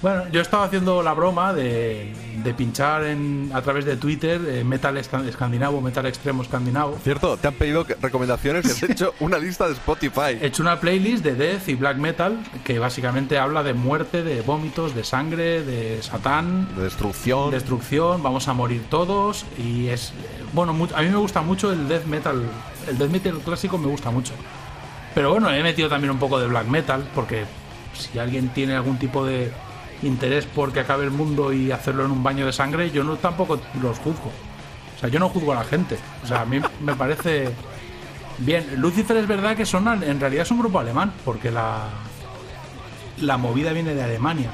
Bueno, 0.03 0.29
yo 0.31 0.41
estaba 0.43 0.65
haciendo 0.65 1.03
la 1.03 1.15
broma 1.15 1.53
de, 1.55 2.13
de 2.45 2.55
pinchar 2.55 3.05
en, 3.05 3.51
a 3.55 3.63
través 3.63 3.85
de 3.87 3.97
Twitter 3.97 4.41
eh, 4.47 4.63
metal 4.63 4.97
escan- 4.99 5.27
escandinavo, 5.27 5.81
metal 5.81 6.05
extremo 6.07 6.43
escandinavo. 6.43 6.99
Cierto, 7.03 7.37
te 7.39 7.49
han 7.49 7.55
pedido 7.55 7.85
recomendaciones 8.01 8.67
y 8.67 8.71
has 8.71 8.83
hecho 8.91 9.15
una 9.21 9.39
lista 9.39 9.67
de 9.67 9.73
Spotify. 9.73 10.39
He 10.41 10.47
hecho 10.47 10.63
una 10.63 10.79
playlist 10.81 11.25
de 11.25 11.35
death 11.35 11.69
y 11.69 11.75
black 11.75 11.97
metal 11.97 12.39
que 12.63 12.79
básicamente 12.79 13.39
habla 13.39 13.63
de 13.63 13.73
muerte, 13.73 14.23
de 14.23 14.43
vómitos, 14.43 14.95
de 14.95 15.03
sangre, 15.03 15.63
de 15.65 16.03
satán, 16.03 16.69
De 16.77 16.83
destrucción. 16.85 17.51
destrucción, 17.51 18.23
vamos 18.23 18.49
a 18.49 18.53
morir 18.53 18.85
todos 18.91 19.45
y 19.59 19.89
es 19.89 20.13
bueno, 20.53 20.73
a 20.95 21.03
mí 21.03 21.09
me 21.09 21.17
gusta 21.17 21.43
mucho 21.43 21.73
el 21.73 21.89
death 21.89 22.05
metal, 22.05 22.43
el 22.89 22.99
death 22.99 23.11
metal 23.11 23.39
clásico 23.45 23.77
me 23.79 23.89
gusta 23.89 24.11
mucho. 24.11 24.33
Pero 25.15 25.31
bueno, 25.31 25.51
he 25.51 25.63
metido 25.63 25.89
también 25.89 26.11
un 26.11 26.19
poco 26.19 26.39
de 26.39 26.47
black 26.47 26.67
metal 26.67 27.09
porque 27.15 27.45
si 27.95 28.19
alguien 28.19 28.51
tiene 28.51 28.75
algún 28.75 28.99
tipo 28.99 29.25
de 29.25 29.51
interés 30.03 30.47
por 30.47 30.73
que 30.73 30.81
acabe 30.81 31.05
el 31.05 31.11
mundo 31.11 31.53
y 31.53 31.71
hacerlo 31.71 32.05
en 32.05 32.11
un 32.11 32.23
baño 32.23 32.47
de 32.47 32.53
sangre, 32.53 32.91
yo 32.91 33.05
no 33.05 33.17
tampoco 33.17 33.61
los 33.81 33.99
juzgo. 33.99 34.31
O 34.97 34.99
sea, 34.99 35.09
yo 35.09 35.19
no 35.19 35.29
juzgo 35.29 35.53
a 35.53 35.57
la 35.57 35.65
gente. 35.65 35.99
O 36.23 36.27
sea, 36.27 36.43
a 36.43 36.45
mí 36.45 36.61
me 36.81 36.95
parece 36.95 37.51
bien. 38.39 38.67
Lucifer 38.77 39.17
es 39.17 39.27
verdad 39.27 39.57
que 39.57 39.67
son 39.67 39.87
en 40.03 40.21
realidad 40.21 40.43
es 40.43 40.51
un 40.51 40.59
grupo 40.59 40.79
alemán 40.79 41.13
porque 41.25 41.51
la 41.51 41.89
la 43.21 43.37
movida 43.37 43.73
viene 43.73 43.95
de 43.95 44.03
Alemania. 44.03 44.51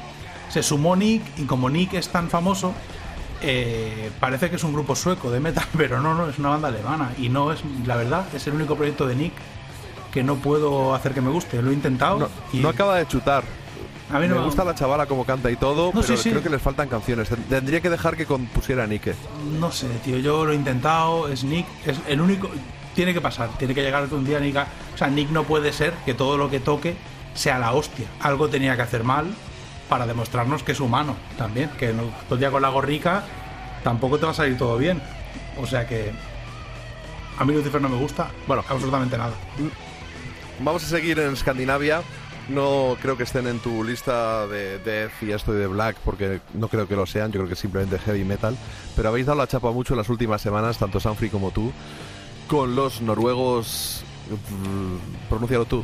Se 0.49 0.63
sumó 0.63 0.95
Nick 0.95 1.23
y 1.37 1.43
como 1.43 1.69
Nick 1.69 1.93
es 1.93 2.09
tan 2.09 2.29
famoso, 2.29 2.73
eh, 3.41 4.11
parece 4.19 4.49
que 4.49 4.55
es 4.55 4.63
un 4.63 4.73
grupo 4.73 4.95
sueco 4.95 5.31
de 5.31 5.39
metal, 5.39 5.65
pero 5.77 6.01
no, 6.01 6.13
no, 6.13 6.29
es 6.29 6.37
una 6.39 6.49
banda 6.49 6.67
alemana. 6.69 7.11
Y 7.17 7.29
no 7.29 7.51
es, 7.51 7.61
la 7.85 7.95
verdad, 7.95 8.25
es 8.33 8.45
el 8.47 8.53
único 8.53 8.75
proyecto 8.75 9.07
de 9.07 9.15
Nick 9.15 9.33
que 10.11 10.23
no 10.23 10.35
puedo 10.35 10.93
hacer 10.93 11.13
que 11.13 11.21
me 11.21 11.31
guste. 11.31 11.61
Lo 11.61 11.71
he 11.71 11.73
intentado. 11.73 12.19
No, 12.19 12.29
y 12.51 12.57
no 12.57 12.69
acaba 12.69 12.97
de 12.97 13.07
chutar. 13.07 13.43
A 14.11 14.19
mí 14.19 14.27
no 14.27 14.35
me 14.35 14.41
gusta 14.43 14.63
la 14.63 14.75
chavala 14.75 15.05
como 15.05 15.25
canta 15.25 15.49
y 15.49 15.55
todo, 15.55 15.91
No, 15.93 16.01
pero 16.01 16.03
sí, 16.03 16.17
sí. 16.17 16.29
creo 16.29 16.43
que 16.43 16.49
les 16.49 16.61
faltan 16.61 16.87
canciones. 16.89 17.29
Ten- 17.29 17.43
Tendría 17.43 17.81
que 17.81 17.89
dejar 17.89 18.15
que 18.15 18.25
compusiera 18.25 18.85
Nike. 18.85 19.15
No 19.59 19.71
sé, 19.71 19.87
tío, 20.03 20.17
yo 20.19 20.45
lo 20.45 20.51
he 20.51 20.55
intentado, 20.55 21.27
es 21.29 21.43
Nick, 21.43 21.65
es 21.85 21.97
el 22.07 22.21
único... 22.21 22.49
Tiene 22.95 23.13
que 23.13 23.21
pasar, 23.21 23.49
tiene 23.57 23.73
que 23.73 23.81
llegar 23.81 24.07
un 24.13 24.23
día 24.23 24.39
Nick 24.39 24.55
O 24.93 24.97
sea, 24.97 25.07
Nick 25.07 25.29
no 25.31 25.43
puede 25.45 25.73
ser 25.73 25.93
que 26.05 26.13
todo 26.13 26.37
lo 26.37 26.49
que 26.51 26.59
toque 26.59 26.95
sea 27.33 27.57
la 27.57 27.71
hostia. 27.73 28.05
Algo 28.19 28.49
tenía 28.49 28.75
que 28.75 28.83
hacer 28.83 29.03
mal 29.03 29.33
para 29.89 30.05
demostrarnos 30.05 30.61
que 30.61 30.73
es 30.73 30.79
humano 30.79 31.15
también. 31.37 31.69
Que 31.79 31.91
no, 31.91 32.03
todo 32.25 32.35
el 32.35 32.39
día 32.39 32.51
con 32.51 32.61
la 32.61 32.69
gorrica 32.69 33.23
tampoco 33.83 34.19
te 34.19 34.25
va 34.25 34.31
a 34.31 34.35
salir 34.35 34.57
todo 34.59 34.77
bien. 34.77 35.01
O 35.59 35.65
sea 35.65 35.87
que... 35.87 36.11
A 37.39 37.45
mí 37.45 37.53
Lucifer 37.53 37.81
no 37.81 37.89
me 37.89 37.97
gusta, 37.97 38.27
bueno, 38.45 38.63
absolutamente 38.69 39.17
nada. 39.17 39.33
Vamos 40.59 40.83
a 40.83 40.87
seguir 40.87 41.17
en 41.19 41.33
Escandinavia. 41.33 42.01
No 42.49 42.97
creo 43.01 43.15
que 43.15 43.23
estén 43.23 43.47
en 43.47 43.59
tu 43.59 43.83
lista 43.83 44.45
de 44.47 44.77
Death 44.79 45.11
y 45.21 45.31
esto 45.31 45.53
y 45.53 45.57
de 45.57 45.67
Black, 45.67 45.95
porque 46.03 46.41
no 46.53 46.67
creo 46.67 46.87
que 46.87 46.95
lo 46.95 47.05
sean. 47.05 47.31
Yo 47.31 47.39
creo 47.39 47.47
que 47.47 47.53
es 47.53 47.59
simplemente 47.59 47.97
heavy 47.99 48.25
metal. 48.25 48.57
Pero 48.95 49.09
habéis 49.09 49.25
dado 49.25 49.37
la 49.39 49.47
chapa 49.47 49.71
mucho 49.71 49.93
en 49.93 49.99
las 49.99 50.09
últimas 50.09 50.41
semanas, 50.41 50.77
tanto 50.77 50.99
Sanfri 50.99 51.29
como 51.29 51.51
tú, 51.51 51.71
con 52.47 52.75
los 52.75 53.01
noruegos. 53.01 54.03
mm, 54.29 55.29
Pronúncialo 55.29 55.65
tú. 55.65 55.83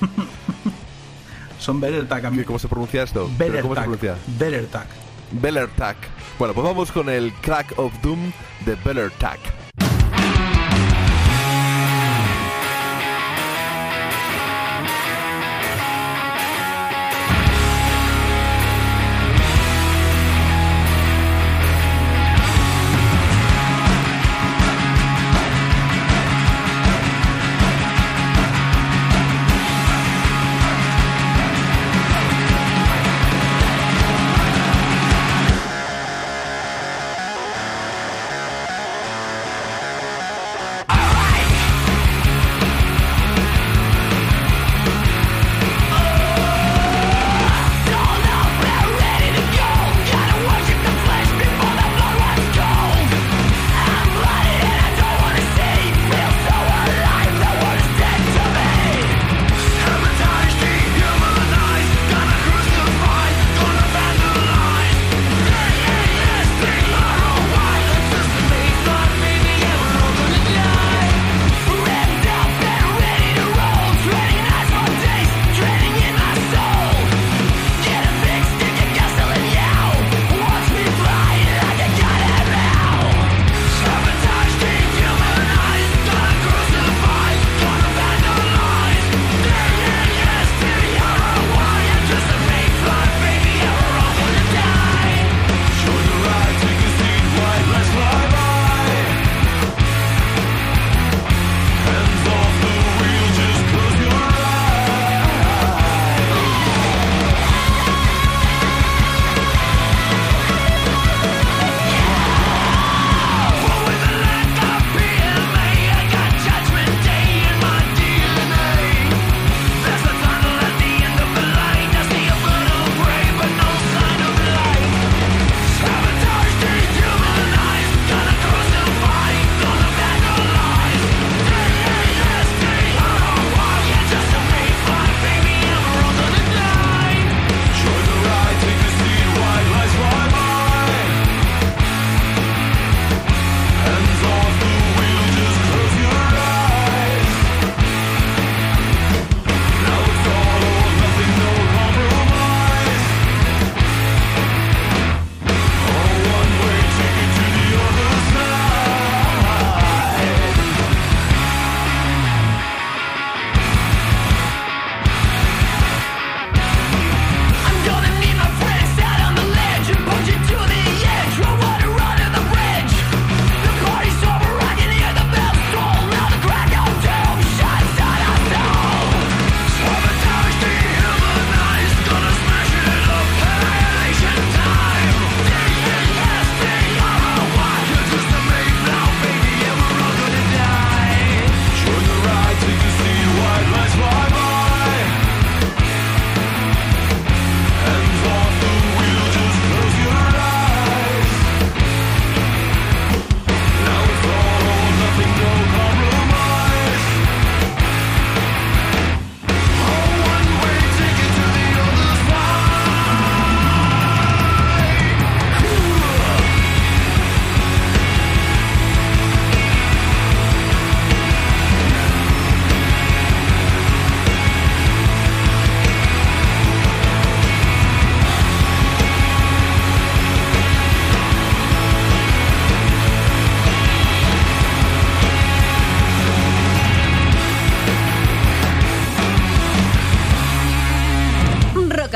Son 1.58 1.80
mí. 1.80 2.44
¿Cómo 2.44 2.58
se 2.58 2.68
pronuncia 2.68 3.02
esto? 3.02 3.28
¿Pero 3.36 3.60
¿Cómo 3.62 3.74
se 3.74 3.80
Bellertag. 3.80 3.84
pronuncia? 3.84 4.16
Bellertag. 4.38 4.86
Bellertag. 5.32 5.96
Bueno, 6.38 6.54
pues 6.54 6.64
vamos 6.64 6.90
con 6.92 7.08
el 7.08 7.32
Crack 7.34 7.78
of 7.78 7.92
Doom 8.02 8.32
de 8.64 8.76
Bellertag. 8.76 9.38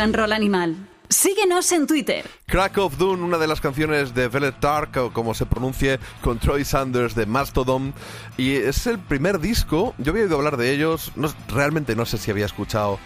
And 0.04 0.14
Roll 0.14 0.32
Animal. 0.32 0.76
Síguenos 1.08 1.70
en 1.72 1.86
Twitter. 1.86 2.24
Crack 2.46 2.78
of 2.78 2.96
Doom, 2.98 3.22
una 3.22 3.38
de 3.38 3.46
las 3.46 3.60
canciones 3.60 4.14
de 4.14 4.28
Velvet 4.28 4.56
Dark, 4.60 4.96
o 4.98 5.12
como 5.12 5.34
se 5.34 5.46
pronuncie, 5.46 5.98
con 6.22 6.38
Troy 6.38 6.64
Sanders 6.64 7.14
de 7.14 7.26
Mastodon. 7.26 7.94
Y 8.36 8.52
es 8.52 8.86
el 8.86 8.98
primer 8.98 9.38
disco, 9.38 9.94
yo 9.98 10.12
había 10.12 10.24
oído 10.24 10.36
hablar 10.36 10.56
de 10.56 10.72
ellos, 10.72 11.12
no, 11.16 11.28
realmente 11.48 11.94
no 11.96 12.04
sé 12.06 12.18
si 12.18 12.30
había 12.30 12.46
escuchado 12.46 12.98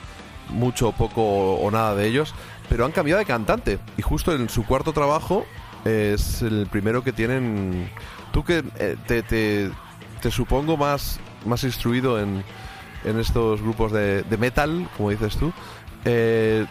mucho, 0.50 0.92
poco 0.92 1.22
o, 1.56 1.70
nada 1.70 1.94
de 1.94 2.06
ellos, 2.06 2.34
pero 2.68 2.84
han 2.84 2.92
cambiado 2.92 3.18
de 3.18 3.26
cantante. 3.26 3.78
Y 3.96 4.02
justo 4.02 4.32
en 4.34 4.48
su 4.48 4.64
cuarto 4.64 4.92
trabajo 4.92 5.44
es 5.84 6.42
el 6.42 6.66
primero 6.66 7.02
que 7.04 7.12
tienen... 7.12 7.90
Tú 8.32 8.44
que 8.44 8.62
eh, 8.78 8.96
te, 9.06 9.22
te- 9.22 9.70
te 10.22 10.30
supongo 10.30 10.76
más, 10.76 11.18
más 11.46 11.64
instruido 11.64 12.20
en, 12.20 12.44
en 13.04 13.18
estos 13.18 13.60
grupos 13.60 13.92
de, 13.92 14.22
de 14.22 14.36
metal, 14.36 14.88
como 14.96 15.10
dices 15.10 15.36
tú. 15.36 15.52
eh, 16.04 16.64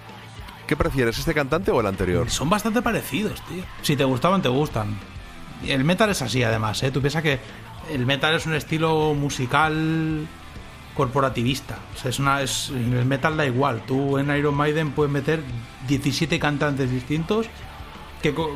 ¿Qué 0.68 0.76
prefieres, 0.76 1.18
este 1.18 1.34
cantante 1.34 1.72
o 1.72 1.80
el 1.80 1.88
anterior? 1.88 2.30
Son 2.30 2.50
bastante 2.50 2.82
parecidos, 2.82 3.42
tío. 3.48 3.64
Si 3.82 3.96
te 3.96 4.04
gustaban, 4.04 4.42
te 4.42 4.50
gustan. 4.50 4.98
El 5.66 5.84
metal 5.86 6.10
es 6.10 6.22
así, 6.22 6.44
además, 6.44 6.84
¿eh? 6.84 6.92
Tú 6.92 7.00
piensas 7.02 7.24
que 7.24 7.40
el 7.92 8.06
metal 8.06 8.36
es 8.36 8.46
un 8.46 8.54
estilo 8.54 9.14
musical 9.14 10.28
corporativista. 10.94 11.78
O 11.96 11.98
sea, 12.00 12.10
es 12.10 12.20
una, 12.20 12.42
es, 12.42 12.70
el 12.70 13.06
metal 13.06 13.38
da 13.38 13.46
igual. 13.46 13.84
Tú 13.88 14.18
en 14.18 14.36
Iron 14.36 14.56
Maiden 14.56 14.92
puedes 14.92 15.12
meter 15.12 15.42
17 15.88 16.40
cantantes 16.40 16.90
distintos 16.92 17.48
que 18.22 18.34
co- 18.34 18.52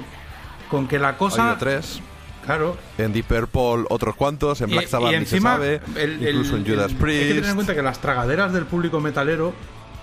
con, 0.69 0.87
que 0.87 0.99
la 0.99 1.17
cosa... 1.17 1.43
habido 1.43 1.57
tres. 1.59 2.01
Claro. 2.45 2.75
En 2.97 3.13
Deep 3.13 3.25
Purple 3.25 3.85
otros 3.89 4.15
cuantos, 4.15 4.59
en 4.61 4.71
Black 4.71 4.87
Sabbath 4.87 5.13
ni 5.15 5.25
se 5.27 5.39
sabe, 5.39 5.79
el- 5.95 6.13
incluso 6.27 6.55
el- 6.55 6.65
en 6.65 6.73
Judas 6.73 6.85
el- 6.87 6.91
Hay 6.91 6.95
que 6.97 7.01
Priest. 7.03 7.27
tener 7.29 7.45
en 7.45 7.55
cuenta 7.55 7.75
que 7.75 7.81
las 7.83 7.99
tragaderas 7.99 8.51
del 8.51 8.65
público 8.65 8.99
metalero 8.99 9.53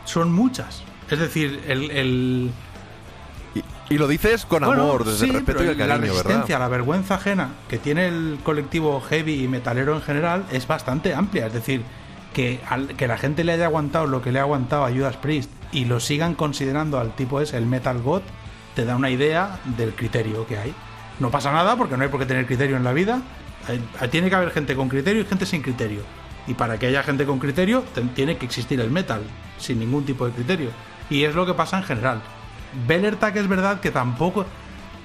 son 0.05 0.33
muchas. 0.33 0.85
Es 1.11 1.19
decir, 1.19 1.61
el... 1.69 1.91
el- 1.91 2.51
Y 3.91 3.97
lo 3.99 4.07
dices 4.07 4.45
con 4.45 4.63
Bueno, 4.65 4.83
amor, 4.83 5.05
desde 5.05 5.19
sí, 5.21 5.27
el 5.31 5.37
respeto 5.37 5.65
y 5.65 5.69
el 5.69 5.79
La 5.79 5.87
cariño, 5.87 6.09
resistencia, 6.13 6.57
¿verdad? 6.57 6.59
la 6.61 6.69
vergüenza 6.69 7.15
ajena 7.15 7.49
que 7.69 7.79
tiene 7.79 8.07
el 8.09 8.39
colectivo 8.43 9.01
heavy 9.01 9.43
y 9.45 9.49
metalero 9.49 9.95
en 9.95 10.03
general 10.03 10.45
es 10.53 10.67
bastante 10.67 11.15
amplia. 11.15 11.47
Es 11.47 11.55
decir, 11.55 11.83
que, 12.35 12.61
al- 12.69 12.89
que 12.97 13.07
la 13.09 13.17
gente 13.17 13.45
le 13.45 13.53
haya 13.53 13.65
aguantado 13.67 14.07
lo 14.07 14.21
que 14.21 14.31
le 14.33 14.39
ha 14.39 14.43
aguantado 14.43 14.85
a 14.85 14.91
Judas 14.91 15.17
Priest 15.17 15.51
y 15.73 15.87
lo 15.87 16.01
sigan 16.01 16.35
considerando 16.35 16.99
al 16.99 17.15
tipo 17.17 17.41
ese, 17.41 17.57
el 17.57 17.65
Metal 17.67 18.01
God, 18.03 18.23
te 18.75 18.85
da 18.85 18.95
una 18.97 19.11
idea 19.11 19.59
del 19.79 19.95
criterio 19.95 20.47
que 20.47 20.59
hay. 20.59 20.75
No 21.19 21.31
pasa 21.31 21.51
nada 21.53 21.75
porque 21.77 21.97
no 21.97 22.03
hay 22.05 22.11
por 22.11 22.21
qué 22.21 22.27
tener 22.27 22.47
criterio 22.47 22.77
en 22.77 22.85
la 22.85 22.93
vida. 22.93 23.23
Tiene 24.11 24.29
que 24.31 24.37
haber 24.37 24.51
gente 24.51 24.77
con 24.77 24.89
criterio 24.89 25.23
y 25.23 25.25
gente 25.25 25.47
sin 25.47 25.63
criterio. 25.63 26.03
Y 26.47 26.55
para 26.55 26.79
que 26.79 26.87
haya 26.87 27.03
gente 27.03 27.27
con 27.27 27.39
criterio, 27.39 27.83
te- 27.95 28.03
tiene 28.03 28.37
que 28.37 28.47
existir 28.47 28.81
el 28.81 28.91
metal, 28.91 29.23
sin 29.59 29.79
ningún 29.81 30.05
tipo 30.05 30.27
de 30.27 30.33
criterio. 30.33 30.71
Y 31.11 31.25
es 31.25 31.35
lo 31.35 31.47
que 31.47 31.55
pasa 31.55 31.79
en 31.79 31.85
general. 31.85 32.21
Bellertag 32.87 33.37
es 33.37 33.49
verdad 33.49 33.81
que 33.81 33.91
tampoco. 33.91 34.45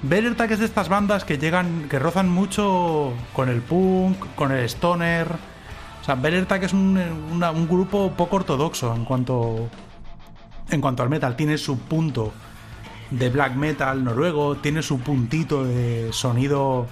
Bellertag 0.02 0.52
es 0.52 0.58
de 0.58 0.66
estas 0.66 0.88
bandas 0.88 1.24
que 1.24 1.38
llegan, 1.38 1.88
que 1.88 1.98
rozan 1.98 2.28
mucho 2.28 3.12
con 3.32 3.48
el 3.48 3.62
punk, 3.62 4.34
con 4.34 4.52
el 4.52 4.64
stoner. 4.64 5.28
O 6.00 6.04
sea, 6.04 6.14
Bellertag 6.14 6.64
es 6.64 6.72
un, 6.74 6.98
un 6.98 7.68
grupo 7.68 8.12
poco 8.12 8.36
ortodoxo 8.36 8.94
en 8.94 9.04
cuanto, 9.04 9.70
en 10.70 10.80
cuanto 10.80 11.02
al 11.02 11.08
metal. 11.08 11.36
Tiene 11.36 11.56
su 11.56 11.78
punto 11.78 12.32
de 13.10 13.30
black 13.30 13.54
metal 13.54 14.04
noruego, 14.04 14.56
tiene 14.56 14.82
su 14.82 14.98
puntito 14.98 15.64
de 15.64 16.12
sonido, 16.12 16.86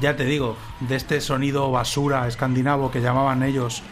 ya 0.00 0.16
te 0.16 0.24
digo, 0.24 0.56
de 0.80 0.96
este 0.96 1.20
sonido 1.20 1.70
basura 1.70 2.26
escandinavo 2.26 2.90
que 2.90 3.00
llamaban 3.00 3.42
ellos, 3.42 3.82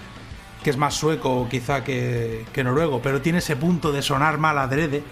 que 0.67 0.71
es 0.71 0.77
más 0.77 0.95
sueco 0.95 1.47
quizá 1.49 1.85
que, 1.85 2.45
noruego, 2.65 3.01
pero 3.01 3.23
tiene 3.23 3.39
ese 3.39 3.55
punto 3.55 3.93
de 3.93 4.03
sonar 4.03 4.37
mal 4.39 4.59
adrede, 4.59 5.05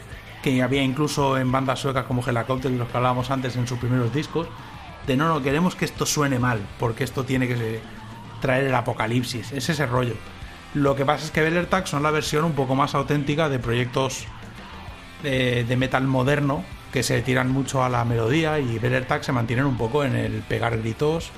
que 0.42 0.60
había 0.60 0.82
incluso 0.82 1.38
en 1.38 1.52
bandas 1.52 1.78
suecas 1.78 2.06
como 2.06 2.26
Helicopter 2.26 2.72
y 2.72 2.76
los 2.76 2.88
que 2.88 2.96
hablábamos 2.96 3.30
antes 3.30 3.54
en 3.54 3.68
sus 3.68 3.78
primeros 3.78 4.12
discos, 4.12 4.48
de 5.06 5.16
no, 5.16 5.28
no, 5.28 5.40
queremos 5.44 5.76
que 5.76 5.84
esto 5.84 6.06
suene 6.06 6.40
mal, 6.40 6.58
porque 6.80 7.04
esto 7.04 7.22
tiene 7.22 7.46
que 7.46 7.78
traer 8.40 8.64
el 8.64 8.74
apocalipsis, 8.74 9.52
es 9.52 9.68
ese 9.68 9.86
rollo. 9.86 10.14
Lo 10.74 10.96
que 10.96 11.04
pasa 11.04 11.24
es 11.24 11.30
que 11.30 11.40
Bellertag 11.40 11.86
son 11.86 12.02
la 12.02 12.10
versión 12.10 12.44
un 12.44 12.54
poco 12.54 12.74
más 12.74 12.96
auténtica 12.96 13.48
de 13.48 13.60
proyectos 13.60 14.26
de, 15.22 15.62
de 15.62 15.76
metal 15.76 16.02
moderno 16.08 16.64
que 16.92 17.04
se 17.04 17.22
tiran 17.22 17.48
mucho 17.48 17.84
a 17.84 17.88
la 17.88 18.04
melodía 18.04 18.58
y 18.58 18.80
Bellertag 18.80 19.22
se 19.22 19.30
mantienen 19.30 19.66
un 19.66 19.76
poco 19.76 20.02
en 20.02 20.16
el 20.16 20.42
pegar 20.42 20.78
gritos. 20.78 21.30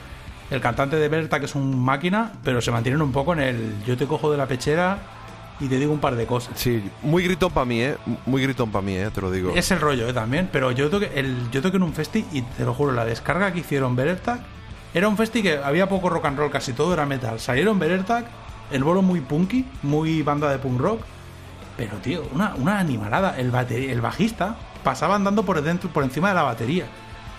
El 0.50 0.60
cantante 0.60 0.96
de 0.96 1.08
Bellertag 1.08 1.44
es 1.44 1.54
un 1.54 1.78
máquina, 1.84 2.32
pero 2.44 2.60
se 2.60 2.70
mantienen 2.70 3.02
un 3.02 3.12
poco 3.12 3.32
en 3.32 3.40
el 3.40 3.74
yo 3.84 3.96
te 3.96 4.06
cojo 4.06 4.30
de 4.30 4.38
la 4.38 4.46
pechera 4.46 4.98
y 5.58 5.66
te 5.68 5.78
digo 5.78 5.92
un 5.92 5.98
par 5.98 6.14
de 6.14 6.26
cosas. 6.26 6.52
Sí, 6.56 6.82
muy 7.02 7.24
gritón 7.24 7.50
para 7.50 7.64
mí, 7.64 7.80
¿eh? 7.80 7.96
Muy 8.26 8.42
gritón 8.42 8.70
para 8.70 8.82
mí, 8.82 8.94
¿eh? 8.94 9.10
Te 9.12 9.20
lo 9.20 9.30
digo. 9.30 9.52
Es 9.56 9.70
el 9.70 9.80
rollo, 9.80 10.08
¿eh? 10.08 10.12
También, 10.12 10.48
pero 10.52 10.70
yo 10.70 10.88
toqué, 10.90 11.10
el, 11.16 11.50
yo 11.50 11.62
toqué 11.62 11.78
en 11.78 11.82
un 11.82 11.92
festi 11.94 12.24
y 12.32 12.42
te 12.42 12.64
lo 12.64 12.74
juro, 12.74 12.92
la 12.92 13.04
descarga 13.04 13.52
que 13.52 13.60
hicieron 13.60 13.96
Bellertag 13.96 14.38
era 14.94 15.08
un 15.08 15.16
festi 15.16 15.42
que 15.42 15.58
había 15.58 15.88
poco 15.88 16.08
rock 16.10 16.26
and 16.26 16.38
roll, 16.38 16.50
casi 16.50 16.72
todo 16.72 16.92
era 16.94 17.06
metal. 17.06 17.40
Salieron 17.40 17.78
Bellertag, 17.78 18.26
el 18.70 18.84
bolo 18.84 19.02
muy 19.02 19.20
punky, 19.20 19.66
muy 19.82 20.22
banda 20.22 20.50
de 20.50 20.58
punk 20.58 20.78
rock, 20.80 21.00
pero 21.76 21.96
tío, 21.96 22.22
una, 22.32 22.54
una 22.54 22.78
animalada. 22.78 23.36
El, 23.36 23.50
bate- 23.50 23.90
el 23.90 24.00
bajista 24.00 24.56
pasaba 24.84 25.16
andando 25.16 25.42
por 25.42 25.60
dentro, 25.60 25.90
por 25.90 26.04
encima 26.04 26.28
de 26.28 26.34
la 26.36 26.42
batería. 26.44 26.84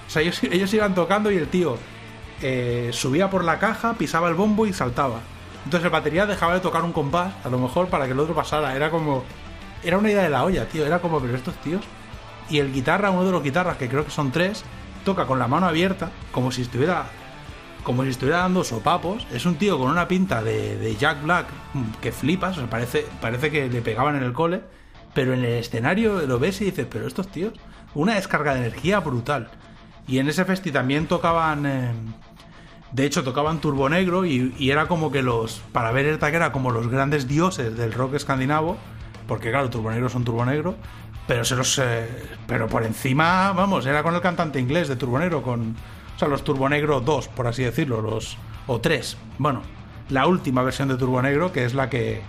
O 0.08 0.10
sea, 0.10 0.22
ellos, 0.22 0.44
ellos 0.44 0.74
iban 0.74 0.94
tocando 0.94 1.32
y 1.32 1.38
el 1.38 1.48
tío 1.48 1.78
eh, 2.42 2.90
subía 2.94 3.30
por 3.30 3.44
la 3.44 3.60
caja, 3.60 3.96
pisaba 3.96 4.30
el 4.30 4.36
bombo 4.36 4.66
y 4.66 4.74
saltaba. 4.74 5.22
Entonces 5.66 5.86
el 5.86 5.92
batería 5.92 6.26
dejaba 6.26 6.54
de 6.54 6.60
tocar 6.62 6.84
un 6.84 6.94
compás, 6.94 7.34
a 7.44 7.50
lo 7.50 7.58
mejor 7.58 7.88
para 7.88 8.06
que 8.06 8.14
el 8.14 8.20
otro 8.20 8.34
pasara. 8.34 8.76
Era 8.76 8.90
como. 8.90 9.26
Era 9.84 9.98
una 9.98 10.10
idea 10.10 10.24
de 10.24 10.30
la 10.30 10.46
olla, 10.46 10.66
tío. 10.70 10.86
Era 10.86 11.00
como, 11.00 11.20
pero 11.20 11.36
estos 11.36 11.56
tíos. 11.56 11.84
Y 12.50 12.60
el 12.60 12.72
guitarra, 12.72 13.12
uno 13.12 13.26
de 13.26 13.32
los 13.32 13.44
guitarras, 13.44 13.76
que 13.76 13.90
creo 13.90 14.06
que 14.06 14.12
son 14.12 14.32
tres, 14.32 14.64
toca 15.04 15.26
con 15.26 15.40
la 15.40 15.50
mano 15.50 15.66
abierta, 15.66 16.10
como 16.32 16.52
si 16.52 16.62
estuviera. 16.62 17.08
Como 17.84 18.04
si 18.04 18.10
estuviera 18.10 18.40
dando 18.40 18.64
sopapos. 18.64 19.28
Es 19.34 19.46
un 19.46 19.56
tío 19.56 19.78
con 19.78 19.90
una 19.90 20.08
pinta 20.08 20.42
de, 20.42 20.96
Jack 20.98 21.24
Black 21.24 21.48
mm, 21.74 22.00
que 22.02 22.12
flipas. 22.14 22.58
O 22.58 22.62
sea, 22.62 22.70
parece, 22.70 23.06
parece 23.20 23.52
que 23.52 23.68
le 23.68 23.82
pegaban 23.82 24.16
en 24.16 24.24
el 24.24 24.34
cole. 24.34 24.62
Pero 25.14 25.34
en 25.34 25.40
el 25.40 25.54
escenario 25.54 26.22
lo 26.28 26.40
ves 26.40 26.62
y 26.62 26.66
dices, 26.66 26.88
pero 26.90 27.08
estos 27.08 27.28
tíos. 27.28 27.54
Una 27.94 28.16
descarga 28.16 28.54
de 28.54 28.60
energía 28.60 29.02
brutal. 29.02 29.50
Y 30.08 30.20
en 30.20 30.30
ese 30.30 30.46
festi 30.46 30.72
también 30.72 31.08
tocaban. 31.08 31.66
eh, 31.66 31.92
de 32.98 33.06
hecho, 33.06 33.24
tocaban 33.24 33.62
Turbo 33.62 33.90
Negro 33.90 34.26
y, 34.26 34.52
era 34.60 34.88
como 34.88 35.12
que 35.12 35.22
los. 35.22 35.62
Para 35.72 35.92
ver 35.92 36.08
era 36.08 36.52
como 36.52 36.72
los 36.72 36.88
grandes 36.88 37.28
dioses 37.28 37.78
del 37.78 37.94
rock 37.94 38.16
escandinavo. 38.16 38.76
Porque, 39.28 39.52
claro, 39.52 39.70
Turbo 39.70 39.92
Negro 39.92 40.10
son 40.10 40.24
Turbo 40.24 40.44
Negro. 40.44 40.76
Pero 41.28 41.46
se 41.46 41.56
los. 41.56 41.78
eh, 41.78 42.08
pero 42.48 42.66
por 42.68 42.84
encima, 42.84 43.54
vamos, 43.54 43.86
era 43.86 44.02
con 44.02 44.16
el 44.16 44.22
cantante 44.22 44.60
inglés 44.60 44.88
de 44.88 44.96
Turbo 44.96 45.20
Negro. 45.20 45.44
Con, 45.44 45.76
o 46.16 46.20
sea, 46.20 46.28
los 46.28 46.44
Turbo 46.44 46.68
Negro 46.70 47.00
2, 47.00 47.28
por 47.28 47.46
así 47.46 47.64
decirlo. 47.64 48.02
los 48.02 48.36
O 48.66 48.82
3. 48.82 49.16
Bueno, 49.38 49.62
la 50.10 50.26
última 50.26 50.64
versión 50.64 50.88
de 50.88 50.96
Turbo 50.96 51.22
Negro, 51.22 51.52
que 51.52 51.66
es 51.66 51.76
la 51.76 51.92
que 51.92 52.24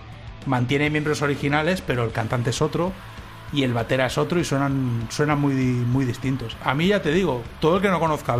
mantiene 0.45 0.91
miembros 0.91 1.23
originales, 1.23 1.81
pero 1.81 2.03
el 2.03 2.11
cantante 2.11 2.51
es 2.51 2.61
otro. 2.61 2.91
Y 3.51 3.63
el 3.63 3.73
batera 3.73 4.05
es 4.05 4.19
otro 4.19 4.39
y 4.39 4.43
suenan, 4.43 5.07
suenan 5.09 5.41
muy, 5.41 5.55
muy 5.55 6.05
distintos. 6.05 6.55
A 6.63 6.75
mí 6.75 6.85
ya 6.85 7.01
te 7.01 7.11
digo, 7.11 7.41
todo 7.59 7.77
el 7.77 7.81
que 7.81 7.89
no 7.89 7.99
conozca 7.99 8.33
a 8.33 8.37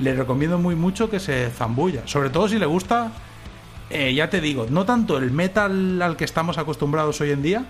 le 0.00 0.14
recomiendo 0.14 0.58
muy 0.58 0.74
mucho 0.74 1.10
que 1.10 1.20
se 1.20 1.50
zambulla. 1.50 2.02
Sobre 2.06 2.30
todo 2.30 2.48
si 2.48 2.58
le 2.58 2.66
gusta, 2.66 3.12
eh, 3.90 4.14
ya 4.14 4.30
te 4.30 4.40
digo, 4.40 4.66
no 4.70 4.84
tanto 4.84 5.18
el 5.18 5.30
metal 5.30 6.00
al 6.02 6.16
que 6.16 6.24
estamos 6.24 6.58
acostumbrados 6.58 7.20
hoy 7.20 7.30
en 7.30 7.42
día, 7.42 7.66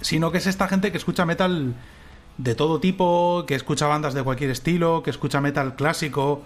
sino 0.00 0.30
que 0.30 0.38
es 0.38 0.46
esta 0.46 0.68
gente 0.68 0.92
que 0.92 0.98
escucha 0.98 1.26
metal 1.26 1.74
de 2.38 2.54
todo 2.54 2.80
tipo, 2.80 3.44
que 3.46 3.54
escucha 3.54 3.86
bandas 3.86 4.14
de 4.14 4.22
cualquier 4.22 4.50
estilo, 4.50 5.02
que 5.02 5.10
escucha 5.10 5.40
metal 5.40 5.76
clásico, 5.76 6.42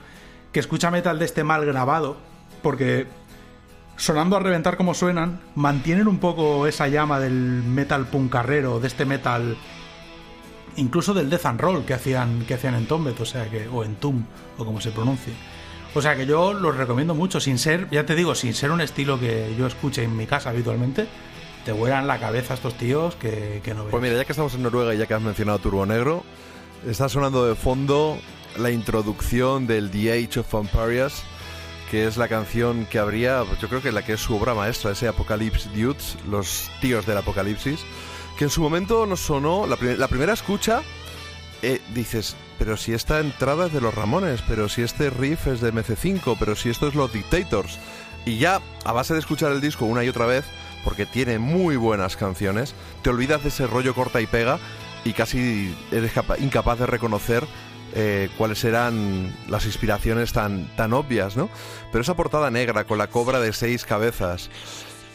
que 0.52 0.60
escucha 0.60 0.90
metal 0.90 1.18
de 1.18 1.24
este 1.24 1.44
mal 1.44 1.64
grabado, 1.64 2.16
porque 2.62 3.06
sonando 3.96 4.36
a 4.36 4.40
reventar 4.40 4.76
como 4.76 4.94
suenan, 4.94 5.40
mantienen 5.54 6.08
un 6.08 6.18
poco 6.18 6.66
esa 6.66 6.88
llama 6.88 7.20
del 7.20 7.32
metal 7.32 8.06
puncarrero, 8.06 8.80
de 8.80 8.86
este 8.86 9.04
metal 9.04 9.56
incluso 10.78 11.12
del 11.14 11.28
death 11.28 11.46
and 11.46 11.60
roll 11.60 11.84
que 11.84 11.94
hacían 11.94 12.44
que 12.46 12.54
hacían 12.54 12.74
en 12.74 12.86
Tombet, 12.86 13.20
o 13.20 13.26
sea 13.26 13.48
que 13.50 13.68
o 13.68 13.84
en 13.84 13.96
Tum 13.96 14.24
o 14.56 14.64
como 14.64 14.80
se 14.80 14.90
pronuncie. 14.90 15.34
O 15.94 16.02
sea 16.02 16.16
que 16.16 16.26
yo 16.26 16.52
los 16.52 16.76
recomiendo 16.76 17.14
mucho 17.14 17.40
sin 17.40 17.58
ser, 17.58 17.88
ya 17.90 18.04
te 18.04 18.14
digo, 18.14 18.34
sin 18.34 18.54
ser 18.54 18.70
un 18.70 18.80
estilo 18.80 19.18
que 19.18 19.54
yo 19.58 19.66
escuche 19.66 20.04
en 20.04 20.16
mi 20.16 20.26
casa 20.26 20.50
habitualmente, 20.50 21.06
te 21.64 21.72
vuelan 21.72 22.06
la 22.06 22.18
cabeza 22.18 22.54
estos 22.54 22.74
tíos 22.74 23.16
que, 23.16 23.60
que 23.64 23.74
no 23.74 23.84
ves. 23.84 23.90
Pues 23.90 24.02
mira, 24.02 24.16
ya 24.16 24.24
que 24.24 24.32
estamos 24.32 24.54
en 24.54 24.62
Noruega 24.62 24.94
y 24.94 24.98
ya 24.98 25.06
que 25.06 25.14
has 25.14 25.22
mencionado 25.22 25.58
Turbo 25.58 25.86
Negro, 25.86 26.24
está 26.86 27.08
sonando 27.08 27.46
de 27.46 27.54
fondo 27.54 28.18
la 28.58 28.70
introducción 28.70 29.66
del 29.66 29.90
The 29.90 30.12
Age 30.12 30.40
of 30.40 30.52
Vampires, 30.52 31.22
que 31.90 32.06
es 32.06 32.16
la 32.16 32.28
canción 32.28 32.86
que 32.86 32.98
habría, 32.98 33.44
pues 33.44 33.60
yo 33.60 33.68
creo 33.68 33.82
que 33.82 33.92
la 33.92 34.04
que 34.04 34.14
es 34.14 34.20
su 34.20 34.36
obra 34.36 34.54
maestra, 34.54 34.92
ese 34.92 35.08
Apocalypse 35.08 35.68
Dudes, 35.70 36.16
los 36.28 36.70
tíos 36.80 37.06
del 37.06 37.18
apocalipsis, 37.18 37.80
que 38.38 38.44
en 38.44 38.50
su 38.50 38.62
momento 38.62 39.04
nos 39.04 39.20
sonó, 39.20 39.66
la, 39.66 39.76
la 39.80 40.08
primera 40.08 40.32
escucha, 40.32 40.80
eh, 41.60 41.80
dices, 41.92 42.36
pero 42.58 42.76
si 42.76 42.92
esta 42.94 43.18
entrada 43.20 43.66
es 43.66 43.72
de 43.72 43.80
los 43.80 43.94
Ramones, 43.94 44.42
pero 44.48 44.68
si 44.68 44.82
este 44.82 45.10
riff 45.10 45.46
es 45.48 45.60
de 45.60 45.72
MC5, 45.74 46.36
pero 46.38 46.54
si 46.56 46.70
esto 46.70 46.86
es 46.88 46.94
los 46.94 47.12
Dictators. 47.12 47.78
Y 48.24 48.38
ya, 48.38 48.60
a 48.84 48.92
base 48.92 49.12
de 49.14 49.20
escuchar 49.20 49.52
el 49.52 49.60
disco 49.60 49.84
una 49.86 50.04
y 50.04 50.08
otra 50.08 50.26
vez, 50.26 50.44
porque 50.84 51.04
tiene 51.04 51.38
muy 51.38 51.76
buenas 51.76 52.16
canciones, 52.16 52.74
te 53.02 53.10
olvidas 53.10 53.42
de 53.42 53.48
ese 53.48 53.66
rollo 53.66 53.94
corta 53.94 54.20
y 54.20 54.26
pega 54.26 54.58
y 55.04 55.12
casi 55.14 55.74
eres 55.90 56.12
capa- 56.12 56.38
incapaz 56.38 56.78
de 56.78 56.86
reconocer 56.86 57.44
eh, 57.94 58.28
cuáles 58.36 58.62
eran 58.64 59.34
las 59.48 59.64
inspiraciones 59.66 60.32
tan, 60.32 60.68
tan 60.76 60.92
obvias, 60.92 61.36
¿no? 61.36 61.48
Pero 61.90 62.02
esa 62.02 62.14
portada 62.14 62.50
negra 62.50 62.84
con 62.84 62.98
la 62.98 63.06
cobra 63.08 63.40
de 63.40 63.52
seis 63.52 63.84
cabezas. 63.84 64.50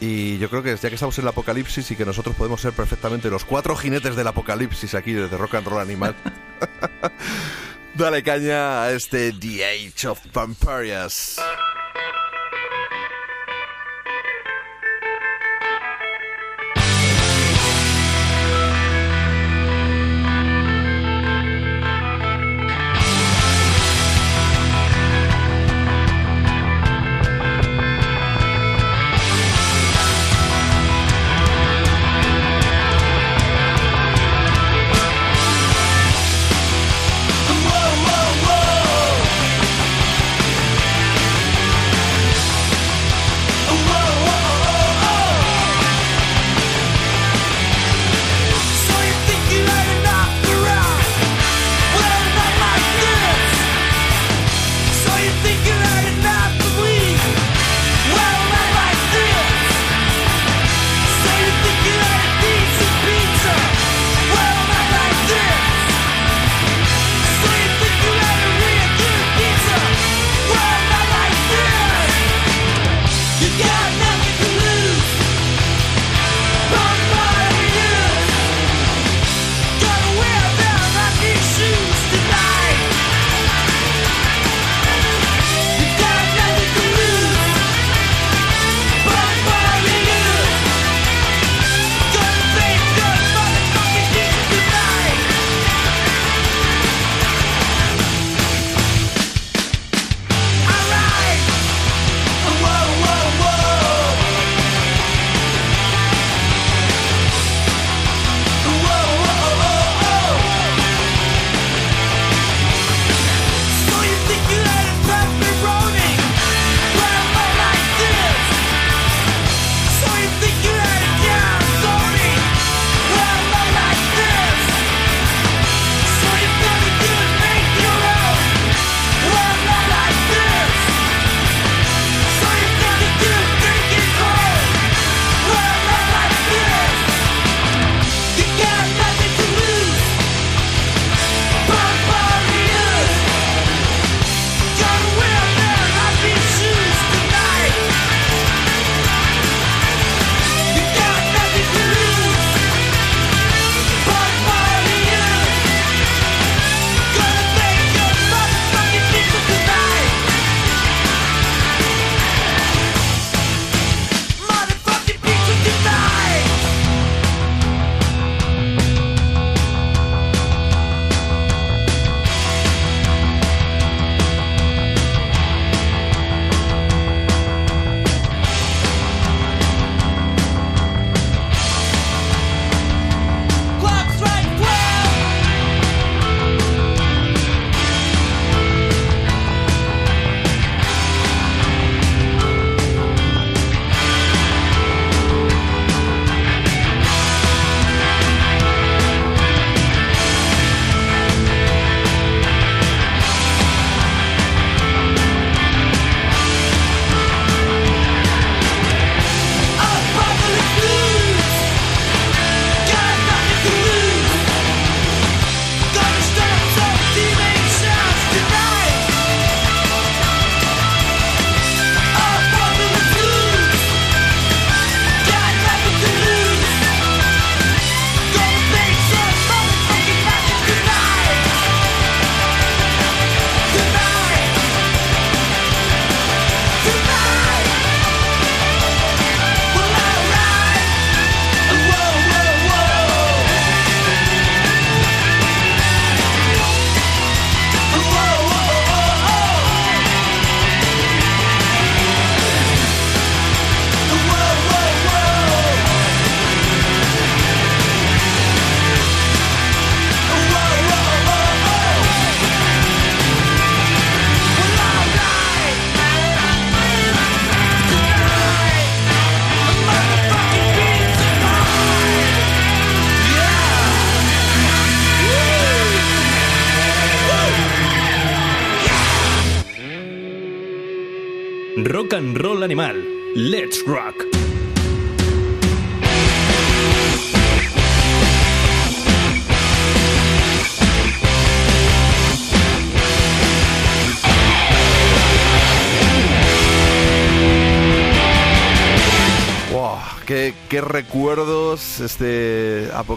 Y 0.00 0.38
yo 0.38 0.50
creo 0.50 0.62
que 0.62 0.76
ya 0.76 0.88
que 0.88 0.94
estamos 0.94 1.16
en 1.18 1.24
el 1.24 1.28
apocalipsis 1.28 1.90
y 1.90 1.96
que 1.96 2.04
nosotros 2.04 2.34
podemos 2.36 2.60
ser 2.60 2.72
perfectamente 2.72 3.30
los 3.30 3.44
cuatro 3.44 3.76
jinetes 3.76 4.16
del 4.16 4.26
apocalipsis 4.26 4.94
aquí 4.94 5.12
desde 5.12 5.36
Rock 5.36 5.54
and 5.54 5.66
Roll 5.66 5.80
Animal. 5.80 6.14
Dale 7.94 8.22
caña 8.22 8.82
a 8.82 8.92
este 8.92 9.32
The 9.32 9.64
Age 9.64 10.08
of 10.08 10.20
Vampires. 10.32 11.38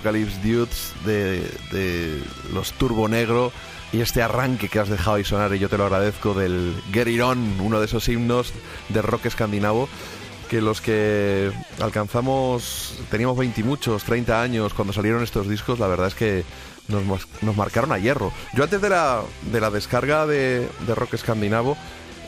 Apocalypse 0.07 0.39
Dudes 0.41 0.93
de, 1.05 1.41
de 1.71 2.23
los 2.53 2.71
Turbo 2.73 3.09
Negro 3.09 3.51
y 3.91 3.99
este 3.99 4.21
arranque 4.21 4.69
que 4.69 4.79
has 4.79 4.87
dejado 4.87 5.17
ahí 5.17 5.23
sonar, 5.23 5.53
y 5.53 5.59
yo 5.59 5.67
te 5.69 5.77
lo 5.77 5.85
agradezco, 5.85 6.33
del 6.33 6.73
Get 6.93 7.07
It 7.07 7.21
On, 7.21 7.59
uno 7.59 7.79
de 7.79 7.85
esos 7.85 8.07
himnos 8.07 8.53
de 8.89 9.01
rock 9.01 9.25
escandinavo 9.25 9.89
que 10.49 10.61
los 10.61 10.79
que 10.79 11.51
alcanzamos, 11.81 12.97
teníamos 13.11 13.37
20 13.37 13.59
y 13.59 13.63
muchos, 13.65 14.05
30 14.05 14.41
años 14.41 14.73
cuando 14.73 14.93
salieron 14.93 15.21
estos 15.23 15.49
discos, 15.49 15.77
la 15.77 15.87
verdad 15.87 16.07
es 16.07 16.15
que 16.15 16.45
nos, 16.87 17.03
nos 17.41 17.57
marcaron 17.57 17.91
a 17.91 17.97
hierro. 17.97 18.31
Yo 18.53 18.63
antes 18.63 18.81
de 18.81 18.89
la, 18.89 19.23
de 19.51 19.59
la 19.59 19.69
descarga 19.69 20.25
de, 20.25 20.69
de 20.87 20.95
rock 20.95 21.15
escandinavo 21.15 21.75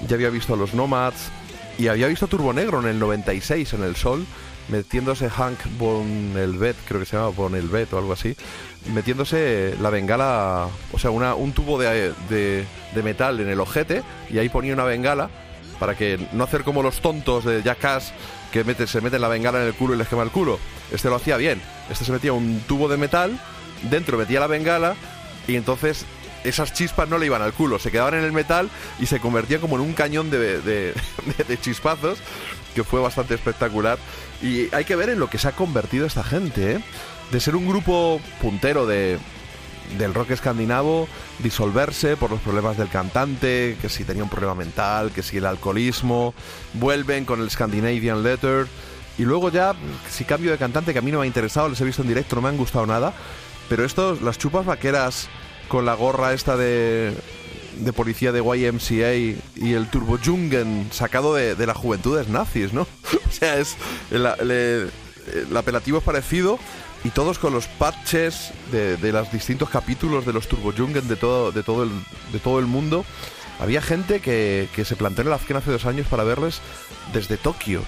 ya 0.05 0.15
había 0.15 0.29
visto 0.29 0.53
a 0.53 0.57
los 0.57 0.73
Nomads 0.73 1.31
y 1.77 1.87
había 1.87 2.07
visto 2.07 2.25
a 2.25 2.27
Turbo 2.27 2.51
Negro 2.51 2.81
en 2.81 2.87
el 2.87 2.99
96 2.99 3.73
en 3.73 3.83
el 3.83 3.95
Sol, 3.95 4.25
metiéndose 4.69 5.29
Hank 5.29 5.57
Bonelvet, 5.77 6.75
creo 6.87 6.99
que 6.99 7.05
se 7.05 7.17
llama 7.17 7.29
Bonelvet 7.29 7.91
o 7.93 7.97
algo 7.97 8.13
así, 8.13 8.35
metiéndose 8.93 9.75
la 9.81 9.89
bengala, 9.89 10.67
o 10.91 10.99
sea, 10.99 11.11
una, 11.11 11.35
un 11.35 11.51
tubo 11.53 11.79
de, 11.79 12.13
de- 12.29 12.65
metal 13.03 13.39
en 13.39 13.49
el 13.49 13.59
ojete 13.59 14.03
y 14.29 14.37
ahí 14.39 14.49
ponía 14.49 14.73
una 14.73 14.83
bengala 14.83 15.29
para 15.79 15.95
que 15.95 16.19
no 16.33 16.43
hacer 16.43 16.63
como 16.63 16.83
los 16.83 16.99
tontos 17.01 17.45
de 17.45 17.63
Jackass 17.63 18.11
que 18.51 18.63
se 18.87 18.99
meten 19.01 19.21
la 19.21 19.27
bengala 19.29 19.61
en 19.61 19.67
el 19.67 19.73
culo 19.73 19.93
y 19.93 19.97
les 19.97 20.07
quema 20.07 20.23
el 20.23 20.31
culo. 20.31 20.59
Este 20.91 21.07
lo 21.07 21.15
hacía 21.15 21.37
bien. 21.37 21.61
Este 21.89 22.03
se 22.03 22.11
metía 22.11 22.33
un 22.33 22.61
tubo 22.67 22.89
de 22.89 22.97
metal, 22.97 23.39
dentro 23.89 24.17
metía 24.17 24.39
la 24.41 24.47
bengala 24.47 24.95
y 25.47 25.55
entonces 25.55 26.05
esas 26.43 26.73
chispas 26.73 27.07
no 27.07 27.17
le 27.17 27.25
iban 27.27 27.41
al 27.41 27.53
culo, 27.53 27.79
se 27.79 27.91
quedaban 27.91 28.15
en 28.15 28.23
el 28.25 28.31
metal 28.33 28.69
y 28.99 29.05
se 29.05 29.19
convertían 29.19 29.61
como 29.61 29.75
en 29.75 29.81
un 29.81 29.93
cañón 29.93 30.29
de 30.29 30.93
chispazos 31.61 32.19
que 32.75 32.83
fue 32.83 33.01
bastante 33.01 33.35
espectacular. 33.35 33.97
Y 34.41 34.73
hay 34.73 34.85
que 34.85 34.95
ver 34.95 35.09
en 35.09 35.19
lo 35.19 35.29
que 35.29 35.37
se 35.37 35.47
ha 35.47 35.51
convertido 35.53 36.05
esta 36.05 36.23
gente, 36.23 36.73
¿eh? 36.75 36.79
De 37.31 37.39
ser 37.39 37.55
un 37.55 37.67
grupo 37.67 38.19
puntero 38.41 38.87
de, 38.87 39.19
del 39.97 40.13
rock 40.13 40.31
escandinavo 40.31 41.07
disolverse 41.39 42.17
por 42.17 42.29
los 42.29 42.39
problemas 42.41 42.77
del 42.77 42.89
cantante, 42.89 43.77
que 43.81 43.89
si 43.89 44.03
tenía 44.03 44.23
un 44.23 44.29
problema 44.29 44.55
mental, 44.55 45.11
que 45.11 45.23
si 45.23 45.37
el 45.37 45.45
alcoholismo, 45.45 46.33
vuelven 46.73 47.25
con 47.25 47.41
el 47.41 47.49
Scandinavian 47.49 48.23
Letter 48.23 48.67
y 49.17 49.23
luego 49.23 49.49
ya, 49.49 49.73
si 50.09 50.23
cambio 50.25 50.51
de 50.51 50.57
cantante 50.57 50.93
que 50.93 50.99
a 50.99 51.01
mí 51.01 51.11
no 51.11 51.19
me 51.19 51.25
ha 51.25 51.27
interesado, 51.27 51.69
les 51.69 51.79
he 51.81 51.85
visto 51.85 52.01
en 52.01 52.07
directo, 52.07 52.35
no 52.35 52.41
me 52.41 52.49
han 52.49 52.57
gustado 52.57 52.85
nada, 52.85 53.13
pero 53.67 53.83
estos, 53.83 54.21
las 54.21 54.37
chupas 54.37 54.65
vaqueras 54.65 55.27
con 55.67 55.85
la 55.85 55.93
gorra 55.93 56.33
esta 56.33 56.55
de, 56.55 57.13
de 57.79 57.93
policía 57.93 58.31
de 58.31 58.39
YMCA 58.41 59.15
y 59.15 59.73
el 59.73 59.89
Turbo 59.89 60.17
Jungen 60.23 60.87
sacado 60.91 61.33
de, 61.35 61.55
de 61.55 61.65
las 61.67 61.77
juventudes 61.77 62.27
nazis, 62.27 62.73
¿no? 62.73 62.81
o 63.27 63.31
sea, 63.31 63.57
es 63.57 63.75
el, 64.11 64.25
el- 64.25 64.91
el 65.49 65.55
apelativo 65.57 65.99
es 65.99 66.03
parecido 66.03 66.57
y 67.03 67.09
todos 67.09 67.37
con 67.37 67.53
los 67.53 67.67
patches 67.67 68.51
de, 68.71 68.97
de 68.97 69.11
los 69.11 69.31
distintos 69.31 69.69
capítulos 69.69 70.25
de 70.25 70.33
los 70.33 70.47
Turbo 70.47 70.73
Jungen 70.75 71.07
de 71.07 71.15
todo, 71.15 71.51
de 71.51 71.61
todo, 71.61 71.83
el, 71.83 71.91
de 72.31 72.39
todo 72.39 72.57
el 72.59 72.65
mundo. 72.65 73.05
Había 73.59 73.81
gente 73.81 74.21
que, 74.21 74.67
que 74.75 74.85
se 74.85 74.95
planteó 74.95 75.21
en 75.21 75.27
el 75.27 75.33
Afgan 75.33 75.57
hace 75.57 75.69
dos 75.71 75.85
años 75.85 76.07
para 76.07 76.23
verles 76.23 76.61
desde 77.13 77.37
Tokio. 77.37 77.81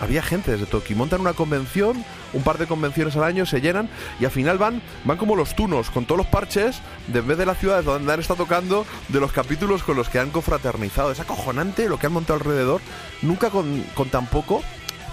Había 0.00 0.22
gente 0.22 0.52
desde 0.52 0.66
Tokio. 0.66 0.96
Montan 0.96 1.20
una 1.20 1.34
convención, 1.34 2.04
un 2.32 2.42
par 2.42 2.58
de 2.58 2.66
convenciones 2.66 3.16
al 3.16 3.24
año, 3.24 3.44
se 3.44 3.60
llenan 3.60 3.88
y 4.18 4.24
al 4.24 4.30
final 4.30 4.56
van, 4.56 4.82
van 5.04 5.18
como 5.18 5.36
los 5.36 5.54
tunos, 5.54 5.90
con 5.90 6.06
todos 6.06 6.18
los 6.18 6.26
parches, 6.26 6.80
de 7.08 7.20
vez 7.20 7.36
de 7.36 7.46
las 7.46 7.58
ciudades 7.58 7.84
donde 7.84 8.12
han 8.12 8.20
estado 8.20 8.44
tocando, 8.44 8.86
de 9.08 9.20
los 9.20 9.32
capítulos 9.32 9.82
con 9.82 9.96
los 9.96 10.08
que 10.08 10.18
han 10.18 10.30
confraternizado. 10.30 11.12
Es 11.12 11.20
acojonante 11.20 11.88
lo 11.88 11.98
que 11.98 12.06
han 12.06 12.12
montado 12.12 12.38
alrededor. 12.38 12.80
Nunca 13.22 13.50
con, 13.50 13.82
con 13.94 14.08
tan 14.08 14.26
poco, 14.26 14.62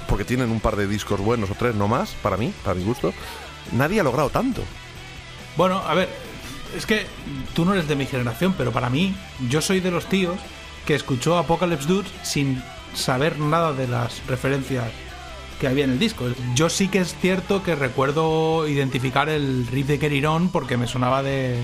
porque 0.08 0.24
tienen 0.24 0.52
un 0.52 0.62
par 0.62 0.78
de 0.78 0.88
discos 0.88 1.20
buenos 1.20 1.52
o 1.52 1.56
tres 1.56 1.76
no 1.76 1.88
más, 1.88 2.12
para 2.24 2.38
mí, 2.38 2.54
para 2.64 2.76
mi 2.76 2.84
gusto. 2.84 3.14
Nadie 3.74 4.00
ha 4.00 4.04
logrado 4.04 4.30
tanto. 4.30 4.64
Bueno, 5.58 5.80
a 5.80 5.94
ver, 5.96 6.08
es 6.76 6.86
que 6.86 7.06
tú 7.54 7.66
no 7.66 7.74
eres 7.74 7.88
de 7.88 7.96
mi 7.96 8.06
generación, 8.06 8.54
pero 8.58 8.72
para 8.72 8.90
mí, 8.90 9.16
yo 9.50 9.62
soy 9.62 9.80
de 9.80 9.92
los 9.92 10.08
tíos 10.08 10.38
que 10.86 10.96
escuchó 10.96 11.38
Apocalypse 11.38 11.88
Dudes 11.88 12.12
sin 12.24 12.64
saber 12.94 13.40
nada 13.40 13.74
de 13.74 13.88
las 13.88 14.26
referencias 14.28 14.86
que 15.60 15.68
había 15.68 15.86
en 15.86 15.92
el 15.92 16.00
disco. 16.00 16.26
Yo 16.56 16.70
sí 16.70 16.88
que 16.88 17.00
es 17.00 17.16
cierto 17.20 17.64
que 17.64 17.76
recuerdo 17.76 18.68
identificar 18.68 19.30
el 19.30 19.66
riff 19.68 19.88
de 19.88 20.28
On 20.28 20.50
porque 20.50 20.78
me 20.78 20.88
sonaba 20.88 21.24
de 21.24 21.58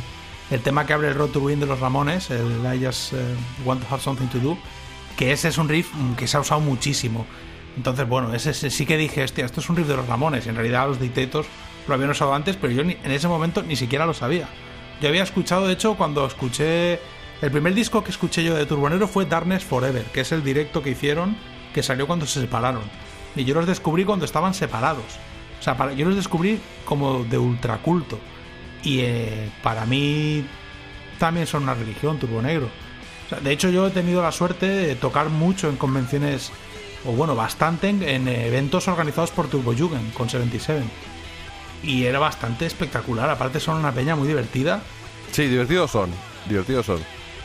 el 0.52 0.62
tema 0.62 0.86
que 0.86 0.94
abre 0.94 1.08
el 1.08 1.16
Road 1.16 1.30
to 1.30 1.48
de 1.48 1.56
los 1.66 1.80
Ramones, 1.80 2.30
el 2.30 2.62
I 2.76 2.86
Just 2.86 3.14
eh, 3.14 3.18
Want 3.66 3.82
to 3.82 3.88
Have 3.94 4.04
Something 4.04 4.28
to 4.28 4.40
Do, 4.40 4.58
que 5.18 5.32
ese 5.32 5.48
es 5.48 5.58
un 5.58 5.70
riff 5.70 5.90
que 6.18 6.28
se 6.28 6.38
ha 6.38 6.42
usado 6.42 6.62
muchísimo. 6.62 7.26
Entonces, 7.76 8.08
bueno, 8.08 8.34
ese, 8.34 8.54
sí 8.54 8.86
que 8.86 8.98
dije, 8.98 9.24
hostia, 9.24 9.46
esto 9.46 9.62
es 9.62 9.70
un 9.70 9.76
riff 9.76 9.88
de 9.88 9.96
los 9.96 10.08
Ramones. 10.08 10.46
En 10.48 10.56
realidad 10.56 10.88
los 10.88 11.00
Dictators 11.00 11.48
lo 11.88 11.94
habían 11.96 12.12
usado 12.12 12.34
antes, 12.34 12.56
pero 12.56 12.72
yo 12.74 12.84
ni- 12.84 12.98
en 13.04 13.12
ese 13.12 13.28
momento 13.28 13.64
ni 13.64 13.76
siquiera 13.76 14.06
lo 14.06 14.14
sabía. 14.14 14.48
Yo 15.02 15.10
había 15.10 15.24
escuchado, 15.24 15.68
de 15.68 15.74
hecho, 15.74 15.96
cuando 15.96 16.26
escuché... 16.26 17.00
El 17.44 17.52
primer 17.52 17.74
disco 17.74 18.02
que 18.06 18.12
escuché 18.12 18.42
yo 18.42 18.56
de 18.56 18.66
Turbonero 18.66 19.06
fue 19.06 19.26
Darkness 19.26 19.66
Forever, 19.66 20.06
que 20.06 20.22
es 20.22 20.32
el 20.32 20.46
directo 20.46 20.82
que 20.82 20.92
hicieron, 20.92 21.36
que 21.74 21.84
salió 21.84 22.08
cuando 22.08 22.26
se 22.26 22.40
separaron. 22.40 22.84
Y 23.36 23.44
yo 23.44 23.54
los 23.54 23.68
descubrí 23.68 24.06
cuando 24.06 24.24
estaban 24.24 24.54
separados. 24.54 25.04
O 25.60 25.62
sea, 25.64 25.76
para- 25.76 25.92
yo 25.92 26.06
los 26.06 26.16
descubrí 26.16 26.58
como 26.86 27.26
de 27.26 27.38
ultraculto. 27.38 28.18
Y 28.82 29.00
eh, 29.02 29.50
para 29.62 29.86
mí 29.86 30.46
también 31.20 31.46
son 31.46 31.64
una 31.64 31.74
religión, 31.74 32.18
Turbonegro. 32.18 32.68
O 33.26 33.30
sea, 33.30 33.42
de 33.42 33.52
hecho, 33.52 33.70
yo 33.70 33.88
he 33.88 33.92
tenido 33.92 34.22
la 34.22 34.32
suerte 34.32 34.66
de 34.70 34.96
tocar 34.96 35.28
mucho 35.28 35.68
en 35.68 35.76
convenciones, 35.76 36.50
o 37.06 37.12
bueno, 37.12 37.36
bastante 37.36 37.90
en, 37.90 38.04
en 38.08 38.30
eventos 38.30 38.88
organizados 38.88 39.32
por 39.32 39.50
Turbo 39.50 39.74
Jugend 39.78 40.14
con 40.14 40.30
77. 40.30 40.82
Y 41.84 42.06
era 42.06 42.20
bastante 42.20 42.66
espectacular. 42.66 43.30
Aparte, 43.30 43.60
son 43.60 43.76
una 43.80 43.92
peña 43.92 44.16
muy 44.16 44.30
divertida. 44.30 44.82
Sí, 45.34 45.48
divertidos 45.48 45.92
son. 45.92 46.10
Divertidos 46.48 46.86
son. 46.86 47.00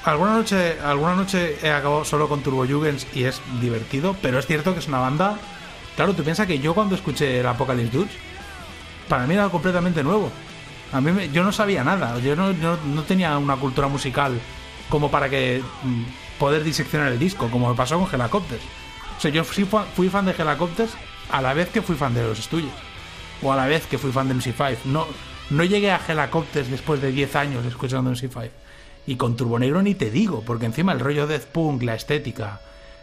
Alguna 0.08 0.32
noche, 0.32 0.78
alguna 0.82 1.14
noche 1.14 1.58
he 1.62 1.70
acabado 1.70 2.04
solo 2.04 2.28
con 2.28 2.40
Turbo 2.42 2.66
Jugends 2.66 3.06
y 3.14 3.24
es 3.24 3.40
divertido, 3.60 4.16
pero 4.22 4.38
es 4.38 4.46
cierto 4.46 4.72
que 4.72 4.78
es 4.80 4.88
una 4.88 5.00
banda. 5.00 5.36
Claro, 5.96 6.14
tú 6.14 6.22
piensas 6.22 6.46
que 6.46 6.58
yo 6.60 6.74
cuando 6.74 6.94
escuché 6.94 7.40
el 7.40 7.46
Apocalypse 7.46 7.94
Dudes, 7.96 8.12
para 9.08 9.26
mí 9.26 9.34
era 9.34 9.48
completamente 9.50 10.02
nuevo. 10.02 10.30
A 10.92 11.00
mí 11.02 11.28
yo 11.32 11.42
no 11.42 11.52
sabía 11.52 11.84
nada, 11.84 12.18
yo 12.20 12.34
no, 12.36 12.52
no- 12.54 12.78
no 12.86 13.02
tenía 13.02 13.36
una 13.36 13.56
cultura 13.56 13.88
musical 13.88 14.40
como 14.88 15.10
para 15.10 15.28
que 15.28 15.62
mm, 15.82 16.02
poder 16.38 16.64
diseccionar 16.64 17.12
el 17.12 17.18
disco, 17.18 17.48
como 17.50 17.68
me 17.68 17.74
pasó 17.74 17.98
con 17.98 18.08
Helicopters. 18.20 18.62
O 19.18 19.20
sea, 19.20 19.30
yo 19.30 19.44
fui, 19.44 19.64
fa- 19.64 19.84
fui 19.94 20.08
fan 20.08 20.24
de 20.24 20.32
Helicopters 20.38 20.92
a 21.30 21.42
la 21.42 21.52
vez 21.52 21.68
que 21.68 21.82
fui 21.82 21.96
fan 21.96 22.14
de 22.14 22.22
los 22.26 22.38
Stooges. 22.38 22.70
O 23.42 23.52
a 23.52 23.56
la 23.56 23.66
vez 23.66 23.86
que 23.86 23.98
fui 23.98 24.10
fan 24.10 24.26
de 24.28 24.34
MC5. 24.36 24.78
No, 24.86 25.06
no 25.50 25.64
llegué 25.64 25.90
a 25.90 26.00
Helicopters 26.08 26.70
después 26.70 27.02
de 27.02 27.12
10 27.12 27.36
años 27.36 27.66
escuchando 27.66 28.10
MC5. 28.10 28.48
Y 29.08 29.16
con 29.16 29.36
Turbonegro 29.36 29.80
ni 29.80 29.94
te 29.94 30.10
digo, 30.10 30.42
porque 30.44 30.66
encima 30.66 30.92
el 30.92 31.00
rollo 31.00 31.26
Death 31.26 31.46
Punk, 31.46 31.82
la 31.82 31.94
estética, 31.94 32.60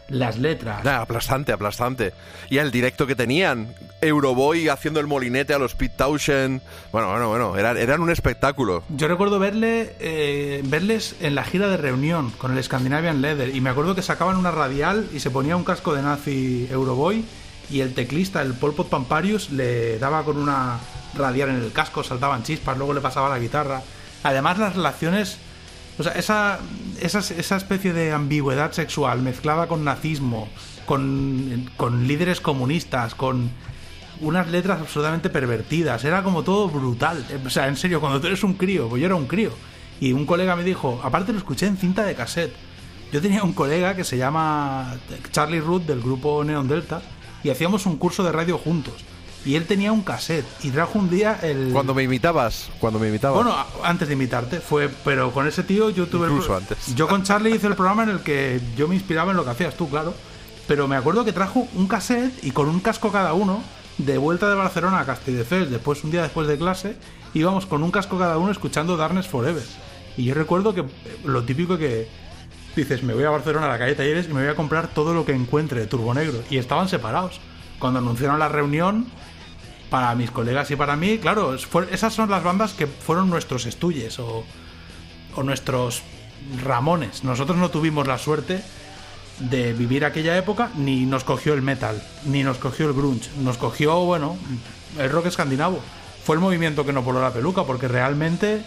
las 0.08 0.38
letras. 0.38 0.84
Nah, 0.84 1.00
aplastante, 1.00 1.50
aplastante. 1.50 2.12
Y 2.48 2.58
el 2.58 2.70
directo 2.70 3.08
que 3.08 3.16
tenían. 3.16 3.74
Euroboy 4.00 4.68
haciendo 4.68 5.00
el 5.00 5.08
molinete 5.08 5.52
a 5.52 5.58
los 5.58 5.74
Pete 5.74 5.96
Townshend. 5.96 6.62
Bueno, 6.92 7.10
bueno, 7.10 7.28
bueno. 7.28 7.56
Eran, 7.56 7.76
eran 7.76 8.00
un 8.02 8.10
espectáculo. 8.10 8.84
Yo 8.88 9.08
recuerdo 9.08 9.40
verle, 9.40 9.96
eh, 9.98 10.60
verles 10.66 11.16
en 11.20 11.34
la 11.34 11.42
gira 11.42 11.66
de 11.66 11.76
reunión 11.76 12.30
con 12.38 12.56
el 12.56 12.62
Scandinavian 12.62 13.20
Leather 13.20 13.52
y 13.52 13.60
me 13.60 13.70
acuerdo 13.70 13.96
que 13.96 14.02
sacaban 14.02 14.36
una 14.36 14.52
radial 14.52 15.08
y 15.12 15.18
se 15.18 15.32
ponía 15.32 15.56
un 15.56 15.64
casco 15.64 15.92
de 15.92 16.02
nazi 16.02 16.68
Euroboy 16.70 17.24
y 17.68 17.80
el 17.80 17.94
teclista, 17.94 18.42
el 18.42 18.54
Polpot 18.54 18.88
Pamparius, 18.88 19.50
le 19.50 19.98
daba 19.98 20.22
con 20.22 20.36
una 20.36 20.78
radial 21.16 21.48
en 21.48 21.56
el 21.56 21.72
casco, 21.72 22.04
saltaban 22.04 22.44
chispas, 22.44 22.76
luego 22.76 22.94
le 22.94 23.00
pasaba 23.00 23.28
la 23.28 23.40
guitarra. 23.40 23.82
Además 24.22 24.58
las 24.58 24.76
relaciones, 24.76 25.38
o 25.98 26.02
sea, 26.02 26.12
esa, 26.12 26.58
esa, 27.00 27.18
esa 27.18 27.56
especie 27.56 27.92
de 27.92 28.12
ambigüedad 28.12 28.72
sexual 28.72 29.22
mezclada 29.22 29.66
con 29.66 29.84
nazismo, 29.84 30.48
con, 30.84 31.70
con 31.76 32.06
líderes 32.06 32.40
comunistas, 32.40 33.14
con 33.14 33.50
unas 34.20 34.48
letras 34.48 34.80
absolutamente 34.80 35.30
pervertidas. 35.30 36.04
Era 36.04 36.22
como 36.22 36.42
todo 36.42 36.68
brutal. 36.68 37.24
O 37.44 37.50
sea, 37.50 37.68
en 37.68 37.76
serio, 37.76 38.00
cuando 38.00 38.20
tú 38.20 38.26
eres 38.26 38.44
un 38.44 38.54
crío, 38.54 38.88
pues 38.88 39.00
yo 39.00 39.06
era 39.06 39.14
un 39.14 39.26
crío. 39.26 39.50
Y 40.00 40.12
un 40.12 40.26
colega 40.26 40.56
me 40.56 40.64
dijo, 40.64 41.00
aparte 41.02 41.32
lo 41.32 41.38
escuché 41.38 41.66
en 41.66 41.76
cinta 41.76 42.04
de 42.04 42.14
cassette. 42.14 42.54
Yo 43.12 43.22
tenía 43.22 43.42
un 43.42 43.52
colega 43.52 43.94
que 43.94 44.04
se 44.04 44.18
llama 44.18 44.96
Charlie 45.32 45.60
Root 45.60 45.86
del 45.86 46.02
grupo 46.02 46.44
Neon 46.44 46.68
Delta 46.68 47.00
y 47.42 47.50
hacíamos 47.50 47.86
un 47.86 47.96
curso 47.96 48.22
de 48.22 48.32
radio 48.32 48.58
juntos. 48.58 49.04
Y 49.46 49.54
él 49.54 49.64
tenía 49.64 49.92
un 49.92 50.02
cassette 50.02 50.44
y 50.64 50.70
trajo 50.70 50.98
un 50.98 51.08
día 51.08 51.38
el... 51.40 51.70
Cuando 51.72 51.94
me 51.94 52.02
imitabas. 52.02 52.68
Cuando 52.80 52.98
me 52.98 53.08
imitabas. 53.08 53.44
Bueno, 53.44 53.56
antes 53.84 54.08
de 54.08 54.14
imitarte, 54.14 54.58
fue, 54.58 54.90
pero 55.04 55.32
con 55.32 55.46
ese 55.46 55.62
tío 55.62 55.88
yo 55.90 56.08
tuve 56.08 56.26
el 56.26 56.32
Incluso 56.32 56.56
antes. 56.56 56.94
Yo 56.96 57.06
con 57.06 57.22
Charlie 57.22 57.54
hice 57.54 57.68
el 57.68 57.76
programa 57.76 58.02
en 58.02 58.08
el 58.08 58.20
que 58.20 58.60
yo 58.76 58.88
me 58.88 58.96
inspiraba 58.96 59.30
en 59.30 59.36
lo 59.36 59.44
que 59.44 59.50
hacías 59.50 59.76
tú, 59.76 59.88
claro. 59.88 60.14
Pero 60.66 60.88
me 60.88 60.96
acuerdo 60.96 61.24
que 61.24 61.32
trajo 61.32 61.68
un 61.74 61.86
cassette 61.86 62.44
y 62.44 62.50
con 62.50 62.68
un 62.68 62.80
casco 62.80 63.12
cada 63.12 63.34
uno, 63.34 63.62
de 63.98 64.18
vuelta 64.18 64.48
de 64.48 64.56
Barcelona 64.56 64.98
a 64.98 65.06
Castelldefels, 65.06 65.70
después 65.70 66.02
un 66.02 66.10
día 66.10 66.22
después 66.22 66.48
de 66.48 66.58
clase, 66.58 66.96
íbamos 67.32 67.66
con 67.66 67.84
un 67.84 67.92
casco 67.92 68.18
cada 68.18 68.38
uno 68.38 68.50
escuchando 68.50 68.96
Darkness 68.96 69.28
Forever. 69.28 69.62
Y 70.16 70.24
yo 70.24 70.34
recuerdo 70.34 70.74
que 70.74 70.84
lo 71.24 71.44
típico 71.44 71.78
que 71.78 72.08
dices, 72.74 73.02
me 73.04 73.14
voy 73.14 73.24
a 73.24 73.30
Barcelona 73.30 73.66
a 73.66 73.68
la 73.68 73.78
calle 73.78 73.94
Talleres 73.94 74.26
y 74.26 74.34
me 74.34 74.40
voy 74.40 74.50
a 74.50 74.56
comprar 74.56 74.88
todo 74.88 75.14
lo 75.14 75.24
que 75.24 75.32
encuentre 75.32 75.80
de 75.80 75.86
Turbo 75.86 76.12
Negro. 76.14 76.42
Y 76.50 76.58
estaban 76.58 76.88
separados. 76.88 77.40
Cuando 77.78 78.00
anunciaron 78.00 78.38
la 78.38 78.48
reunión, 78.48 79.06
para 79.90 80.14
mis 80.14 80.30
colegas 80.30 80.70
y 80.70 80.76
para 80.76 80.96
mí, 80.96 81.18
claro, 81.18 81.54
esas 81.54 82.14
son 82.14 82.30
las 82.30 82.42
bandas 82.42 82.72
que 82.72 82.86
fueron 82.86 83.30
nuestros 83.30 83.66
estuyes 83.66 84.18
o, 84.18 84.44
o 85.34 85.42
nuestros 85.42 86.02
Ramones. 86.62 87.24
Nosotros 87.24 87.58
no 87.58 87.70
tuvimos 87.70 88.06
la 88.06 88.18
suerte 88.18 88.62
de 89.38 89.72
vivir 89.72 90.04
aquella 90.04 90.36
época, 90.36 90.70
ni 90.76 91.04
nos 91.04 91.24
cogió 91.24 91.54
el 91.54 91.62
metal, 91.62 92.02
ni 92.24 92.42
nos 92.42 92.58
cogió 92.58 92.86
el 92.86 92.94
grunge, 92.94 93.30
nos 93.40 93.58
cogió, 93.58 94.04
bueno, 94.04 94.36
el 94.98 95.10
rock 95.10 95.26
escandinavo. 95.26 95.80
Fue 96.24 96.36
el 96.36 96.40
movimiento 96.40 96.84
que 96.84 96.92
nos 96.92 97.04
voló 97.04 97.20
la 97.20 97.32
peluca, 97.32 97.64
porque 97.64 97.88
realmente 97.88 98.64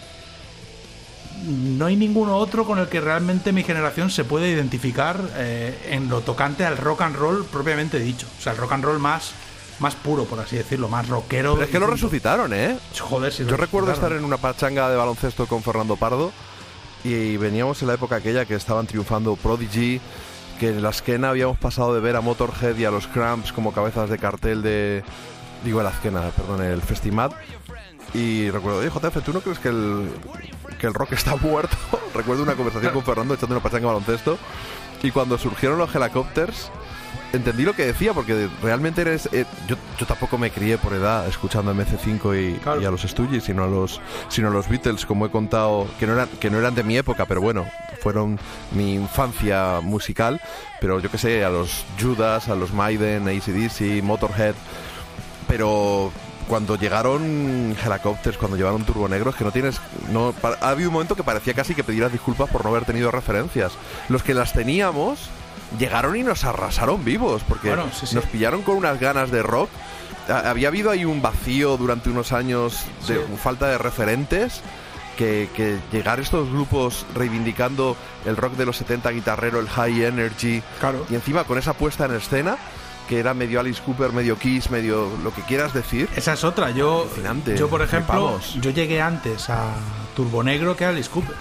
no 1.46 1.86
hay 1.86 1.96
ninguno 1.96 2.36
otro 2.36 2.64
con 2.64 2.78
el 2.78 2.88
que 2.88 3.00
realmente 3.00 3.52
mi 3.52 3.62
generación 3.62 4.10
se 4.10 4.24
puede 4.24 4.50
identificar 4.50 5.20
eh, 5.36 5.88
en 5.90 6.08
lo 6.08 6.20
tocante 6.20 6.64
al 6.64 6.76
rock 6.76 7.02
and 7.02 7.16
roll 7.16 7.44
propiamente 7.44 7.98
dicho. 7.98 8.26
O 8.38 8.42
sea, 8.42 8.52
el 8.52 8.58
rock 8.58 8.72
and 8.72 8.84
roll 8.84 8.98
más, 8.98 9.32
más 9.80 9.94
puro, 9.94 10.24
por 10.24 10.38
así 10.40 10.56
decirlo, 10.56 10.88
más 10.88 11.08
rockero. 11.08 11.54
Pero 11.54 11.64
es 11.64 11.70
que 11.70 11.78
lo 11.78 11.86
resucitaron, 11.86 12.52
¿eh? 12.52 12.78
Joder, 12.98 13.32
si 13.32 13.44
Yo 13.44 13.56
recuerdo 13.56 13.92
estar 13.92 14.12
en 14.12 14.24
una 14.24 14.36
pachanga 14.36 14.88
de 14.90 14.96
baloncesto 14.96 15.46
con 15.46 15.62
Fernando 15.62 15.96
Pardo 15.96 16.32
y 17.02 17.36
veníamos 17.36 17.80
en 17.82 17.88
la 17.88 17.94
época 17.94 18.16
aquella 18.16 18.44
que 18.44 18.54
estaban 18.54 18.86
triunfando 18.86 19.36
Prodigy, 19.36 20.00
que 20.58 20.68
en 20.68 20.82
la 20.82 20.90
esquena 20.90 21.30
habíamos 21.30 21.58
pasado 21.58 21.94
de 21.94 22.00
ver 22.00 22.16
a 22.16 22.20
Motorhead 22.20 22.76
y 22.76 22.84
a 22.84 22.90
los 22.90 23.06
Cramps 23.06 23.52
como 23.52 23.72
cabezas 23.72 24.10
de 24.10 24.18
cartel 24.18 24.62
de... 24.62 25.02
Digo, 25.64 25.80
en 25.80 25.84
la 25.84 25.90
esquena, 25.90 26.30
perdón, 26.30 26.62
el 26.62 26.82
Festimat. 26.82 27.32
Y 28.14 28.50
recuerdo, 28.50 28.78
oye, 28.80 28.90
JF, 28.90 29.22
¿tú 29.24 29.32
no 29.32 29.40
crees 29.40 29.58
que 29.58 29.68
el, 29.68 30.10
que 30.78 30.86
el 30.86 30.94
rock 30.94 31.12
está 31.12 31.36
muerto? 31.40 31.76
recuerdo 32.14 32.42
una 32.42 32.54
conversación 32.54 32.92
con 32.92 33.04
Fernando 33.04 33.34
echando 33.34 33.54
una 33.54 33.62
pachanga 33.62 33.88
de 33.88 33.94
baloncesto. 33.94 34.38
Y 35.02 35.10
cuando 35.10 35.38
surgieron 35.38 35.78
los 35.78 35.94
helicópteros, 35.94 36.70
entendí 37.32 37.64
lo 37.64 37.74
que 37.74 37.86
decía, 37.86 38.12
porque 38.12 38.48
realmente 38.62 39.02
eres. 39.02 39.28
eh, 39.32 39.44
yo, 39.66 39.76
yo 39.98 40.06
tampoco 40.06 40.38
me 40.38 40.50
crié 40.50 40.78
por 40.78 40.92
edad 40.92 41.26
escuchando 41.28 41.70
a 41.70 41.74
MC5 41.74 42.36
y, 42.78 42.82
y 42.82 42.84
a 42.84 42.90
los 42.90 43.02
Stooges, 43.02 43.44
sino 43.44 43.64
a 43.64 43.66
los, 43.66 44.00
sino 44.28 44.48
a 44.48 44.50
los 44.50 44.68
Beatles, 44.68 45.06
como 45.06 45.26
he 45.26 45.30
contado, 45.30 45.86
que 45.98 46.06
no, 46.06 46.14
eran, 46.14 46.28
que 46.40 46.50
no 46.50 46.58
eran 46.58 46.74
de 46.74 46.82
mi 46.82 46.96
época, 46.96 47.26
pero 47.26 47.40
bueno, 47.40 47.66
fueron 48.00 48.38
mi 48.72 48.94
infancia 48.94 49.80
musical. 49.82 50.40
Pero 50.80 51.00
yo 51.00 51.10
que 51.10 51.18
sé, 51.18 51.44
a 51.44 51.50
los 51.50 51.84
Judas, 52.00 52.48
a 52.48 52.54
los 52.54 52.72
Maiden, 52.72 53.28
ACDC, 53.28 54.02
Motorhead. 54.02 54.54
Pero 55.46 56.12
cuando 56.48 56.76
llegaron 56.76 57.76
Helicopters, 57.84 58.36
cuando 58.36 58.56
llegaron 58.56 58.84
Turbo 58.84 59.08
Negros, 59.08 59.36
que 59.36 59.44
no 59.44 59.52
tienes. 59.52 59.80
No, 60.10 60.34
ha 60.42 60.68
habido 60.68 60.88
un 60.90 60.94
momento 60.94 61.14
que 61.14 61.22
parecía 61.22 61.54
casi 61.54 61.74
que 61.74 61.84
pidieras 61.84 62.12
disculpas 62.12 62.50
por 62.50 62.64
no 62.64 62.70
haber 62.70 62.84
tenido 62.84 63.10
referencias. 63.10 63.72
Los 64.08 64.22
que 64.22 64.34
las 64.34 64.52
teníamos 64.52 65.30
llegaron 65.78 66.16
y 66.16 66.22
nos 66.22 66.44
arrasaron 66.44 67.04
vivos, 67.04 67.42
porque 67.48 67.68
Bueno, 67.68 67.86
sí, 67.92 68.06
sí. 68.06 68.14
nos 68.14 68.24
pillaron 68.26 68.62
con 68.62 68.76
unas 68.76 68.98
ganas 69.00 69.30
de 69.30 69.42
rock. 69.42 69.70
Ha- 70.28 70.50
Había 70.50 70.68
habido 70.68 70.90
ahí 70.90 71.04
un 71.04 71.22
vacío 71.22 71.76
durante 71.76 72.10
unos 72.10 72.32
años 72.32 72.84
de 73.08 73.14
Sí. 73.16 73.20
falta 73.42 73.68
de 73.68 73.78
referentes. 73.78 74.60
Que, 75.18 75.50
que 75.54 75.76
llegar 75.92 76.18
estos 76.18 76.48
grupos 76.50 77.04
reivindicando 77.14 77.94
el 78.24 78.38
rock 78.38 78.54
de 78.54 78.64
los 78.64 78.78
70 78.78 79.10
guitarrero, 79.10 79.60
el 79.60 79.68
high 79.68 80.04
energy, 80.04 80.62
y 81.10 81.14
encima 81.14 81.44
con 81.44 81.58
esa 81.58 81.74
puesta 81.74 82.06
en 82.06 82.14
escena, 82.14 82.56
que 83.06 83.18
era 83.18 83.34
medio 83.34 83.60
Alice 83.60 83.82
Cooper, 83.84 84.12
medio 84.12 84.38
Kiss, 84.38 84.70
medio 84.70 85.10
lo 85.22 85.34
que 85.34 85.42
quieras 85.42 85.74
decir. 85.74 86.08
Esa 86.16 86.32
es 86.32 86.42
otra. 86.42 86.70
Yo, 86.70 87.02
Alucinante. 87.02 87.54
yo 87.54 87.68
por 87.68 87.82
ejemplo, 87.82 88.40
yo 88.62 88.70
llegué 88.70 89.02
antes 89.02 89.50
a 89.50 89.74
Turbo 90.16 90.42
Negro 90.42 90.74
que 90.74 90.86
a 90.86 90.88
Alice 90.88 91.10
Cooper. 91.10 91.34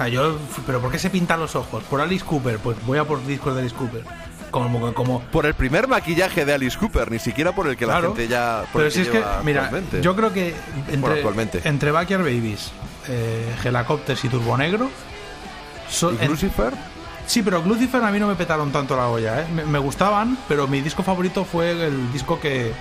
Sea, 0.00 0.08
yo, 0.08 0.38
pero 0.64 0.80
¿por 0.80 0.90
qué 0.90 0.98
se 0.98 1.10
pintan 1.10 1.40
los 1.40 1.54
ojos? 1.56 1.82
¿Por 1.84 2.00
Alice 2.00 2.24
Cooper? 2.24 2.56
Pues 2.58 2.74
voy 2.86 2.96
a 2.96 3.04
por 3.04 3.22
discos 3.26 3.54
de 3.54 3.60
Alice 3.60 3.74
Cooper. 3.76 4.02
Como, 4.50 4.94
como 4.94 5.20
Por 5.24 5.44
el 5.44 5.52
primer 5.52 5.88
maquillaje 5.88 6.46
de 6.46 6.54
Alice 6.54 6.78
Cooper, 6.78 7.10
ni 7.10 7.18
siquiera 7.18 7.54
por 7.54 7.68
el 7.68 7.76
que 7.76 7.84
Claro. 7.84 8.00
la 8.00 8.06
gente 8.16 8.26
ya. 8.26 8.62
por 8.72 8.80
Pero 8.80 8.86
el 8.86 8.92
si 8.92 9.02
es 9.02 9.08
que, 9.10 9.22
mira, 9.44 9.70
yo 10.00 10.16
creo 10.16 10.32
que 10.32 10.54
Bueno, 10.74 10.92
entre, 10.94 11.12
actualmente. 11.16 11.60
entre 11.64 11.90
Backyard 11.90 12.22
Babies, 12.22 12.72
eh, 13.08 13.54
Helicopters 13.62 14.24
y 14.24 14.28
Turbo 14.30 14.56
Negro. 14.56 14.88
¿Y 16.22 16.26
Lucifer? 16.26 16.72
Sí, 17.26 17.42
pero 17.42 17.60
Lucifer 17.62 18.02
a 18.02 18.10
mí 18.10 18.18
no 18.18 18.26
me 18.26 18.36
petaron 18.36 18.72
tanto 18.72 18.96
la 18.96 19.06
olla, 19.08 19.42
¿eh? 19.42 19.46
me, 19.54 19.66
me 19.66 19.78
gustaban, 19.78 20.38
pero 20.48 20.66
mi 20.66 20.80
disco 20.80 21.02
favorito 21.02 21.44
fue 21.44 21.72
el 21.72 22.10
disco 22.10 22.40
que, 22.40 22.72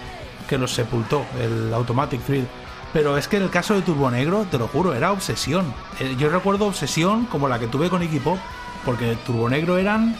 que 0.48 0.58
los 0.58 0.74
sepultó, 0.74 1.26
el 1.38 1.74
Automatic 1.74 2.22
Thrill. 2.22 2.48
Pero 2.94 3.18
es 3.18 3.28
que 3.28 3.38
en 3.38 3.44
el 3.44 3.50
caso 3.50 3.76
de 3.76 3.82
Turbo 3.82 4.10
Negro, 4.10 4.46
te 4.50 4.58
lo 4.58 4.68
juro, 4.68 4.94
era 4.96 5.12
obsesión. 5.12 5.74
Eh, 6.00 6.16
Yo 6.18 6.30
recuerdo 6.30 6.66
obsesión 6.66 7.26
como 7.26 7.48
la 7.48 7.60
que 7.60 7.68
tuve 7.68 7.90
con 7.90 8.02
Iggy 8.02 8.20
Pop, 8.20 8.40
porque 8.86 9.16
Turbo 9.26 9.50
Negro 9.50 9.78
eran 9.78 10.16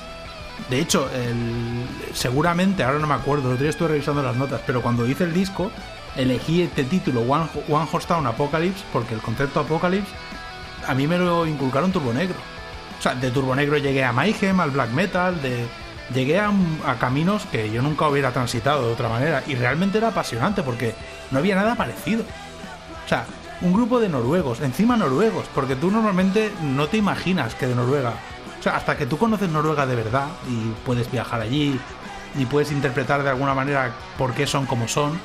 de 0.70 0.80
hecho, 0.82 1.10
el- 1.16 1.88
seguramente, 2.14 2.84
ahora 2.84 3.00
no 3.00 3.08
me 3.08 3.14
acuerdo, 3.14 3.46
otro 3.48 3.62
día 3.62 3.70
estuve 3.70 3.88
revisando 3.88 4.22
las 4.22 4.36
notas, 4.36 4.60
pero 4.68 4.82
cuando 4.82 5.08
hice 5.08 5.24
el 5.24 5.34
disco, 5.34 5.72
elegí 6.18 6.62
este 6.62 6.84
título, 6.84 7.22
One, 7.22 7.46
One 7.70 7.88
Horse 7.90 8.08
Town 8.10 8.28
Apocalypse, 8.28 8.84
porque 8.92 9.14
el 9.14 9.22
concepto 9.22 9.62
Apocalypse 9.62 10.12
a 10.86 10.94
mí 10.94 11.08
me 11.08 11.18
lo 11.18 11.48
inculcaron 11.48 11.94
Turbo 11.94 12.12
Negro. 12.12 12.36
O 13.00 13.02
sea, 13.02 13.16
de 13.16 13.32
Turbo 13.32 13.56
Negro 13.56 13.78
llegué 13.78 14.04
a 14.04 14.12
Mayhem, 14.12 14.60
al 14.60 14.72
Black 14.72 14.90
Metal, 14.92 15.42
de, 15.42 15.66
llegué 16.14 16.40
a 16.42 16.52
caminos 17.00 17.46
que 17.50 17.72
yo 17.72 17.82
nunca 17.82 18.08
hubiera 18.10 18.32
transitado 18.32 18.86
de 18.86 18.92
otra 18.94 19.08
manera. 19.08 19.42
Y 19.48 19.56
realmente 19.56 19.98
era 19.98 20.10
apasionante 20.10 20.62
porque 20.62 20.94
no 21.32 21.40
había 21.40 21.56
nada 21.56 21.76
parecido. 21.76 22.26
O 23.10 23.16
sea, 23.16 23.26
un 23.62 23.74
grupo 23.74 24.00
de 24.00 24.08
noruegos, 24.08 24.62
encima 24.62 24.96
noruegos, 24.96 25.48
porque 25.56 25.76
tú 25.76 25.90
normalmente 25.90 26.52
no 26.62 26.86
te 26.90 26.98
imaginas 26.98 27.56
que 27.56 27.66
de 27.66 27.74
Noruega. 27.74 28.14
O 28.60 28.62
sea, 28.62 28.76
hasta 28.76 28.96
que 28.96 29.08
tú 29.08 29.18
conoces 29.18 29.50
Noruega 29.50 29.88
de 29.88 29.96
verdad 29.96 30.28
y 30.48 30.70
puedes 30.86 31.10
viajar 31.10 31.42
allí 31.42 31.80
y 32.38 32.46
puedes 32.46 32.72
interpretar 32.72 33.24
de 33.24 33.30
alguna 33.32 33.56
manera 33.56 33.96
por 34.16 34.36
qué 34.36 34.46
son 34.46 34.68
como 34.68 34.88
son, 34.88 35.20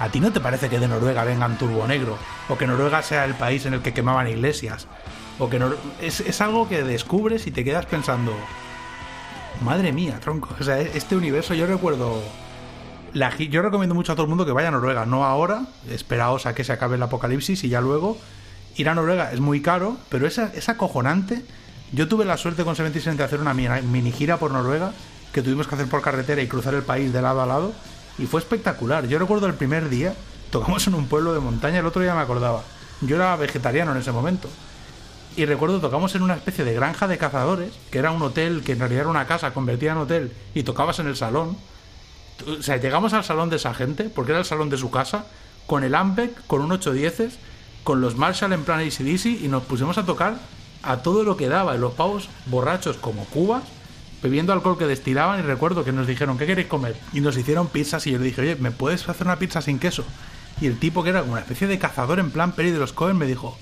a 0.00 0.08
ti 0.08 0.18
no 0.18 0.32
te 0.32 0.40
parece 0.40 0.70
que 0.70 0.80
de 0.80 0.88
Noruega 0.88 1.24
vengan 1.24 1.58
turbo 1.58 1.86
negro 1.86 2.16
o 2.48 2.56
que 2.56 2.66
Noruega 2.66 3.02
sea 3.02 3.26
el 3.26 3.34
país 3.34 3.66
en 3.66 3.74
el 3.74 3.82
que 3.82 3.92
quemaban 3.92 4.28
iglesias 4.28 4.86
o 5.38 5.50
que 5.50 5.60
es, 6.00 6.20
es 6.20 6.40
algo 6.40 6.70
que 6.70 6.84
descubres 6.84 7.46
y 7.46 7.50
te 7.50 7.64
quedas 7.64 7.84
pensando, 7.84 8.32
madre 9.60 9.92
mía, 9.92 10.20
tronco. 10.20 10.56
O 10.58 10.64
sea, 10.64 10.80
este 10.80 11.14
universo 11.14 11.52
yo 11.52 11.66
recuerdo 11.66 12.22
yo 13.50 13.62
recomiendo 13.62 13.94
mucho 13.94 14.12
a 14.12 14.14
todo 14.14 14.24
el 14.24 14.28
mundo 14.28 14.44
que 14.44 14.52
vaya 14.52 14.68
a 14.68 14.70
Noruega, 14.70 15.06
no 15.06 15.24
ahora, 15.24 15.66
esperaos 15.90 16.46
a 16.46 16.54
que 16.54 16.64
se 16.64 16.72
acabe 16.72 16.96
el 16.96 17.02
apocalipsis 17.02 17.64
y 17.64 17.68
ya 17.68 17.80
luego 17.80 18.18
ir 18.76 18.88
a 18.88 18.94
Noruega 18.94 19.32
es 19.32 19.40
muy 19.40 19.62
caro, 19.62 19.96
pero 20.08 20.26
es, 20.26 20.38
es 20.38 20.68
acojonante. 20.68 21.44
Yo 21.92 22.08
tuve 22.08 22.24
la 22.24 22.36
suerte 22.36 22.64
con 22.64 22.76
77 22.76 23.16
de 23.16 23.24
hacer 23.24 23.40
una 23.40 23.54
mini 23.54 24.12
gira 24.12 24.38
por 24.38 24.50
Noruega 24.50 24.92
que 25.32 25.42
tuvimos 25.42 25.66
que 25.66 25.74
hacer 25.74 25.88
por 25.88 26.02
carretera 26.02 26.42
y 26.42 26.48
cruzar 26.48 26.74
el 26.74 26.82
país 26.82 27.12
de 27.12 27.22
lado 27.22 27.42
a 27.42 27.46
lado 27.46 27.72
y 28.18 28.26
fue 28.26 28.40
espectacular. 28.40 29.06
Yo 29.06 29.18
recuerdo 29.18 29.46
el 29.46 29.54
primer 29.54 29.88
día, 29.88 30.14
tocamos 30.50 30.86
en 30.86 30.94
un 30.94 31.06
pueblo 31.06 31.34
de 31.34 31.40
montaña, 31.40 31.80
el 31.80 31.86
otro 31.86 32.02
día 32.02 32.14
me 32.14 32.20
acordaba. 32.20 32.62
Yo 33.02 33.16
era 33.16 33.36
vegetariano 33.36 33.92
en 33.92 33.98
ese 33.98 34.12
momento. 34.12 34.48
Y 35.36 35.44
recuerdo 35.44 35.80
tocamos 35.80 36.14
en 36.14 36.22
una 36.22 36.34
especie 36.34 36.64
de 36.64 36.72
granja 36.72 37.06
de 37.06 37.18
cazadores, 37.18 37.74
que 37.90 37.98
era 37.98 38.10
un 38.10 38.22
hotel 38.22 38.62
que 38.64 38.72
en 38.72 38.78
realidad 38.78 39.02
era 39.02 39.10
una 39.10 39.26
casa 39.26 39.52
convertida 39.52 39.92
en 39.92 39.98
hotel, 39.98 40.32
y 40.54 40.62
tocabas 40.62 40.98
en 40.98 41.08
el 41.08 41.16
salón. 41.16 41.58
O 42.46 42.62
sea, 42.62 42.76
llegamos 42.76 43.12
al 43.12 43.24
salón 43.24 43.50
de 43.50 43.56
esa 43.56 43.74
gente, 43.74 44.04
porque 44.04 44.32
era 44.32 44.40
el 44.40 44.44
salón 44.44 44.70
de 44.70 44.76
su 44.76 44.90
casa, 44.90 45.26
con 45.66 45.84
el 45.84 45.94
Ampec, 45.94 46.46
con 46.46 46.60
un 46.60 46.72
810, 46.72 47.38
con 47.82 48.00
los 48.00 48.16
Marshall 48.16 48.52
en 48.52 48.64
plan 48.64 48.80
ACDC, 48.80 49.26
y 49.26 49.48
nos 49.48 49.64
pusimos 49.64 49.98
a 49.98 50.04
tocar 50.04 50.36
a 50.82 50.98
todo 50.98 51.24
lo 51.24 51.36
que 51.36 51.48
daba. 51.48 51.74
Los 51.76 51.94
pavos 51.94 52.28
borrachos 52.46 52.96
como 52.96 53.24
cubas, 53.26 53.64
bebiendo 54.22 54.52
alcohol 54.52 54.78
que 54.78 54.86
destilaban. 54.86 55.40
Y 55.40 55.42
recuerdo 55.42 55.84
que 55.84 55.92
nos 55.92 56.06
dijeron, 56.06 56.38
¿qué 56.38 56.46
queréis 56.46 56.68
comer? 56.68 56.96
Y 57.12 57.20
nos 57.20 57.36
hicieron 57.36 57.68
pizzas. 57.68 58.06
Y 58.06 58.12
yo 58.12 58.18
le 58.18 58.24
dije, 58.24 58.40
oye, 58.40 58.56
¿me 58.56 58.70
puedes 58.70 59.08
hacer 59.08 59.26
una 59.26 59.38
pizza 59.38 59.62
sin 59.62 59.78
queso? 59.78 60.04
Y 60.60 60.66
el 60.66 60.78
tipo, 60.78 61.02
que 61.02 61.10
era 61.10 61.20
como 61.20 61.32
una 61.32 61.42
especie 61.42 61.66
de 61.66 61.78
cazador 61.78 62.18
en 62.18 62.30
plan 62.30 62.52
Peri 62.52 62.70
de 62.70 62.78
los 62.78 62.92
Cohen, 62.92 63.16
me 63.16 63.26
dijo, 63.26 63.58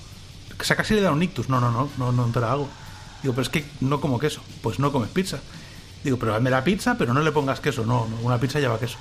o 0.59 0.65
sea, 0.65 0.77
casi 0.77 0.95
le 0.95 1.01
da 1.01 1.13
un 1.13 1.23
ictus. 1.23 1.49
No, 1.49 1.61
no, 1.61 1.71
no, 1.71 1.91
no, 1.99 2.13
no 2.13 2.25
te 2.27 2.41
la 2.41 2.53
hago. 2.53 2.69
Digo, 3.23 3.35
pero 3.35 3.43
es 3.43 3.49
que 3.49 3.65
no 3.81 4.01
como 4.01 4.19
queso. 4.19 4.43
Pues 4.63 4.79
no 4.79 4.93
comes 4.93 5.11
pizza. 5.11 5.41
Digo, 6.05 6.19
pero 6.19 6.35
hazme 6.35 6.51
la 6.51 6.63
pizza, 6.63 6.97
pero 6.97 7.13
no 7.15 7.21
le 7.23 7.33
pongas 7.33 7.59
queso. 7.61 7.85
No, 7.87 8.07
no, 8.07 8.17
una 8.23 8.39
pizza 8.39 8.61
lleva 8.61 8.79
queso. 8.79 8.99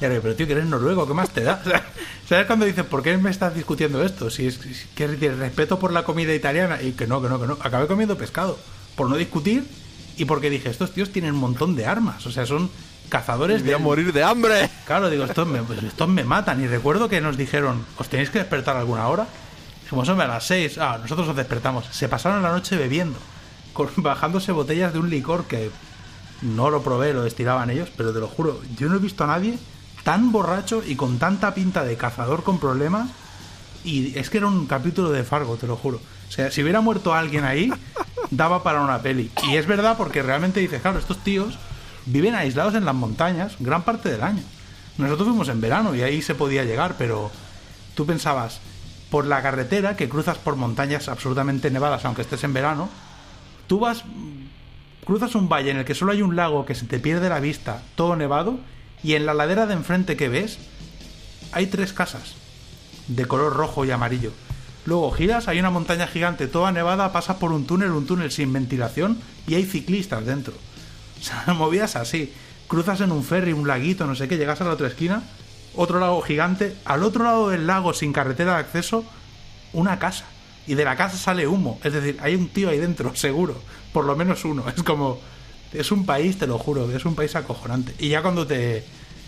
Y 0.00 0.04
ahora, 0.04 0.18
pero 0.22 0.34
tío, 0.36 0.46
que 0.46 0.52
eres 0.52 0.66
noruego, 0.66 1.06
¿qué 1.06 1.14
más 1.14 1.30
te 1.30 1.42
da? 1.42 1.60
O 1.64 1.68
sea, 1.68 1.82
¿Sabes 2.28 2.46
cuando 2.46 2.64
dices, 2.64 2.84
¿por 2.84 3.02
qué 3.02 3.16
me 3.18 3.30
estás 3.30 3.54
discutiendo 3.54 4.02
esto? 4.02 4.30
Si 4.30 4.46
es 4.46 4.58
que 4.94 5.08
tienes 5.08 5.38
respeto 5.38 5.78
por 5.78 5.92
la 5.92 6.04
comida 6.04 6.34
italiana 6.34 6.80
y 6.80 6.92
que 6.92 7.06
no, 7.06 7.20
que 7.20 7.28
no, 7.28 7.38
que 7.40 7.46
no. 7.46 7.58
Acabé 7.60 7.86
comiendo 7.86 8.16
pescado. 8.16 8.58
Por 8.96 9.10
no 9.10 9.16
discutir 9.16 9.66
y 10.16 10.24
porque 10.24 10.48
dije, 10.50 10.70
estos 10.70 10.92
tíos 10.92 11.10
tienen 11.10 11.34
un 11.34 11.40
montón 11.40 11.76
de 11.76 11.84
armas. 11.86 12.24
O 12.26 12.30
sea, 12.30 12.46
son 12.46 12.70
cazadores 13.10 13.62
Voy 13.62 13.72
a 13.74 13.78
morir 13.78 14.12
de 14.12 14.22
hambre. 14.22 14.70
Claro, 14.86 15.08
digo, 15.10 15.24
estos 15.24 15.46
me, 15.46 15.62
pues 15.62 15.82
estos 15.82 16.08
me 16.08 16.24
matan. 16.24 16.62
Y 16.62 16.66
recuerdo 16.66 17.08
que 17.08 17.20
nos 17.20 17.36
dijeron, 17.38 17.84
¿os 17.98 18.08
tenéis 18.08 18.28
que 18.30 18.38
despertar 18.38 18.76
alguna 18.76 19.06
hora? 19.08 19.26
Dijimos, 19.82 20.08
hombre, 20.08 20.24
a 20.26 20.28
las 20.28 20.46
6. 20.46 20.78
Ah, 20.78 20.98
nosotros 21.00 21.28
os 21.28 21.36
despertamos. 21.36 21.84
Se 21.90 22.08
pasaron 22.08 22.42
la 22.42 22.52
noche 22.52 22.76
bebiendo, 22.76 23.18
con- 23.74 23.90
bajándose 23.96 24.50
botellas 24.52 24.92
de 24.94 24.98
un 24.98 25.08
licor 25.10 25.44
que 25.44 25.70
no 26.44 26.70
lo 26.70 26.82
probé, 26.82 27.12
lo 27.12 27.22
destilaban 27.22 27.70
ellos, 27.70 27.90
pero 27.96 28.12
te 28.12 28.20
lo 28.20 28.28
juro, 28.28 28.60
yo 28.76 28.88
no 28.88 28.96
he 28.96 29.00
visto 29.00 29.24
a 29.24 29.26
nadie 29.26 29.58
tan 30.04 30.30
borracho 30.30 30.82
y 30.86 30.94
con 30.94 31.18
tanta 31.18 31.54
pinta 31.54 31.82
de 31.82 31.96
cazador 31.96 32.44
con 32.44 32.60
problemas. 32.60 33.10
Y 33.84 34.16
es 34.18 34.30
que 34.30 34.38
era 34.38 34.46
un 34.46 34.66
capítulo 34.66 35.10
de 35.10 35.24
Fargo, 35.24 35.56
te 35.56 35.66
lo 35.66 35.76
juro. 35.76 36.00
O 36.28 36.32
sea, 36.32 36.50
si 36.50 36.62
hubiera 36.62 36.80
muerto 36.80 37.14
alguien 37.14 37.44
ahí, 37.44 37.72
daba 38.30 38.62
para 38.62 38.82
una 38.82 39.00
peli. 39.00 39.30
Y 39.48 39.56
es 39.56 39.66
verdad 39.66 39.96
porque 39.96 40.22
realmente 40.22 40.60
dices, 40.60 40.80
claro, 40.80 40.98
estos 40.98 41.18
tíos 41.18 41.58
viven 42.06 42.34
aislados 42.34 42.74
en 42.74 42.84
las 42.84 42.94
montañas 42.94 43.56
gran 43.58 43.82
parte 43.82 44.10
del 44.10 44.22
año. 44.22 44.42
Nosotros 44.96 45.28
fuimos 45.28 45.48
en 45.48 45.60
verano 45.60 45.94
y 45.94 46.02
ahí 46.02 46.22
se 46.22 46.34
podía 46.34 46.64
llegar, 46.64 46.94
pero 46.98 47.30
tú 47.94 48.06
pensabas, 48.06 48.60
por 49.14 49.26
la 49.26 49.42
carretera 49.42 49.96
que 49.96 50.08
cruzas 50.08 50.38
por 50.38 50.56
montañas 50.56 51.08
absolutamente 51.08 51.70
nevadas, 51.70 52.04
aunque 52.04 52.22
estés 52.22 52.42
en 52.42 52.52
verano, 52.52 52.88
tú 53.68 53.78
vas, 53.78 54.02
cruzas 55.04 55.34
un 55.34 55.48
valle 55.48 55.70
en 55.70 55.78
el 55.78 55.84
que 55.84 55.94
solo 55.94 56.12
hay 56.12 56.22
un 56.22 56.36
lago 56.36 56.66
que 56.66 56.74
se 56.74 56.86
te 56.86 56.98
pierde 56.98 57.28
la 57.28 57.40
vista, 57.40 57.82
todo 57.94 58.16
nevado, 58.16 58.58
y 59.02 59.14
en 59.14 59.26
la 59.26 59.34
ladera 59.34 59.66
de 59.66 59.74
enfrente 59.74 60.16
que 60.16 60.28
ves, 60.28 60.58
hay 61.52 61.66
tres 61.66 61.92
casas 61.92 62.34
de 63.06 63.26
color 63.26 63.54
rojo 63.54 63.84
y 63.84 63.90
amarillo. 63.90 64.32
Luego 64.86 65.10
giras, 65.12 65.48
hay 65.48 65.58
una 65.58 65.70
montaña 65.70 66.06
gigante 66.06 66.46
toda 66.46 66.72
nevada, 66.72 67.12
pasas 67.12 67.36
por 67.36 67.52
un 67.52 67.66
túnel, 67.66 67.90
un 67.92 68.06
túnel 68.06 68.30
sin 68.30 68.52
ventilación 68.52 69.18
y 69.46 69.54
hay 69.54 69.64
ciclistas 69.64 70.24
dentro. 70.24 70.54
O 71.20 71.26
sea, 71.26 71.54
movías 71.54 71.96
así. 71.96 72.34
Cruzas 72.68 73.00
en 73.00 73.10
un 73.10 73.24
ferry, 73.24 73.54
un 73.54 73.66
laguito, 73.66 74.06
no 74.06 74.14
sé 74.14 74.28
qué, 74.28 74.36
llegas 74.36 74.60
a 74.60 74.64
la 74.64 74.72
otra 74.72 74.88
esquina, 74.88 75.22
otro 75.74 75.98
lago 75.98 76.20
gigante, 76.20 76.76
al 76.84 77.02
otro 77.02 77.24
lado 77.24 77.48
del 77.48 77.66
lago 77.66 77.94
sin 77.94 78.12
carretera 78.12 78.54
de 78.54 78.60
acceso, 78.60 79.06
una 79.72 79.98
casa. 79.98 80.26
Y 80.66 80.74
de 80.74 80.84
la 80.84 80.96
casa 80.96 81.16
sale 81.16 81.46
humo. 81.46 81.78
Es 81.82 81.94
decir, 81.94 82.18
hay 82.20 82.34
un 82.34 82.48
tío 82.48 82.68
ahí 82.68 82.78
dentro, 82.78 83.14
seguro. 83.16 83.58
Por 83.94 84.04
lo 84.04 84.16
menos 84.16 84.44
uno. 84.44 84.64
Es 84.68 84.82
como... 84.82 85.20
Es 85.72 85.90
un 85.90 86.04
país, 86.04 86.38
te 86.38 86.46
lo 86.46 86.58
juro, 86.58 86.90
es 86.90 87.04
un 87.04 87.14
país 87.14 87.34
acojonante. 87.36 87.94
Y 87.98 88.08
ya 88.08 88.22
cuando 88.22 88.46
te... 88.46 88.84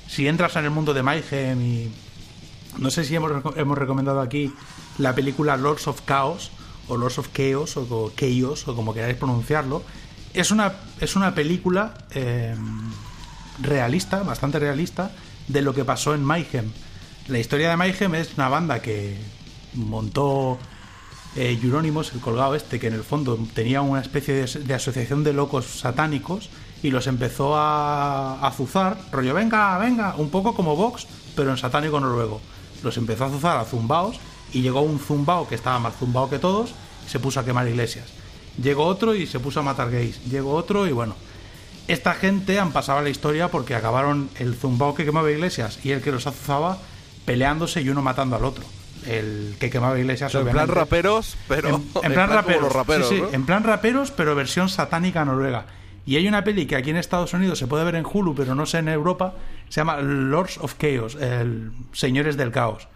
Si 0.09 0.29
entras 0.29 0.57
en 0.57 0.65
el 0.65 0.71
mundo 0.73 0.93
de 0.93 1.03
Mayhem 1.03 1.63
y... 1.63 1.93
No 2.79 2.91
sé 2.91 3.05
si 3.05 3.15
hemos, 3.15 3.33
hemos 3.57 3.79
recomendado 3.79 4.21
aquí 4.21 4.53
la 4.99 5.15
película 5.15 5.57
Lords 5.57 5.87
of 5.87 6.03
Chaos 6.05 6.51
o 6.89 6.97
Lords 6.97 7.19
of 7.19 7.29
Chaos 7.33 7.77
o 7.77 8.13
Chaos 8.15 8.67
o 8.67 8.75
como 8.75 8.93
queráis 8.93 9.17
pronunciarlo. 9.17 9.83
Es 10.35 10.51
una, 10.51 10.75
es 11.01 11.15
una 11.15 11.35
película 11.35 11.95
eh, 12.11 12.55
realista, 13.63 14.25
bastante 14.25 14.59
realista, 14.59 15.13
de 15.47 15.63
lo 15.63 15.75
que 15.75 15.85
pasó 15.85 16.13
en 16.13 16.25
Mayhem. 16.25 16.71
La 17.29 17.39
historia 17.39 17.71
de 17.71 17.77
Mayhem 17.77 18.17
es 18.17 18.35
una 18.35 18.49
banda 18.49 18.83
que 18.83 19.17
montó 19.75 20.59
eh, 21.37 21.59
el 21.61 22.21
colgado 22.21 22.55
este, 22.55 22.81
que 22.81 22.87
en 22.87 22.95
el 22.95 23.03
fondo 23.03 23.39
tenía 23.55 23.83
una 23.83 24.01
especie 24.01 24.47
de, 24.47 24.75
asociación 24.75 25.23
de 25.23 25.33
locos 25.33 25.67
satánicos 25.67 26.49
y 26.83 26.91
los 26.91 27.07
empezó 27.07 27.57
a 27.57 28.47
azuzar, 28.47 28.99
rollo, 29.13 29.35
venga, 29.35 29.77
venga, 29.79 30.15
un 30.17 30.31
poco 30.31 30.55
como 30.55 30.77
Vox, 30.77 31.07
pero 31.35 31.51
en 31.51 31.57
satánico 31.57 32.01
noruego. 32.01 32.41
Los 32.83 32.97
empezó 32.97 33.25
a 33.25 33.27
azuzar 33.29 33.57
a 33.59 33.65
zumbaos 33.65 34.19
y 34.53 34.63
llegó 34.63 34.81
un 34.81 34.99
zumbao 34.99 35.49
que 35.49 35.55
estaba 35.55 35.79
más 35.79 35.97
zumbao 35.97 36.31
que 36.31 36.39
todos 36.39 36.75
se 37.07 37.21
puso 37.21 37.41
a 37.41 37.45
quemar 37.45 37.69
iglesias. 37.69 38.07
Llegó 38.63 38.87
otro 38.87 39.15
y 39.15 39.27
se 39.27 39.41
puso 39.41 39.61
a 39.61 39.63
matar 39.63 39.91
gays. 39.91 40.25
Llegó 40.25 40.55
otro 40.55 40.87
y 40.87 40.93
bueno. 40.93 41.15
Esta 41.89 42.15
gente 42.15 42.59
han 42.59 42.73
pasado 42.73 42.99
a 42.99 43.03
la 43.03 43.11
historia 43.11 43.49
porque 43.49 43.75
acabaron 43.75 44.29
el 44.39 44.55
zumbao 44.57 44.95
que 44.95 45.05
quemaba 45.05 45.31
iglesias 45.31 45.79
y 45.85 45.93
el 45.93 46.03
que 46.03 46.11
los 46.11 46.27
azuzaba 46.27 46.79
peleándose 47.25 47.83
y 47.83 47.89
uno 47.91 48.03
matando 48.03 48.37
al 48.37 48.45
otro. 48.45 48.65
El 49.07 49.55
que 49.59 49.71
quemaba 49.71 49.99
iglesias. 49.99 50.35
en 50.35 50.49
plan 50.49 50.69
raperos, 50.69 51.37
pero 51.49 51.69
En, 51.77 51.85
en 52.05 52.13
plan 52.13 52.29
raperos. 52.31 52.63
los 52.63 52.73
raperos, 52.73 53.09
sí, 53.09 53.17
sí, 53.17 53.21
¿no? 53.23 53.33
en 53.33 53.47
plan 53.47 53.63
raperos, 53.65 54.11
pero 54.11 54.35
versión 54.35 54.69
satánica 54.69 55.25
noruega. 55.25 55.67
Y 56.05 56.17
hay 56.17 56.29
una 56.29 56.45
peli 56.45 56.67
que 56.67 56.77
aquí 56.77 56.91
en 56.91 56.97
Estados 56.97 57.35
Unidos 57.35 57.59
se 57.59 57.67
puede 57.67 57.85
ver 57.85 57.97
en 57.97 58.05
Hulu, 58.11 58.35
pero 58.35 58.55
no 58.55 58.65
sé 58.67 58.79
en 58.79 58.89
Europa, 58.89 59.35
se 59.69 59.81
llama 59.81 59.97
Lords 60.01 60.59
of 60.59 60.77
Chaos, 60.79 61.17
el 61.17 61.73
Señores 61.93 62.37
del 62.37 62.53
Caos. 62.53 62.87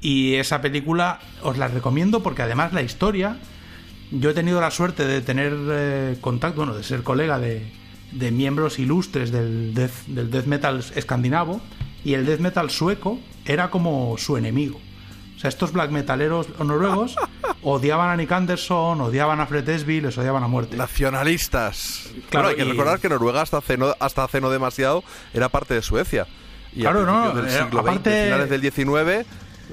Y 0.00 0.34
esa 0.36 0.60
película 0.62 1.18
os 1.42 1.58
la 1.58 1.68
recomiendo 1.68 2.22
porque 2.22 2.42
además 2.42 2.72
la 2.72 2.82
historia, 2.82 3.36
yo 4.10 4.30
he 4.30 4.34
tenido 4.34 4.60
la 4.60 4.70
suerte 4.70 5.04
de 5.06 5.20
tener 5.20 5.52
eh, 5.70 6.16
contacto, 6.20 6.56
bueno, 6.58 6.74
de 6.74 6.84
ser 6.84 7.02
colega 7.02 7.38
de, 7.38 7.70
de 8.12 8.30
miembros 8.30 8.78
ilustres 8.78 9.30
del 9.30 9.74
death, 9.74 10.06
del 10.06 10.30
death 10.30 10.46
metal 10.46 10.82
escandinavo, 10.94 11.60
y 12.04 12.14
el 12.14 12.24
death 12.24 12.40
metal 12.40 12.70
sueco 12.70 13.18
era 13.44 13.70
como 13.70 14.16
su 14.16 14.36
enemigo. 14.38 14.80
O 15.38 15.40
sea, 15.40 15.48
estos 15.48 15.72
black 15.72 15.90
metaleros 15.92 16.48
noruegos 16.58 17.14
odiaban 17.62 18.10
a 18.10 18.16
Nick 18.16 18.32
Anderson, 18.32 19.00
odiaban 19.00 19.40
a 19.40 19.46
Fred 19.46 19.68
Esby, 19.68 20.00
les 20.00 20.18
odiaban 20.18 20.42
a 20.42 20.48
muerte. 20.48 20.76
Nacionalistas. 20.76 22.02
Claro, 22.12 22.28
Claro, 22.30 22.48
hay 22.48 22.56
que 22.56 22.64
y- 22.64 22.70
recordar 22.70 22.98
que 23.00 23.08
Noruega 23.08 23.42
hasta 23.42 23.58
hace, 23.58 23.76
no, 23.76 23.94
hasta 24.00 24.24
hace 24.24 24.40
no 24.40 24.50
demasiado 24.50 25.04
era 25.32 25.48
parte 25.48 25.74
de 25.74 25.82
Suecia. 25.82 26.26
Y 26.72 26.80
Claro, 26.82 27.06
no, 27.06 27.32
del 27.34 27.46
eh, 27.46 27.50
siglo 27.50 27.80
aparte- 27.80 28.10
XX, 28.10 28.24
finales 28.24 28.50
del 28.50 28.60
XIX, 28.60 29.26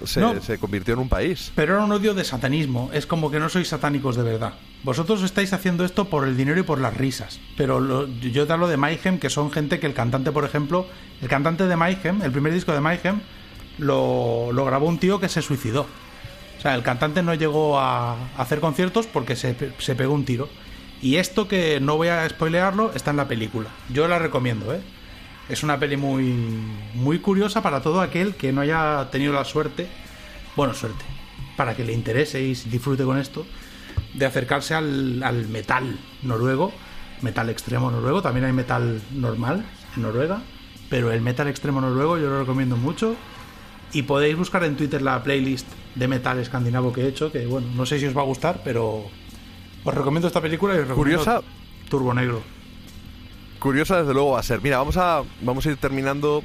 se, 0.06 0.20
No. 0.20 0.42
se 0.42 0.58
convirtió 0.60 0.94
en 0.94 1.00
un 1.00 1.10
país. 1.10 1.52
Pero 1.56 1.74
era 1.76 1.84
un 1.84 1.92
odio 1.92 2.14
de 2.14 2.24
satanismo. 2.24 2.90
Es 2.94 3.06
como 3.08 3.32
que 3.32 3.40
no 3.40 3.50
sois 3.50 3.68
satánicos 3.68 4.16
de 4.16 4.24
verdad. 4.24 4.54
Vosotros 4.84 5.24
estáis 5.24 5.52
haciendo 5.54 5.84
esto 5.86 6.06
por 6.10 6.28
el 6.28 6.38
dinero 6.38 6.60
y 6.60 6.64
por 6.64 6.80
las 6.80 6.96
risas. 6.96 7.40
Pero 7.58 7.80
lo- 7.80 8.08
yo 8.08 8.46
te 8.46 8.54
hablo 8.54 8.68
de 8.68 8.78
Mayhem, 8.78 9.20
que 9.20 9.30
son 9.30 9.52
gente 9.52 9.80
que 9.80 9.88
el 9.88 9.94
cantante, 9.94 10.32
por 10.32 10.46
ejemplo, 10.46 10.86
el 11.22 11.28
cantante 11.28 11.66
de 11.68 11.76
Mayhem, 11.76 12.22
el 12.22 12.32
primer 12.32 12.54
disco 12.54 12.72
de 12.74 12.82
Mayhem, 12.82 13.22
lo, 13.78 14.52
grabó 14.54 14.88
un 14.88 15.00
tío 15.00 15.20
que 15.20 15.30
se 15.30 15.42
suicidó. 15.42 15.88
O 16.58 16.62
sea, 16.62 16.76
el 16.76 16.84
cantante 16.84 17.22
no 17.22 17.34
llegó 17.34 17.80
a 17.80 18.16
hacer 18.38 18.60
conciertos 18.60 19.08
porque 19.08 19.36
se, 19.36 19.56
se 19.78 19.96
pegó 19.96 20.14
un 20.14 20.26
tiro. 20.26 20.50
Y 21.02 21.18
esto 21.18 21.48
que 21.48 21.80
no 21.80 21.98
voy 21.98 22.08
a 22.08 22.28
spoilearlo 22.28 22.92
está 22.96 23.12
en 23.12 23.18
la 23.18 23.28
película. 23.28 23.70
Yo 23.90 24.08
la 24.08 24.18
recomiendo, 24.20 24.74
¿eh? 24.74 24.82
Es 25.50 25.62
una 25.62 25.78
peli 25.78 25.98
muy, 25.98 26.36
muy 26.96 27.20
curiosa 27.20 27.62
para 27.62 27.82
todo 27.82 28.02
aquel 28.02 28.36
que 28.36 28.52
no 28.52 28.62
haya 28.62 29.10
tenido 29.12 29.32
la 29.34 29.46
suerte, 29.46 29.88
bueno, 30.56 30.74
suerte, 30.74 31.06
para 31.56 31.76
que 31.76 31.84
le 31.84 31.94
interese 31.94 32.42
y 32.42 32.56
disfrute 32.56 33.04
con 33.04 33.20
esto, 33.20 33.46
de 34.16 34.26
acercarse 34.26 34.74
al, 34.74 35.22
al 35.22 35.48
metal 35.48 36.00
noruego, 36.24 36.72
metal 37.22 37.50
extremo 37.50 37.92
noruego, 37.92 38.24
también 38.24 38.46
hay 38.46 38.54
metal 38.54 39.02
normal 39.12 39.64
en 39.96 40.02
Noruega, 40.02 40.42
pero 40.90 41.12
el 41.12 41.22
metal 41.22 41.48
extremo 41.48 41.82
noruego 41.82 42.18
yo 42.18 42.30
lo 42.30 42.40
recomiendo 42.40 42.78
mucho 42.78 43.16
y 43.94 44.04
podéis 44.04 44.36
buscar 44.36 44.64
en 44.64 44.76
Twitter 44.76 45.02
la 45.02 45.24
playlist 45.24 45.68
de 45.96 46.08
metal 46.08 46.40
escandinavo 46.40 46.92
que 46.92 47.02
he 47.02 47.08
hecho, 47.08 47.32
que 47.32 47.46
bueno, 47.46 47.68
no 47.76 47.86
sé 47.86 48.00
si 48.00 48.06
os 48.06 48.16
va 48.16 48.22
a 48.22 48.26
gustar, 48.26 48.62
pero 48.64 49.06
os 49.84 49.94
recomiendo 49.94 50.28
esta 50.28 50.42
película 50.42 50.76
y 50.76 50.80
os 50.80 50.88
recomiendo 50.88 51.24
Curiosa. 51.24 51.42
Turbo 51.90 52.14
Negro. 52.14 52.42
Curiosa 53.60 54.00
desde 54.00 54.14
luego 54.14 54.32
va 54.32 54.40
a 54.40 54.44
ser. 54.44 54.62
Mira, 54.62 54.78
vamos 54.78 54.98
a, 54.98 55.24
vamos 55.42 55.66
a 55.66 55.72
ir 55.72 55.78
terminando 55.78 56.44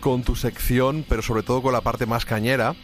con 0.00 0.22
tu 0.22 0.34
sección, 0.34 1.04
pero 1.08 1.22
sobre 1.22 1.42
todo 1.42 1.62
con 1.62 1.72
la 1.72 1.80
parte 1.80 2.06
más 2.06 2.24
cañera, 2.24 2.74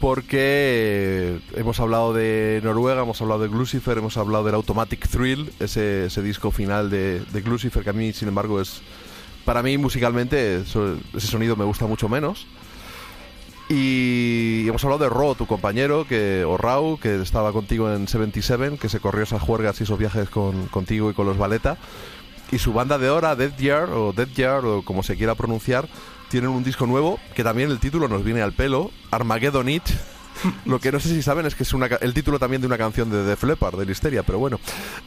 porque 0.00 1.40
hemos 1.54 1.80
hablado 1.80 2.12
de 2.12 2.60
Noruega, 2.62 3.02
hemos 3.02 3.22
hablado 3.22 3.40
de 3.40 3.48
Glucifer, 3.48 3.96
hemos 3.96 4.16
hablado 4.18 4.44
del 4.44 4.54
Automatic 4.54 5.08
Thrill, 5.08 5.50
ese, 5.60 6.06
ese 6.06 6.22
disco 6.22 6.50
final 6.50 6.90
de, 6.90 7.20
de 7.20 7.40
Glucifer, 7.40 7.82
que 7.82 7.90
a 7.90 7.94
mí, 7.94 8.12
sin 8.12 8.28
embargo, 8.28 8.60
es... 8.60 8.82
Para 9.44 9.62
mí, 9.62 9.76
musicalmente, 9.76 10.62
ese 10.62 10.96
sonido 11.20 11.54
me 11.54 11.64
gusta 11.64 11.86
mucho 11.86 12.08
menos. 12.08 12.46
Y 13.68 14.68
hemos 14.68 14.84
hablado 14.84 15.04
de 15.04 15.08
Ro, 15.08 15.34
tu 15.34 15.46
compañero, 15.46 16.06
que, 16.06 16.44
o 16.44 16.56
Rau, 16.58 16.98
que 16.98 17.20
estaba 17.22 17.52
contigo 17.52 17.90
en 17.90 18.06
77, 18.06 18.78
que 18.78 18.88
se 18.88 19.00
corrió 19.00 19.22
esas 19.22 19.40
juergas 19.40 19.80
y 19.80 19.84
esos 19.84 19.98
viajes 19.98 20.28
con, 20.28 20.66
contigo 20.66 21.10
y 21.10 21.14
con 21.14 21.26
los 21.26 21.38
Valeta. 21.38 21.78
Y 22.52 22.58
su 22.58 22.72
banda 22.72 22.98
de 22.98 23.08
ahora, 23.08 23.36
Death 23.36 23.56
Yard, 23.56 23.92
o 23.92 24.12
Death 24.12 24.34
Yard, 24.34 24.64
o 24.66 24.82
como 24.82 25.02
se 25.02 25.16
quiera 25.16 25.34
pronunciar, 25.34 25.88
tienen 26.28 26.50
un 26.50 26.62
disco 26.62 26.86
nuevo, 26.86 27.18
que 27.34 27.42
también 27.42 27.70
el 27.70 27.80
título 27.80 28.06
nos 28.06 28.22
viene 28.22 28.42
al 28.42 28.52
pelo, 28.52 28.90
Armageddon 29.10 29.68
It. 29.68 29.84
Lo 30.66 30.78
que 30.78 30.92
no 30.92 31.00
sé 31.00 31.08
si 31.08 31.22
saben 31.22 31.46
es 31.46 31.54
que 31.54 31.62
es 31.62 31.72
una, 31.72 31.86
el 31.86 32.12
título 32.12 32.38
también 32.38 32.60
de 32.60 32.66
una 32.66 32.76
canción 32.76 33.08
de 33.10 33.22
Def 33.22 33.44
Leppard, 33.44 33.78
de 33.78 33.86
Listeria, 33.86 34.24
pero 34.24 34.38
bueno. 34.38 34.60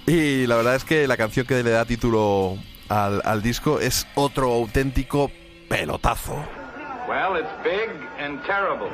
Y 0.08 0.48
la 0.48 0.56
verdad 0.56 0.76
es 0.76 0.84
que 0.84 1.08
la 1.08 1.18
canción 1.18 1.46
que 1.46 1.62
le 1.62 1.70
da 1.70 1.86
título 1.86 2.58
al, 2.90 3.22
al 3.24 3.44
disco 3.44 3.80
es 3.80 4.08
otro 4.16 4.52
auténtico 4.52 5.30
pelotazo. 5.70 6.44
Well, 7.08 7.36
it's 7.36 7.48
big 7.64 7.90
and 8.18 8.44
terrible. 8.44 8.92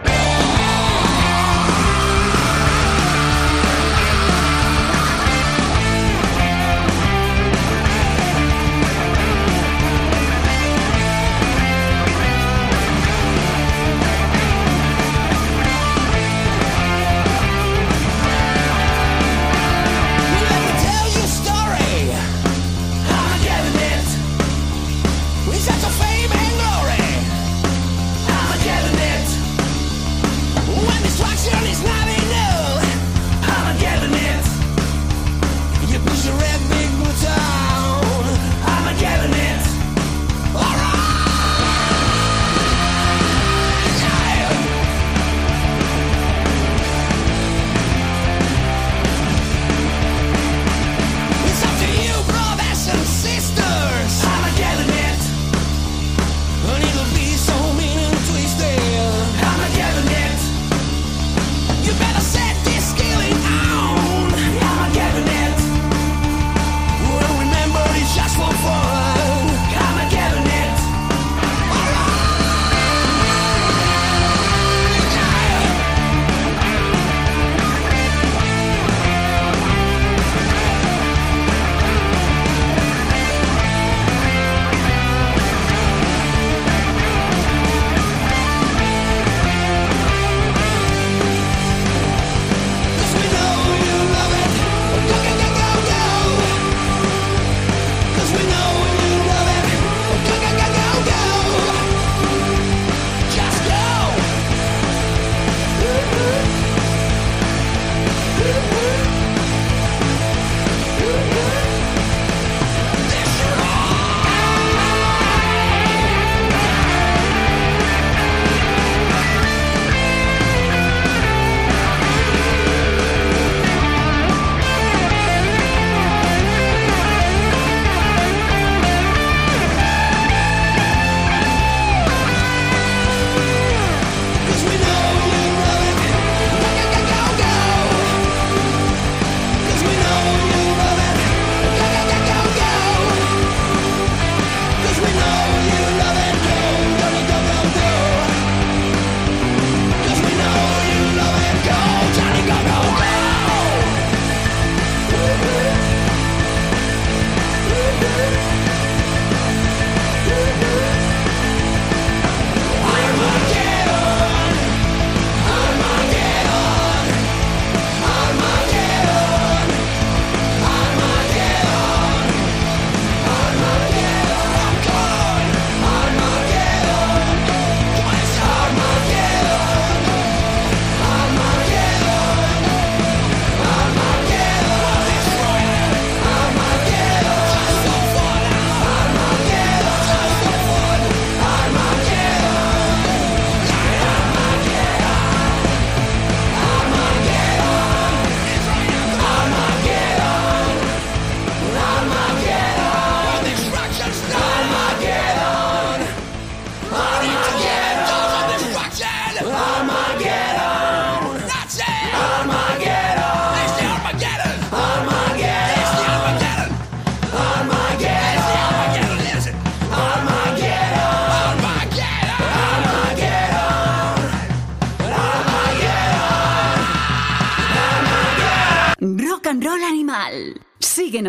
distraction 31.15 31.52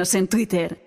Síguenos 0.04 0.14
en 0.14 0.28
Twitter. 0.28 0.80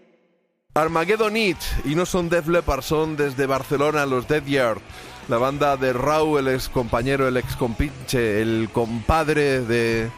Armageddon 0.76 1.38
It, 1.38 1.58
y 1.86 1.96
no 1.96 2.06
son 2.06 2.30
Def 2.30 2.48
Leppard, 2.48 2.84
son 2.84 3.18
desde 3.18 3.48
Barcelona 3.48 4.06
los 4.06 4.28
Dead 4.28 4.44
Yard. 4.46 4.80
La 5.28 5.38
banda 5.38 5.76
de 5.76 5.92
Raúl, 5.92 6.48
el 6.48 6.54
ex 6.54 6.70
compañero, 6.70 7.28
el 7.28 7.38
ex 7.38 7.56
compinche, 7.56 8.42
el 8.42 8.70
compadre 8.72 9.62
de, 9.62 10.10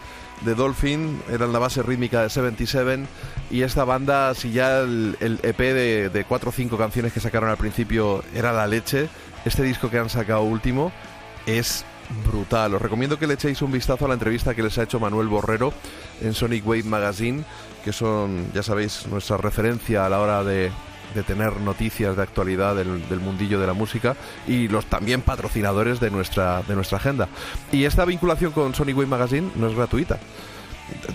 de 0.42 0.56
Dolphin, 0.56 1.22
eran 1.32 1.54
la 1.54 1.60
base 1.60 1.82
rítmica 1.82 2.24
de 2.24 2.30
77. 2.30 3.06
Y 3.52 3.62
esta 3.62 3.86
banda, 3.86 4.34
si 4.36 4.52
ya 4.52 4.80
el, 4.82 5.40
EP 5.44 5.58
de, 5.58 6.10
de 6.10 6.26
4 6.26 6.50
o 6.50 6.54
5 6.54 6.78
canciones 6.78 7.14
que 7.14 7.22
sacaron 7.22 7.50
al 7.50 7.58
principio 7.58 8.24
era 8.36 8.52
la 8.52 8.68
leche, 8.68 9.08
este 9.46 9.64
disco 9.64 9.90
que 9.90 9.98
han 9.98 10.10
sacado 10.10 10.42
último 10.42 10.92
es 11.46 11.86
brutal. 12.26 12.73
Os 12.73 12.81
recomiendo 12.81 13.18
que 13.18 13.27
le 13.27 13.36
echéis 13.36 13.61
un 13.61 13.72
vistazo 13.72 14.06
a 14.06 14.07
la 14.07 14.14
entrevista 14.15 14.56
que 14.56 14.64
les 14.64 14.77
ha 14.77 14.84
hecho 14.84 14.99
Manuel 14.99 15.27
Borrero 15.27 15.73
en 16.22 16.34
Sonic 16.34 16.66
Wave 16.66 16.84
Magazine, 16.84 17.43
que 17.84 17.93
son, 17.93 18.51
ya 18.53 18.64
sabéis, 18.64 19.08
nuestra 19.08 19.38
referencia 19.38 20.06
a 20.06 20.09
la 20.09 20.19
hora 20.19 20.43
de, 20.43 20.72
tener 21.25 21.58
noticias 21.58 22.16
de 22.16 22.22
actualidad 22.22 22.75
del, 22.75 23.08
del 23.09 23.19
mundillo 23.19 23.59
de 23.59 23.66
la 23.66 23.74
música 23.74 24.16
y 24.48 24.67
los 24.67 24.85
también 24.85 25.22
patrocinadores 25.22 26.00
de 26.00 26.11
nuestra, 26.11 26.61
de 26.64 26.75
nuestra 26.75 26.98
agenda. 26.98 27.27
Y 27.72 27.85
esta 27.85 28.06
vinculación 28.06 28.51
con 28.51 28.75
Sonic 28.75 28.95
Wave 28.95 29.09
Magazine 29.09 29.50
no 29.56 29.67
es 29.67 29.75
gratuita. 29.75 30.19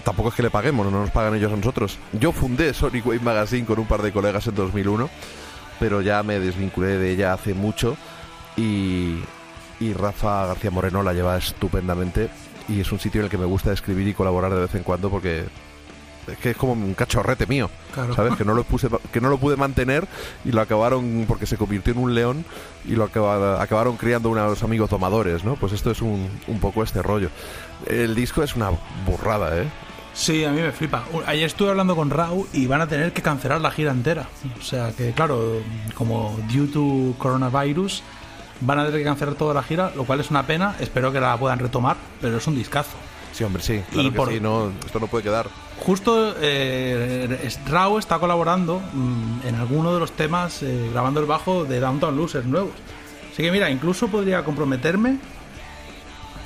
Tampoco 0.04 0.28
es 0.28 0.34
que 0.34 0.42
le 0.42 0.50
paguemos, 0.50 0.90
no 0.90 1.00
nos 1.00 1.10
pagan 1.10 1.34
ellos 1.34 1.52
a 1.52 1.56
nosotros. 1.56 1.98
Yo 2.12 2.32
fundé 2.32 2.74
Sonic 2.74 3.06
Wave 3.06 3.20
Magazine 3.20 3.66
con 3.66 3.78
un 3.78 3.86
par 3.86 4.02
de 4.02 4.12
colegas 4.12 4.46
en 4.46 4.54
2001, 4.54 5.10
pero 5.80 6.00
ya 6.00 6.22
me 6.22 6.38
desvinculé 6.38 6.98
de 6.98 7.10
ella 7.10 7.32
hace 7.32 7.54
mucho 7.54 7.96
y, 8.56 9.18
y 9.80 9.92
Rafa 9.92 10.46
García 10.46 10.70
Moreno 10.70 11.02
la 11.02 11.12
lleva 11.12 11.36
estupendamente 11.36 12.28
y 12.68 12.80
es 12.80 12.90
un 12.92 12.98
sitio 13.00 13.20
en 13.20 13.26
el 13.26 13.30
que 13.30 13.38
me 13.38 13.44
gusta 13.44 13.72
escribir 13.72 14.06
y 14.08 14.14
colaborar 14.14 14.52
de 14.54 14.60
vez 14.60 14.74
en 14.74 14.82
cuando 14.82 15.10
porque 15.10 15.44
es 16.26 16.38
que 16.38 16.50
es 16.52 16.56
como 16.56 16.72
un 16.72 16.94
cachorrete 16.94 17.46
mío, 17.46 17.68
Claro. 17.92 18.14
¿sabes? 18.14 18.34
Que 18.36 18.46
no 18.46 18.54
lo 18.54 18.64
puse, 18.64 18.88
que 19.12 19.20
no 19.20 19.28
lo 19.28 19.36
pude 19.36 19.56
mantener 19.56 20.06
y 20.44 20.52
lo 20.52 20.62
acabaron 20.62 21.26
porque 21.28 21.44
se 21.44 21.58
convirtió 21.58 21.92
en 21.92 21.98
un 21.98 22.14
león 22.14 22.46
y 22.86 22.92
lo 22.96 23.04
acaba- 23.04 23.62
acabaron 23.62 23.98
criando 23.98 24.30
unos 24.30 24.62
amigos 24.62 24.88
domadores, 24.88 25.44
¿no? 25.44 25.56
Pues 25.56 25.72
esto 25.74 25.90
es 25.90 26.00
un, 26.00 26.26
un 26.46 26.60
poco 26.60 26.82
este 26.82 27.02
rollo. 27.02 27.28
El 27.86 28.14
disco 28.14 28.42
es 28.42 28.56
una 28.56 28.70
burrada, 29.06 29.60
¿eh? 29.60 29.66
Sí, 30.14 30.44
a 30.44 30.50
mí 30.52 30.62
me 30.62 30.70
flipa. 30.72 31.04
Ayer 31.26 31.44
estuve 31.44 31.68
hablando 31.70 31.94
con 31.96 32.08
Rau 32.08 32.46
y 32.54 32.66
van 32.68 32.80
a 32.80 32.86
tener 32.86 33.12
que 33.12 33.20
cancelar 33.20 33.60
la 33.60 33.70
gira 33.72 33.90
entera. 33.90 34.26
O 34.58 34.62
sea 34.62 34.92
que, 34.96 35.10
claro, 35.10 35.60
como 35.94 36.38
due 36.50 36.68
to 36.68 37.14
coronavirus, 37.18 38.02
van 38.60 38.78
a 38.78 38.84
tener 38.86 39.00
que 39.00 39.04
cancelar 39.04 39.34
toda 39.34 39.54
la 39.54 39.62
gira, 39.62 39.92
lo 39.96 40.04
cual 40.04 40.20
es 40.20 40.30
una 40.30 40.46
pena. 40.46 40.76
Espero 40.80 41.12
que 41.12 41.20
la 41.20 41.36
puedan 41.36 41.58
retomar, 41.58 41.96
pero 42.20 42.36
es 42.38 42.46
un 42.46 42.54
discazo. 42.54 42.96
Sí, 43.32 43.42
hombre, 43.42 43.62
sí. 43.62 43.82
Claro 43.90 44.08
Y 44.08 44.10
que 44.12 44.16
por- 44.16 44.28
sí, 44.28 44.38
no, 44.40 44.70
esto 44.86 45.00
no 45.00 45.08
puede 45.08 45.24
quedar. 45.24 45.48
Justo 45.78 46.34
eh, 46.40 47.50
Rau 47.68 47.98
está 47.98 48.18
colaborando 48.20 48.80
mm, 48.92 49.46
en 49.46 49.54
alguno 49.56 49.92
de 49.92 49.98
los 50.00 50.12
temas 50.12 50.62
eh, 50.62 50.88
grabando 50.92 51.18
el 51.20 51.26
bajo 51.26 51.64
de 51.64 51.80
Downtown 51.80 52.16
Losers 52.16 52.46
nuevos. 52.46 52.72
Así 53.32 53.42
que 53.42 53.50
mira, 53.50 53.68
incluso 53.70 54.06
podría 54.06 54.44
comprometerme. 54.44 55.18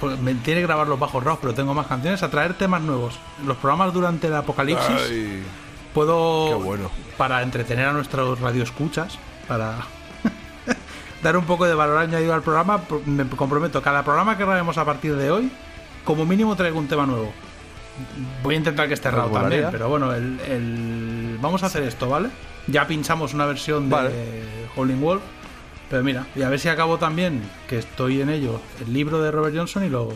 pues, 0.01 0.19
me 0.21 0.35
tiene 0.37 0.61
que 0.63 0.67
grabar 0.67 0.89
los 0.89 0.99
bajos 0.99 1.23
Rau, 1.23 1.39
pero 1.41 1.53
tengo 1.53 1.75
más 1.75 1.87
canciones, 1.89 2.23
a 2.23 2.31
traer 2.31 2.55
temas 2.55 2.81
nuevos. 2.81 3.19
Los 3.47 3.59
programas 3.59 3.93
durante 3.93 4.29
el 4.29 4.35
apocalipsis 4.37 4.89
Ay, 5.11 5.43
puedo 5.93 6.49
qué 6.59 6.65
bueno. 6.65 6.91
para 7.19 7.43
entretener 7.43 7.87
a 7.89 7.93
nuestros 7.93 8.41
radioescuchas, 8.41 9.19
para 9.47 9.77
dar 11.23 11.37
un 11.37 11.45
poco 11.45 11.67
de 11.67 11.75
valor 11.75 11.99
añadido 11.99 12.35
al 12.35 12.43
programa, 12.43 12.83
pro- 12.83 13.03
me 13.07 13.25
comprometo, 13.27 13.83
cada 13.83 14.03
programa 14.05 14.37
que 14.37 14.45
grabemos 14.45 14.79
a 14.79 14.85
partir 14.85 15.17
de 15.17 15.31
hoy, 15.31 15.51
como 16.05 16.25
mínimo 16.27 16.55
traigo 16.57 16.79
un 16.79 16.89
tema 16.89 17.07
nuevo. 17.07 17.33
Voy 18.43 18.55
a 18.55 18.59
intentar 18.59 18.87
que 18.87 18.95
esté 18.95 19.11
raro 19.11 19.29
también, 19.31 19.63
pero 19.73 19.89
bueno, 19.89 20.15
el, 20.15 20.39
el- 20.41 21.39
vamos 21.41 21.63
a 21.63 21.67
hacer 21.67 21.83
esto, 21.83 22.09
¿vale? 22.09 22.29
Ya 22.69 22.87
pinchamos 22.87 23.35
una 23.35 23.47
versión 23.47 23.89
de. 23.89 24.45
Howling 24.77 25.01
Wolf, 25.01 25.23
pero 25.91 26.05
mira, 26.05 26.27
y 26.37 26.43
a 26.43 26.49
ver 26.49 26.61
si 26.61 26.69
acabo 26.69 26.99
también, 26.99 27.43
que 27.69 27.79
estoy 27.79 28.21
en 28.21 28.29
ello, 28.31 28.61
el 28.87 28.93
libro 28.93 29.21
de 29.21 29.31
Robert 29.33 29.57
Johnson 29.57 29.85
y 29.85 29.89
luego, 29.89 30.13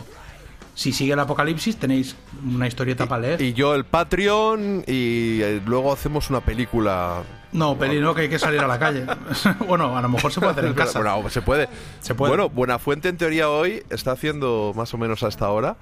si 0.75 0.93
sigue 0.93 1.13
el 1.13 1.19
apocalipsis, 1.19 1.75
tenéis 1.77 2.15
una 2.45 2.67
historieta 2.67 3.05
para 3.07 3.23
leer. 3.23 3.41
Y 3.41 3.51
yo 3.53 3.75
el 3.75 3.83
Patreon 3.83 4.83
y 4.87 5.41
eh, 5.41 5.61
luego 5.65 5.91
hacemos 5.91 6.29
una 6.29 6.39
película. 6.39 7.23
No, 7.53 7.77
peli, 7.77 7.99
no, 7.99 8.13
que 8.15 8.21
hay 8.23 8.29
que 8.29 8.39
salir 8.39 8.59
a 8.59 8.67
la 8.67 8.79
calle. 8.79 9.05
bueno, 9.67 9.95
a 9.97 10.01
lo 10.01 10.09
mejor 10.09 10.31
se 10.31 10.39
puede 10.39 10.51
hacer 10.53 10.65
en 10.65 10.73
casa. 10.73 10.99
Bueno, 10.99 11.29
se 11.29 11.41
puede. 11.41 11.69
Se 12.01 12.15
puede. 12.15 12.29
Bueno, 12.31 12.49
Buenafuente 12.49 13.09
en 13.09 13.17
teoría 13.17 13.49
hoy 13.49 13.83
está 13.89 14.11
haciendo 14.13 14.73
más 14.75 14.93
o 14.93 14.97
menos 14.97 15.23
hasta 15.23 15.45
ahora 15.45 15.77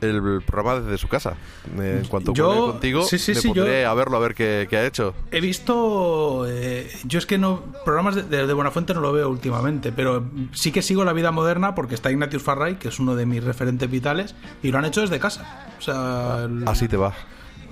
el 0.00 0.40
programa 0.46 0.80
desde 0.80 0.96
su 0.96 1.08
casa. 1.08 1.34
Eh, 1.78 1.98
En 2.02 2.08
cuanto 2.08 2.32
Yo- 2.32 2.70
contigo, 2.72 3.02
sí, 3.02 3.18
sí, 3.18 3.32
me 3.34 3.40
sí, 3.40 3.48
pondré 3.48 3.82
yo- 3.82 3.90
a 3.90 3.92
verlo, 3.92 4.16
a 4.16 4.20
ver 4.20 4.34
qué, 4.34 4.66
qué 4.70 4.78
ha 4.78 4.86
hecho. 4.86 5.12
He 5.30 5.42
visto. 5.42 6.46
eh, 6.48 6.90
yo 7.04 7.18
es 7.18 7.26
que 7.26 7.36
no. 7.36 7.62
Programas 7.84 8.14
de, 8.14 8.22
de, 8.22 8.46
de 8.46 8.52
Buenafuente 8.54 8.94
no 8.94 9.00
lo 9.00 9.12
veo 9.12 9.28
últimamente, 9.28 9.92
pero 9.92 10.24
sí 10.52 10.72
que 10.72 10.80
sigo 10.80 11.04
la 11.04 11.12
vida 11.12 11.32
moderna 11.32 11.74
porque 11.74 11.94
está 11.94 12.10
Ignatius 12.10 12.42
Farray, 12.42 12.76
que 12.76 12.88
es 12.88 12.98
uno 12.98 13.14
de 13.14 13.26
mis 13.26 13.44
referentes 13.44 13.90
vitales, 13.90 14.34
y 14.62 14.70
lo 14.70 14.78
han 14.78 14.86
hecho 14.86 15.02
desde 15.02 15.18
casa. 15.18 15.66
O 15.78 15.82
sea. 15.82 16.44
el- 16.44 16.66
Así 16.66 16.88
te 16.88 16.96
va. 16.96 17.12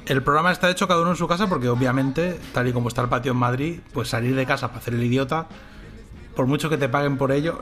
El 0.09 0.23
programa 0.23 0.51
está 0.53 0.71
hecho 0.71 0.89
cada 0.89 1.03
uno 1.03 1.11
en 1.11 1.17
su 1.17 1.29
casa 1.29 1.49
porque 1.49 1.69
obviamente, 1.69 2.41
tal 2.55 2.67
y 2.67 2.73
como 2.73 2.89
está 2.89 3.03
el 3.03 3.09
patio 3.09 3.33
en 3.33 3.39
Madrid, 3.39 3.81
pues 3.93 4.09
salir 4.09 4.35
de 4.35 4.47
casa 4.47 4.69
para 4.69 4.79
hacer 4.81 4.95
el 4.95 5.03
idiota, 5.03 5.47
por 6.35 6.47
mucho 6.47 6.71
que 6.71 6.79
te 6.79 6.89
paguen 6.89 7.19
por 7.19 7.31
ello, 7.31 7.61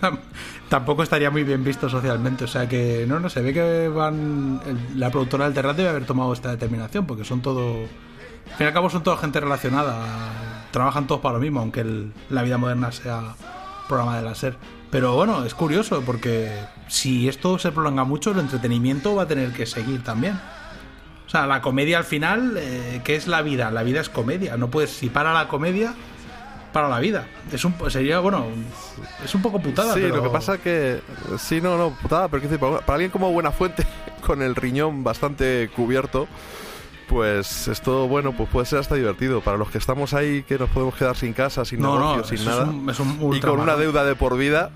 tam- 0.00 0.18
tampoco 0.68 1.04
estaría 1.04 1.30
muy 1.30 1.44
bien 1.44 1.62
visto 1.62 1.88
socialmente. 1.88 2.44
O 2.44 2.48
sea 2.48 2.68
que, 2.68 3.04
no, 3.06 3.20
no, 3.20 3.28
se 3.30 3.42
ve 3.42 3.54
que 3.54 3.88
van... 3.88 4.60
la 4.96 5.10
productora 5.10 5.44
del 5.44 5.54
Terrat 5.54 5.76
debe 5.76 5.90
haber 5.90 6.04
tomado 6.04 6.32
esta 6.32 6.50
determinación 6.50 7.06
porque 7.06 7.24
son 7.24 7.42
todo... 7.42 7.82
Al 8.50 8.54
fin 8.56 8.64
y 8.64 8.68
al 8.68 8.72
cabo 8.72 8.88
son 8.90 9.02
toda 9.02 9.18
gente 9.18 9.38
relacionada, 9.40 10.64
trabajan 10.72 11.06
todos 11.06 11.20
para 11.20 11.34
lo 11.34 11.40
mismo, 11.40 11.60
aunque 11.60 11.84
la 12.30 12.42
vida 12.42 12.56
moderna 12.58 12.90
sea 12.90 13.34
programa 13.86 14.16
de 14.16 14.22
la 14.22 14.34
SER. 14.34 14.56
Pero 14.90 15.14
bueno, 15.14 15.44
es 15.44 15.54
curioso 15.54 16.02
porque 16.04 16.50
si 16.88 17.28
esto 17.28 17.58
se 17.58 17.70
prolonga 17.72 18.04
mucho, 18.04 18.30
el 18.30 18.38
entretenimiento 18.40 19.14
va 19.14 19.24
a 19.24 19.28
tener 19.28 19.52
que 19.52 19.66
seguir 19.66 20.02
también. 20.02 20.40
O 21.28 21.30
sea, 21.30 21.46
la 21.46 21.60
comedia 21.60 21.98
al 21.98 22.04
final, 22.04 22.54
eh, 22.56 23.02
¿qué 23.04 23.14
es 23.14 23.26
la 23.28 23.42
vida? 23.42 23.70
La 23.70 23.82
vida 23.82 24.00
es 24.00 24.08
comedia. 24.08 24.56
No 24.56 24.68
puedes, 24.70 24.90
si 24.90 25.10
para 25.10 25.32
la 25.34 25.46
comedia, 25.46 25.92
para 26.72 26.88
la 26.88 26.98
vida. 27.00 27.26
Es 27.52 27.64
un, 27.66 27.74
sería, 27.90 28.18
bueno, 28.20 28.46
es 29.22 29.34
un 29.34 29.42
poco 29.42 29.60
putada. 29.60 29.92
Sí, 29.94 30.00
pero- 30.02 30.16
lo 30.16 30.22
que 30.22 30.30
pasa 30.30 30.56
que. 30.58 31.00
Sí, 31.38 31.60
no, 31.60 31.76
no, 31.76 31.90
putada, 31.90 32.28
pero 32.28 32.42
decir, 32.42 32.58
para, 32.58 32.78
para 32.80 32.94
alguien 32.94 33.10
como 33.10 33.30
Buenafuente, 33.30 33.86
con 34.26 34.40
el 34.40 34.56
riñón 34.56 35.04
bastante 35.04 35.68
cubierto, 35.76 36.26
pues 37.08 37.68
esto, 37.68 38.08
bueno, 38.08 38.32
pues 38.36 38.48
puede 38.48 38.64
ser 38.66 38.78
hasta 38.78 38.94
divertido. 38.94 39.40
Para 39.42 39.58
los 39.58 39.70
que 39.70 39.76
estamos 39.78 40.14
ahí, 40.14 40.42
que 40.44 40.58
nos 40.58 40.70
podemos 40.70 40.94
quedar 40.94 41.16
sin 41.16 41.34
casa, 41.34 41.64
sin 41.66 41.80
No, 41.80 41.94
negocio, 41.98 42.18
no, 42.22 42.24
sin 42.24 42.38
es 42.38 42.44
nada, 42.46 42.64
un- 42.64 42.88
es 42.88 42.98
un 43.00 43.34
y 43.36 43.40
con 43.40 43.60
una 43.60 43.76
deuda 43.76 44.04
de 44.04 44.14
por 44.14 44.36
vida, 44.38 44.70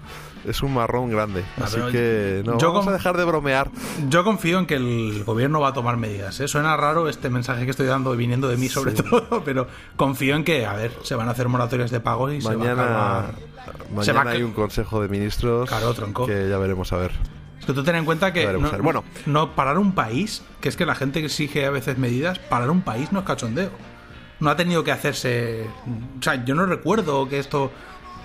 es 0.45 0.63
un 0.63 0.75
marrón 0.75 1.11
grande. 1.11 1.45
Ah, 1.59 1.65
Así 1.65 1.79
que, 1.91 2.43
no, 2.45 2.59
yo 2.59 2.73
vamos 2.73 2.89
a 2.89 2.93
dejar 2.93 3.17
de 3.17 3.25
bromear. 3.25 3.71
Yo 4.09 4.25
confío 4.25 4.59
en 4.59 4.67
que 4.67 4.75
el 4.77 5.23
gobierno 5.25 5.61
va 5.61 5.69
a 5.69 5.73
tomar 5.73 5.97
medidas. 5.97 6.39
¿eh? 6.41 6.49
Suena 6.49 6.77
raro 6.77 7.09
este 7.09 7.31
mensaje 7.31 7.65
que 7.65 7.71
estoy 7.71 7.87
dando 7.87 8.17
viniendo 8.17 8.49
de 8.49 8.57
mí 8.57 8.69
sobre 8.69 8.93
todo, 8.93 9.43
pero 9.45 9.67
confío 9.97 10.35
en 10.37 10.45
que, 10.45 10.67
a 10.67 10.75
ver, 10.75 10.93
se 11.03 11.15
van 11.15 11.29
a 11.29 11.33
hacer 11.33 11.49
moratorias 11.49 11.91
de 11.91 12.01
pago 12.01 12.31
y 12.31 12.41
se 12.41 12.49
va 12.49 12.55
a 12.55 12.57
Mañana, 12.59 12.85
mañana 13.91 14.05
Se 14.05 14.13
va 14.13 14.23
a 14.23 14.29
hay 14.31 14.41
ca- 14.41 14.45
un 14.47 14.53
consejo 14.53 15.01
de 15.03 15.09
ministros 15.09 15.69
Claro, 15.69 15.95
tronco. 15.95 16.27
que 16.27 16.49
ya 16.49 16.59
veremos 16.59 16.93
a 16.93 16.97
ver. 16.97 17.13
Es 17.61 17.67
que 17.67 17.73
tú 17.75 17.85
ten 17.85 17.95
en 17.95 18.05
cuenta 18.05 18.33
que 18.33 18.53
no. 18.53 18.69
Bueno. 18.83 19.05
no 19.27 19.55
parar 19.55 19.79
un 19.79 19.93
país, 19.93 20.43
que 20.61 20.69
es 20.69 20.77
que 20.77 20.85
la 20.85 20.97
gente 20.97 21.25
exige 21.25 21.65
a 21.65 21.71
veces 21.71 21.97
medidas, 21.97 22.41
parar 22.41 22.71
un 22.71 22.83
país 22.83 23.13
no 23.13 23.21
es 23.21 23.25
cachondeo. 23.25 23.71
No 24.41 24.51
ha 24.51 24.57
tenido 24.57 24.83
que 24.83 24.91
hacerse. 24.91 25.69
O 26.19 26.23
sea, 26.23 26.45
yo 26.45 26.57
no 26.57 26.67
recuerdo 26.67 27.29
que 27.29 27.39
esto 27.39 27.71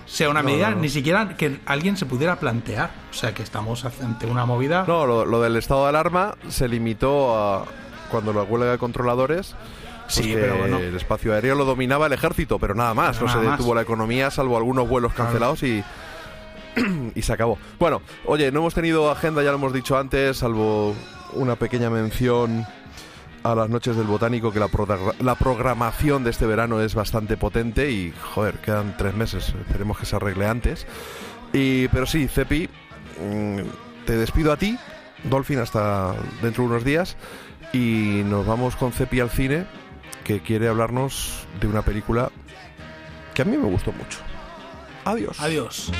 sea 0.08 0.30
una 0.30 0.42
No, 0.42 0.50
medida, 0.50 0.70
no, 0.72 0.78
no. 0.78 0.82
ni 0.82 0.90
siquiera 0.90 1.36
que 1.38 1.60
alguien 1.66 1.96
se 1.98 2.06
pudiera 2.08 2.38
plantear. 2.40 2.90
O 3.12 3.14
sea, 3.14 3.34
que 3.34 3.44
estamos 3.44 3.86
ante 3.86 4.26
una 4.26 4.46
movida. 4.46 4.86
No, 4.88 5.06
lo, 5.06 5.26
lo 5.26 5.42
del 5.42 5.56
estado 5.58 5.84
de 5.84 5.90
alarma 5.90 6.36
se 6.48 6.68
limitó 6.68 7.38
a 7.38 7.66
cuando 8.10 8.34
la 8.34 8.44
huelga 8.44 8.72
de 8.72 8.78
controladores. 8.78 9.56
pues 10.04 10.16
Sí, 10.16 10.32
pero 10.34 10.58
bueno. 10.58 10.78
El 10.80 10.96
espacio 10.96 11.34
aéreo 11.34 11.54
lo 11.56 11.66
dominaba 11.66 12.08
el 12.08 12.14
ejército, 12.14 12.58
pero 12.58 12.74
nada 12.74 12.94
más. 12.94 13.18
Pero 13.18 13.28
no 13.28 13.34
se 13.42 13.48
más. 13.48 13.58
detuvo 13.58 13.76
la 13.76 13.82
economía, 13.82 14.32
salvo 14.32 14.58
algunos 14.58 14.88
vuelos 14.90 15.14
cancelados 15.14 15.62
y. 15.64 15.84
y 17.16 17.22
se 17.22 17.34
acabó. 17.34 17.58
Bueno, 17.80 18.02
oye, 18.26 18.52
no 18.52 18.60
hemos 18.60 18.74
tenido 18.74 19.10
agenda, 19.12 19.44
ya 19.44 19.50
lo 19.52 19.56
hemos 19.58 19.74
dicho 19.74 19.98
antes, 19.98 20.38
salvo 20.38 20.96
una 21.34 21.56
pequeña 21.56 21.90
mención 21.90 22.66
a 23.52 23.56
las 23.56 23.70
noches 23.70 23.96
del 23.96 24.08
botánico, 24.08 24.52
que 24.52 24.60
la, 24.60 24.68
progra- 24.68 25.14
la 25.20 25.36
programación 25.36 26.24
de 26.24 26.30
este 26.32 26.46
verano 26.46 26.82
es 26.82 26.96
bastante 26.96 27.38
potente 27.38 27.92
y, 27.92 28.14
joder, 28.34 28.56
quedan 28.56 28.96
tres 28.98 29.14
meses, 29.16 29.54
esperemos 29.68 29.98
que 29.98 30.06
se 30.06 30.16
arregle 30.16 30.48
antes. 30.48 30.86
Y, 31.54 31.88
pero 31.90 32.06
sí, 32.06 32.28
Cepi, 32.28 32.68
mm, 33.20 33.60
te 34.06 34.18
despido 34.18 34.52
a 34.52 34.58
ti, 34.58 34.78
Dolphin, 35.24 35.60
hasta 35.60 36.14
dentro 36.42 36.64
de 36.64 36.70
unos 36.70 36.84
días, 36.84 37.16
y 37.74 38.22
nos 38.26 38.46
vamos 38.46 38.76
con 38.76 38.92
Cepi 38.92 39.20
al 39.20 39.30
cine, 39.30 39.66
que 40.24 40.42
quiere 40.42 40.68
hablarnos 40.68 41.46
de 41.62 41.68
una 41.68 41.82
película 41.84 42.30
que 43.34 43.42
a 43.44 43.46
mí 43.46 43.56
me 43.58 43.66
gustó 43.68 43.92
mucho. 43.94 44.20
Adiós. 45.06 45.40
Adiós. 45.40 45.92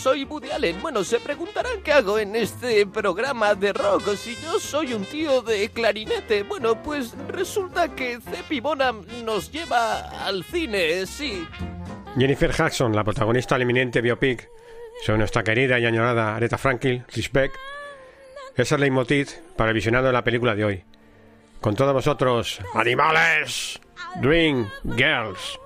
Soy 0.00 0.24
Woody 0.24 0.50
Allen. 0.50 0.80
Bueno, 0.80 1.04
se 1.04 1.20
preguntarán 1.20 1.82
qué 1.84 1.92
hago 1.92 2.18
en 2.18 2.34
este 2.34 2.86
programa 2.86 3.54
de 3.54 3.74
rock 3.74 4.14
si 4.14 4.34
yo 4.36 4.58
soy 4.58 4.94
un 4.94 5.04
tío 5.04 5.42
de 5.42 5.68
clarinete. 5.68 6.42
Bueno, 6.42 6.82
pues 6.82 7.14
resulta 7.28 7.94
que 7.94 8.18
Cepi 8.18 8.60
Bonham 8.60 9.04
nos 9.24 9.52
lleva 9.52 10.00
al 10.24 10.42
cine, 10.44 11.04
sí. 11.06 11.46
Jennifer 12.16 12.50
Jackson, 12.50 12.96
la 12.96 13.04
protagonista 13.04 13.56
del 13.56 13.62
eminente 13.62 14.00
biopic 14.00 14.48
sobre 15.04 15.18
nuestra 15.18 15.44
querida 15.44 15.78
y 15.78 15.84
añorada 15.84 16.34
Aretha 16.34 16.56
Franklin, 16.56 17.04
Respect, 17.14 17.54
es 18.56 18.72
el 18.72 18.80
leitmotiv 18.80 19.28
para 19.54 19.70
el 19.70 19.74
visionado 19.74 20.06
de 20.06 20.14
la 20.14 20.24
película 20.24 20.54
de 20.54 20.64
hoy. 20.64 20.84
Con 21.60 21.76
todos 21.76 21.92
vosotros, 21.92 22.58
¡Animales! 22.72 23.78
Dream 24.22 24.66
Girls. 24.96 25.58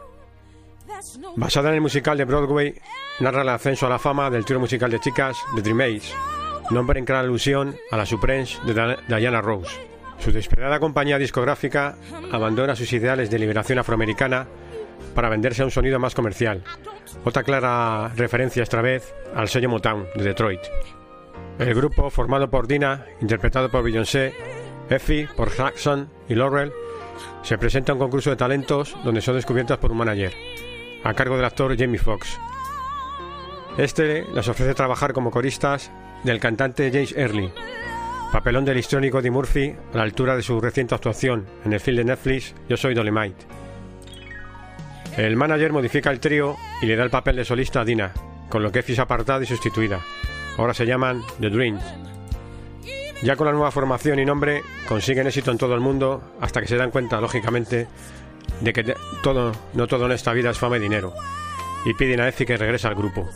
Basada 1.36 1.68
en 1.68 1.76
el 1.76 1.80
musical 1.80 2.16
de 2.16 2.24
Broadway, 2.24 2.74
narra 3.20 3.42
el 3.42 3.48
ascenso 3.48 3.86
a 3.86 3.90
la 3.90 3.98
fama 3.98 4.30
del 4.30 4.44
trío 4.44 4.60
musical 4.60 4.90
de 4.90 5.00
chicas 5.00 5.36
The 5.54 5.62
Dreammates, 5.62 6.14
nombre 6.70 6.98
en 6.98 7.04
clara 7.04 7.20
alusión 7.20 7.76
a 7.90 7.96
la 7.96 8.06
Supremes 8.06 8.60
de 8.64 8.96
Diana 9.08 9.40
Rose. 9.40 9.76
Su 10.18 10.32
despiadada 10.32 10.80
compañía 10.80 11.18
discográfica 11.18 11.96
abandona 12.32 12.76
sus 12.76 12.92
ideales 12.92 13.30
de 13.30 13.38
liberación 13.38 13.78
afroamericana 13.78 14.46
para 15.14 15.28
venderse 15.28 15.62
a 15.62 15.64
un 15.66 15.70
sonido 15.70 15.98
más 15.98 16.14
comercial. 16.14 16.62
Otra 17.24 17.42
clara 17.42 18.12
referencia 18.16 18.62
esta 18.62 18.80
vez 18.80 19.14
al 19.34 19.48
sello 19.48 19.68
Motown 19.68 20.06
de 20.14 20.24
Detroit. 20.24 20.60
El 21.58 21.74
grupo, 21.74 22.10
formado 22.10 22.50
por 22.50 22.66
Dina, 22.66 23.06
interpretado 23.20 23.70
por 23.70 23.84
Beyoncé, 23.84 24.34
Effie 24.88 25.28
por 25.36 25.50
Jackson 25.50 26.08
y 26.28 26.34
Laurel, 26.34 26.72
se 27.42 27.58
presenta 27.58 27.92
a 27.92 27.94
un 27.94 28.00
concurso 28.00 28.30
de 28.30 28.36
talentos 28.36 28.96
donde 29.04 29.20
son 29.20 29.36
descubiertas 29.36 29.78
por 29.78 29.92
un 29.92 29.98
manager, 29.98 30.32
a 31.04 31.14
cargo 31.14 31.36
del 31.36 31.44
actor 31.44 31.76
Jamie 31.78 31.98
Foxx. 31.98 32.38
Este 33.76 34.24
les 34.24 34.48
ofrece 34.48 34.74
trabajar 34.74 35.12
como 35.12 35.30
coristas 35.30 35.92
del 36.24 36.40
cantante 36.40 36.90
James 36.90 37.14
Early, 37.16 37.52
papelón 38.32 38.64
del 38.64 38.78
histrónico 38.78 39.18
Eddie 39.18 39.30
Murphy 39.30 39.76
a 39.92 39.96
la 39.98 40.02
altura 40.02 40.34
de 40.34 40.42
su 40.42 40.60
reciente 40.60 40.94
actuación 40.94 41.46
en 41.64 41.72
el 41.72 41.80
film 41.80 41.98
de 41.98 42.04
Netflix 42.04 42.54
Yo 42.68 42.76
soy 42.76 42.94
Dolemite. 42.94 43.44
El 45.16 45.36
manager 45.36 45.72
modifica 45.72 46.10
el 46.10 46.18
trío 46.18 46.56
y 46.82 46.86
le 46.86 46.96
da 46.96 47.04
el 47.04 47.10
papel 47.10 47.36
de 47.36 47.44
solista 47.44 47.82
a 47.82 47.84
Dina, 47.84 48.12
con 48.48 48.62
lo 48.62 48.72
que 48.72 48.80
es 48.80 48.98
apartada 48.98 49.44
y 49.44 49.46
sustituida. 49.46 50.00
Ahora 50.56 50.74
se 50.74 50.86
llaman 50.86 51.22
The 51.40 51.50
Dreams. 51.50 51.84
Ya 53.22 53.36
con 53.36 53.46
la 53.46 53.52
nueva 53.52 53.70
formación 53.70 54.18
y 54.18 54.24
nombre 54.24 54.62
consiguen 54.88 55.26
éxito 55.26 55.50
en 55.50 55.58
todo 55.58 55.74
el 55.74 55.80
mundo 55.80 56.34
hasta 56.40 56.60
que 56.60 56.66
se 56.66 56.76
dan 56.76 56.90
cuenta, 56.90 57.20
lógicamente, 57.20 57.86
de 58.60 58.72
que 58.72 58.94
todo, 59.22 59.52
no 59.74 59.86
todo 59.86 60.06
en 60.06 60.12
esta 60.12 60.32
vida 60.32 60.50
es 60.50 60.58
fama 60.58 60.76
y 60.76 60.80
dinero, 60.80 61.12
y 61.84 61.94
piden 61.94 62.20
a 62.20 62.28
Effie 62.28 62.46
que 62.46 62.56
regrese 62.56 62.86
al 62.86 62.94
grupo. 62.94 63.28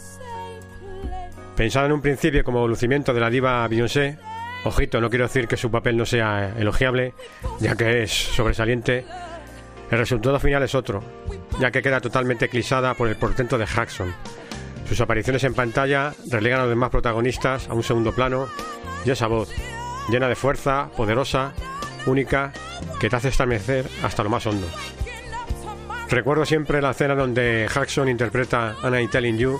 Pensado 1.57 1.87
en 1.87 1.93
un 1.93 2.01
principio 2.01 2.45
como 2.45 2.69
lucimiento 2.69 3.13
de 3.13 3.21
la 3.21 3.31
diva 3.31 3.67
Beyoncé, 3.67 4.17
ojito, 4.65 5.01
no 5.01 5.11
quiero 5.11 5.27
decir 5.27 5.49
que 5.49 5.57
su 5.57 5.71
papel 5.71 5.97
no 5.97 6.07
sea 6.07 6.55
elogiable, 6.57 7.15
ya 7.61 7.75
que 7.75 8.05
es 8.05 8.13
sobresaliente, 8.13 9.05
el 9.91 9.99
resultado 9.99 10.39
final 10.39 10.63
es 10.63 10.75
otro, 10.75 11.03
ya 11.59 11.71
que 11.71 11.83
queda 11.83 12.01
totalmente 12.01 12.45
eclipsada 12.45 12.95
por 12.95 13.09
el 13.09 13.17
portento 13.17 13.59
de 13.59 13.67
Jackson. 13.67 14.15
Sus 14.89 15.01
apariciones 15.01 15.45
en 15.45 15.55
pantalla 15.55 16.15
relegan 16.31 16.61
a 16.61 16.63
los 16.63 16.71
demás 16.71 16.91
protagonistas 16.91 17.69
a 17.69 17.75
un 17.75 17.83
segundo 17.83 18.15
plano 18.15 18.49
y 19.05 19.11
esa 19.11 19.27
voz, 19.27 19.51
llena 20.11 20.29
de 20.29 20.35
fuerza, 20.35 20.91
poderosa, 20.97 21.53
única, 22.07 22.53
que 23.01 23.09
te 23.11 23.17
hace 23.17 23.29
estremecer 23.29 23.87
hasta 24.03 24.23
lo 24.23 24.31
más 24.31 24.47
hondo. 24.47 24.67
Recuerdo 26.11 26.47
siempre 26.47 26.81
la 26.81 26.91
escena 26.93 27.15
donde 27.15 27.69
Jackson 27.73 28.09
interpreta 28.09 28.77
Anna 28.83 29.01
y 29.01 29.09
Telling 29.09 29.37
You 29.37 29.59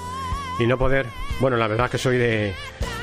y 0.59 0.67
no 0.67 0.79
poder, 0.79 1.07
bueno, 1.41 1.57
la 1.57 1.69
verdad 1.69 1.91
que 1.91 1.99
soy 1.99 2.17
de, 2.17 2.55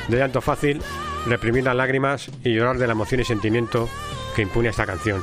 de 0.08 0.18
llanto 0.18 0.42
fácil, 0.42 0.82
reprimir 1.28 1.64
las 1.64 1.76
lágrimas 1.76 2.30
y 2.44 2.54
llorar 2.54 2.78
de 2.78 2.88
la 2.88 2.94
emoción 2.94 3.22
y 3.22 3.24
sentimiento 3.24 3.88
que 4.36 4.42
impone 4.42 4.70
esta 4.70 4.86
canción. 4.86 5.22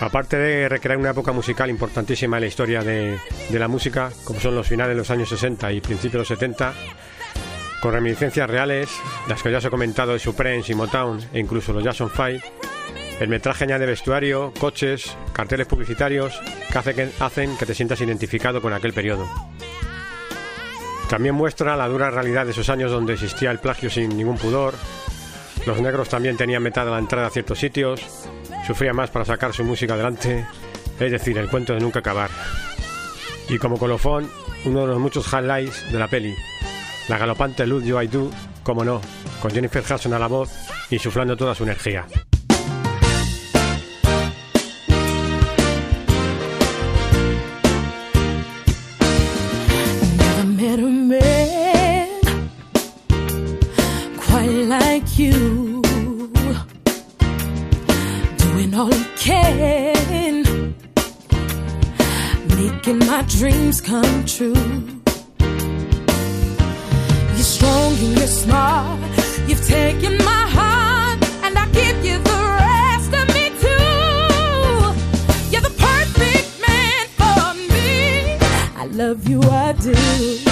Aparte 0.00 0.36
de 0.36 0.68
recrear 0.68 0.98
una 0.98 1.10
época 1.10 1.30
musical 1.30 1.70
importantísima 1.70 2.38
en 2.38 2.40
la 2.40 2.48
historia 2.48 2.82
de, 2.82 3.18
de 3.48 3.58
la 3.58 3.68
música, 3.68 4.10
como 4.24 4.40
son 4.40 4.56
los 4.56 4.66
finales 4.66 4.96
de 4.96 4.98
los 4.98 5.10
años 5.10 5.28
60 5.28 5.72
y 5.72 5.80
principios 5.80 6.12
de 6.12 6.18
los 6.18 6.28
70, 6.28 6.74
con 7.80 7.92
reminiscencias 7.92 8.50
reales, 8.50 8.90
las 9.28 9.42
que 9.42 9.52
ya 9.52 9.58
os 9.58 9.64
he 9.64 9.70
comentado 9.70 10.12
de 10.12 10.18
Supremes 10.18 10.68
y 10.70 10.74
Motown 10.74 11.20
e 11.32 11.38
incluso 11.38 11.72
los 11.72 11.84
Jackson 11.84 12.10
5, 12.10 12.71
el 13.22 13.28
metraje 13.28 13.62
añade 13.62 13.86
vestuario, 13.86 14.52
coches, 14.58 15.16
carteles 15.32 15.68
publicitarios 15.68 16.40
que, 16.72 16.78
hace 16.78 16.92
que 16.92 17.08
hacen 17.20 17.56
que 17.56 17.66
te 17.66 17.74
sientas 17.74 18.00
identificado 18.00 18.60
con 18.60 18.72
aquel 18.72 18.92
periodo. 18.92 19.28
También 21.08 21.36
muestra 21.36 21.76
la 21.76 21.86
dura 21.86 22.10
realidad 22.10 22.46
de 22.46 22.50
esos 22.50 22.68
años 22.68 22.90
donde 22.90 23.12
existía 23.12 23.52
el 23.52 23.60
plagio 23.60 23.90
sin 23.90 24.16
ningún 24.16 24.38
pudor, 24.38 24.74
los 25.66 25.80
negros 25.80 26.08
también 26.08 26.36
tenían 26.36 26.64
metada 26.64 26.90
la 26.90 26.98
entrada 26.98 27.28
a 27.28 27.30
ciertos 27.30 27.60
sitios, 27.60 28.00
sufrían 28.66 28.96
más 28.96 29.10
para 29.10 29.24
sacar 29.24 29.52
su 29.52 29.62
música 29.62 29.94
adelante, 29.94 30.44
es 30.98 31.12
decir, 31.12 31.38
el 31.38 31.48
cuento 31.48 31.74
de 31.74 31.80
nunca 31.80 32.00
acabar. 32.00 32.30
Y 33.48 33.58
como 33.58 33.78
colofón, 33.78 34.28
uno 34.64 34.80
de 34.80 34.86
los 34.88 34.98
muchos 34.98 35.32
highlights 35.32 35.92
de 35.92 35.98
la 36.00 36.08
peli, 36.08 36.34
la 37.08 37.18
galopante 37.18 37.68
Luz 37.68 37.84
You 37.84 38.00
I 38.00 38.08
Do, 38.08 38.30
como 38.64 38.84
no, 38.84 39.00
con 39.40 39.52
Jennifer 39.52 39.84
Hudson 39.88 40.12
a 40.12 40.18
la 40.18 40.26
voz 40.26 40.50
insuflando 40.90 41.36
toda 41.36 41.54
su 41.54 41.62
energía. 41.62 42.04
Dreams 63.42 63.80
come 63.80 64.24
true. 64.24 64.54
You're 67.34 67.50
strong 67.56 67.92
and 67.94 68.16
you're 68.16 68.28
smart. 68.28 69.00
You've 69.48 69.66
taken 69.66 70.16
my 70.18 70.44
heart, 70.56 71.18
and 71.42 71.58
I 71.58 71.66
give 71.72 72.04
you 72.04 72.18
the 72.18 72.40
rest 72.62 73.12
of 73.20 73.26
me 73.34 73.50
too. 73.64 74.94
You're 75.50 75.66
the 75.68 75.74
perfect 75.76 76.50
man 76.68 77.04
for 77.18 77.54
me. 77.72 78.38
I 78.76 78.86
love 78.92 79.28
you, 79.28 79.42
I 79.42 79.72
do. 79.72 80.51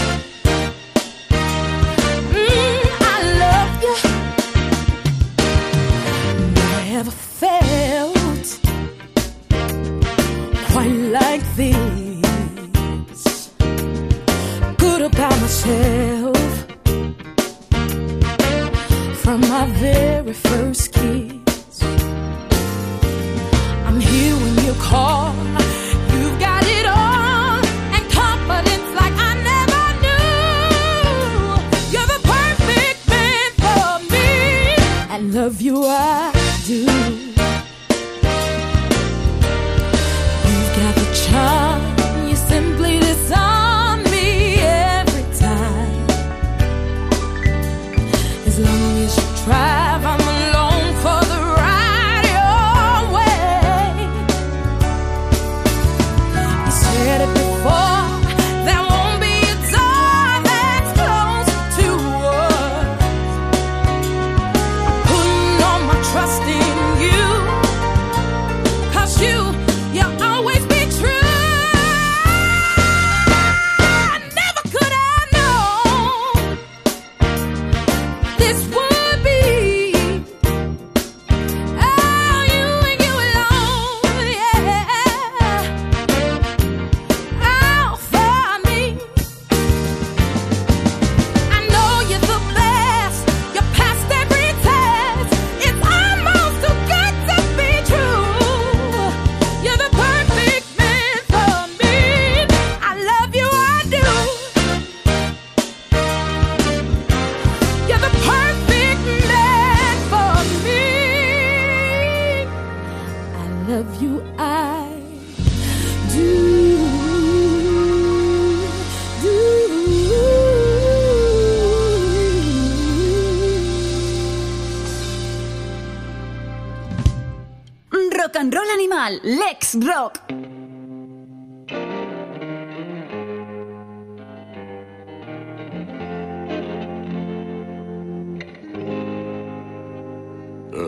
Lex 129.22 129.76
Rock. 129.82 130.20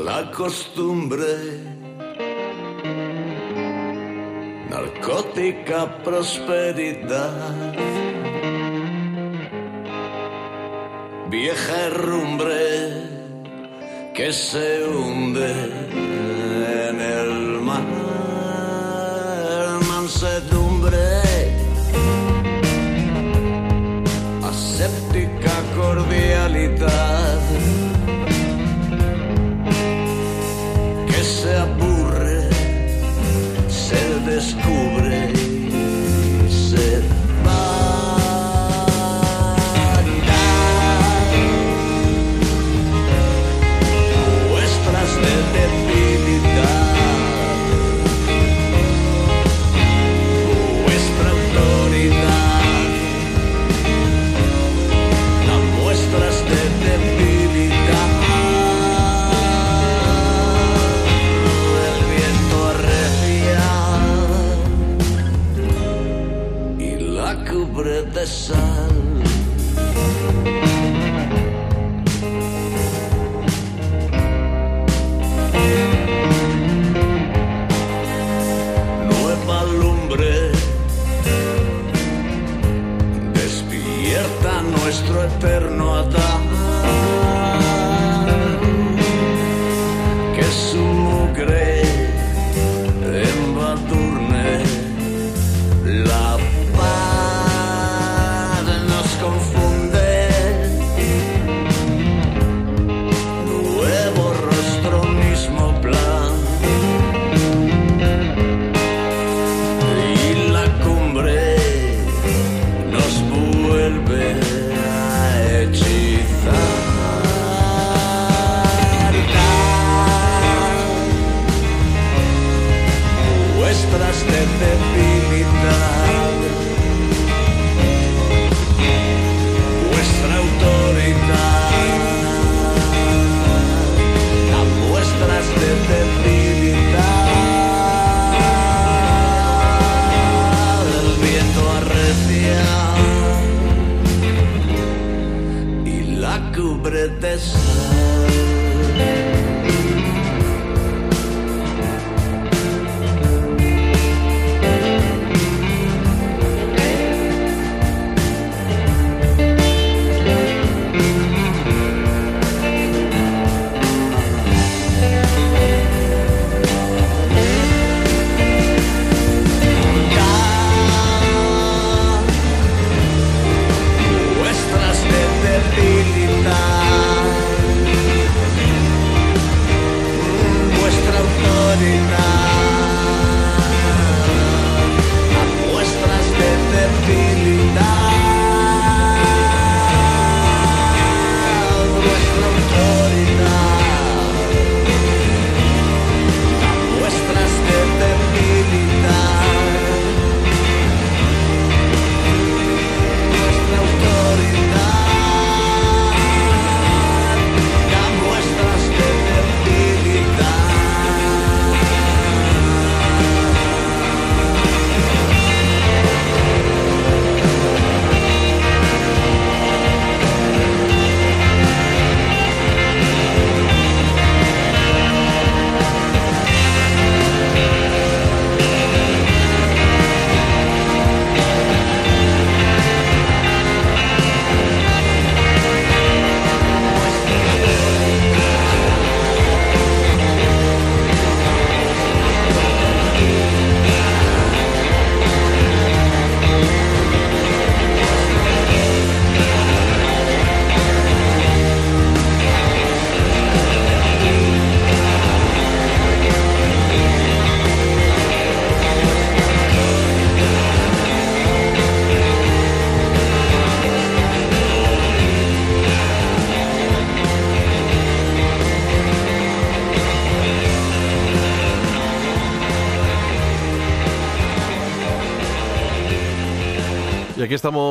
La 0.04 0.30
costumbre, 0.30 1.58
narcótica 4.70 6.02
prosperidad, 6.04 7.61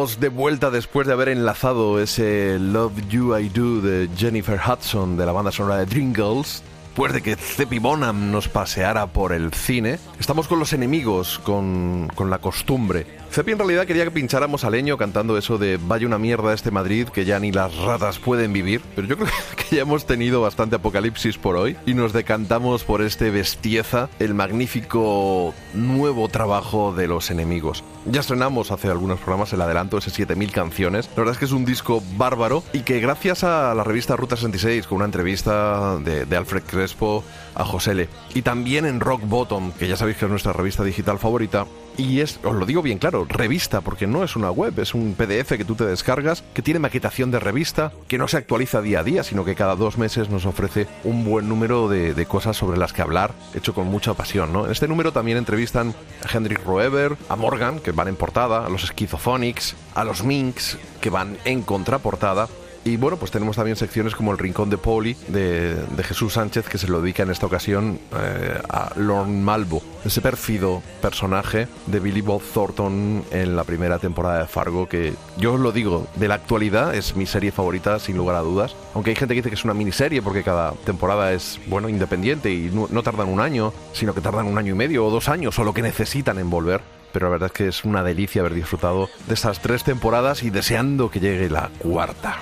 de 0.02 0.30
vuelta 0.30 0.72
después 0.72 1.06
de 1.06 1.14
haber 1.14 1.30
enlazado 1.30 2.00
ese 2.00 2.58
Love 2.58 3.08
You 3.08 3.38
I 3.38 3.50
Do 3.50 3.82
de 3.82 4.10
Jennifer 4.18 4.60
Hudson 4.60 5.16
de 5.16 5.28
la 5.28 5.32
banda 5.32 5.52
sonora 5.52 5.78
de 5.78 5.86
Dreamgirls. 5.86 6.64
Después 6.88 7.14
de 7.14 7.22
que 7.22 7.36
Cepi 7.36 7.78
Bonham 7.78 8.32
nos 8.32 8.48
paseara 8.48 9.06
por 9.06 9.32
el 9.32 9.54
cine, 9.54 10.00
estamos 10.20 10.48
con 10.48 10.58
los 10.58 10.74
enemigos, 10.74 11.40
con, 11.40 12.12
con 12.16 12.32
la 12.32 12.40
costumbre. 12.40 13.06
Cepi 13.30 13.52
en 13.52 13.60
realidad 13.60 13.86
quería 13.86 14.04
que 14.06 14.12
pincháramos 14.12 14.64
a 14.64 14.72
Leño 14.72 14.98
cantando 14.98 15.38
eso 15.38 15.60
de 15.60 15.78
vaya 15.78 16.08
una 16.08 16.18
mierda 16.18 16.52
este 16.52 16.72
Madrid 16.72 17.08
que 17.08 17.24
ya 17.24 17.40
ni 17.40 17.52
las 17.52 17.76
ratas 17.78 18.18
pueden 18.18 18.54
vivir, 18.54 18.82
pero 18.96 19.08
yo 19.08 19.18
creo 19.18 19.30
que 19.56 19.61
ya 19.76 19.84
hemos 19.84 20.06
tenido 20.06 20.42
bastante 20.42 20.76
apocalipsis 20.76 21.38
por 21.38 21.56
hoy 21.56 21.78
y 21.86 21.94
nos 21.94 22.14
decantamos 22.14 22.84
por 22.84 23.02
este 23.02 23.32
Bestieza, 23.32 24.10
el 24.20 24.34
magnífico 24.34 25.54
nuevo 25.74 26.28
trabajo 26.28 26.94
de 26.94 27.08
los 27.08 27.32
enemigos. 27.32 27.84
Ya 28.06 28.22
estrenamos 28.22 28.72
hace 28.72 28.90
algunos 28.90 29.20
programas 29.20 29.54
el 29.54 29.62
adelanto, 29.62 29.98
ese 29.98 30.10
7000 30.10 30.52
canciones. 30.52 31.10
La 31.10 31.18
verdad 31.18 31.34
es 31.34 31.40
que 31.40 31.46
es 31.46 31.52
un 31.52 31.66
disco 31.66 32.02
bárbaro 32.18 32.64
y 32.74 32.80
que 32.82 33.00
gracias 33.00 33.44
a 33.44 33.74
la 33.76 33.84
revista 33.84 34.16
Ruta 34.16 34.36
66, 34.36 34.88
con 34.88 34.98
una 34.98 35.06
entrevista 35.06 35.98
de, 36.00 36.26
de 36.26 36.38
Alfred 36.38 36.64
Crespo 36.64 37.24
a 37.56 37.64
José 37.66 37.92
y 38.34 38.42
también 38.42 38.86
en 38.86 39.00
Rock 39.00 39.22
Bottom, 39.26 39.72
que 39.74 39.88
ya 39.88 39.98
sabéis 39.98 40.18
que 40.18 40.26
es 40.26 40.32
nuestra 40.32 40.54
revista 40.54 40.84
digital 40.84 41.20
favorita, 41.20 41.66
y 41.98 42.22
es, 42.22 42.40
os 42.44 42.56
lo 42.56 42.66
digo 42.66 42.82
bien 42.82 42.98
claro, 42.98 43.26
revista, 43.26 43.82
porque 43.82 44.08
no 44.08 44.24
es 44.24 44.36
una 44.36 44.52
web, 44.52 44.80
es 44.80 44.94
un 44.94 45.14
PDF 45.14 45.58
que 45.58 45.66
tú 45.66 45.76
te 45.76 45.86
descargas, 45.86 46.44
que 46.54 46.62
tiene 46.62 46.80
maquetación 46.80 47.32
de 47.32 47.40
revista, 47.40 47.92
que 48.08 48.18
no 48.18 48.28
se 48.28 48.38
actualiza 48.38 48.82
día 48.82 49.00
a 49.00 49.04
día, 49.04 49.24
sino 49.24 49.46
que 49.46 49.56
cada 49.56 49.76
dos 49.76 49.98
meses 49.98 50.30
nos 50.30 50.46
ofrece 50.46 50.88
un 51.04 51.24
buen 51.24 51.50
número 51.50 51.90
de, 51.90 52.14
de 52.14 52.26
cosas 52.26 52.58
sobre 52.58 52.78
las 52.78 52.94
que 52.94 53.02
hablar, 53.02 53.34
hecho 53.54 53.74
con 53.74 53.88
mucha 53.88 54.14
pasión, 54.14 54.54
¿no? 54.54 54.66
En 54.66 54.72
este 54.72 54.88
número 54.88 55.12
también 55.12 55.38
entrevistan 55.38 55.94
a 56.24 56.36
Hendrik 56.38 56.64
Roever, 56.66 57.18
a 57.30 57.36
Morgan, 57.36 57.80
que 57.80 57.92
van 57.92 58.08
en 58.08 58.16
portada, 58.16 58.66
a 58.66 58.70
los 58.70 58.88
Schizophonics, 58.88 59.76
a 59.96 60.04
los 60.04 60.24
Minx, 60.24 60.78
que 61.00 61.10
van 61.10 61.38
en 61.46 61.62
contraportada, 61.62 62.48
y 62.84 62.98
bueno, 62.98 63.18
pues 63.18 63.32
tenemos 63.32 63.56
también 63.56 63.76
secciones 63.76 64.16
como 64.16 64.32
el 64.32 64.40
Rincón 64.40 64.70
de 64.72 64.78
Poli 64.78 65.16
de, 65.28 65.76
de 65.76 66.04
Jesús 66.04 66.34
Sánchez, 66.34 66.68
que 66.68 66.80
se 66.80 66.88
lo 66.88 67.02
dedica 67.02 67.22
en 67.22 67.30
esta 67.30 67.46
ocasión 67.46 68.00
eh, 68.18 68.60
a 68.70 68.92
Lorne 68.96 69.40
Malvo, 69.40 69.84
ese 70.04 70.20
pérfido 70.20 70.82
personaje 71.00 71.68
de 71.86 72.00
Billy 72.00 72.22
Bob 72.22 72.42
Thornton 72.42 73.24
en 73.32 73.56
la 73.56 73.64
primera 73.66 74.00
temporada 74.00 74.40
de 74.40 74.48
Fargo, 74.48 74.90
que 74.90 75.14
yo 75.38 75.54
os 75.54 75.60
lo 75.60 75.72
digo, 75.72 76.08
de 76.16 76.28
la 76.28 76.36
actualidad 76.36 76.96
es 76.96 77.16
mi 77.16 77.28
serie 77.28 77.52
favorita, 77.52 78.00
sin 78.00 78.18
lugar 78.18 78.36
a 78.36 78.40
dudas. 78.40 78.76
Aunque 78.96 79.12
hay 79.12 79.16
gente 79.16 79.36
que 79.36 79.42
dice 79.42 79.50
que 79.50 79.56
es 79.56 79.66
una 79.66 79.76
miniserie 79.76 80.24
porque 80.24 80.44
cada 80.44 80.74
temporada 80.84 81.34
es, 81.34 81.60
bueno, 81.68 81.88
independiente 81.88 82.52
y 82.52 82.72
no, 82.74 82.88
no 82.90 83.04
tardan 83.04 83.30
un 83.30 83.42
año, 83.42 83.74
sino 83.94 84.16
que 84.16 84.22
tardan 84.22 84.48
un 84.48 84.58
año 84.58 84.74
y 84.74 84.78
medio 84.78 85.06
o 85.06 85.12
dos 85.12 85.30
años 85.30 85.58
o 85.60 85.64
lo 85.64 85.74
que 85.74 85.82
necesitan 85.84 86.40
en 86.40 86.50
volver 86.50 86.82
pero 87.14 87.26
la 87.26 87.32
verdad 87.32 87.48
es 87.48 87.52
que 87.52 87.68
es 87.68 87.84
una 87.84 88.04
delicia 88.04 88.40
haber 88.40 88.54
disfrutado 88.54 89.10
de 89.28 89.34
estas 89.34 89.60
tres 89.60 89.84
temporadas 89.84 90.44
y 90.44 90.50
deseando 90.50 91.12
que 91.12 91.20
llegue 91.20 91.50
la 91.50 91.70
cuarta. 91.80 92.38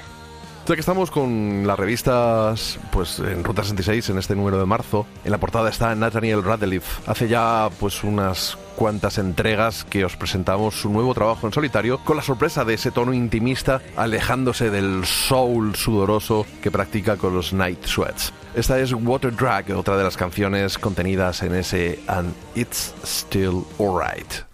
Ya 0.70 0.76
que 0.76 0.82
estamos 0.82 1.10
con 1.10 1.66
las 1.66 1.80
revistas 1.80 2.78
pues 2.92 3.18
en 3.18 3.44
Ruta 3.44 3.64
66 3.64 4.12
en 4.12 4.20
este 4.20 4.36
número 4.36 4.60
de 4.60 4.68
marzo, 4.68 5.08
en 5.26 5.32
la 5.32 5.40
portada 5.40 5.68
está 5.68 5.96
Nathaniel 5.96 6.44
Radcliffe. 6.44 7.02
Hace 7.10 7.28
ya 7.28 7.72
pues 7.80 8.04
unas 8.04 8.56
cuantas 8.76 9.18
entregas 9.18 9.84
que 9.84 10.06
os 10.06 10.16
presentamos 10.16 10.76
su 10.76 10.92
nuevo 10.92 11.16
trabajo 11.16 11.48
en 11.48 11.54
solitario 11.54 11.98
con 12.04 12.18
la 12.18 12.22
sorpresa 12.22 12.66
de 12.66 12.76
ese 12.76 12.92
tono 12.92 13.16
intimista 13.16 13.82
alejándose 13.98 14.70
del 14.70 15.08
soul 15.08 15.76
sudoroso 15.76 16.46
que 16.62 16.70
practica 16.70 17.18
con 17.18 17.34
los 17.34 17.52
Night 17.52 17.86
Sweats. 17.86 18.32
Esta 18.54 18.80
es 18.80 18.94
Water 18.94 19.36
Drag, 19.36 19.72
otra 19.72 19.98
de 19.98 20.04
las 20.04 20.18
canciones 20.18 20.78
contenidas 20.78 21.42
en 21.42 21.56
ese 21.56 21.98
And 22.06 22.32
It's 22.54 22.94
Still 23.04 23.64
Alright. 23.80 24.49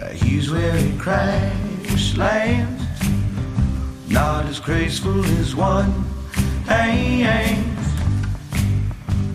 Uh, 0.00 0.08
he's 0.10 0.50
where 0.50 0.76
he 0.76 0.96
crash 0.98 2.16
lands, 2.16 2.84
not 4.08 4.46
as 4.46 4.58
graceful 4.58 5.24
as 5.40 5.54
one 5.54 5.90
hands. 6.66 7.86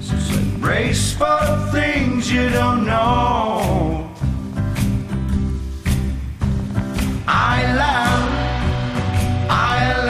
So 0.01 0.15
embrace 0.37 1.13
for 1.13 1.69
things 1.71 2.31
you 2.31 2.49
don't 2.49 2.85
know. 2.85 4.09
I 7.27 7.73
love, 7.73 8.29
I 9.49 9.93
love 9.97 10.04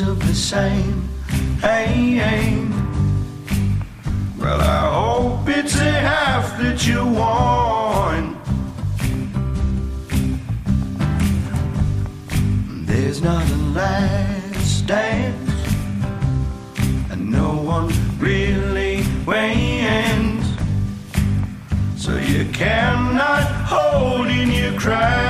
of 0.00 0.18
the 0.26 0.34
same 0.34 1.08
aim. 1.64 2.70
Well, 4.38 4.60
I 4.60 4.92
hope 4.92 5.48
it's 5.48 5.74
a 5.76 5.90
half 5.90 6.56
that 6.58 6.86
you 6.86 7.04
want. 7.04 8.36
There's 12.86 13.22
not 13.22 13.44
a 13.50 13.56
last 13.78 14.86
dance, 14.86 15.50
and 17.10 17.30
no 17.30 17.56
one 17.56 17.88
really 18.18 19.02
wins. 19.26 20.46
So 21.96 22.16
you 22.16 22.44
cannot 22.52 23.44
hold 23.66 24.28
in 24.28 24.50
your 24.50 24.78
cries. 24.78 25.27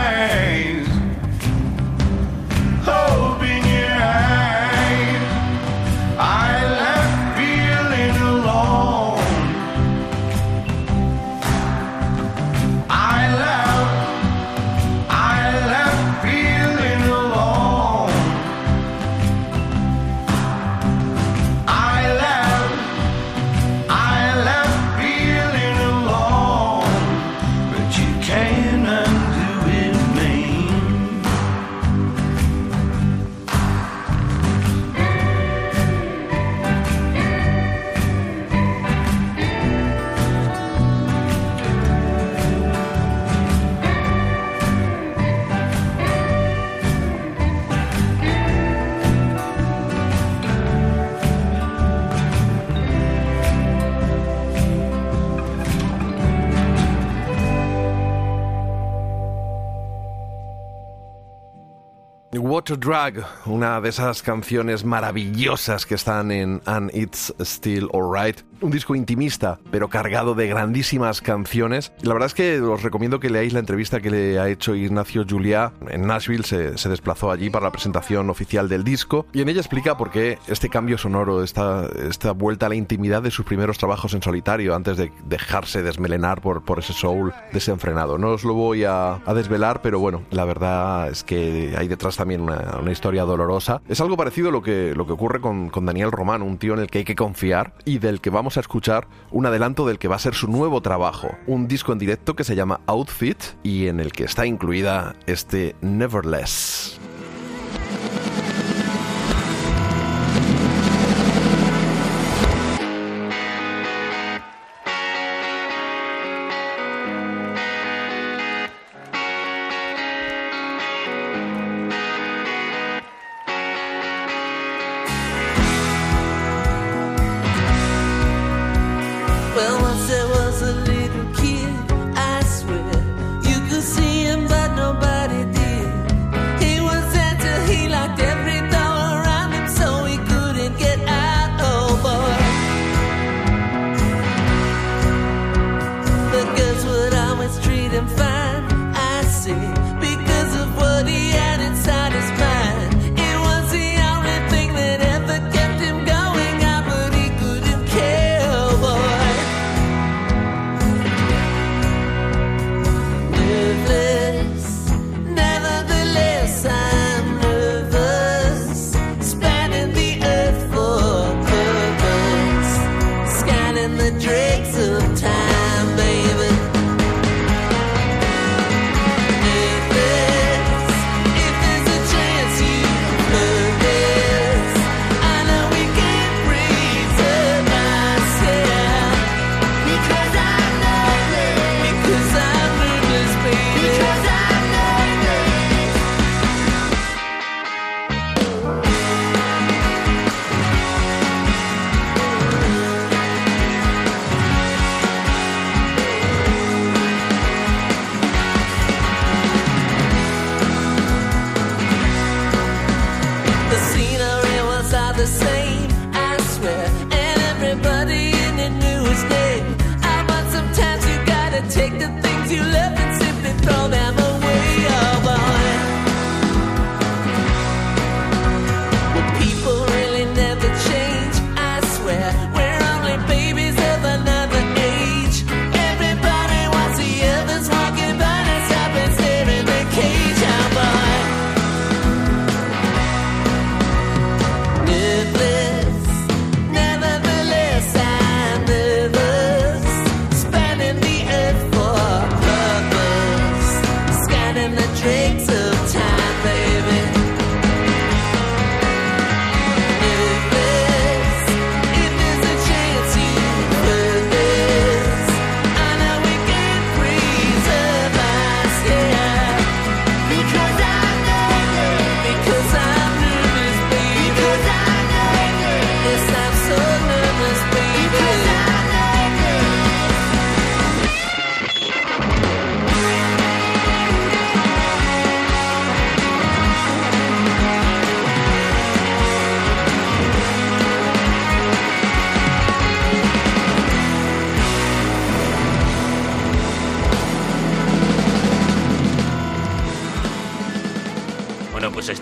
Water 62.49 62.79
Drag, 62.79 63.27
una 63.45 63.79
de 63.81 63.91
esas 63.91 64.23
canciones 64.23 64.83
maravillosas 64.83 65.85
que 65.85 65.95
están 65.95 66.31
en 66.31 66.63
And 66.65 66.91
It's 66.95 67.35
Still 67.41 67.89
Alright. 67.93 68.41
Un 68.61 68.71
disco 68.73 68.97
intimista, 68.97 69.61
pero 69.71 69.89
cargado 69.89 70.35
de 70.35 70.49
grandísimas 70.49 71.21
canciones. 71.21 71.93
La 72.03 72.13
verdad 72.15 72.27
es 72.27 72.35
que 72.35 72.61
os 72.61 72.83
recomiendo 72.83 73.21
que 73.21 73.31
leáis 73.31 73.53
la 73.53 73.61
entrevista 73.61 74.01
que 74.01 74.11
le 74.11 74.41
ha 74.41 74.49
hecho 74.49 74.75
Ignacio 74.75 75.25
Juliá. 75.29 75.73
En 75.89 76.09
Nashville 76.09 76.43
se, 76.43 76.77
se 76.77 76.89
desplazó 76.89 77.31
allí 77.31 77.51
para 77.51 77.67
la 77.67 77.71
presentación 77.71 78.31
oficial 78.31 78.69
del 78.69 78.83
disco. 78.83 79.27
Y 79.33 79.43
en 79.43 79.49
ella 79.49 79.61
explica 79.61 79.97
por 79.97 80.11
qué 80.11 80.39
este 80.49 80.69
cambio 80.69 80.99
sonoro, 80.99 81.45
esta, 81.45 81.89
esta 82.09 82.33
vuelta 82.33 82.67
a 82.67 82.71
la 82.71 82.75
intimidad 82.75 83.23
de 83.23 83.31
sus 83.31 83.45
primeros 83.45 83.79
trabajos 83.79 84.13
en 84.15 84.23
solitario, 84.23 84.75
antes 84.75 84.97
de 84.97 85.13
dejarse 85.27 85.83
desmelenar 85.83 86.41
por, 86.41 86.65
por 86.65 86.81
ese 86.81 86.95
soul 86.95 87.33
desenfrenado. 87.53 88.19
No 88.19 88.31
os 88.31 88.43
lo 88.43 88.55
voy 88.55 88.83
a, 88.83 89.21
a 89.25 89.35
desvelar, 89.35 89.83
pero 89.83 90.01
bueno, 90.01 90.23
la 90.31 90.45
verdad 90.45 91.09
es 91.11 91.23
que 91.23 91.77
hay 91.79 91.87
detrás 91.87 92.17
también 92.17 92.38
una, 92.41 92.91
historia 92.91 93.25
dolorosa. 93.25 93.83
Es 93.89 94.01
algo 94.01 94.17
parecido 94.17 94.49
a 94.49 94.53
lo 94.53 94.63
que, 94.63 94.95
lo 94.95 95.07
que 95.07 95.13
ocurre 95.13 95.41
con, 95.41 95.69
con 95.69 95.85
Daniel 95.85 96.11
Román, 96.11 96.43
un 96.43 96.59
tío 96.59 96.75
en 96.75 96.81
el 96.81 96.89
que 96.89 96.99
hay 96.99 97.05
que 97.05 97.15
confiar 97.15 97.75
y 97.85 97.99
del 97.99 98.21
que 98.21 98.31
vamos 98.31 98.57
a 98.57 98.61
escuchar 98.61 99.07
un 99.31 99.47
adelanto 99.47 99.87
del 99.87 99.99
que 99.99 100.09
va 100.09 100.17
a 100.17 100.21
ser 100.21 100.35
su 100.35 100.49
nuevo 100.49 100.81
trabajo. 100.81 101.31
Un 101.47 101.69
disco 101.69 101.93
en 101.93 101.99
directo 101.99 102.35
que 102.35 102.45
se 102.45 102.57
llama 102.57 102.81
Outfit 102.87 103.43
y 103.63 103.89
en 103.89 104.01
el 104.01 104.13
que 104.13 104.25
está 104.25 104.47
incluida 104.47 105.17
este 105.27 105.77
Neverless. 105.83 106.99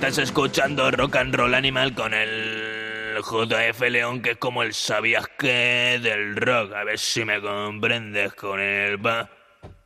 Estás 0.09 0.29
escuchando 0.29 0.89
Rock 0.93 1.17
and 1.17 1.35
Roll 1.35 1.55
Animal 1.55 1.93
con 1.93 2.15
el 2.15 3.17
JF 3.21 3.81
León, 3.91 4.23
que 4.23 4.33
es 4.33 4.37
como 4.37 4.63
el 4.63 4.73
sabías 4.73 5.27
que 5.37 5.99
del 6.01 6.37
rock. 6.37 6.75
A 6.75 6.85
ver 6.85 6.97
si 6.97 7.25
me 7.25 7.41
comprendes 7.41 8.33
con 8.35 8.61
el 8.61 9.05
va, 9.05 9.29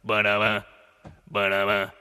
para 0.06 0.36
va, 0.36 0.66
para 1.32 1.64
va. 1.64 1.94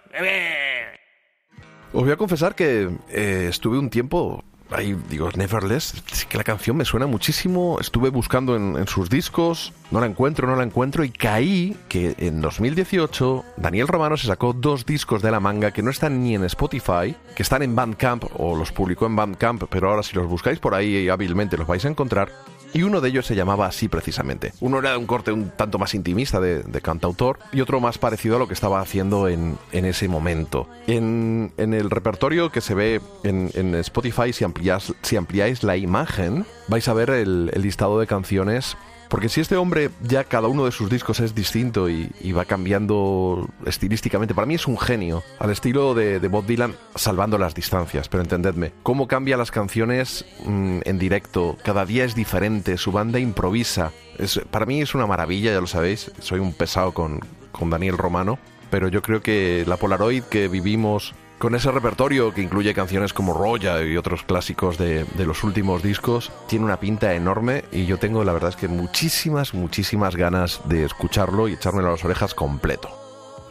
Os 1.94 2.04
voy 2.04 2.12
a 2.12 2.18
confesar 2.18 2.56
que 2.56 2.90
eh, 3.10 3.48
estuve 3.50 3.80
un 3.80 3.90
tiempo 3.90 4.44
ahí, 4.70 4.98
digo, 5.08 5.30
Neverless, 5.34 5.94
es 5.94 5.99
que 6.30 6.38
la 6.38 6.44
canción 6.44 6.78
me 6.78 6.86
suena 6.86 7.08
muchísimo. 7.08 7.80
Estuve 7.82 8.10
buscando 8.10 8.56
en, 8.56 8.88
sus 8.88 9.10
discos, 9.10 9.74
no 9.92 10.00
la 10.00 10.06
encuentro, 10.06 10.48
no 10.48 10.56
la 10.56 10.64
encuentro, 10.64 11.04
y 11.04 11.10
caí 11.10 11.76
que 11.90 12.16
en 12.20 12.40
2018 12.40 13.44
Daniel 13.58 13.88
Romano 13.88 14.16
se 14.16 14.28
sacó 14.28 14.54
dos 14.54 14.86
discos 14.86 15.22
de 15.22 15.32
la 15.32 15.40
manga 15.40 15.72
que 15.72 15.82
no 15.82 15.90
están 15.90 16.24
ni 16.24 16.36
en 16.36 16.44
Spotify, 16.46 17.16
que 17.36 17.44
están 17.44 17.64
en 17.64 17.76
Bandcamp, 17.76 18.26
o 18.38 18.56
los 18.56 18.72
publicó 18.72 19.08
en 19.08 19.16
Bandcamp, 19.16 19.64
pero 19.70 19.90
ahora 19.90 20.04
si 20.04 20.16
los 20.16 20.28
buscáis 20.28 20.60
por 20.60 20.76
ahí 20.76 21.10
hábilmente 21.10 21.58
los 21.58 21.68
vais 21.68 21.84
a 21.84 21.90
encontrar. 21.90 22.32
Y 22.74 22.84
uno 22.84 23.02
de 23.02 23.10
ellos 23.10 23.26
se 23.26 23.36
llamaba 23.36 23.66
así 23.66 23.88
precisamente. 23.88 24.54
Uno 24.60 24.80
era 24.80 24.92
de 24.92 24.98
un 24.98 25.08
corte 25.08 25.32
un 25.32 25.50
tanto 25.50 25.80
más 25.80 25.96
intimista 25.96 26.40
de, 26.40 26.62
de 26.62 26.82
cantautor 26.82 27.40
y 27.52 27.62
otro 27.62 27.80
más 27.80 27.98
parecido 27.98 28.36
a 28.36 28.40
lo 28.40 28.48
que 28.48 28.54
estaba 28.54 28.80
haciendo 28.80 29.28
en, 29.28 29.58
en 29.72 29.86
ese 29.86 30.08
momento. 30.08 30.68
En, 30.86 31.52
en 31.58 31.74
el 31.74 31.90
repertorio 31.90 32.52
que 32.52 32.62
se 32.62 32.76
ve 32.76 33.02
en, 33.24 33.50
en 33.56 33.74
Spotify, 33.76 34.34
si, 34.34 34.46
ampliás- 34.46 34.94
si 35.02 35.16
ampliáis 35.16 35.64
la 35.64 35.78
imagen, 35.78 36.46
vais 36.68 36.88
a 36.88 36.94
ver 36.94 37.10
el, 37.10 37.50
el 37.54 37.62
listado 37.64 38.00
de 38.00 38.06
canciones 38.08 38.78
Porque 39.10 39.28
si 39.28 39.42
este 39.42 39.58
hombre 39.58 39.90
ya 40.02 40.24
cada 40.24 40.48
uno 40.48 40.66
de 40.66 40.72
sus 40.72 40.90
discos 40.90 41.20
es 41.20 41.34
distinto 41.34 41.90
y, 41.90 42.32
va 42.32 42.46
cambiando 42.46 43.50
estilísticamente, 43.66 44.36
para 44.36 44.46
mí 44.46 44.54
es 44.54 44.68
un 44.68 44.78
genio, 44.78 45.24
al 45.40 45.50
estilo 45.50 45.96
de, 45.96 46.20
de 46.20 46.28
Bob 46.28 46.46
Dylan, 46.46 46.76
salvando 46.96 47.40
las 47.40 47.56
distancias, 47.56 48.08
pero 48.08 48.22
entendedme, 48.22 48.72
cómo 48.84 49.08
cambia 49.08 49.36
las 49.36 49.50
canciones 49.50 50.26
mm, 50.46 50.82
en 50.86 51.00
directo, 51.00 51.58
cada 51.64 51.88
día 51.88 52.06
es 52.06 52.14
diferente, 52.14 52.78
su 52.78 52.92
banda 52.92 53.20
improvisa, 53.20 53.92
es, 54.20 54.40
para 54.52 54.68
mí 54.68 54.80
es 54.80 54.94
una 54.94 55.08
maravilla, 55.08 55.52
ya 55.52 55.60
lo 55.60 55.68
sabéis, 55.68 56.12
soy 56.20 56.40
un 56.40 56.54
pesado 56.54 56.94
con, 56.94 57.20
con 57.52 57.72
Daniel 57.72 57.98
Romano, 57.98 58.38
pero 58.70 58.90
yo 58.90 59.02
creo 59.02 59.22
que 59.22 59.64
la 59.68 59.78
Polaroid 59.78 60.24
que 60.24 60.48
vivimos 60.48 61.16
con 61.40 61.56
ese 61.56 61.72
repertorio 61.72 62.34
que 62.34 62.42
incluye 62.42 62.74
canciones 62.74 63.14
como 63.14 63.34
Roya 63.34 63.82
y 63.82 63.98
otros 63.98 64.24
clásicos 64.24 64.78
de, 64.78 65.06
de 65.06 65.26
los 65.26 65.44
últimos 65.44 65.82
discos, 65.82 66.32
tiene 66.48 66.66
una 66.66 66.80
pinta 66.80 67.16
enorme 67.16 67.64
y 67.72 67.86
yo 67.86 67.98
tengo 67.98 68.24
la 68.24 68.34
verdad 68.34 68.50
es 68.50 68.56
que 68.58 68.68
muchísimas, 68.68 69.54
muchísimas 69.54 70.16
ganas 70.16 70.62
de 70.66 70.84
escucharlo 70.84 71.48
y 71.48 71.54
echármelo 71.54 71.88
a 71.88 71.92
las 71.92 72.06
orejas 72.06 72.36
completo. 72.36 72.90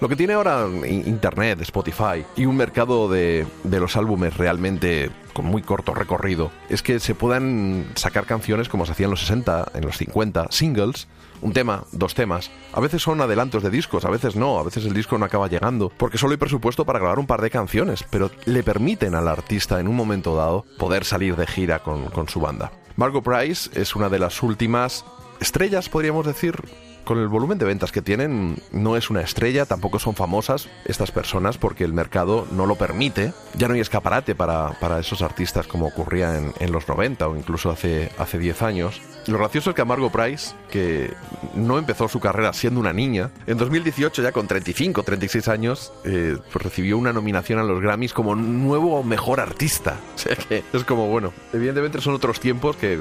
Lo 0.00 0.08
que 0.08 0.14
tiene 0.14 0.34
ahora 0.34 0.68
Internet, 0.86 1.60
Spotify 1.62 2.24
y 2.36 2.44
un 2.44 2.56
mercado 2.56 3.08
de, 3.08 3.46
de 3.64 3.80
los 3.80 3.96
álbumes 3.96 4.36
realmente 4.36 5.10
con 5.32 5.46
muy 5.46 5.62
corto 5.62 5.92
recorrido 5.92 6.52
es 6.68 6.82
que 6.82 7.00
se 7.00 7.16
puedan 7.16 7.86
sacar 7.96 8.24
canciones 8.24 8.68
como 8.68 8.86
se 8.86 8.92
hacía 8.92 9.06
en 9.06 9.10
los 9.10 9.20
60, 9.20 9.72
en 9.74 9.84
los 9.84 9.96
50, 9.96 10.48
singles, 10.50 11.08
un 11.40 11.52
tema, 11.52 11.84
dos 11.92 12.14
temas. 12.14 12.50
A 12.72 12.80
veces 12.80 13.02
son 13.02 13.20
adelantos 13.20 13.62
de 13.62 13.70
discos, 13.70 14.04
a 14.04 14.10
veces 14.10 14.36
no, 14.36 14.58
a 14.58 14.62
veces 14.62 14.84
el 14.84 14.94
disco 14.94 15.18
no 15.18 15.24
acaba 15.24 15.48
llegando, 15.48 15.90
porque 15.96 16.18
solo 16.18 16.32
hay 16.32 16.38
presupuesto 16.38 16.84
para 16.84 16.98
grabar 16.98 17.18
un 17.18 17.26
par 17.26 17.40
de 17.40 17.50
canciones, 17.50 18.04
pero 18.10 18.30
le 18.44 18.62
permiten 18.62 19.14
al 19.14 19.28
artista 19.28 19.80
en 19.80 19.88
un 19.88 19.96
momento 19.96 20.36
dado 20.36 20.64
poder 20.78 21.04
salir 21.04 21.36
de 21.36 21.46
gira 21.46 21.80
con, 21.80 22.06
con 22.06 22.28
su 22.28 22.40
banda. 22.40 22.72
Margot 22.96 23.22
Price 23.22 23.70
es 23.80 23.94
una 23.94 24.08
de 24.08 24.18
las 24.18 24.42
últimas 24.42 25.04
estrellas, 25.40 25.88
podríamos 25.88 26.26
decir, 26.26 26.62
con 27.08 27.18
el 27.18 27.28
volumen 27.28 27.56
de 27.56 27.64
ventas 27.64 27.90
que 27.90 28.02
tienen, 28.02 28.56
no 28.70 28.94
es 28.94 29.08
una 29.08 29.22
estrella, 29.22 29.64
tampoco 29.64 29.98
son 29.98 30.14
famosas 30.14 30.68
estas 30.84 31.10
personas 31.10 31.56
porque 31.56 31.84
el 31.84 31.94
mercado 31.94 32.46
no 32.50 32.66
lo 32.66 32.74
permite. 32.74 33.32
Ya 33.56 33.66
no 33.66 33.72
hay 33.72 33.80
escaparate 33.80 34.34
para, 34.34 34.78
para 34.78 35.00
esos 35.00 35.22
artistas 35.22 35.66
como 35.66 35.86
ocurría 35.86 36.36
en, 36.36 36.52
en 36.60 36.70
los 36.70 36.86
90 36.86 37.26
o 37.26 37.34
incluso 37.34 37.70
hace, 37.70 38.12
hace 38.18 38.38
10 38.38 38.60
años. 38.60 39.00
Lo 39.26 39.38
gracioso 39.38 39.70
es 39.70 39.76
que 39.76 39.80
a 39.80 39.86
Margot 39.86 40.12
Price, 40.12 40.54
que 40.70 41.10
no 41.54 41.78
empezó 41.78 42.08
su 42.08 42.20
carrera 42.20 42.52
siendo 42.52 42.78
una 42.78 42.92
niña, 42.92 43.30
en 43.46 43.56
2018 43.56 44.22
ya 44.22 44.32
con 44.32 44.46
35, 44.46 45.02
36 45.02 45.48
años, 45.48 45.94
eh, 46.04 46.36
pues 46.52 46.62
recibió 46.62 46.98
una 46.98 47.14
nominación 47.14 47.58
a 47.58 47.62
los 47.62 47.80
Grammys 47.80 48.12
como 48.12 48.36
nuevo 48.36 49.02
mejor 49.02 49.40
artista. 49.40 49.96
O 50.18 50.20
sea 50.20 50.34
que 50.34 50.64
es 50.72 50.84
como, 50.84 51.06
bueno, 51.06 51.32
evidentemente 51.52 52.00
son 52.00 52.12
otros 52.12 52.40
tiempos 52.40 52.76
que 52.76 52.98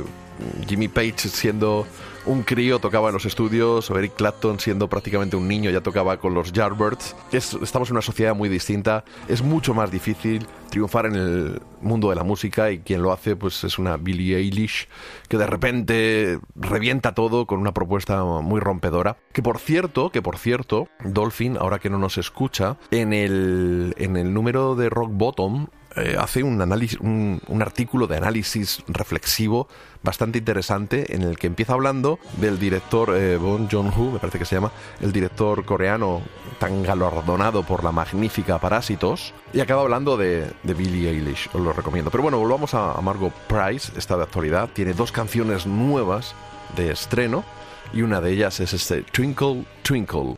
Jimmy 0.68 0.88
Page 0.88 1.18
siendo 1.30 1.88
un 2.28 2.44
crío 2.44 2.80
tocaba 2.80 3.10
en 3.10 3.14
los 3.14 3.26
estudios, 3.26 3.90
Eric 3.90 4.14
Clapton 4.16 4.60
siendo 4.60 4.88
prácticamente 4.88 5.36
un 5.36 5.48
niño 5.48 5.72
ya 5.72 5.82
tocaba 5.82 6.18
con 6.18 6.34
los 6.34 6.52
Yardbirds. 6.52 7.16
Es- 7.32 7.54
estamos 7.62 7.90
en 7.90 7.94
una 7.96 8.02
sociedad 8.02 8.36
muy 8.36 8.50
distinta, 8.50 9.04
es 9.28 9.42
mucho 9.42 9.74
más 9.74 9.90
difícil 9.90 10.46
triunfar 10.70 11.06
en 11.06 11.16
el 11.16 11.62
mundo 11.82 12.10
de 12.10 12.16
la 12.16 12.24
música 12.24 12.70
y 12.72 12.80
quien 12.80 13.02
lo 13.02 13.12
hace 13.14 13.36
pues 13.38 13.64
es 13.64 13.80
una 13.80 13.96
Billie 13.98 14.36
Eilish 14.38 14.90
que 15.30 15.38
de 15.38 15.48
repente 15.48 16.40
revienta 16.56 17.14
todo 17.14 17.46
con 17.48 17.60
una 17.60 17.74
propuesta 17.74 18.24
muy 18.24 18.60
rompedora. 18.60 19.18
Que 19.32 19.42
por 19.42 19.60
cierto, 19.60 20.10
que 20.10 20.22
por 20.22 20.38
cierto, 20.38 20.90
Dolphin, 21.06 21.58
ahora 21.58 21.80
que 21.80 21.90
no 21.90 21.98
nos 21.98 22.18
escucha, 22.18 22.78
en 22.92 23.14
el, 23.14 23.94
en 23.98 24.18
el 24.18 24.34
número 24.34 24.76
de 24.76 24.90
Rock 24.90 25.12
Bottom 25.14 25.68
eh, 25.98 26.16
hace 26.20 26.44
un, 26.44 26.62
análisis, 26.62 27.00
un, 27.00 27.42
un 27.48 27.62
artículo 27.62 28.08
de 28.08 28.18
análisis 28.18 28.84
reflexivo 28.88 29.68
bastante 30.04 30.38
interesante 30.38 31.16
en 31.16 31.24
el 31.24 31.38
que 31.38 31.48
empieza 31.48 31.74
hablando 31.74 32.20
del 32.40 32.60
director 32.60 33.16
eh, 33.16 33.38
Bong 33.38 33.68
Joon-ho, 33.70 34.12
me 34.12 34.20
parece 34.20 34.40
que 34.40 34.46
se 34.46 34.56
llama, 34.56 34.72
el 35.02 35.12
director 35.12 35.66
coreano 35.66 36.22
tan 36.60 36.84
galardonado 36.84 37.64
por 37.64 37.84
la 37.84 37.92
magnífica 37.92 38.60
Parásitos, 38.60 39.34
y 39.54 39.60
acaba 39.60 39.82
hablando 39.82 40.18
de, 40.18 40.50
de 40.64 40.74
Billie 40.74 41.10
Eilish, 41.10 41.50
os 41.54 41.62
lo 41.62 41.74
recomiendo. 41.74 42.12
Pero 42.12 42.24
bueno, 42.24 42.40
volvamos 42.40 42.74
a, 42.74 42.92
a 42.92 43.16
Price, 43.48 43.92
esta 43.98 44.18
de 44.18 44.24
actualidad, 44.24 44.70
tiene 44.74 44.94
dos 44.94 45.12
canciones 45.12 45.66
nuevas 45.66 46.36
de 46.76 46.92
estreno, 46.92 47.44
y 47.94 48.02
una 48.02 48.22
de 48.22 48.32
ellas 48.32 48.60
es 48.60 48.74
este 48.74 49.02
Twinkle 49.04 49.66
Twinkle. 49.82 50.36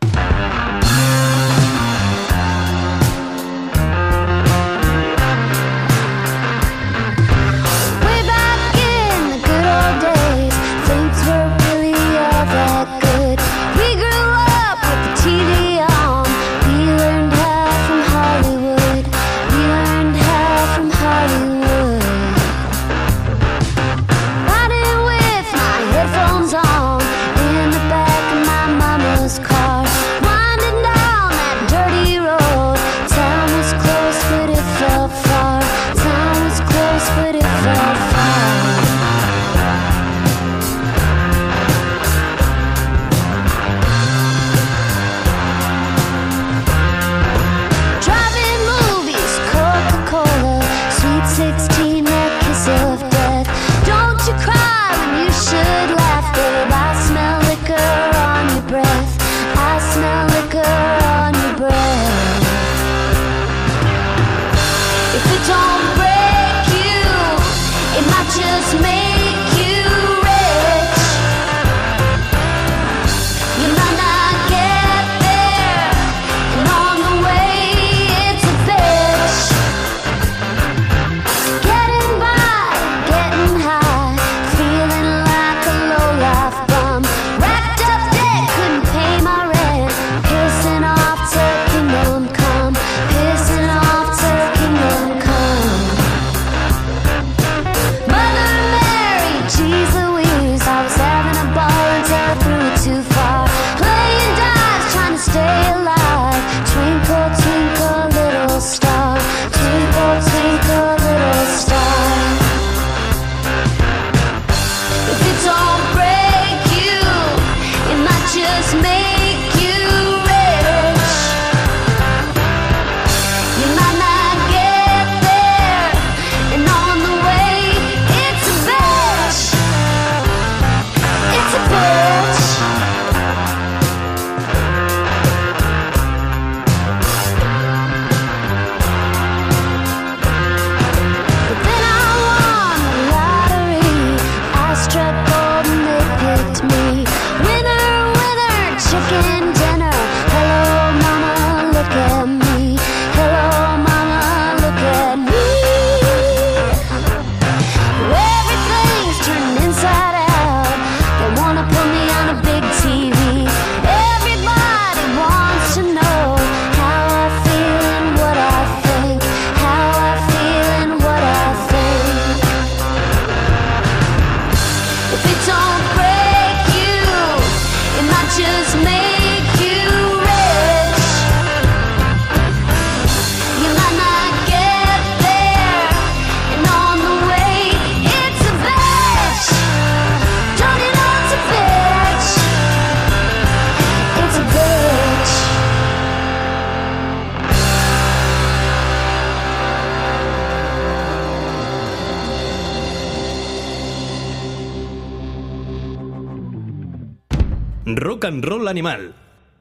Rock 207.96 208.24
and 208.24 208.44
Roll 208.44 208.68
Animal. 208.68 209.14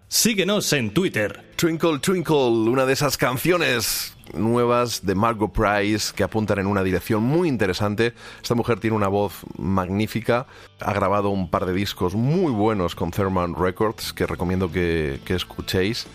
Síguenos 0.08 0.74
en 0.74 0.92
Twitter. 0.94 1.54
Twinkle 1.56 2.00
Twinkle, 2.00 2.70
una 2.70 2.86
de 2.86 2.94
esas 2.94 3.18
canciones 3.18 4.16
nuevas 4.34 5.06
de 5.06 5.16
Margot 5.16 5.52
Price 5.52 6.14
que 6.16 6.24
apuntan 6.24 6.60
en 6.60 6.68
una 6.68 6.84
dirección 6.84 7.24
muy 7.24 7.48
interesante. 7.48 8.14
Esta 8.42 8.56
mujer 8.56 8.80
tiene 8.80 8.96
una 8.96 9.08
voz 9.08 9.34
magnífica, 9.58 10.48
ha 10.80 10.94
grabado 10.94 11.30
un 11.30 11.50
par 11.50 11.66
de 11.66 11.74
discos 11.74 12.16
muy 12.16 12.52
buenos 12.52 12.96
con 12.96 13.12
Thermal 13.12 13.56
Records 13.56 14.14
que 14.14 14.26
recomiendo 14.26 14.72
que, 14.72 15.20
que 15.26 15.36
escuchéis 15.36 16.08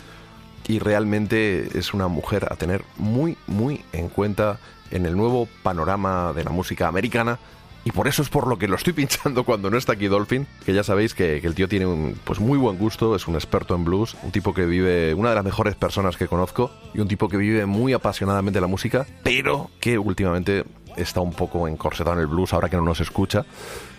y 0.67 0.79
realmente 0.79 1.79
es 1.79 1.95
una 1.95 2.09
mujer 2.09 2.49
a 2.51 2.57
tener 2.57 2.85
muy, 2.97 3.37
muy 3.47 3.85
en 3.93 4.09
cuenta 4.09 4.59
en 4.91 5.07
el 5.07 5.17
nuevo 5.17 5.49
panorama 5.63 6.33
de 6.35 6.45
la 6.45 6.51
música 6.51 6.89
americana. 6.89 7.39
Y 7.85 7.93
por 7.93 8.09
eso 8.09 8.23
es 8.23 8.29
por 8.29 8.47
lo 8.47 8.59
que 8.59 8.69
lo 8.69 8.77
estoy 8.77 8.93
pinchando 8.95 9.45
cuando 9.45 9.71
no 9.71 9.77
está 9.77 9.93
aquí 9.93 10.09
Dolphin, 10.09 10.47
que 10.65 10.73
ya 10.73 10.83
sabéis 10.83 11.15
que, 11.15 11.39
el 11.39 11.55
tío 11.55 11.69
tiene 11.69 11.87
un 11.87 12.19
pues 12.25 12.41
muy 12.41 12.59
buen 12.59 12.79
gusto, 12.79 13.15
es 13.15 13.29
un 13.29 13.35
experto 13.35 13.75
en 13.75 13.85
blues, 13.85 14.17
un 14.23 14.33
tipo 14.33 14.55
que 14.55 14.65
vive, 14.67 15.15
una 15.15 15.31
de 15.31 15.35
las 15.35 15.45
mejores 15.45 15.75
personas 15.75 16.17
que 16.17 16.27
conozco, 16.27 16.71
y 16.95 17.01
un 17.01 17.09
tipo 17.09 17.29
que 17.29 17.37
vive 17.37 17.67
muy 17.67 17.93
apasionadamente 17.93 18.61
la 18.61 18.67
música, 18.67 19.07
pero 19.23 19.71
que 19.81 19.99
últimamente 19.99 20.65
está 20.97 21.21
un 21.21 21.33
poco 21.33 21.67
encorsetado 21.69 22.17
en 22.17 22.21
el 22.21 22.27
blues 22.27 22.53
ahora 22.53 22.69
que 22.69 22.77
no 22.77 22.85
nos 22.85 23.01
escucha. 23.01 23.45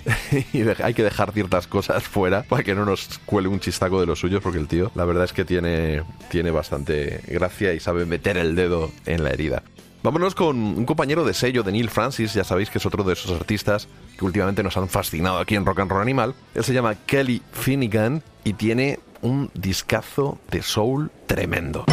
y 0.54 0.62
hay 0.62 0.94
que 0.94 1.04
dejar 1.04 1.32
ciertas 1.32 1.68
cosas 1.68 2.04
fuera 2.04 2.44
para 2.44 2.64
que 2.64 2.76
no 2.76 2.86
nos 2.86 3.20
cuele 3.26 3.48
un 3.48 3.60
chistaco 3.60 4.00
de 4.00 4.06
los 4.06 4.20
suyos, 4.20 4.42
porque 4.42 4.60
el 4.60 4.68
tío, 4.68 4.92
la 4.96 5.06
verdad 5.06 5.24
es 5.24 5.34
que 5.34 5.46
tiene, 5.46 6.04
tiene 6.30 6.52
bastante 6.52 7.22
gracia 7.28 7.74
y 7.74 7.80
sabe 7.80 8.06
meter 8.06 8.38
el 8.38 8.56
dedo 8.56 8.92
en 9.06 9.24
la 9.24 9.32
herida. 9.32 9.64
Vámonos 10.06 10.36
con 10.36 10.56
un 10.56 10.86
compañero 10.86 11.26
de 11.26 11.34
sello 11.34 11.64
de 11.64 11.72
Neil 11.72 11.90
Francis, 11.90 12.36
ya 12.36 12.44
sabéis 12.44 12.70
que 12.70 12.78
es 12.78 12.86
otro 12.86 13.04
de 13.04 13.14
esos 13.14 13.32
artistas 13.32 13.88
que 14.20 14.24
últimamente 14.24 14.62
nos 14.62 14.78
han 14.78 14.88
fascinado 14.88 15.40
aquí 15.40 15.56
en 15.56 15.66
Rock 15.66 15.80
and 15.80 15.90
Roll 15.90 16.04
Animal. 16.04 16.36
Él 16.54 16.64
se 16.64 16.76
llama 16.76 16.94
Kelly 16.94 17.42
Finnegan 17.52 18.22
y 18.44 18.54
tiene 18.54 19.00
un 19.24 19.50
discazo 19.56 20.38
de 20.52 20.62
soul 20.62 21.10
tremendo. 21.26 21.86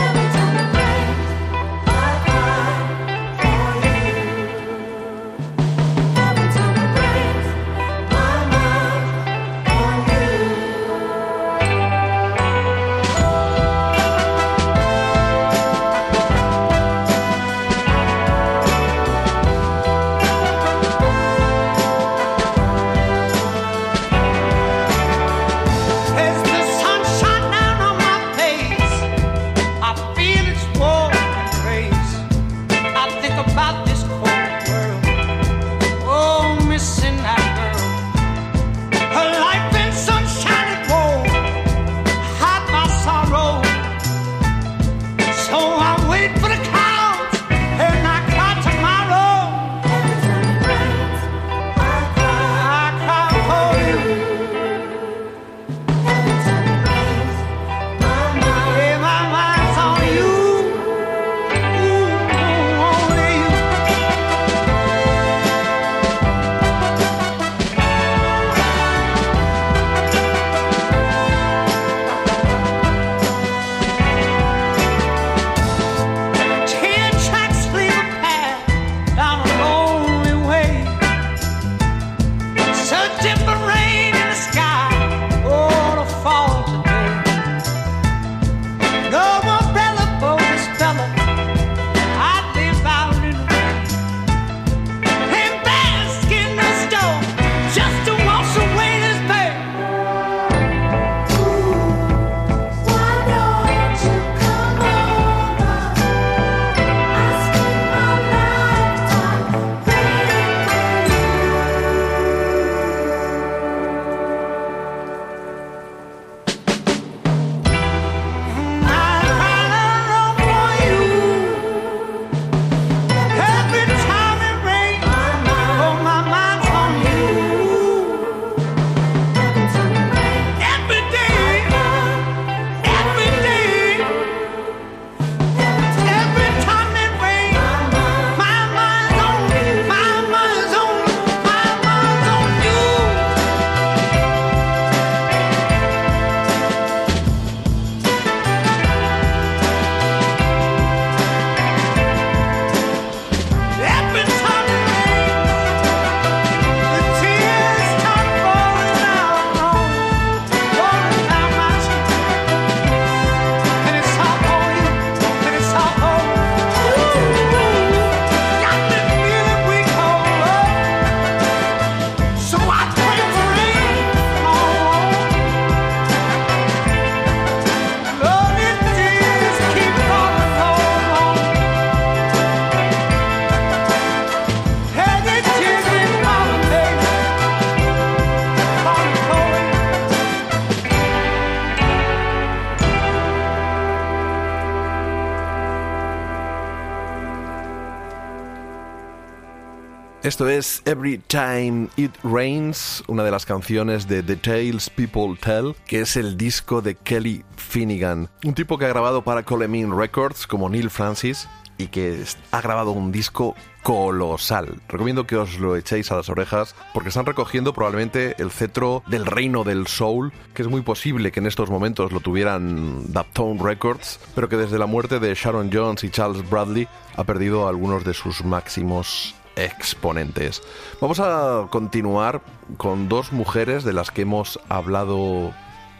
Esto 200.33 200.49
es 200.49 200.81
Every 200.87 201.19
Time 201.19 201.89
It 201.97 202.15
Rains, 202.25 203.05
una 203.07 203.23
de 203.23 203.31
las 203.31 203.45
canciones 203.45 204.09
de 204.09 204.23
The 204.23 204.37
Tales 204.37 204.89
People 204.89 205.37
Tell, 205.39 205.75
que 205.87 206.01
es 206.01 206.17
el 206.17 206.39
disco 206.39 206.81
de 206.81 206.95
Kelly 206.95 207.45
Finnegan, 207.59 208.31
un 208.43 208.55
tipo 208.55 208.79
que 208.79 208.87
ha 208.87 208.89
grabado 208.89 209.23
para 209.25 209.43
Colemin 209.43 209.95
Records 209.95 210.47
como 210.47 210.71
Neil 210.71 210.89
Francis 210.89 211.51
y 211.77 211.89
que 211.89 212.25
ha 212.51 212.63
grabado 212.63 212.93
un 212.93 213.13
disco 213.13 213.55
colosal. 213.83 214.81
Recomiendo 214.89 215.27
que 215.27 215.37
os 215.37 215.59
lo 215.59 215.77
echéis 215.77 216.11
a 216.11 216.17
las 216.17 216.31
orejas 216.31 216.75
porque 216.95 217.11
están 217.11 217.27
recogiendo 217.27 217.75
probablemente 217.75 218.35
el 218.39 218.51
cetro 218.51 219.03
del 219.09 219.27
reino 219.27 219.65
del 219.65 219.87
soul, 219.87 220.33
que 220.55 220.63
es 220.63 220.69
muy 220.69 220.81
posible 220.81 221.31
que 221.31 221.41
en 221.41 221.47
estos 221.47 221.69
momentos 221.69 222.11
lo 222.11 222.21
tuvieran 222.21 223.13
Daptone 223.13 223.63
Records, 223.63 224.19
pero 224.35 224.49
que 224.49 224.57
desde 224.57 224.79
la 224.79 224.87
muerte 224.87 225.21
de 225.21 225.35
Sharon 225.35 225.69
Jones 225.71 226.05
y 226.05 226.09
Charles 226.09 226.49
Bradley 226.49 226.89
ha 227.17 227.25
perdido 227.25 227.69
algunos 227.69 228.03
de 228.03 228.15
sus 228.15 228.43
máximos 228.43 229.35
exponentes. 229.57 230.63
Vamos 231.01 231.21
a 231.21 231.67
continuar 231.71 232.43
con 232.77 233.09
dos 233.09 233.33
mujeres 233.33 233.85
de 233.85 233.93
las 233.93 234.11
que 234.11 234.23
hemos 234.23 234.61
hablado 234.69 235.53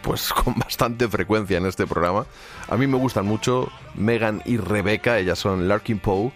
pues 0.03 0.33
con 0.45 0.55
bastante 0.55 1.09
frecuencia 1.09 1.59
en 1.59 1.67
este 1.67 1.87
programa. 1.87 2.27
A 2.69 2.77
mí 2.77 2.87
me 2.87 2.99
gustan 2.99 3.27
mucho 3.27 3.71
Megan 3.95 4.43
y 4.45 4.57
Rebecca, 4.57 5.19
ellas 5.19 5.39
son 5.39 5.69
Larkin 5.69 5.99
Poe. 5.99 6.33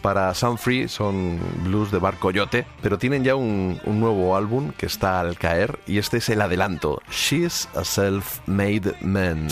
Para 0.00 0.34
Sun 0.34 0.58
Free 0.58 0.88
son 0.88 1.38
blues 1.62 1.92
de 1.92 1.98
Bar 1.98 2.16
Coyote, 2.16 2.66
pero 2.82 2.98
tienen 2.98 3.22
ya 3.22 3.36
un 3.36 3.78
nuevo 3.86 4.36
álbum 4.36 4.72
que 4.76 4.86
está 4.86 5.20
al 5.20 5.38
caer 5.38 5.78
y 5.86 5.98
este 5.98 6.16
es 6.16 6.28
el 6.28 6.40
adelanto. 6.40 7.00
She's 7.08 7.68
a 7.76 7.84
Self-Made 7.84 8.96
Man. 9.00 9.46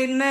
Self-made 0.00 0.29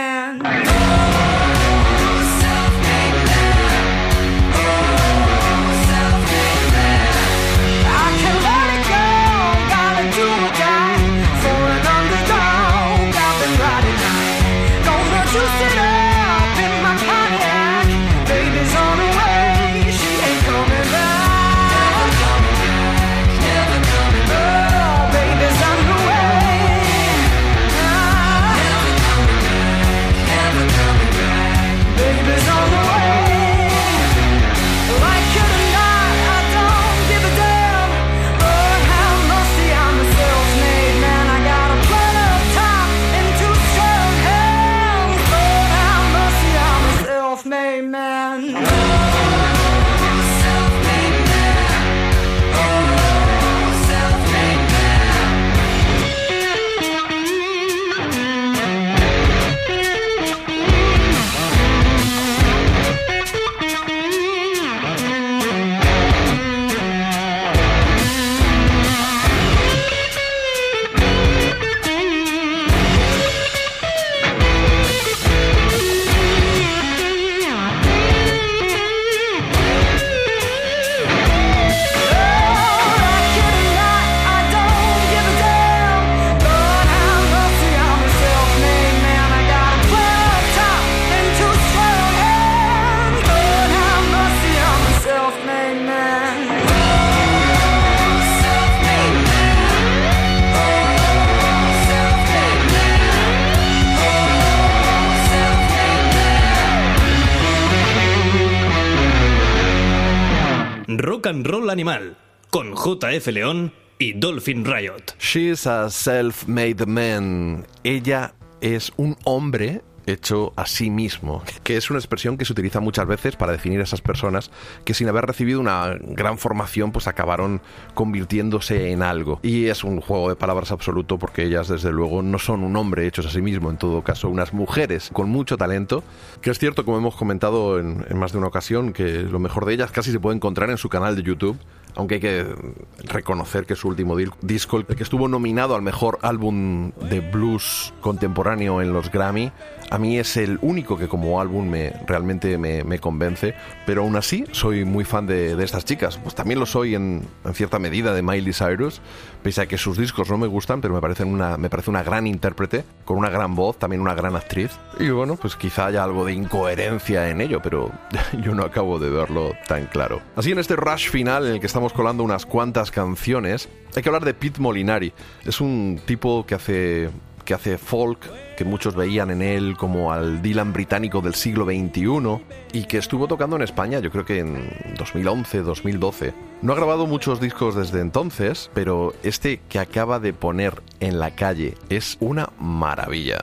Animal 111.69 112.17
con 112.49 112.73
JF 112.73 113.27
León 113.27 113.73
y 113.97 114.13
Dolphin 114.13 114.65
Riot. 114.65 115.15
She's 115.19 115.67
a 115.67 115.89
self-made 115.89 116.85
man. 116.85 117.67
Ella 117.83 118.33
es 118.61 118.91
un 118.97 119.17
hombre 119.25 119.81
hecho 120.11 120.53
a 120.55 120.65
sí 120.65 120.89
mismo, 120.89 121.43
que 121.63 121.77
es 121.77 121.89
una 121.89 121.99
expresión 121.99 122.37
que 122.37 122.45
se 122.45 122.53
utiliza 122.53 122.79
muchas 122.79 123.07
veces 123.07 123.35
para 123.35 123.51
definir 123.51 123.79
a 123.79 123.83
esas 123.83 124.01
personas 124.01 124.51
que 124.85 124.93
sin 124.93 125.07
haber 125.07 125.25
recibido 125.25 125.59
una 125.59 125.95
gran 126.01 126.37
formación 126.37 126.91
pues 126.91 127.07
acabaron 127.07 127.61
convirtiéndose 127.93 128.91
en 128.91 129.03
algo. 129.03 129.39
Y 129.43 129.67
es 129.67 129.83
un 129.83 130.01
juego 130.01 130.29
de 130.29 130.35
palabras 130.35 130.71
absoluto 130.71 131.17
porque 131.17 131.43
ellas 131.43 131.67
desde 131.67 131.91
luego 131.91 132.21
no 132.21 132.39
son 132.39 132.63
un 132.63 132.75
hombre 132.75 133.07
hechos 133.07 133.25
a 133.25 133.29
sí 133.29 133.41
mismo, 133.41 133.69
en 133.69 133.77
todo 133.77 134.03
caso 134.03 134.29
unas 134.29 134.53
mujeres 134.53 135.09
con 135.13 135.29
mucho 135.29 135.57
talento, 135.57 136.03
que 136.41 136.51
es 136.51 136.59
cierto 136.59 136.85
como 136.85 136.97
hemos 136.97 137.15
comentado 137.15 137.79
en, 137.79 138.05
más 138.17 138.31
de 138.31 138.37
una 138.37 138.47
ocasión 138.47 138.93
que 138.93 139.23
lo 139.23 139.39
mejor 139.39 139.65
de 139.65 139.73
ellas 139.73 139.91
casi 139.91 140.11
se 140.11 140.19
puede 140.19 140.35
encontrar 140.35 140.69
en 140.69 140.77
su 140.77 140.89
canal 140.89 141.15
de 141.15 141.23
YouTube 141.23 141.57
aunque 141.95 142.15
hay 142.15 142.21
que 142.21 142.55
reconocer 143.03 143.65
que 143.65 143.75
su 143.75 143.87
último 143.87 144.15
disco, 144.41 144.77
el 144.77 144.85
que 144.85 145.03
estuvo 145.03 145.27
nominado 145.27 145.75
al 145.75 145.81
mejor 145.81 146.19
álbum 146.21 146.91
de 147.09 147.19
blues 147.19 147.93
contemporáneo 147.99 148.81
en 148.81 148.93
los 148.93 149.11
Grammy, 149.11 149.51
a 149.89 149.97
mí 149.97 150.17
es 150.17 150.37
el 150.37 150.59
único 150.61 150.97
que 150.97 151.07
como 151.07 151.41
álbum 151.41 151.67
me, 151.67 151.93
realmente 152.05 152.57
me, 152.57 152.99
convence, 152.99 153.53
pero 153.85 154.01
aún 154.01 154.15
así 154.15 154.45
soy 154.51 154.85
muy 154.85 155.03
fan 155.03 155.25
de, 155.25 155.61
estas 155.63 155.85
chicas. 155.85 156.17
Pues 156.17 156.35
también 156.35 156.59
lo 156.59 156.65
soy 156.65 156.95
en, 156.95 157.23
en 157.45 157.53
cierta 157.53 157.79
medida 157.79 158.13
de 158.13 158.21
Miley 158.21 158.53
Cyrus, 158.53 159.01
pese 159.43 159.61
a 159.61 159.65
que 159.67 159.77
sus 159.77 159.97
discos 159.97 160.29
no 160.29 160.37
me 160.37 160.47
gustan, 160.47 160.81
pero 160.81 160.93
me, 160.93 161.01
parecen 161.01 161.27
una, 161.27 161.57
me 161.57 161.69
parece 161.69 161.89
una 161.89 162.03
gran 162.03 162.27
intérprete, 162.27 162.83
con 163.05 163.17
una 163.17 163.29
gran 163.29 163.55
voz, 163.55 163.77
también 163.77 164.01
una 164.01 164.13
gran 164.13 164.35
actriz. 164.35 164.71
Y 164.99 165.09
bueno, 165.09 165.35
pues 165.35 165.55
quizá 165.55 165.87
haya 165.87 166.03
algo 166.03 166.25
de 166.25 166.33
incoherencia 166.33 167.29
en 167.29 167.41
ello, 167.41 167.61
pero 167.61 167.91
yo 168.43 168.53
no 168.53 168.63
acabo 168.63 168.99
de 168.99 169.09
verlo 169.09 169.53
tan 169.67 169.85
claro. 169.85 170.21
Así 170.35 170.51
en 170.51 170.59
este 170.59 170.75
rush 170.75 171.09
final 171.09 171.47
en 171.47 171.53
el 171.53 171.59
que 171.59 171.67
estamos 171.67 171.93
colando 171.93 172.23
unas 172.23 172.45
cuantas 172.45 172.91
canciones, 172.91 173.69
hay 173.95 174.03
que 174.03 174.09
hablar 174.09 174.25
de 174.25 174.33
Pete 174.33 174.61
Molinari. 174.61 175.13
Es 175.45 175.61
un 175.61 175.99
tipo 176.05 176.45
que 176.45 176.55
hace 176.55 177.09
que 177.49 177.55
hace 177.55 177.77
folk, 177.79 178.19
que 178.55 178.63
muchos 178.63 178.95
veían 178.95 179.31
en 179.31 179.41
él 179.41 179.75
como 179.75 180.13
al 180.13 180.43
Dylan 180.43 180.71
británico 180.71 181.19
del 181.19 181.33
siglo 181.33 181.65
XXI 181.65 182.43
y 182.73 182.83
que 182.83 182.99
estuvo 182.99 183.27
tocando 183.27 183.55
en 183.55 183.63
España, 183.63 183.97
yo 183.97 184.11
creo 184.11 184.23
que 184.23 184.37
en 184.37 184.69
2011, 184.99 185.63
2012. 185.63 186.33
No 186.61 186.73
ha 186.73 186.75
grabado 186.75 187.07
muchos 187.07 187.41
discos 187.41 187.73
desde 187.73 188.01
entonces, 188.01 188.69
pero 188.75 189.15
este 189.23 189.61
que 189.67 189.79
acaba 189.79 190.19
de 190.19 190.31
poner 190.31 190.83
en 190.99 191.17
la 191.17 191.31
calle 191.31 191.73
es 191.89 192.17
una 192.19 192.49
maravilla. 192.59 193.39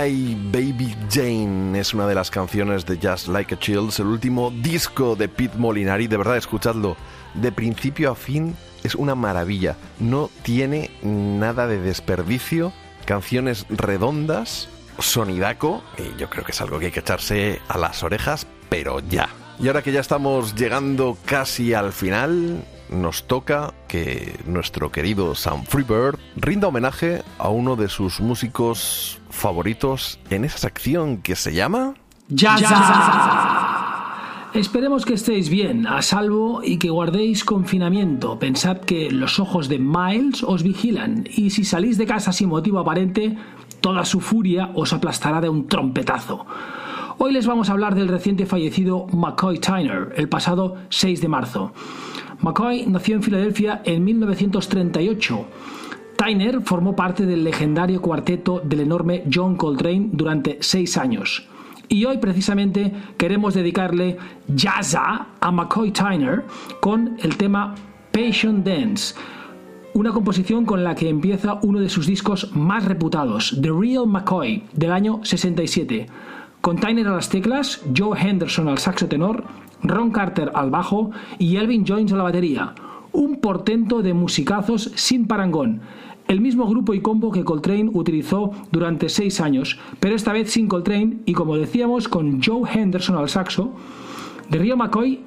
Goodbye 0.00 0.36
Baby 0.50 0.96
Jane 1.10 1.78
es 1.78 1.92
una 1.92 2.06
de 2.06 2.14
las 2.14 2.30
canciones 2.30 2.86
de 2.86 2.96
Just 2.96 3.28
Like 3.28 3.54
a 3.54 3.58
Chills, 3.58 3.98
el 3.98 4.06
último 4.06 4.50
disco 4.50 5.14
de 5.14 5.28
Pete 5.28 5.58
Molinari. 5.58 6.06
De 6.06 6.16
verdad, 6.16 6.38
escuchadlo. 6.38 6.96
De 7.34 7.52
principio 7.52 8.10
a 8.10 8.14
fin 8.14 8.56
es 8.82 8.94
una 8.94 9.14
maravilla. 9.14 9.76
No 9.98 10.30
tiene 10.42 10.90
nada 11.02 11.66
de 11.66 11.78
desperdicio. 11.78 12.72
Canciones 13.04 13.66
redondas, 13.68 14.68
sonidaco, 14.98 15.82
y 15.98 16.18
yo 16.18 16.30
creo 16.30 16.44
que 16.44 16.52
es 16.52 16.60
algo 16.62 16.78
que 16.78 16.86
hay 16.86 16.92
que 16.92 17.00
echarse 17.00 17.60
a 17.68 17.76
las 17.76 18.02
orejas, 18.02 18.46
pero 18.70 19.00
ya. 19.00 19.28
Y 19.58 19.66
ahora 19.66 19.82
que 19.82 19.92
ya 19.92 20.00
estamos 20.00 20.54
llegando 20.54 21.18
casi 21.26 21.74
al 21.74 21.92
final, 21.92 22.64
nos 22.90 23.24
toca 23.24 23.72
que 23.88 24.38
nuestro 24.46 24.90
querido 24.90 25.34
Sam 25.34 25.64
Freebird 25.64 26.18
rinda 26.36 26.68
homenaje 26.68 27.22
a 27.38 27.48
uno 27.48 27.76
de 27.76 27.88
sus 27.88 28.20
músicos 28.20 29.20
favoritos 29.30 30.18
en 30.30 30.44
esa 30.44 30.58
sección 30.58 31.18
que 31.18 31.36
se 31.36 31.54
llama... 31.54 31.94
Esperemos 34.54 35.04
que 35.04 35.14
estéis 35.14 35.48
bien, 35.48 35.86
a 35.86 36.02
salvo 36.02 36.62
y 36.64 36.78
que 36.78 36.90
guardéis 36.90 37.44
confinamiento. 37.44 38.36
Pensad 38.40 38.78
que 38.78 39.08
los 39.08 39.38
ojos 39.38 39.68
de 39.68 39.78
Miles 39.78 40.42
os 40.42 40.64
vigilan 40.64 41.24
y 41.32 41.50
si 41.50 41.64
salís 41.64 41.98
de 41.98 42.06
casa 42.06 42.32
sin 42.32 42.48
motivo 42.48 42.80
aparente, 42.80 43.38
toda 43.80 44.04
su 44.04 44.20
furia 44.20 44.72
os 44.74 44.92
aplastará 44.92 45.40
de 45.40 45.48
un 45.48 45.68
trompetazo. 45.68 46.46
Hoy 47.18 47.32
les 47.32 47.46
vamos 47.46 47.68
a 47.68 47.72
hablar 47.72 47.94
del 47.94 48.08
reciente 48.08 48.44
fallecido 48.44 49.06
McCoy 49.12 49.60
Tyner, 49.60 50.14
el 50.16 50.28
pasado 50.28 50.78
6 50.88 51.20
de 51.20 51.28
marzo. 51.28 51.72
McCoy 52.42 52.86
nació 52.86 53.16
en 53.16 53.22
Filadelfia 53.22 53.82
en 53.84 54.02
1938. 54.02 55.46
Tyner 56.16 56.62
formó 56.62 56.96
parte 56.96 57.26
del 57.26 57.44
legendario 57.44 58.00
cuarteto 58.00 58.60
del 58.64 58.80
enorme 58.80 59.24
John 59.32 59.56
Coltrane 59.56 60.08
durante 60.12 60.58
seis 60.60 60.96
años. 60.96 61.46
Y 61.88 62.04
hoy 62.04 62.18
precisamente 62.18 62.92
queremos 63.18 63.54
dedicarle 63.54 64.16
Jazza 64.54 65.26
a 65.40 65.50
McCoy 65.50 65.90
Tyner 65.90 66.44
con 66.80 67.16
el 67.22 67.36
tema 67.36 67.74
Patient 68.12 68.66
Dance, 68.66 69.14
una 69.92 70.12
composición 70.12 70.64
con 70.64 70.84
la 70.84 70.94
que 70.94 71.08
empieza 71.08 71.58
uno 71.62 71.80
de 71.80 71.88
sus 71.88 72.06
discos 72.06 72.54
más 72.54 72.84
reputados, 72.84 73.58
The 73.60 73.70
Real 73.70 74.06
McCoy, 74.06 74.64
del 74.72 74.92
año 74.92 75.20
67. 75.24 76.06
Con 76.60 76.78
Tyner 76.78 77.08
a 77.08 77.14
las 77.16 77.28
teclas, 77.28 77.82
Joe 77.96 78.18
Henderson 78.18 78.68
al 78.68 78.78
saxo 78.78 79.08
tenor, 79.08 79.44
Ron 79.82 80.10
Carter 80.10 80.50
al 80.54 80.70
bajo 80.70 81.10
y 81.38 81.56
Elvin 81.56 81.84
Jones 81.86 82.12
a 82.12 82.16
la 82.16 82.24
batería. 82.24 82.74
Un 83.12 83.36
portento 83.36 84.02
de 84.02 84.14
musicazos 84.14 84.92
sin 84.94 85.26
parangón. 85.26 85.80
El 86.28 86.40
mismo 86.40 86.66
grupo 86.68 86.94
y 86.94 87.00
combo 87.00 87.32
que 87.32 87.42
Coltrane 87.42 87.90
utilizó 87.92 88.52
durante 88.70 89.08
seis 89.08 89.40
años, 89.40 89.78
pero 89.98 90.14
esta 90.14 90.32
vez 90.32 90.50
sin 90.52 90.68
Coltrane 90.68 91.18
y 91.26 91.32
como 91.32 91.56
decíamos 91.56 92.06
con 92.06 92.40
Joe 92.40 92.70
Henderson 92.72 93.16
al 93.16 93.28
saxo. 93.28 93.72
The 94.50 94.58
Real 94.58 94.76
McCoy 94.76 95.20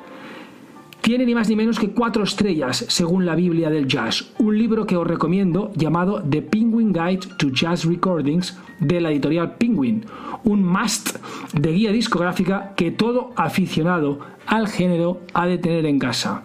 tiene 1.04 1.26
ni 1.26 1.36
más 1.36 1.50
ni 1.50 1.58
menos 1.58 1.80
que 1.80 1.90
cuatro 1.90 2.24
estrellas 2.24 2.86
según 2.88 3.26
la 3.26 3.36
Biblia 3.36 3.70
del 3.70 3.90
Jazz, 3.90 4.32
un 4.40 4.58
libro 4.58 4.86
que 4.86 4.96
os 4.96 5.06
recomiendo 5.06 5.70
llamado 5.76 6.24
The 6.24 6.42
Penguin 6.42 6.94
Guide 6.94 7.28
to 7.38 7.50
Jazz 7.50 7.84
Recordings 7.84 8.58
de 8.80 9.02
la 9.02 9.12
editorial 9.12 9.56
Penguin, 9.58 10.06
un 10.46 10.64
must 10.64 11.18
de 11.52 11.74
guía 11.74 11.92
discográfica 11.92 12.72
que 12.78 12.92
todo 12.92 13.34
aficionado 13.36 14.20
al 14.48 14.70
género 14.70 15.20
ha 15.34 15.46
de 15.46 15.58
tener 15.58 15.86
en 15.86 16.00
casa. 16.00 16.42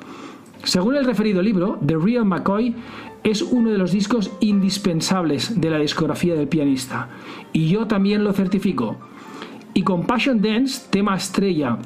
Según 0.64 0.96
el 0.96 1.04
referido 1.04 1.40
libro, 1.40 1.78
The 1.86 1.96
Real 1.96 2.24
McCoy 2.24 2.74
es 3.22 3.42
uno 3.42 3.70
de 3.70 3.78
los 3.78 3.92
discos 3.92 4.32
indispensables 4.40 5.60
de 5.60 5.70
la 5.70 5.78
discografía 5.78 6.34
del 6.34 6.48
pianista, 6.48 7.10
y 7.52 7.68
yo 7.68 7.86
también 7.86 8.24
lo 8.24 8.32
certifico. 8.32 8.96
Y 9.72 9.82
con 9.82 10.04
Passion 10.04 10.42
Dance, 10.42 10.88
tema 10.90 11.14
estrella 11.14 11.78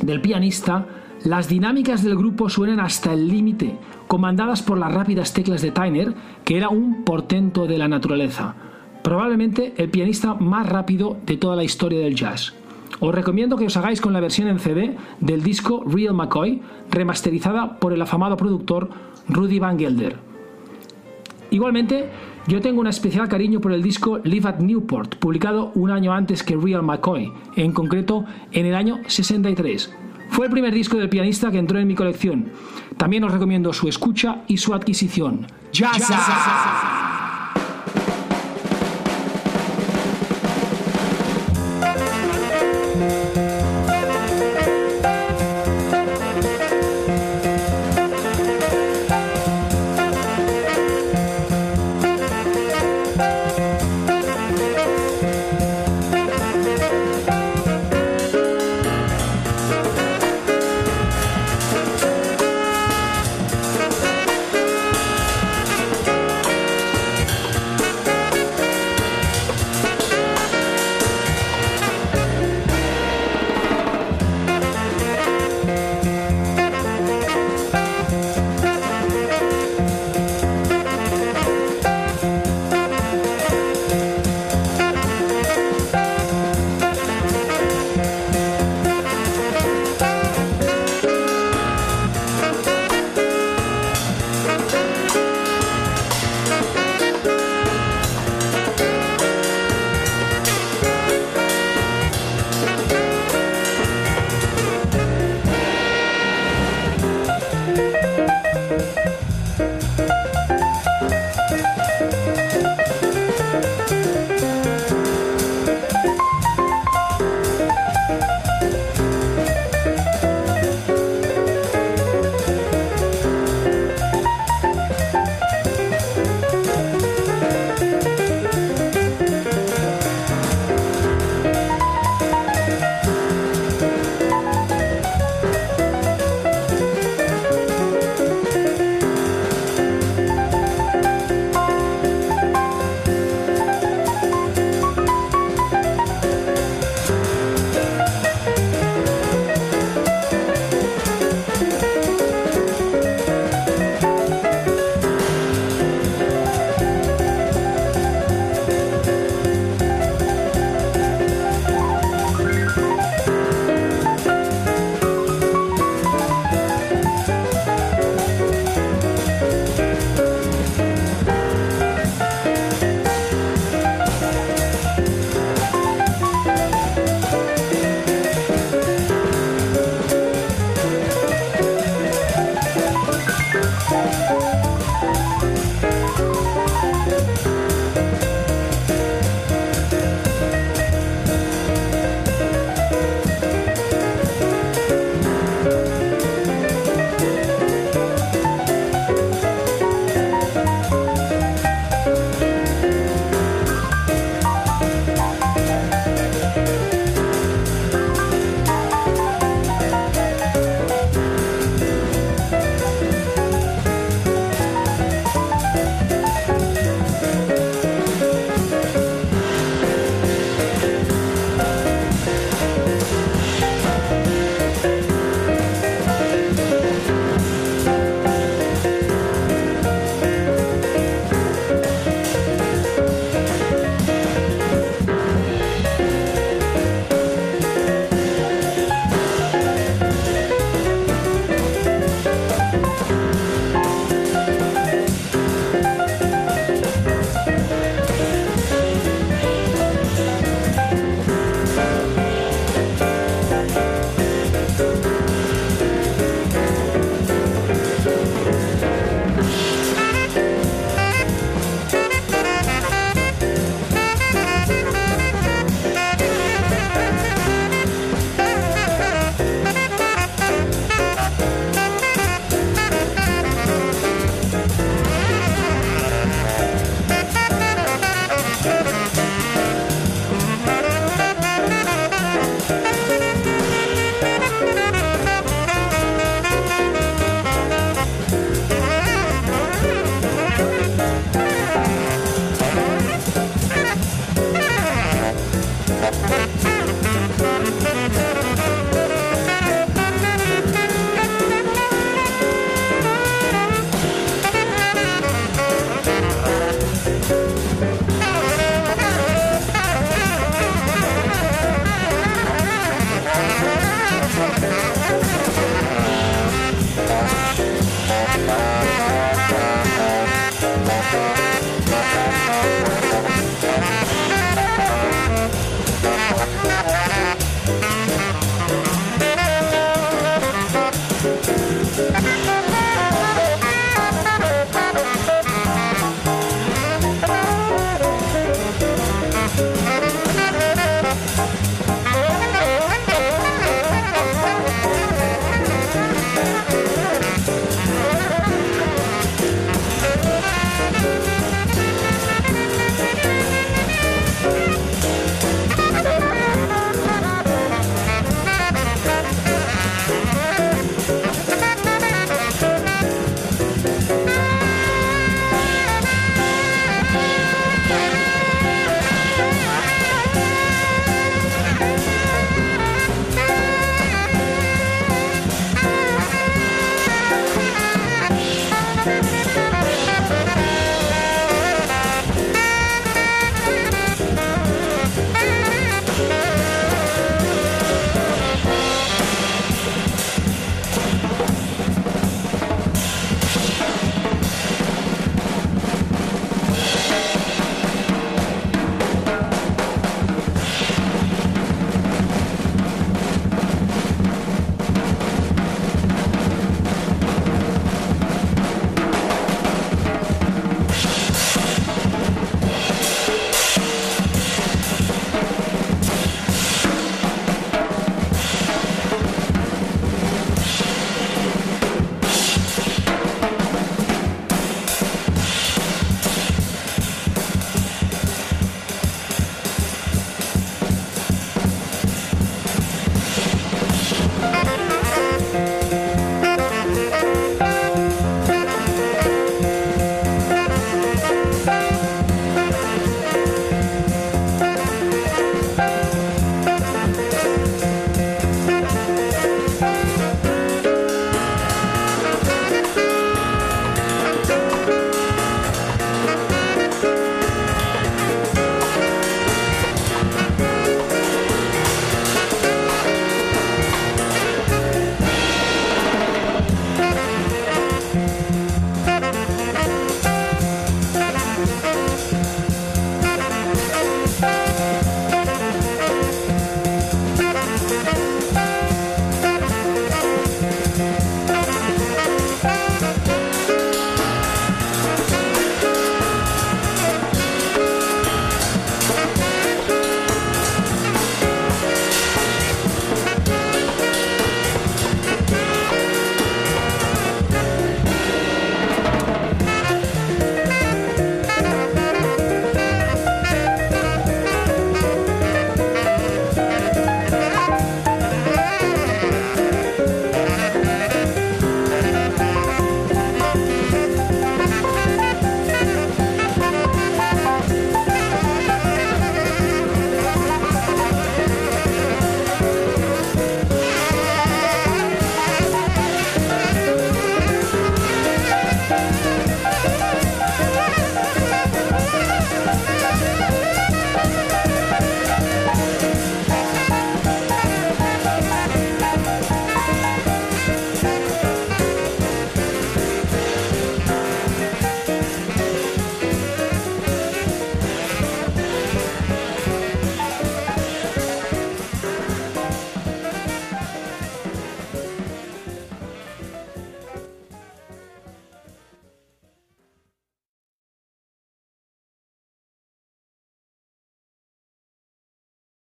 del 0.00 0.20
pianista, 0.20 0.86
las 1.24 1.48
dinámicas 1.48 2.02
del 2.02 2.16
grupo 2.16 2.48
suenan 2.48 2.80
hasta 2.80 3.12
el 3.12 3.28
límite, 3.28 3.76
comandadas 4.08 4.62
por 4.62 4.78
las 4.78 4.92
rápidas 4.92 5.32
teclas 5.32 5.62
de 5.62 5.70
Tyner, 5.70 6.14
que 6.44 6.56
era 6.56 6.68
un 6.68 7.04
portento 7.04 7.66
de 7.66 7.78
la 7.78 7.86
naturaleza. 7.86 8.56
Probablemente 9.02 9.72
el 9.76 9.88
pianista 9.88 10.34
más 10.34 10.68
rápido 10.68 11.16
de 11.24 11.36
toda 11.36 11.54
la 11.54 11.64
historia 11.64 12.00
del 12.00 12.16
jazz. 12.16 12.54
Os 12.98 13.14
recomiendo 13.14 13.56
que 13.56 13.66
os 13.66 13.76
hagáis 13.76 14.00
con 14.00 14.12
la 14.12 14.20
versión 14.20 14.48
en 14.48 14.58
CD 14.58 14.96
del 15.20 15.42
disco 15.42 15.84
Real 15.86 16.14
McCoy, 16.14 16.60
remasterizada 16.90 17.78
por 17.78 17.92
el 17.92 18.02
afamado 18.02 18.36
productor 18.36 18.90
Rudy 19.28 19.58
Van 19.58 19.78
Gelder. 19.78 20.16
Igualmente, 21.50 22.06
yo 22.48 22.60
tengo 22.60 22.80
un 22.80 22.86
especial 22.88 23.28
cariño 23.28 23.60
por 23.60 23.72
el 23.72 23.82
disco 23.82 24.18
Live 24.18 24.48
at 24.48 24.58
Newport, 24.58 25.16
publicado 25.16 25.70
un 25.74 25.90
año 25.90 26.12
antes 26.12 26.42
que 26.42 26.56
Real 26.56 26.82
McCoy, 26.82 27.32
en 27.56 27.72
concreto 27.72 28.24
en 28.50 28.66
el 28.66 28.74
año 28.74 28.98
63. 29.06 30.01
Fue 30.32 30.46
el 30.46 30.52
primer 30.52 30.72
disco 30.72 30.96
del 30.96 31.10
pianista 31.10 31.50
que 31.50 31.58
entró 31.58 31.78
en 31.78 31.86
mi 31.86 31.94
colección. 31.94 32.46
También 32.96 33.22
os 33.24 33.32
recomiendo 33.32 33.70
su 33.74 33.86
escucha 33.86 34.38
y 34.48 34.56
su 34.56 34.72
adquisición. 34.72 35.46
¡Jazz! 35.72 36.10